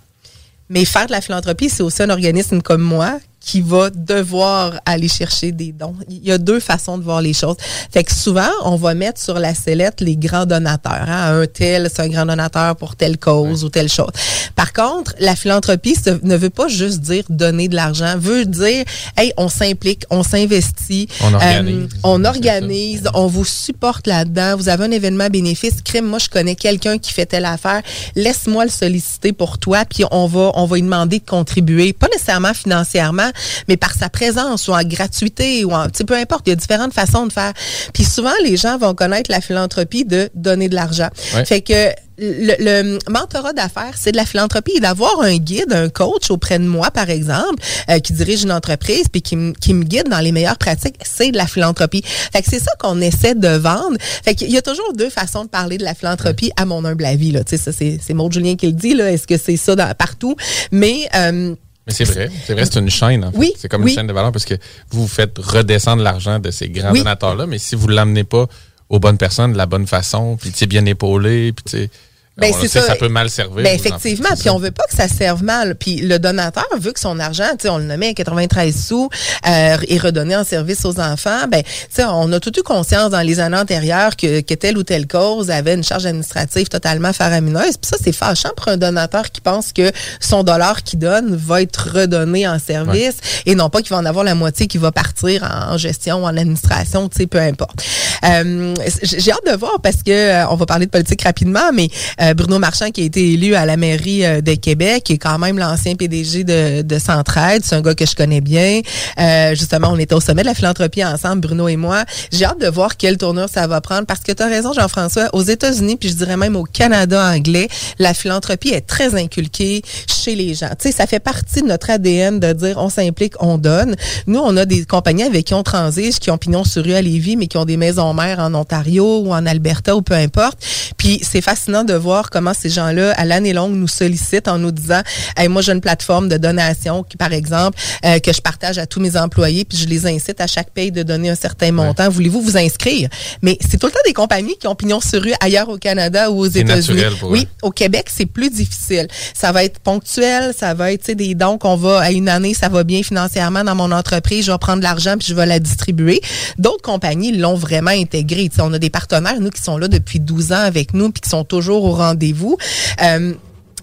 Mais 0.70 0.84
faire 0.86 1.06
de 1.08 1.12
la 1.12 1.22
philanthropie, 1.22 1.70
c'est 1.70 1.84
aussi 1.84 2.02
un 2.04 2.10
organisme 2.10 2.62
comme 2.62 2.82
moi 2.82 3.20
qui 3.40 3.62
va 3.62 3.90
devoir 3.90 4.74
aller 4.86 5.08
chercher 5.08 5.52
des 5.52 5.72
dons. 5.72 5.96
Il 6.10 6.26
y 6.26 6.32
a 6.32 6.38
deux 6.38 6.60
façons 6.60 6.98
de 6.98 7.04
voir 7.04 7.22
les 7.22 7.34
choses. 7.34 7.56
Fait 7.92 8.04
que 8.04 8.14
souvent, 8.14 8.50
on 8.66 8.76
va 8.76 8.94
mettre 8.94 9.22
sur 9.22 9.40
la 9.40 9.54
sellette 9.54 10.02
les 10.02 10.18
grands 10.18 10.46
donateurs. 10.46 11.06
Hein? 11.08 11.42
Un 11.42 11.48
tel, 11.48 11.90
c'est 11.94 12.02
un 12.02 12.10
grand 12.10 12.26
donateur 12.26 12.76
pour 12.76 12.96
telle 12.96 13.18
cause 13.18 13.64
ou 13.64 13.70
telle 13.70 13.90
chose. 13.90 14.12
Par 14.56 14.74
contre, 14.74 15.14
la 15.20 15.36
philanthropie 15.36 15.96
ne 16.24 16.36
veut 16.36 16.50
pas 16.50 16.68
juste 16.68 17.00
dire 17.00 17.24
donner 17.30 17.68
de 17.68 17.76
l'argent, 17.76 18.16
veut 18.18 18.46
dire, 18.46 18.84
hey, 19.16 19.32
on 19.38 19.50
s'implique, 19.50 20.04
on 20.10 20.24
s'investit, 20.24 21.08
On 21.22 21.34
organise. 21.34 21.84
euh, 21.84 21.98
on 22.04 22.26
organise, 22.26 23.04
on 23.14 23.28
vous 23.28 23.46
supporte 23.46 24.08
là-dedans, 24.08 24.58
vous 24.58 24.68
avez 24.70 24.86
un 24.86 24.92
événement 24.92 25.28
bénéfice, 25.30 25.82
crime, 25.84 26.06
moi 26.06 26.20
je 26.20 26.30
connais 26.30 26.56
quelqu'un 26.56 26.98
qui 26.98 27.14
fait 27.14 27.26
telle 27.26 27.46
affaire, 27.46 27.82
laisse-moi 28.16 28.66
le 28.66 28.72
solliciter 28.72 29.32
pour 29.32 29.58
toi, 29.58 29.86
puis 29.86 30.04
on 30.12 30.28
va 30.28 30.52
on 30.56 30.66
va 30.66 30.76
lui 30.76 30.82
demander 30.82 31.20
de 31.20 31.26
contribuer, 31.26 31.94
pas 31.94 32.08
nécessairement 32.12 32.54
financièrement, 32.54 33.27
mais 33.68 33.78
par 33.78 33.94
sa 33.94 34.10
présence 34.10 34.68
ou 34.68 34.74
en 34.74 34.84
gratuité 34.84 35.66
ou 35.66 35.72
en 35.74 35.88
peu 35.90 36.16
importe, 36.16 36.44
il 36.48 36.52
y 36.52 36.54
a 36.54 36.56
différentes 36.56 36.94
façons 36.94 37.26
de 37.28 37.34
faire. 37.34 37.54
Puis 37.94 38.04
souvent 38.04 38.34
les 38.44 38.58
gens 38.58 38.78
vont 38.78 38.94
connaître 38.94 39.32
la 39.32 39.42
philanthropie 39.42 40.06
de 40.06 40.30
donner 40.36 40.70
de 40.70 40.76
l'argent. 40.76 41.10
Ouais. 41.36 41.46
Fait 41.46 41.62
que 41.62 41.90
le, 42.20 42.56
le 42.60 42.98
mentorat 43.12 43.54
d'affaires, 43.54 43.94
c'est 43.96 44.12
de 44.12 44.18
la 44.18 44.26
philanthropie 44.26 44.80
d'avoir 44.80 45.22
un 45.22 45.38
guide, 45.38 45.72
un 45.72 45.88
coach 45.88 46.32
auprès 46.32 46.58
de 46.58 46.64
moi, 46.64 46.90
par 46.90 47.12
exemple, 47.12 47.62
euh, 47.90 48.00
qui 48.00 48.14
dirige 48.14 48.42
une 48.44 48.52
entreprise 48.52 49.04
puis 49.12 49.22
qui, 49.22 49.36
me- 49.36 49.54
qui 49.54 49.76
me 49.76 49.84
guide 49.84 50.10
dans 50.10 50.18
les 50.20 50.32
meilleures 50.32 50.58
pratiques, 50.58 50.96
c'est 51.04 51.30
de 51.32 51.38
la 51.38 51.46
philanthropie. 51.46 52.02
Fait 52.04 52.42
que 52.42 52.50
c'est 52.50 52.60
ça 52.60 52.72
qu'on 52.80 53.02
essaie 53.02 53.36
de 53.36 53.50
vendre. 53.50 53.98
Fait 54.00 54.34
qu'il 54.34 54.50
y 54.52 54.58
a 54.58 54.64
toujours 54.64 54.94
deux 54.94 55.12
façons 55.12 55.44
de 55.44 55.50
parler 55.50 55.78
de 55.78 55.84
la 55.84 55.94
philanthropie 55.94 56.52
à 56.58 56.66
mon 56.66 56.84
humble 56.86 57.06
avis. 57.06 57.32
Là. 57.32 57.44
Tu 57.44 57.56
sais, 57.56 57.64
ça, 57.64 57.72
c'est, 57.72 58.00
c'est 58.04 58.16
Maud 58.16 58.34
Julien 58.34 58.56
qui 58.56 58.66
le 58.66 58.74
dit. 58.74 58.96
Là. 58.96 59.12
Est-ce 59.12 59.28
que 59.28 59.38
c'est 59.38 59.58
ça 59.58 59.76
dans- 59.76 59.94
partout? 59.96 60.36
Mais... 60.72 61.08
euh, 61.16 61.54
Mais 61.88 61.94
c'est 61.94 62.04
vrai, 62.04 62.30
c'est 62.46 62.54
vrai, 62.54 62.66
c'est 62.66 62.80
une 62.80 62.90
chaîne. 62.90 63.24
En 63.26 63.32
fait. 63.32 63.38
Oui, 63.38 63.54
c'est 63.58 63.70
comme 63.70 63.84
oui. 63.84 63.92
une 63.92 63.98
chaîne 63.98 64.08
de 64.08 64.14
valeur 64.14 64.32
parce 64.34 64.46
que 64.46 64.56
vous 64.92 65.08
faites 65.08 65.38
redescendre 65.38 66.04
l'argent 66.04 66.38
de 66.40 66.52
ces 66.52 66.70
grands 66.70 66.92
Oui. 66.92 67.00
donateurs-là, 67.00 67.48
mais 67.48 67.58
si 67.58 67.76
vous 67.76 67.88
l'amenez 67.88 68.26
pas 68.26 68.46
aux 68.90 69.00
bonnes 69.00 69.18
personnes 69.18 69.54
de 69.54 69.58
la 69.58 69.66
bonne 69.66 69.88
façon, 69.88 70.38
puis 70.38 70.52
tu 70.52 70.66
bien 70.68 70.86
épaulé, 70.86 71.54
puis 71.54 71.64
tu 71.66 71.90
Ben, 72.38 72.54
c'est 72.60 72.68
ça. 72.68 72.82
ça 72.82 72.96
peut 72.96 73.10
mal 73.10 73.30
servir. 73.30 73.64
Ben, 73.64 73.76
effectivement, 73.76 74.30
puis 74.40 74.50
on 74.50 74.60
veut 74.60 74.72
pas 74.72 74.84
que 74.90 74.96
ça 74.96 75.08
serve 75.08 75.44
mal. 75.44 75.76
Puis 75.76 75.98
le 75.98 76.20
donateur 76.20 76.68
veut 76.80 76.92
que 76.92 77.00
son 77.00 77.20
argent, 77.20 77.50
tu 77.52 77.64
sais, 77.64 77.70
on 77.70 77.80
le 77.80 77.86
nommait 77.86 78.10
à 78.10 78.14
93 78.14 78.76
sous, 78.76 79.10
euh, 79.48 79.78
est 79.88 79.98
redonné 79.98 80.36
en 80.36 80.44
service 80.44 80.86
aux 80.86 81.00
enfants. 81.00 81.48
Ben, 81.50 81.64
tu 81.64 81.72
sais, 81.90 82.04
on 82.06 82.32
a 82.32 82.40
tout 82.40 82.58
eu 82.58 82.64
conscience 82.64 83.10
dans 83.10 83.22
les 83.22 83.40
années 83.40 83.58
antérieures 83.58 84.16
que, 84.16 84.42
que 84.42 84.54
telle 84.54 84.78
ou 84.78 84.84
telle 84.84 85.08
cause 85.08 85.50
avait 85.50 85.74
une 85.74 85.84
charge 85.84 86.06
administrative 86.06 86.68
totalement 86.68 87.12
faramineuse. 87.12 87.78
Puis 87.78 87.90
ça, 87.90 87.98
c'est 88.02 88.12
fâchant 88.12 88.52
pour 88.56 88.68
un 88.68 88.78
donateur 88.78 89.32
qui 89.32 89.42
pense 89.42 89.74
que 89.74 89.92
son 90.20 90.44
dollar 90.44 90.84
qu'il 90.84 91.00
donne 91.00 91.36
va 91.36 91.62
être 91.62 91.90
redonné 91.94 92.48
en 92.48 92.60
service 92.60 93.16
et 93.46 93.56
non 93.56 93.70
pas 93.70 93.82
qu'il 93.82 93.90
va 93.92 93.98
en 93.98 94.06
avoir 94.06 94.24
la 94.24 94.36
moitié 94.36 94.68
qui 94.68 94.78
va 94.78 94.92
partir 94.92 95.44
en, 95.44 95.74
en 95.74 95.78
gestion, 95.78 96.24
en 96.24 96.38
administration, 96.38 97.10
tu 97.10 97.18
sais, 97.18 97.28
peu 97.28 97.40
importe. 97.40 97.84
Euh, 98.24 98.74
J'ai 99.04 99.32
hâte 99.32 99.46
de 99.46 99.56
voir 99.56 99.80
parce 99.82 100.04
que 100.04 100.12
euh, 100.12 100.48
on 100.50 100.56
va 100.56 100.66
parler 100.66 100.86
de 100.86 100.92
politique 100.92 101.24
rapidement, 101.24 101.72
mais 101.74 101.90
euh, 102.22 102.27
Bruno 102.34 102.60
Marchand 102.60 102.92
qui 102.92 103.02
a 103.02 103.06
été 103.06 103.34
élu 103.34 103.56
à 103.56 103.66
la 103.66 103.78
mairie 103.78 104.26
euh, 104.26 104.42
de 104.42 104.54
Québec, 104.56 105.04
qui 105.06 105.14
est 105.14 105.18
quand 105.18 105.38
même 105.40 105.58
l'ancien 105.58 105.96
PDG 105.96 106.44
de, 106.44 106.82
de 106.82 107.00
Centraide, 107.00 107.64
c'est 107.66 107.76
un 107.76 107.82
gars 107.82 107.96
que 107.96 108.06
je 108.06 108.16
connais 108.16 108.42
bien. 108.42 108.82
Euh, 109.20 109.56
justement, 109.56 109.90
on 109.92 109.98
était 109.98 110.16
au 110.16 110.20
sommet 110.20 110.42
de 110.42 110.48
la 110.48 110.54
philanthropie 110.54 111.04
ensemble, 111.04 111.42
Bruno 111.42 111.68
et 111.68 111.76
moi. 111.76 112.06
J'ai 112.32 112.46
hâte 112.46 112.60
de 112.60 112.68
voir 112.68 112.98
quelle 112.98 113.18
tournure 113.18 113.50
ça 113.50 113.68
va 113.68 113.82
prendre 113.82 114.06
parce 114.06 114.22
que 114.22 114.32
tu 114.32 114.42
as 114.42 114.48
raison, 114.48 114.74
Jean-François, 114.74 115.30
aux 115.34 115.44
États-Unis, 115.44 115.98
puis 115.98 116.10
je 116.10 116.16
dirais 116.16 116.38
même 116.38 116.56
au 116.56 116.64
Canada 116.64 117.32
anglais, 117.32 117.68
la 118.00 118.14
philanthropie 118.14 118.70
est 118.70 118.82
très 118.82 119.16
inculquée 119.16 119.82
chez 120.08 120.36
les 120.36 120.54
gens. 120.54 120.70
Tu 120.80 120.90
sais, 120.90 120.92
ça 120.92 121.08
fait 121.08 121.20
partie 121.20 121.62
de 121.62 121.68
notre 121.68 121.90
ADN 121.90 122.40
de 122.40 122.54
dire 122.54 122.78
on 122.78 122.90
s'implique, 122.90 123.34
on 123.40 123.58
donne. 123.58 123.96
Nous, 124.26 124.40
on 124.40 124.56
a 124.58 124.66
des 124.66 124.86
compagnies 124.86 125.24
avec 125.24 125.46
qui 125.46 125.54
on 125.54 125.64
transige, 125.64 126.20
qui 126.20 126.32
ont 126.32 126.38
pignon 126.38 126.64
sur 126.64 126.84
rue 126.84 126.94
à 126.94 127.02
Lévis, 127.02 127.38
mais 127.38 127.48
qui 127.48 127.58
ont 127.58 127.66
des 127.66 127.78
maisons 127.78 128.14
mères 128.14 128.40
en 128.40 128.54
Ontario 128.54 129.20
ou 129.20 129.34
en 129.34 129.46
Alberta 129.46 129.96
ou 129.96 130.02
peu 130.02 130.14
importe. 130.14 130.58
Puis 130.98 131.20
c'est 131.24 131.42
fascinant 131.42 131.84
de 131.84 131.94
voir 131.94 132.17
comment 132.32 132.54
ces 132.54 132.70
gens-là, 132.70 133.14
à 133.18 133.26
l'année 133.26 133.54
longue, 133.54 133.76
nous 133.76 133.88
sollicitent 133.88 134.48
en 134.48 134.58
nous 134.58 134.72
disant, 134.72 135.02
hey, 135.36 135.48
moi 135.48 135.62
j'ai 135.62 135.72
une 135.72 135.82
plateforme 135.82 136.30
de 136.30 136.38
donation 136.38 137.04
qui, 137.04 137.18
par 137.18 137.34
exemple, 137.34 137.78
euh, 138.06 138.20
que 138.20 138.34
je 138.34 138.42
partage 138.42 138.78
à 138.78 138.86
tous 138.86 139.00
mes 139.00 139.18
employés, 139.18 139.66
puis 139.66 139.78
je 139.78 139.88
les 139.88 140.06
incite 140.06 140.42
à 140.42 140.48
chaque 140.48 140.72
paye 140.72 140.92
de 140.92 141.04
donner 141.04 141.30
un 141.30 141.36
certain 141.36 141.72
montant. 141.72 142.10
Voulez-vous 142.10 142.42
vous 142.42 142.58
inscrire? 142.58 143.10
Mais 143.42 143.58
c'est 143.62 143.78
tout 143.78 143.88
le 143.88 143.92
temps 143.92 144.00
des 144.06 144.14
compagnies 144.14 144.58
qui 144.58 144.68
ont 144.68 144.76
pignon 144.76 145.00
sur 145.00 145.22
rue 145.22 145.34
ailleurs 145.40 145.70
au 145.70 145.78
Canada 145.78 146.32
ou 146.32 146.40
aux 146.40 146.48
États-Unis. 146.48 147.04
Oui, 147.24 147.48
au 147.62 147.72
Québec, 147.72 148.10
c'est 148.14 148.26
plus 148.26 148.50
difficile. 148.50 149.08
Ça 149.34 149.52
va 149.52 149.64
être 149.64 149.80
ponctuel, 149.80 150.54
ça 150.58 150.74
va 150.74 150.92
être 150.92 151.12
des 151.12 151.36
dons 151.36 151.58
qu'on 151.58 151.76
va 151.76 152.00
à 152.00 152.12
une 152.12 152.30
année, 152.30 152.54
ça 152.54 152.70
va 152.70 152.84
bien 152.84 153.04
financièrement 153.04 153.64
dans 153.64 153.76
mon 153.76 153.92
entreprise, 153.92 154.46
je 154.46 154.52
vais 154.52 154.58
prendre 154.58 154.84
l'argent 154.84 155.16
puis 155.18 155.28
je 155.30 155.36
vais 155.36 155.46
la 155.46 155.60
distribuer. 155.60 156.22
D'autres 156.58 156.82
compagnies 156.82 157.36
l'ont 157.38 157.56
vraiment 157.56 157.92
intégré. 157.92 158.50
Tu 158.50 158.56
sais, 158.56 158.62
on 158.62 158.74
a 158.74 158.80
des 158.80 158.90
partenaires, 158.90 159.40
nous, 159.40 159.50
qui 159.50 159.62
sont 159.62 159.78
là 159.78 159.88
depuis 159.88 160.20
12 160.20 160.52
ans 160.52 160.56
avec 160.56 160.94
nous 160.94 161.12
puis 161.12 161.22
qui 161.22 161.30
sont 161.30 161.44
toujours 161.44 161.84
au 161.84 161.92
rendez-vous. 162.08 162.58
Euh, 163.02 163.34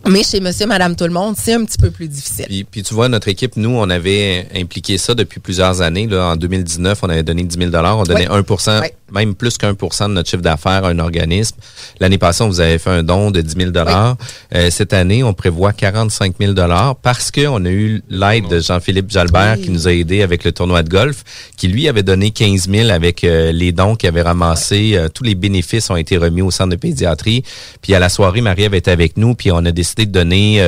mais 0.09 0.23
chez 0.23 0.41
Monsieur, 0.41 0.67
Madame, 0.67 0.97
tout 0.97 1.05
le 1.05 1.11
monde, 1.13 1.35
c'est 1.39 1.55
un 1.55 1.65
petit 1.65 1.79
peu 1.79 1.91
plus 1.91 2.09
difficile. 2.09 2.47
Puis, 2.47 2.65
puis 2.65 2.83
tu 2.83 2.95
vois, 2.95 3.09
notre 3.09 3.29
équipe, 3.29 3.57
nous, 3.57 3.71
on 3.71 3.89
avait 3.91 4.47
impliqué 4.55 4.99
ça 4.99 5.15
depuis 5.15 5.41
plusieurs 5.41 5.81
années. 5.81 6.07
Là, 6.07 6.31
en 6.33 6.37
2019, 6.37 6.99
on 7.03 7.09
avait 7.09 7.23
donné 7.23 7.45
10 7.45 7.59
000 7.71 7.71
On 7.75 8.03
donnait 8.03 8.29
Ouais. 8.29 8.41
1% 8.43 8.83
même 9.13 9.35
plus 9.35 9.57
qu'un 9.59 9.75
pour 9.75 9.95
cent 9.95 10.09
de 10.09 10.15
notre 10.15 10.29
chiffre 10.29 10.43
d'affaires 10.43 10.85
à 10.85 10.89
un 10.89 10.99
organisme. 10.99 11.57
L'année 12.01 12.19
passée, 12.19 12.43
on 12.43 12.49
vous 12.49 12.61
avait 12.61 12.79
fait 12.79 12.91
un 12.91 13.03
don 13.03 13.31
de 13.31 13.41
10 13.41 13.57
000 13.57 13.71
dollars. 13.71 14.17
Euh, 14.55 14.71
cette 14.71 14.93
année, 14.93 15.23
on 15.23 15.33
prévoit 15.35 15.73
45 15.73 16.35
000 16.41 16.53
dollars 16.53 16.97
parce 16.97 17.31
qu'on 17.31 17.65
a 17.65 17.71
eu 17.71 18.03
l'aide 18.09 18.49
de 18.49 18.61
Jean-Philippe 18.61 19.11
Jalbert 19.11 19.57
qui 19.63 19.71
nous 19.71 19.87
a 19.87 19.93
aidé 19.93 20.23
avec 20.23 20.43
le 20.45 20.53
tournoi 20.53 20.83
de 20.83 20.89
golf, 20.89 21.23
qui 21.57 21.69
lui 21.69 21.89
avait 21.89 22.03
donné 22.03 22.31
15 22.31 22.69
000 22.69 22.91
avec 22.91 23.23
euh, 23.25 23.53
les 23.53 23.73
dons 23.73 23.95
qu'il 23.95 24.09
avait 24.09 24.23
ramassés. 24.23 24.93
Euh, 24.97 25.09
tous 25.09 25.23
les 25.23 25.35
bénéfices 25.35 25.91
ont 25.91 25.97
été 25.97 26.17
remis 26.17 26.43
au 26.43 26.51
centre 26.51 26.71
de 26.71 26.77
pédiatrie. 26.77 27.45
Puis 27.83 27.95
à 27.95 27.99
la 28.01 28.09
soirée, 28.09 28.41
Marie 28.41 28.65
avait 28.65 28.79
été 28.79 28.91
avec 28.91 29.17
nous, 29.17 29.35
puis 29.35 29.53
on 29.53 29.65
a 29.65 29.71
décidé 29.71 29.94
de 29.97 30.05
donner, 30.05 30.59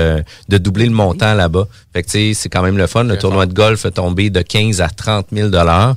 de 0.48 0.58
doubler 0.58 0.86
le 0.86 0.92
montant 0.92 1.34
là-bas. 1.34 1.66
Fait 1.92 2.02
que 2.02 2.06
tu 2.06 2.12
sais, 2.12 2.34
c'est 2.34 2.48
quand 2.48 2.62
même 2.62 2.76
le 2.76 2.86
fun. 2.86 3.04
Le 3.04 3.18
tournoi 3.18 3.46
de 3.46 3.54
golf 3.54 3.84
est 3.84 3.92
tombé 3.92 4.30
de 4.30 4.40
15 4.40 4.80
à 4.80 4.88
30 4.88 5.26
000 5.32 5.48
dollars. 5.48 5.96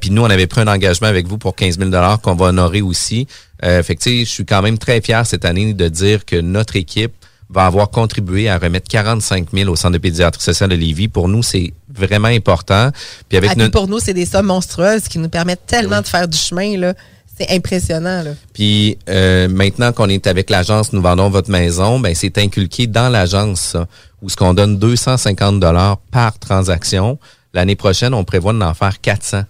puis 0.00 0.10
nous, 0.10 0.22
on 0.22 0.30
avait 0.30 0.46
pris 0.46 0.60
un 0.60 0.68
engagement 0.68 1.08
avec 1.08 1.26
vous 1.26 1.38
pour 1.38 1.54
15 1.54 1.78
000 1.78 1.90
dollars 1.90 2.20
qu'on 2.20 2.34
va 2.34 2.46
honorer 2.46 2.82
aussi. 2.82 3.26
Euh, 3.64 3.82
fait 3.82 3.96
que, 3.96 4.10
je 4.10 4.24
suis 4.24 4.44
quand 4.44 4.62
même 4.62 4.78
très 4.78 5.00
fier 5.00 5.24
cette 5.26 5.44
année 5.44 5.72
de 5.72 5.88
dire 5.88 6.24
que 6.24 6.36
notre 6.36 6.76
équipe 6.76 7.12
va 7.48 7.66
avoir 7.66 7.90
contribué 7.90 8.48
à 8.48 8.58
remettre 8.58 8.88
45 8.88 9.48
000 9.52 9.70
au 9.70 9.76
Centre 9.76 9.92
de 9.92 9.98
pédiatrie 9.98 10.42
sociale 10.42 10.70
de 10.70 10.74
Lévis. 10.74 11.08
Pour 11.08 11.28
nous, 11.28 11.42
c'est 11.42 11.72
vraiment 11.92 12.28
important. 12.28 12.90
Puis 13.28 13.36
avec 13.38 13.52
ah, 13.56 13.68
pour 13.70 13.88
nous, 13.88 13.98
c'est 13.98 14.14
des 14.14 14.24
sommes 14.26 14.46
monstrueuses 14.46 15.06
qui 15.06 15.18
nous 15.18 15.28
permettent 15.28 15.66
tellement 15.66 16.00
de 16.00 16.06
faire 16.06 16.26
du 16.26 16.38
chemin. 16.38 16.76
là. 16.78 16.94
C'est 17.38 17.50
impressionnant. 17.50 18.22
Là. 18.22 18.30
Puis 18.52 18.98
euh, 19.08 19.48
maintenant 19.48 19.92
qu'on 19.92 20.08
est 20.08 20.26
avec 20.26 20.50
l'agence 20.50 20.92
Nous 20.92 21.00
vendons 21.00 21.30
votre 21.30 21.50
maison, 21.50 21.98
ben 21.98 22.14
c'est 22.14 22.38
inculqué 22.38 22.86
dans 22.86 23.08
l'agence 23.08 23.76
où 24.20 24.28
ce 24.28 24.36
qu'on 24.36 24.54
donne 24.54 24.78
250 24.78 25.58
dollars 25.58 25.98
par 26.10 26.38
transaction. 26.38 27.18
L'année 27.54 27.76
prochaine, 27.76 28.14
on 28.14 28.24
prévoit 28.24 28.52
d'en 28.52 28.74
faire 28.74 29.00
400. 29.00 29.42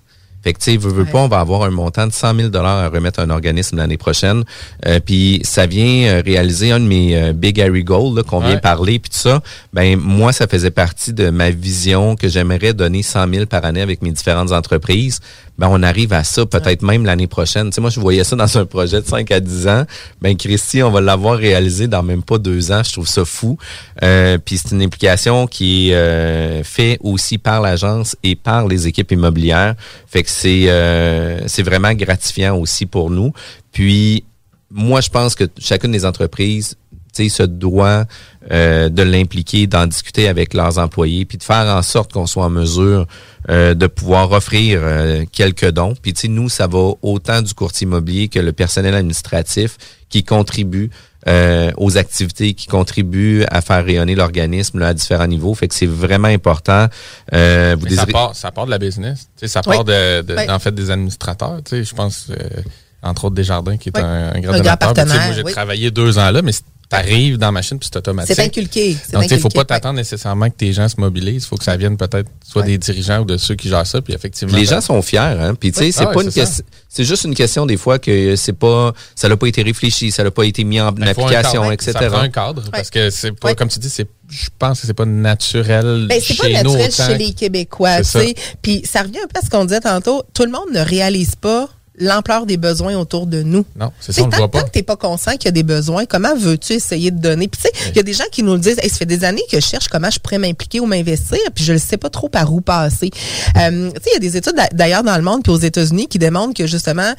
Fait 0.43 0.53
que, 0.53 0.59
tu 0.59 0.73
sais, 0.73 0.77
veux, 0.77 1.05
pas, 1.05 1.21
on 1.21 1.29
va 1.29 1.39
avoir 1.39 1.63
un 1.63 1.71
montant 1.71 2.07
de 2.07 2.13
100 2.13 2.35
000 2.35 2.57
à 2.57 2.89
remettre 2.89 3.21
à 3.21 3.23
un 3.23 3.31
organisme 3.31 3.77
l'année 3.77 3.97
prochaine. 3.97 4.43
Euh, 4.87 4.99
puis 4.99 5.41
ça 5.45 5.67
vient 5.67 6.09
euh, 6.09 6.23
réaliser 6.25 6.73
un 6.73 6.81
de 6.81 6.85
mes 6.85 7.17
euh, 7.17 7.33
Big 7.33 7.61
Harry 7.61 7.85
Goals 7.85 8.25
qu'on 8.25 8.41
vient 8.41 8.57
parler, 8.57 8.99
puis 8.99 9.11
tout 9.11 9.19
ça. 9.19 9.41
Ben 9.73 9.97
moi, 9.97 10.33
ça 10.33 10.49
faisait 10.49 10.73
partie 10.73 11.13
de 11.13 11.31
ma 11.31 11.51
vision 11.51 12.17
que 12.17 12.29
j'aimerais 12.29 12.75
donner 12.75 13.03
100 13.03 13.33
000 13.33 13.47
par 13.47 13.65
année 13.65 13.83
avec 13.83 14.03
mes 14.03 14.11
différentes 14.11 14.51
entreprises 14.51 15.21
ben 15.63 15.69
on 15.71 15.85
arrive 15.85 16.13
à 16.13 16.25
ça 16.25 16.45
peut-être 16.45 16.83
même 16.83 17.05
l'année 17.05 17.29
prochaine. 17.29 17.71
Tu 17.71 17.77
sais, 17.77 17.81
moi, 17.81 17.89
je 17.89 18.01
voyais 18.01 18.25
ça 18.25 18.35
dans 18.35 18.59
un 18.59 18.67
projet 18.67 19.01
de 19.01 19.07
5 19.07 19.31
à 19.31 19.39
10 19.39 19.69
ans. 19.69 19.85
Ben 20.21 20.37
Christy, 20.37 20.83
on 20.83 20.91
va 20.91 21.01
l'avoir 21.01 21.39
réalisé 21.39 21.87
dans 21.87 22.03
même 22.03 22.25
pas 22.25 22.39
deux 22.39 22.73
ans. 22.73 22.83
Je 22.83 22.91
trouve 22.91 23.07
ça 23.07 23.25
fou. 23.25 23.57
Euh, 24.03 24.39
Puis 24.45 24.59
c'est 24.59 24.73
une 24.73 24.83
implication 24.83 25.47
qui 25.47 25.91
est 25.91 25.95
euh, 25.95 26.65
faite 26.65 26.99
aussi 27.01 27.39
par 27.39 27.61
l'agence 27.61 28.17
et 28.25 28.35
par 28.35 28.67
les 28.67 28.89
équipes 28.89 29.13
immobilières. 29.13 29.77
Fait 30.09 30.25
que 30.25 30.31
c'est 30.31 30.65
euh, 30.67 31.47
c'est 31.47 31.63
vraiment 31.63 31.95
gratifiant 31.95 32.57
aussi 32.57 32.85
pour 32.85 33.11
nous. 33.11 33.33
Puis 33.71 34.25
moi, 34.69 35.01
je 35.01 35.11
pense 35.11 35.37
que 35.37 35.45
chacune 35.61 35.93
des 35.93 36.05
entreprises 36.05 36.77
se 37.13 37.43
doit 37.43 38.05
euh, 38.51 38.89
de 38.89 39.03
l'impliquer, 39.03 39.67
d'en 39.67 39.87
discuter 39.87 40.29
avec 40.29 40.55
leurs 40.55 40.79
employés, 40.79 41.25
puis 41.25 41.39
de 41.39 41.43
faire 41.43 41.67
en 41.67 41.83
sorte 41.83 42.13
qu'on 42.13 42.27
soit 42.27 42.45
en 42.45 42.51
mesure 42.51 43.07
euh, 43.49 43.75
de 43.75 43.87
pouvoir 43.87 44.33
offrir 44.33 44.81
euh, 44.83 45.25
quelques 45.31 45.71
dons. 45.71 45.95
Puis 46.01 46.15
nous, 46.29 46.49
ça 46.49 46.67
va 46.67 46.93
autant 47.03 47.43
du 47.43 47.55
courtier 47.55 47.87
immobilier 47.87 48.29
que 48.29 48.39
le 48.39 48.53
personnel 48.53 48.95
administratif 48.95 49.77
qui 50.09 50.25
contribue 50.25 50.91
aux 51.77 51.99
activités, 51.99 52.53
qui 52.53 52.67
contribuent 52.67 53.45
à 53.49 53.61
faire 53.61 53.85
rayonner 53.85 54.17
l'organisme 54.17 54.83
à 54.83 54.93
différents 54.93 55.29
niveaux. 55.29 55.55
Fait 55.55 55.69
que 55.69 55.75
c'est 55.75 55.87
vraiment 55.87 56.27
important. 56.27 56.89
vous 57.31 57.95
ça, 57.95 58.07
part, 58.11 58.35
ça 58.35 58.51
part 58.51 58.67
de 58.67 58.73
la 58.73 58.79
business. 58.79 59.29
ça 59.41 59.63
part 59.63 59.85
de, 59.85 60.23
de 60.23 60.51
en 60.51 60.59
fait 60.59 60.75
des 60.75 60.91
administrateurs. 60.91 61.61
Je 61.71 61.95
pense 61.95 62.29
entre 63.03 63.25
autres 63.25 63.35
Desjardins, 63.35 63.77
qui 63.77 63.89
est 63.89 63.99
un, 63.99 64.39
grand, 64.41 64.55
un 64.55 64.77
partenaire. 64.77 65.27
Moi, 65.27 65.35
j'ai 65.35 65.45
travaillé 65.45 65.91
deux 65.91 66.19
ans 66.19 66.31
là, 66.31 66.41
mais 66.43 66.53
t'arrives 66.93 67.39
dans 67.39 67.47
la 67.47 67.53
machine 67.53 67.79
puis 67.79 67.89
c'est 67.91 67.99
automatique. 67.99 68.37
C'est 68.37 68.43
inculqué. 68.43 68.97
Donc, 69.13 69.25
il 69.31 69.35
ne 69.35 69.39
faut 69.39 69.49
pas 69.49 69.65
t'attendre 69.65 69.95
nécessairement 69.95 70.51
que 70.51 70.57
tes 70.57 70.75
gens 70.75 70.89
se 70.89 71.01
mobilisent. 71.01 71.45
Il 71.45 71.47
faut 71.47 71.57
que 71.57 71.65
ça 71.65 71.77
vienne 71.77 71.97
peut-être 71.97 72.31
soit 72.47 72.65
des 72.65 72.77
dirigeants 72.77 73.21
ou 73.21 73.25
de 73.25 73.39
ceux 73.39 73.55
qui 73.55 73.69
gèrent 73.71 73.87
ça. 73.87 74.03
Puis 74.03 74.13
effectivement. 74.13 74.57
Les 74.57 74.67
gens 74.67 74.83
sont 74.83 75.01
fiers, 75.01 75.19
hein. 75.19 75.55
Puis 75.55 75.73
tu 75.73 75.79
sais, 75.79 75.93
c'est 75.93 76.05
ah 76.05 76.09
pas 76.09 76.23
une 76.23 76.31
question. 76.31 76.65
C'est 76.89 77.05
juste 77.05 77.25
une 77.25 77.35
question 77.35 77.65
des 77.65 77.79
fois 77.79 77.99
que 77.99 78.37
c'est 78.37 78.53
pas, 78.53 78.93
ça 79.15 79.31
n'a 79.31 79.39
pas 79.39 79.47
été 79.47 79.63
réfléchi, 79.63 80.11
ça 80.11 80.23
n'a 80.23 80.31
pas 80.31 80.45
été 80.45 80.65
mis 80.65 80.81
en 80.81 80.89
application, 80.89 81.73
etc. 81.73 81.93
Ça 81.93 82.11
prend 82.11 82.19
un 82.19 82.29
cadre 82.29 82.65
parce 82.71 82.91
que 82.91 83.09
c'est 83.09 83.33
pas, 83.33 83.55
comme 83.55 83.69
tu 83.69 83.79
dis, 83.79 83.89
c'est 83.89 84.09
je 84.29 84.49
pense 84.59 84.81
que 84.81 84.87
c'est 84.87 84.95
pas 84.95 85.05
naturel 85.05 86.07
ben, 86.09 86.19
c'est 86.23 86.37
pas 86.37 86.49
naturel 86.49 86.91
chez 86.91 87.19
les 87.19 87.33
Québécois, 87.33 87.99
tu 87.99 88.05
sais. 88.05 88.35
Puis 88.61 88.83
ça 88.85 89.03
revient 89.03 89.19
un 89.19 89.29
peu 89.29 89.39
à 89.39 89.43
ce 89.43 89.51
qu'on 89.51 89.65
disait 89.65 89.81
tantôt. 89.81 90.23
Tout 90.35 90.45
le 90.45 90.51
monde 90.51 90.71
ne 90.73 90.81
réalise 90.81 91.37
pas 91.37 91.69
l'ampleur 91.99 92.47
des 92.47 92.57
besoins 92.57 92.97
autour 92.97 93.27
de 93.27 93.43
nous. 93.43 93.65
Non, 93.77 93.93
c'est 94.01 94.13
ça, 94.13 94.23
on 94.23 94.31
tant, 94.31 94.49
Tant 94.49 94.63
que 94.63 94.71
t'es 94.71 94.83
pas 94.83 94.97
conscient 94.97 95.33
qu'il 95.33 95.45
y 95.47 95.49
a 95.49 95.53
des 95.53 95.63
besoins, 95.63 96.07
comment 96.07 96.35
veux-tu 96.35 96.75
essayer 96.75 97.11
de 97.11 97.21
donner? 97.21 97.49
Puis 97.49 97.61
tu 97.63 97.69
sais, 97.69 97.91
il 97.91 97.97
y 97.97 98.01
a 98.01 98.03
des 98.03 98.13
gens 98.13 98.25
qui 98.33 98.43
nous 98.43 98.55
le 98.55 98.61
disent, 98.61 98.77
ça 98.77 98.89
fait 98.89 99.07
des 99.07 99.25
années 99.25 99.43
que 99.51 99.61
je 99.61 99.67
cherche 99.67 99.89
comment 99.89 100.11
je 100.11 100.19
pourrais 100.19 100.39
m'impliquer 100.39 100.81
ou 100.81 100.87
m'investir, 100.87 101.39
puis 101.55 101.65
je 101.65 101.75
ne 101.75 101.79
sais 101.79 101.99
pas 101.99 102.11
trop 102.11 102.29
par 102.29 102.53
où 102.53 102.61
passer. 102.61 103.11
Euh, 103.59 103.91
tu 103.91 104.03
sais, 104.03 104.11
il 104.11 104.15
y 104.15 104.17
a 104.17 104.21
des 104.21 104.37
études 104.37 104.55
d'ailleurs 104.73 105.03
dans 105.03 105.17
le 105.17 105.23
monde, 105.23 105.43
puis 105.43 105.53
aux 105.53 105.59
États-Unis, 105.59 106.09
qui 106.09 106.19
démontrent 106.19 106.55
que 106.55 106.67
justement, 106.67 107.13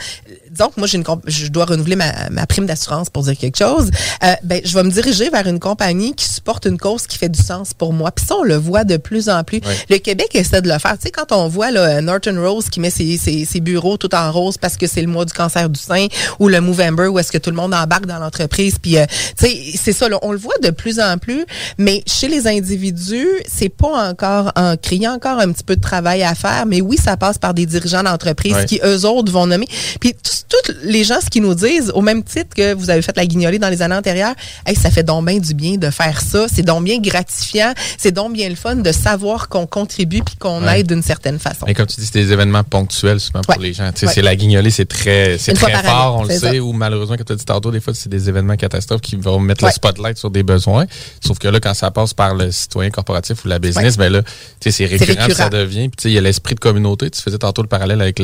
disons 0.54 0.70
que 0.70 0.80
moi, 0.80 0.88
j'ai 0.88 0.97
une 0.97 1.04
je 1.26 1.47
dois 1.47 1.66
renouveler 1.66 1.95
ma, 1.95 2.30
ma 2.30 2.45
prime 2.45 2.66
d'assurance 2.66 3.10
pour 3.10 3.24
dire 3.24 3.38
quelque 3.38 3.58
chose, 3.58 3.89
euh, 4.24 4.34
ben, 4.43 4.62
je 4.64 4.74
vais 4.74 4.84
me 4.84 4.91
diriger 4.91 5.30
vers 5.30 5.47
une 5.47 5.60
compagnie 5.60 6.14
qui 6.14 6.28
supporte 6.28 6.66
une 6.66 6.78
cause 6.78 7.08
qui 7.08 7.18
fait 7.18 7.30
du 7.30 7.41
sens 7.41 7.74
pour 7.74 7.91
moi. 7.91 8.12
Puis 8.12 8.26
ça, 8.26 8.36
on 8.36 8.43
le 8.43 8.56
voit 8.56 8.84
de 8.84 8.97
plus 8.97 9.30
en 9.30 9.43
plus. 9.43 9.62
Le 9.89 9.97
Québec 9.97 10.30
essaie 10.36 10.62
de 10.62 10.70
le 10.70 10.78
faire. 10.78 10.93
Tu 10.93 11.04
sais, 11.04 11.12
quand 11.12 11.32
on 11.32 11.47
voit 11.47 11.72
là, 11.72 12.01
Norton 12.01 12.36
Rose 12.39 12.70
qui 12.70 12.80
met 12.80 12.91
ses, 12.91 13.18
ses, 13.18 13.45
ses 13.45 13.60
bureaux 13.60 13.97
tout 13.97 14.14
en 14.14 14.32
rose 14.32 14.58
parce 14.58 14.78
que 14.78 14.86
c'est 14.86 15.01
le 15.01 15.08
mois 15.08 15.26
du 15.26 15.34
cancer 15.34 15.70
du 15.70 15.80
sein 15.80 16.08
ou 16.39 16.47
le 16.47 16.62
Movember 16.62 17.08
où 17.08 17.18
est-ce 17.18 17.32
que 17.32 17.38
tout 17.39 17.49
le 17.49 17.56
monde 17.56 17.74
embarque 17.74 18.06
dans 18.06 18.20
l'entreprise. 18.20 18.76
Puis, 18.80 18.97
euh, 18.97 19.06
tu 19.38 19.47
sais, 19.47 19.58
c'est 19.76 19.93
ça, 19.93 20.08
là, 20.08 20.20
on 20.22 20.32
le 20.32 20.38
voit 20.38 20.58
de 20.62 20.70
plus 20.70 20.99
en 20.99 21.18
plus, 21.18 21.45
mais 21.80 22.04
chez 22.06 22.28
les 22.28 22.47
individus, 22.47 23.28
c'est 23.47 23.70
pas 23.70 24.10
encore 24.10 24.51
en 24.56 24.78
criant 24.78 25.14
encore 25.14 25.39
un 25.39 25.51
petit 25.51 25.64
peu 25.64 25.76
de 25.76 25.82
travail 25.82 26.24
à 26.24 26.36
faire, 26.36 26.66
mais 26.68 26.82
oui, 26.82 26.97
ça 26.97 27.18
passe 27.18 27.38
par 27.38 27.54
des 27.54 27.66
dirigeants 27.66 28.04
d'entreprise 28.04 28.66
qui, 28.68 28.80
eux 28.84 29.06
autres, 29.06 29.32
vont 29.32 29.47
nommer. 29.47 29.68
Puis, 29.99 30.16
tous 30.49 30.73
les 30.83 31.03
gens, 31.03 31.19
ce 31.23 31.29
qu'ils 31.29 31.41
nous 31.41 31.55
disent, 31.55 31.91
au 31.93 32.01
même 32.01 32.23
titre 32.23 32.55
que 32.55 32.73
vous 32.73 32.89
avez 32.89 33.01
fait 33.01 33.15
la 33.15 33.25
guignolée 33.25 33.59
dans 33.59 33.69
les 33.69 33.81
années 33.81 33.95
antérieures, 33.95 34.35
hey, 34.65 34.75
ça 34.75 34.89
fait 34.91 35.03
donc 35.03 35.25
bien 35.25 35.39
du 35.39 35.53
bien 35.53 35.75
de 35.77 35.89
faire 35.89 36.21
ça. 36.21 36.45
C'est 36.53 36.61
donc 36.63 36.83
bien 36.83 36.99
gratifiant. 36.99 37.73
C'est 37.97 38.11
donc 38.11 38.33
bien 38.33 38.49
le 38.49 38.55
fun 38.55 38.75
de 38.75 38.91
savoir 38.91 39.49
qu'on 39.49 39.65
contribue 39.65 40.21
puis 40.21 40.35
qu'on 40.35 40.67
aide 40.67 40.87
d'une 40.87 41.01
certaine 41.01 41.39
façon. 41.39 41.65
Et 41.67 41.73
comme 41.73 41.87
tu 41.87 41.99
dis, 41.99 42.05
c'est 42.05 42.19
des 42.19 42.31
événements 42.31 42.63
ponctuels 42.63 43.19
souvent 43.19 43.41
pour 43.41 43.59
les 43.59 43.73
gens. 43.73 43.91
C'est 43.95 44.21
la 44.21 44.35
guignolée, 44.35 44.71
c'est 44.71 44.85
très, 44.85 45.37
c'est 45.37 45.53
très 45.53 45.83
fort, 45.83 46.17
on 46.19 46.23
le 46.23 46.37
sait. 46.37 46.59
Ou 46.59 46.73
malheureusement, 46.73 47.15
comme 47.15 47.25
tu 47.25 47.33
as 47.33 47.37
dit 47.37 47.45
tantôt, 47.45 47.71
des 47.71 47.79
fois, 47.79 47.93
c'est 47.93 48.09
des 48.09 48.29
événements 48.29 48.55
catastrophes 48.55 49.01
qui 49.01 49.15
vont 49.15 49.39
mettre 49.39 49.65
le 49.65 49.71
spotlight 49.71 50.17
sur 50.17 50.29
des 50.29 50.43
besoins. 50.43 50.85
Sauf 51.25 51.39
que 51.39 51.47
là, 51.47 51.59
quand 51.59 51.73
ça 51.73 51.91
passe 51.91 52.13
par 52.13 52.35
le 52.35 52.51
citoyen 52.51 52.89
corporatif 52.89 53.45
ou 53.45 53.47
la 53.47 53.59
business, 53.59 53.97
ben 53.97 54.11
là, 54.11 54.21
c'est 54.59 54.85
récurrent, 54.85 55.27
ça 55.33 55.49
devient. 55.49 55.89
Puis 55.89 56.09
il 56.09 56.13
y 56.13 56.17
a 56.17 56.21
l'esprit 56.21 56.55
de 56.55 56.59
communauté. 56.59 57.09
Tu 57.09 57.21
faisais 57.21 57.37
tantôt 57.37 57.61
le 57.61 57.67
parallèle 57.67 58.01
avec 58.01 58.19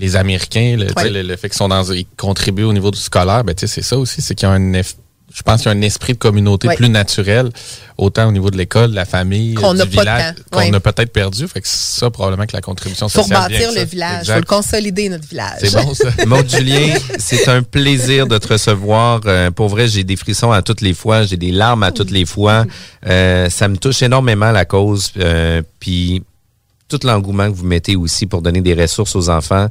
les 0.00 0.16
Américains, 0.16 0.76
le, 0.78 1.36
fait 1.36 1.48
qu'ils 1.48 1.58
sont 1.58 1.68
dans, 1.68 1.84
ils 1.92 2.06
contribuent 2.16 2.64
au 2.64 2.72
niveau 2.72 2.90
du 2.90 2.98
scolaire, 2.98 3.44
ben, 3.44 3.54
c'est 3.56 3.82
ça 3.82 3.98
aussi, 3.98 4.22
c'est 4.22 4.34
qu'il 4.34 4.48
y 4.48 4.50
a 4.50 4.54
un 4.54 4.72
effet 4.72 4.96
je 5.32 5.42
pense 5.42 5.62
qu'il 5.62 5.70
y 5.70 5.74
a 5.74 5.78
un 5.78 5.82
esprit 5.82 6.14
de 6.14 6.18
communauté 6.18 6.68
plus 6.74 6.88
naturel, 6.88 7.50
autant 7.96 8.28
au 8.28 8.32
niveau 8.32 8.50
de 8.50 8.56
l'école, 8.56 8.90
de 8.90 8.96
la 8.96 9.04
famille, 9.04 9.54
du 9.54 9.88
village, 9.88 10.34
qu'on 10.50 10.72
a 10.72 10.80
peut-être 10.80 11.12
perdu. 11.12 11.46
Fait 11.46 11.60
que 11.60 11.68
ça, 11.68 12.10
probablement 12.10 12.46
que 12.46 12.52
la 12.52 12.60
contribution 12.60 13.08
sociale. 13.08 13.38
Pour 13.38 13.48
bâtir 13.48 13.72
le 13.72 13.84
village, 13.84 14.26
il 14.26 14.32
faut 14.32 14.38
le 14.38 14.44
consolider, 14.44 15.08
notre 15.08 15.28
village. 15.28 15.58
C'est 15.60 15.72
bon, 15.72 15.94
ça. 15.94 16.08
Maud 16.26 16.48
Julien, 16.50 16.94
c'est 17.18 17.48
un 17.48 17.62
plaisir 17.62 18.26
de 18.26 18.38
te 18.38 18.52
recevoir. 18.52 19.20
Euh, 19.26 19.50
pour 19.50 19.68
vrai, 19.68 19.86
j'ai 19.86 20.02
des 20.02 20.16
frissons 20.16 20.50
à 20.50 20.62
toutes 20.62 20.80
les 20.80 20.94
fois, 20.94 21.22
j'ai 21.22 21.36
des 21.36 21.52
larmes 21.52 21.84
à 21.84 21.92
toutes 21.92 22.10
les 22.10 22.24
fois. 22.24 22.66
Euh, 23.06 23.48
ça 23.50 23.68
me 23.68 23.76
touche 23.76 24.02
énormément 24.02 24.50
la 24.50 24.64
cause. 24.64 25.12
Euh, 25.16 25.62
puis 25.78 26.24
tout 26.90 27.06
l'engouement 27.06 27.50
que 27.50 27.56
vous 27.56 27.64
mettez 27.64 27.96
aussi 27.96 28.26
pour 28.26 28.42
donner 28.42 28.60
des 28.60 28.74
ressources 28.74 29.16
aux 29.16 29.30
enfants. 29.30 29.68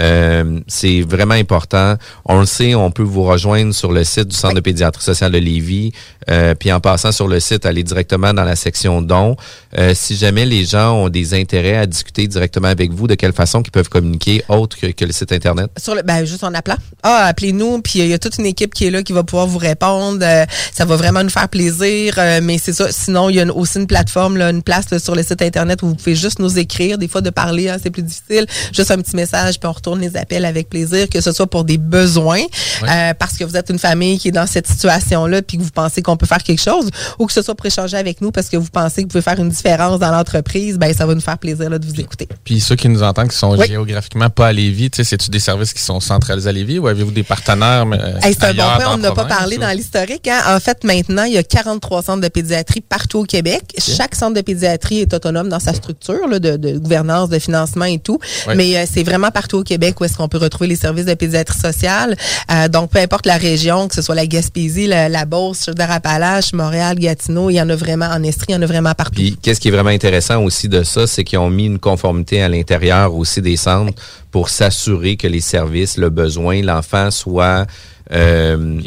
Euh, 0.00 0.60
c'est 0.66 1.02
vraiment 1.02 1.34
important. 1.34 1.96
On 2.24 2.40
le 2.40 2.46
sait, 2.46 2.74
on 2.74 2.90
peut 2.90 3.02
vous 3.02 3.22
rejoindre 3.22 3.74
sur 3.74 3.92
le 3.92 4.02
site 4.04 4.28
du 4.28 4.36
Centre 4.36 4.54
de 4.54 4.60
pédiatrie 4.60 5.04
sociale 5.04 5.32
de 5.32 5.38
Lévis. 5.38 5.92
Euh, 6.30 6.54
puis 6.54 6.72
en 6.72 6.80
passant 6.80 7.12
sur 7.12 7.28
le 7.28 7.40
site, 7.40 7.66
aller 7.66 7.82
directement 7.82 8.32
dans 8.32 8.44
la 8.44 8.56
section 8.56 9.02
dons. 9.02 9.36
Euh, 9.78 9.92
si 9.94 10.16
jamais 10.16 10.46
les 10.46 10.64
gens 10.64 10.94
ont 10.94 11.08
des 11.08 11.34
intérêts 11.34 11.76
à 11.76 11.86
discuter 11.86 12.26
directement 12.26 12.68
avec 12.68 12.92
vous, 12.92 13.06
de 13.06 13.14
quelle 13.14 13.32
façon 13.32 13.62
qu'ils 13.62 13.72
peuvent 13.72 13.88
communiquer 13.88 14.42
autre 14.48 14.76
que, 14.78 15.04
le 15.04 15.12
site 15.12 15.32
Internet? 15.32 15.70
Sur 15.76 15.94
le, 15.94 16.02
ben, 16.02 16.24
juste 16.24 16.44
en 16.44 16.54
appelant. 16.54 16.76
Ah, 17.02 17.26
appelez-nous, 17.26 17.82
puis 17.82 17.98
il 17.98 18.08
y 18.08 18.12
a 18.14 18.18
toute 18.18 18.38
une 18.38 18.46
équipe 18.46 18.72
qui 18.72 18.86
est 18.86 18.90
là 18.90 19.02
qui 19.02 19.12
va 19.12 19.24
pouvoir 19.24 19.46
vous 19.46 19.58
répondre. 19.58 20.24
ça 20.72 20.84
va 20.84 20.96
vraiment 20.96 21.22
nous 21.22 21.30
faire 21.30 21.48
plaisir. 21.48 22.14
mais 22.42 22.56
c'est 22.58 22.72
ça. 22.72 22.90
Sinon, 22.90 23.28
il 23.28 23.36
y 23.36 23.40
a 23.40 23.54
aussi 23.54 23.78
une 23.78 23.86
plateforme, 23.86 24.36
là, 24.36 24.50
une 24.50 24.62
place 24.62 24.96
sur 24.98 25.14
le 25.14 25.22
site 25.22 25.42
Internet 25.42 25.82
où 25.82 25.88
vous 25.88 25.94
pouvez 25.94 26.14
juste 26.14 26.38
nous 26.38 26.58
des 26.66 27.08
fois 27.08 27.20
de 27.20 27.30
parler, 27.30 27.68
hein, 27.68 27.76
c'est 27.82 27.90
plus 27.90 28.02
difficile. 28.02 28.46
Juste 28.72 28.90
un 28.90 28.98
petit 28.98 29.16
message, 29.16 29.58
puis 29.58 29.68
on 29.68 29.72
retourne 29.72 30.00
les 30.00 30.16
appels 30.16 30.44
avec 30.44 30.68
plaisir, 30.68 31.08
que 31.08 31.20
ce 31.20 31.32
soit 31.32 31.46
pour 31.46 31.64
des 31.64 31.78
besoins, 31.78 32.42
euh, 32.82 33.14
parce 33.14 33.36
que 33.36 33.44
vous 33.44 33.56
êtes 33.56 33.70
une 33.70 33.78
famille 33.78 34.18
qui 34.18 34.28
est 34.28 34.32
dans 34.32 34.46
cette 34.46 34.66
situation-là, 34.66 35.42
puis 35.42 35.58
que 35.58 35.62
vous 35.62 35.70
pensez 35.70 36.02
qu'on 36.02 36.16
peut 36.16 36.26
faire 36.26 36.42
quelque 36.42 36.62
chose, 36.62 36.88
ou 37.18 37.26
que 37.26 37.32
ce 37.32 37.42
soit 37.42 37.54
pour 37.54 37.66
échanger 37.66 37.96
avec 37.96 38.20
nous 38.20 38.30
parce 38.30 38.48
que 38.48 38.56
vous 38.56 38.68
pensez 38.70 39.02
que 39.02 39.02
vous 39.02 39.08
pouvez 39.08 39.22
faire 39.22 39.38
une 39.38 39.48
différence 39.48 39.98
dans 39.98 40.10
l'entreprise, 40.10 40.78
ben 40.78 40.92
ça 40.94 41.06
va 41.06 41.14
nous 41.14 41.20
faire 41.20 41.38
plaisir 41.38 41.70
là, 41.70 41.78
de 41.78 41.86
vous 41.86 42.00
écouter. 42.00 42.28
Puis 42.44 42.60
ceux 42.60 42.76
qui 42.76 42.88
nous 42.88 43.02
entendent 43.02 43.28
qui 43.28 43.36
sont 43.36 43.60
géographiquement 43.62 44.30
pas 44.30 44.48
à 44.48 44.52
Lévis, 44.52 44.90
c'est-tu 44.92 45.30
des 45.30 45.40
services 45.40 45.72
qui 45.72 45.82
sont 45.82 46.00
centralisés 46.00 46.48
à 46.48 46.52
Lévis 46.52 46.78
ou 46.78 46.88
avez-vous 46.88 47.10
des 47.10 47.22
partenaires 47.22 47.86
euh, 47.92 48.18
C'est 48.22 48.44
un 48.44 48.54
bon 48.54 48.62
point, 48.76 48.94
on 48.94 48.98
n'a 48.98 49.12
pas 49.12 49.24
parlé 49.24 49.58
dans 49.58 49.70
l'historique. 49.70 50.28
Hein? 50.28 50.40
En 50.56 50.60
fait, 50.60 50.84
maintenant, 50.84 51.24
il 51.24 51.32
y 51.32 51.38
a 51.38 51.42
43 51.42 52.02
centres 52.02 52.20
de 52.20 52.28
pédiatrie 52.28 52.80
partout 52.80 53.20
au 53.20 53.24
Québec. 53.24 53.62
Chaque 53.78 54.14
centre 54.14 54.34
de 54.34 54.40
pédiatrie 54.40 55.00
est 55.00 55.14
autonome 55.14 55.48
dans 55.48 55.60
sa 55.60 55.72
structure 55.72 56.28
là, 56.28 56.38
de, 56.38 56.51
gouvernance, 56.56 57.28
de 57.28 57.38
financement 57.38 57.84
et 57.84 57.98
tout. 57.98 58.18
Mais 58.54 58.76
euh, 58.76 58.84
c'est 58.90 59.02
vraiment 59.02 59.30
partout 59.30 59.58
au 59.58 59.62
Québec 59.62 60.00
où 60.00 60.04
est-ce 60.04 60.16
qu'on 60.16 60.28
peut 60.28 60.38
retrouver 60.38 60.68
les 60.68 60.76
services 60.76 61.06
de 61.06 61.14
pédiatrie 61.14 61.58
sociale. 61.58 62.16
Euh, 62.50 62.68
donc, 62.68 62.90
peu 62.90 62.98
importe 62.98 63.26
la 63.26 63.36
région, 63.36 63.88
que 63.88 63.94
ce 63.94 64.02
soit 64.02 64.14
la 64.14 64.26
Gaspésie, 64.26 64.86
la, 64.86 65.08
la 65.08 65.24
Beauce, 65.24 65.68
Darapalache, 65.68 66.52
Montréal, 66.52 66.98
Gatineau, 66.98 67.50
il 67.50 67.54
y 67.54 67.60
en 67.60 67.68
a 67.68 67.76
vraiment 67.76 68.06
en 68.06 68.22
Estrie, 68.22 68.46
il 68.50 68.54
y 68.54 68.56
en 68.56 68.62
a 68.62 68.66
vraiment 68.66 68.94
partout. 68.94 69.14
Puis, 69.14 69.36
qu'est-ce 69.40 69.60
qui 69.60 69.68
est 69.68 69.72
vraiment 69.72 69.90
intéressant 69.90 70.42
aussi 70.42 70.68
de 70.68 70.82
ça, 70.82 71.06
c'est 71.06 71.24
qu'ils 71.24 71.38
ont 71.38 71.50
mis 71.50 71.66
une 71.66 71.78
conformité 71.78 72.42
à 72.42 72.48
l'intérieur 72.48 73.14
aussi 73.14 73.42
des 73.42 73.56
centres 73.56 73.92
pour 74.30 74.48
s'assurer 74.48 75.16
que 75.16 75.26
les 75.26 75.40
services, 75.40 75.96
le 75.96 76.10
besoin, 76.10 76.62
l'enfant 76.62 77.10
soit 77.10 77.66
euh, 78.12 78.80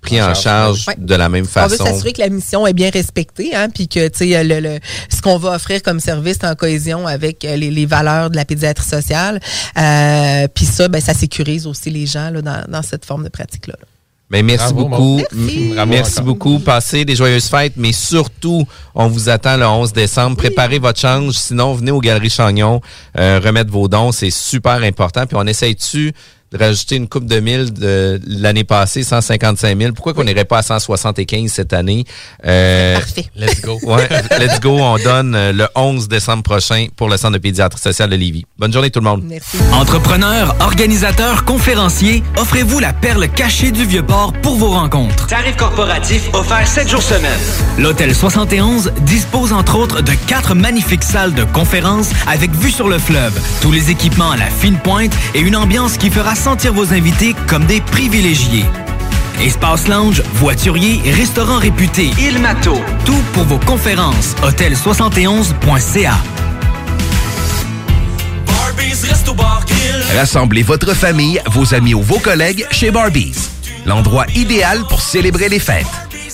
pris, 0.00 0.22
en, 0.22 0.34
charge, 0.34 0.86
de 0.98 1.14
la 1.14 1.28
même 1.28 1.44
façon. 1.44 1.76
On 1.78 1.84
veut 1.84 1.90
s'assurer 1.90 2.12
que 2.12 2.20
la 2.20 2.28
mission 2.28 2.66
est 2.66 2.72
bien 2.72 2.90
respectée, 2.90 3.54
hein, 3.54 3.68
puis 3.72 3.88
que 3.88 4.08
tu 4.08 4.30
sais 4.30 4.44
le, 4.44 4.60
le, 4.60 4.78
ce 5.08 5.22
qu'on 5.22 5.38
va 5.38 5.54
offrir 5.54 5.82
comme 5.82 6.00
service 6.00 6.38
en 6.42 6.54
cohésion 6.54 7.06
avec 7.06 7.44
euh, 7.44 7.56
les, 7.56 7.70
les 7.70 7.86
valeurs 7.86 8.30
de 8.30 8.36
la 8.36 8.44
pédiatrie 8.44 8.86
sociale. 8.86 9.40
Euh, 9.78 10.48
puis 10.52 10.64
ça, 10.64 10.88
ben 10.88 11.00
ça 11.00 11.14
sécurise 11.14 11.66
aussi 11.66 11.90
les 11.90 12.06
gens 12.06 12.30
là, 12.30 12.42
dans, 12.42 12.64
dans 12.68 12.82
cette 12.82 13.04
forme 13.04 13.24
de 13.24 13.28
pratique 13.28 13.66
là. 13.68 13.74
Ben, 14.28 14.44
merci 14.44 14.74
beaucoup. 14.74 15.20
Merci, 15.32 16.20
beaucoup. 16.20 16.58
Passez 16.58 17.04
des 17.04 17.14
joyeuses 17.14 17.46
fêtes, 17.46 17.74
mais 17.76 17.92
surtout, 17.92 18.66
on 18.94 19.06
vous 19.06 19.28
attend 19.28 19.56
le 19.56 19.66
11 19.66 19.92
décembre. 19.92 20.36
Préparez 20.36 20.80
votre 20.80 20.98
change. 20.98 21.34
Sinon, 21.34 21.74
venez 21.74 21.92
aux 21.92 22.00
Galeries 22.00 22.30
Chagnon, 22.30 22.80
euh, 23.18 23.40
remettre 23.42 23.70
vos 23.70 23.86
dons. 23.86 24.10
C'est 24.10 24.30
super 24.30 24.82
important. 24.82 25.26
Puis 25.26 25.36
on 25.38 25.46
essaye 25.46 25.76
dessus 25.76 26.12
de 26.52 26.58
rajouter 26.58 26.96
une 26.96 27.08
coupe 27.08 27.26
de 27.26 27.40
mille 27.40 27.72
de 27.72 28.20
l'année 28.26 28.64
passée, 28.64 29.02
155 29.02 29.78
000. 29.78 29.92
Pourquoi 29.92 30.14
qu'on 30.14 30.24
n'irait 30.24 30.44
pas 30.44 30.58
à 30.58 30.62
175 30.62 31.50
cette 31.50 31.72
année? 31.72 32.04
Euh, 32.46 32.94
Parfait. 32.98 33.26
Let's 33.36 33.60
go. 33.62 33.78
Ouais, 33.86 34.08
let's 34.40 34.60
go. 34.60 34.78
On 34.80 34.96
donne 34.98 35.34
euh, 35.34 35.52
le 35.52 35.68
11 35.74 36.08
décembre 36.08 36.42
prochain 36.42 36.86
pour 36.96 37.08
le 37.08 37.16
Centre 37.16 37.34
de 37.34 37.38
pédiatrie 37.38 37.80
sociale 37.80 38.10
de 38.10 38.16
Lévis. 38.16 38.44
Bonne 38.58 38.72
journée 38.72 38.90
tout 38.90 39.00
le 39.00 39.04
monde. 39.04 39.22
Merci. 39.24 39.58
Entrepreneurs, 39.72 40.54
organisateurs, 40.60 41.44
conférenciers, 41.44 42.22
offrez-vous 42.36 42.78
la 42.78 42.92
perle 42.92 43.28
cachée 43.28 43.70
du 43.70 43.84
Vieux-Port 43.84 44.32
pour 44.42 44.56
vos 44.56 44.70
rencontres. 44.70 45.26
Tarif 45.26 45.56
corporatif 45.56 46.28
offert 46.32 46.66
7 46.66 46.88
jours 46.88 47.02
semaine. 47.02 47.38
L'Hôtel 47.78 48.14
71 48.14 48.92
dispose 49.02 49.52
entre 49.52 49.76
autres 49.76 50.02
de 50.02 50.12
quatre 50.26 50.54
magnifiques 50.54 51.04
salles 51.04 51.34
de 51.34 51.44
conférences 51.44 52.10
avec 52.26 52.50
vue 52.52 52.70
sur 52.70 52.88
le 52.88 52.98
fleuve, 52.98 53.38
tous 53.60 53.72
les 53.72 53.90
équipements 53.90 54.30
à 54.30 54.36
la 54.36 54.46
fine 54.50 54.78
pointe 54.78 55.12
et 55.34 55.40
une 55.40 55.56
ambiance 55.56 55.96
qui 55.96 56.10
fera 56.10 56.34
sentir 56.36 56.72
vos 56.72 56.92
invités 56.92 57.34
comme 57.48 57.64
des 57.64 57.80
privilégiés. 57.80 58.66
Espace 59.40 59.88
lounge, 59.88 60.22
voiturier, 60.34 61.00
restaurant 61.10 61.58
réputé, 61.58 62.10
Il 62.18 62.38
Mato. 62.40 62.74
Tout 63.04 63.22
pour 63.32 63.44
vos 63.44 63.58
conférences. 63.58 64.34
Hôtel71.ca. 64.42 66.14
Rassemblez 70.16 70.62
votre 70.62 70.94
famille, 70.94 71.40
vos 71.46 71.74
amis 71.74 71.94
ou 71.94 72.02
vos 72.02 72.18
collègues 72.18 72.66
chez 72.70 72.90
Barbies. 72.90 73.50
L'endroit 73.84 74.26
idéal 74.34 74.84
pour 74.88 75.00
célébrer 75.00 75.48
les 75.48 75.58
fêtes. 75.58 75.86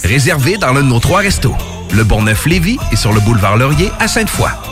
Réservé 0.04 0.56
dans 0.56 0.72
l'un 0.72 0.82
de 0.82 0.88
nos 0.88 1.00
trois 1.00 1.20
restos. 1.20 1.56
Le 1.92 2.04
Bonneuf-Lévis 2.04 2.78
et 2.92 2.96
sur 2.96 3.12
le 3.12 3.20
boulevard 3.20 3.56
Laurier 3.56 3.90
à 3.98 4.08
Sainte-Foy. 4.08 4.71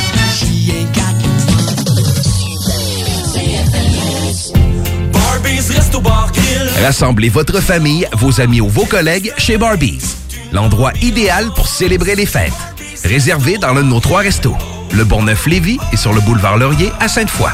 Rassemblez 6.81 7.29
votre 7.29 7.61
famille, 7.61 8.07
vos 8.13 8.41
amis 8.41 8.59
ou 8.59 8.67
vos 8.67 8.85
collègues 8.85 9.31
chez 9.37 9.55
Barbies. 9.55 10.15
L'endroit 10.51 10.91
idéal 11.03 11.51
pour 11.55 11.67
célébrer 11.67 12.15
les 12.15 12.25
fêtes. 12.25 12.51
Réservé 13.03 13.59
dans 13.59 13.71
l'un 13.71 13.83
de 13.83 13.87
nos 13.87 13.99
trois 13.99 14.21
restos. 14.21 14.55
Le 14.91 15.03
Bonneuf-Lévis 15.03 15.77
et 15.93 15.97
sur 15.97 16.11
le 16.11 16.21
boulevard 16.21 16.57
Laurier 16.57 16.91
à 16.99 17.07
Sainte-Foy. 17.07 17.51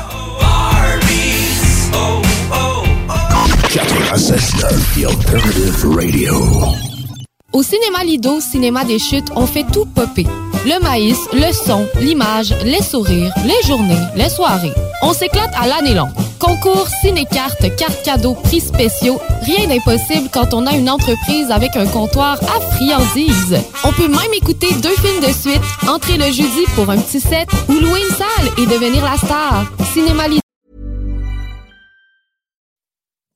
Au 7.51 7.63
cinéma 7.63 8.03
Lido, 8.05 8.39
cinéma 8.39 8.85
des 8.85 8.97
chutes, 8.97 9.27
on 9.35 9.45
fait 9.45 9.65
tout 9.73 9.85
popper. 9.85 10.25
Le 10.65 10.81
maïs, 10.81 11.19
le 11.33 11.51
son, 11.51 11.85
l'image, 11.99 12.55
les 12.63 12.81
sourires, 12.81 13.33
les 13.43 13.67
journées, 13.67 14.07
les 14.15 14.29
soirées. 14.29 14.73
On 15.01 15.11
s'éclate 15.11 15.53
à 15.59 15.67
l'année 15.67 15.95
longue. 15.95 16.26
Concours, 16.39 16.87
ciné-cartes, 17.01 17.75
cartes 17.75 18.03
cadeaux, 18.03 18.35
prix 18.35 18.61
spéciaux, 18.61 19.19
rien 19.41 19.67
d'impossible 19.67 20.29
quand 20.31 20.53
on 20.53 20.65
a 20.65 20.75
une 20.75 20.89
entreprise 20.89 21.49
avec 21.51 21.75
un 21.75 21.87
comptoir 21.87 22.39
à 22.43 22.59
friandises. 22.75 23.57
On 23.83 23.91
peut 23.93 24.07
même 24.07 24.33
écouter 24.35 24.73
deux 24.81 24.95
films 24.97 25.21
de 25.21 25.33
suite, 25.33 25.61
entrer 25.87 26.17
le 26.17 26.25
jeudi 26.25 26.65
pour 26.75 26.89
un 26.89 26.97
petit 26.97 27.19
set 27.19 27.49
ou 27.69 27.73
louer 27.73 28.01
une 28.01 28.15
salle 28.15 28.47
et 28.57 28.65
devenir 28.65 29.03
la 29.03 29.17
star. 29.17 29.65
Cinéma. 29.93 30.25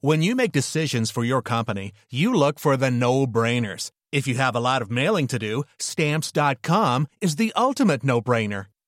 When 0.04 0.24
you 0.24 0.36
make 0.36 0.52
decisions 0.52 1.12
for 1.12 1.24
your 1.24 1.43
company, 1.43 1.91
you 2.10 2.34
look 2.34 2.60
for 2.60 2.76
the 2.76 2.89
no-brainers. 2.89 3.91
If 4.12 4.28
you 4.28 4.36
have 4.36 4.56
a 4.56 4.60
lot 4.60 4.82
of 4.82 4.89
mailing 4.89 5.28
to 5.28 5.38
do, 5.38 5.64
stamps.com 5.80 7.08
is 7.22 7.36
the 7.36 7.54
ultimate 7.56 8.04
no-brainer. 8.04 8.70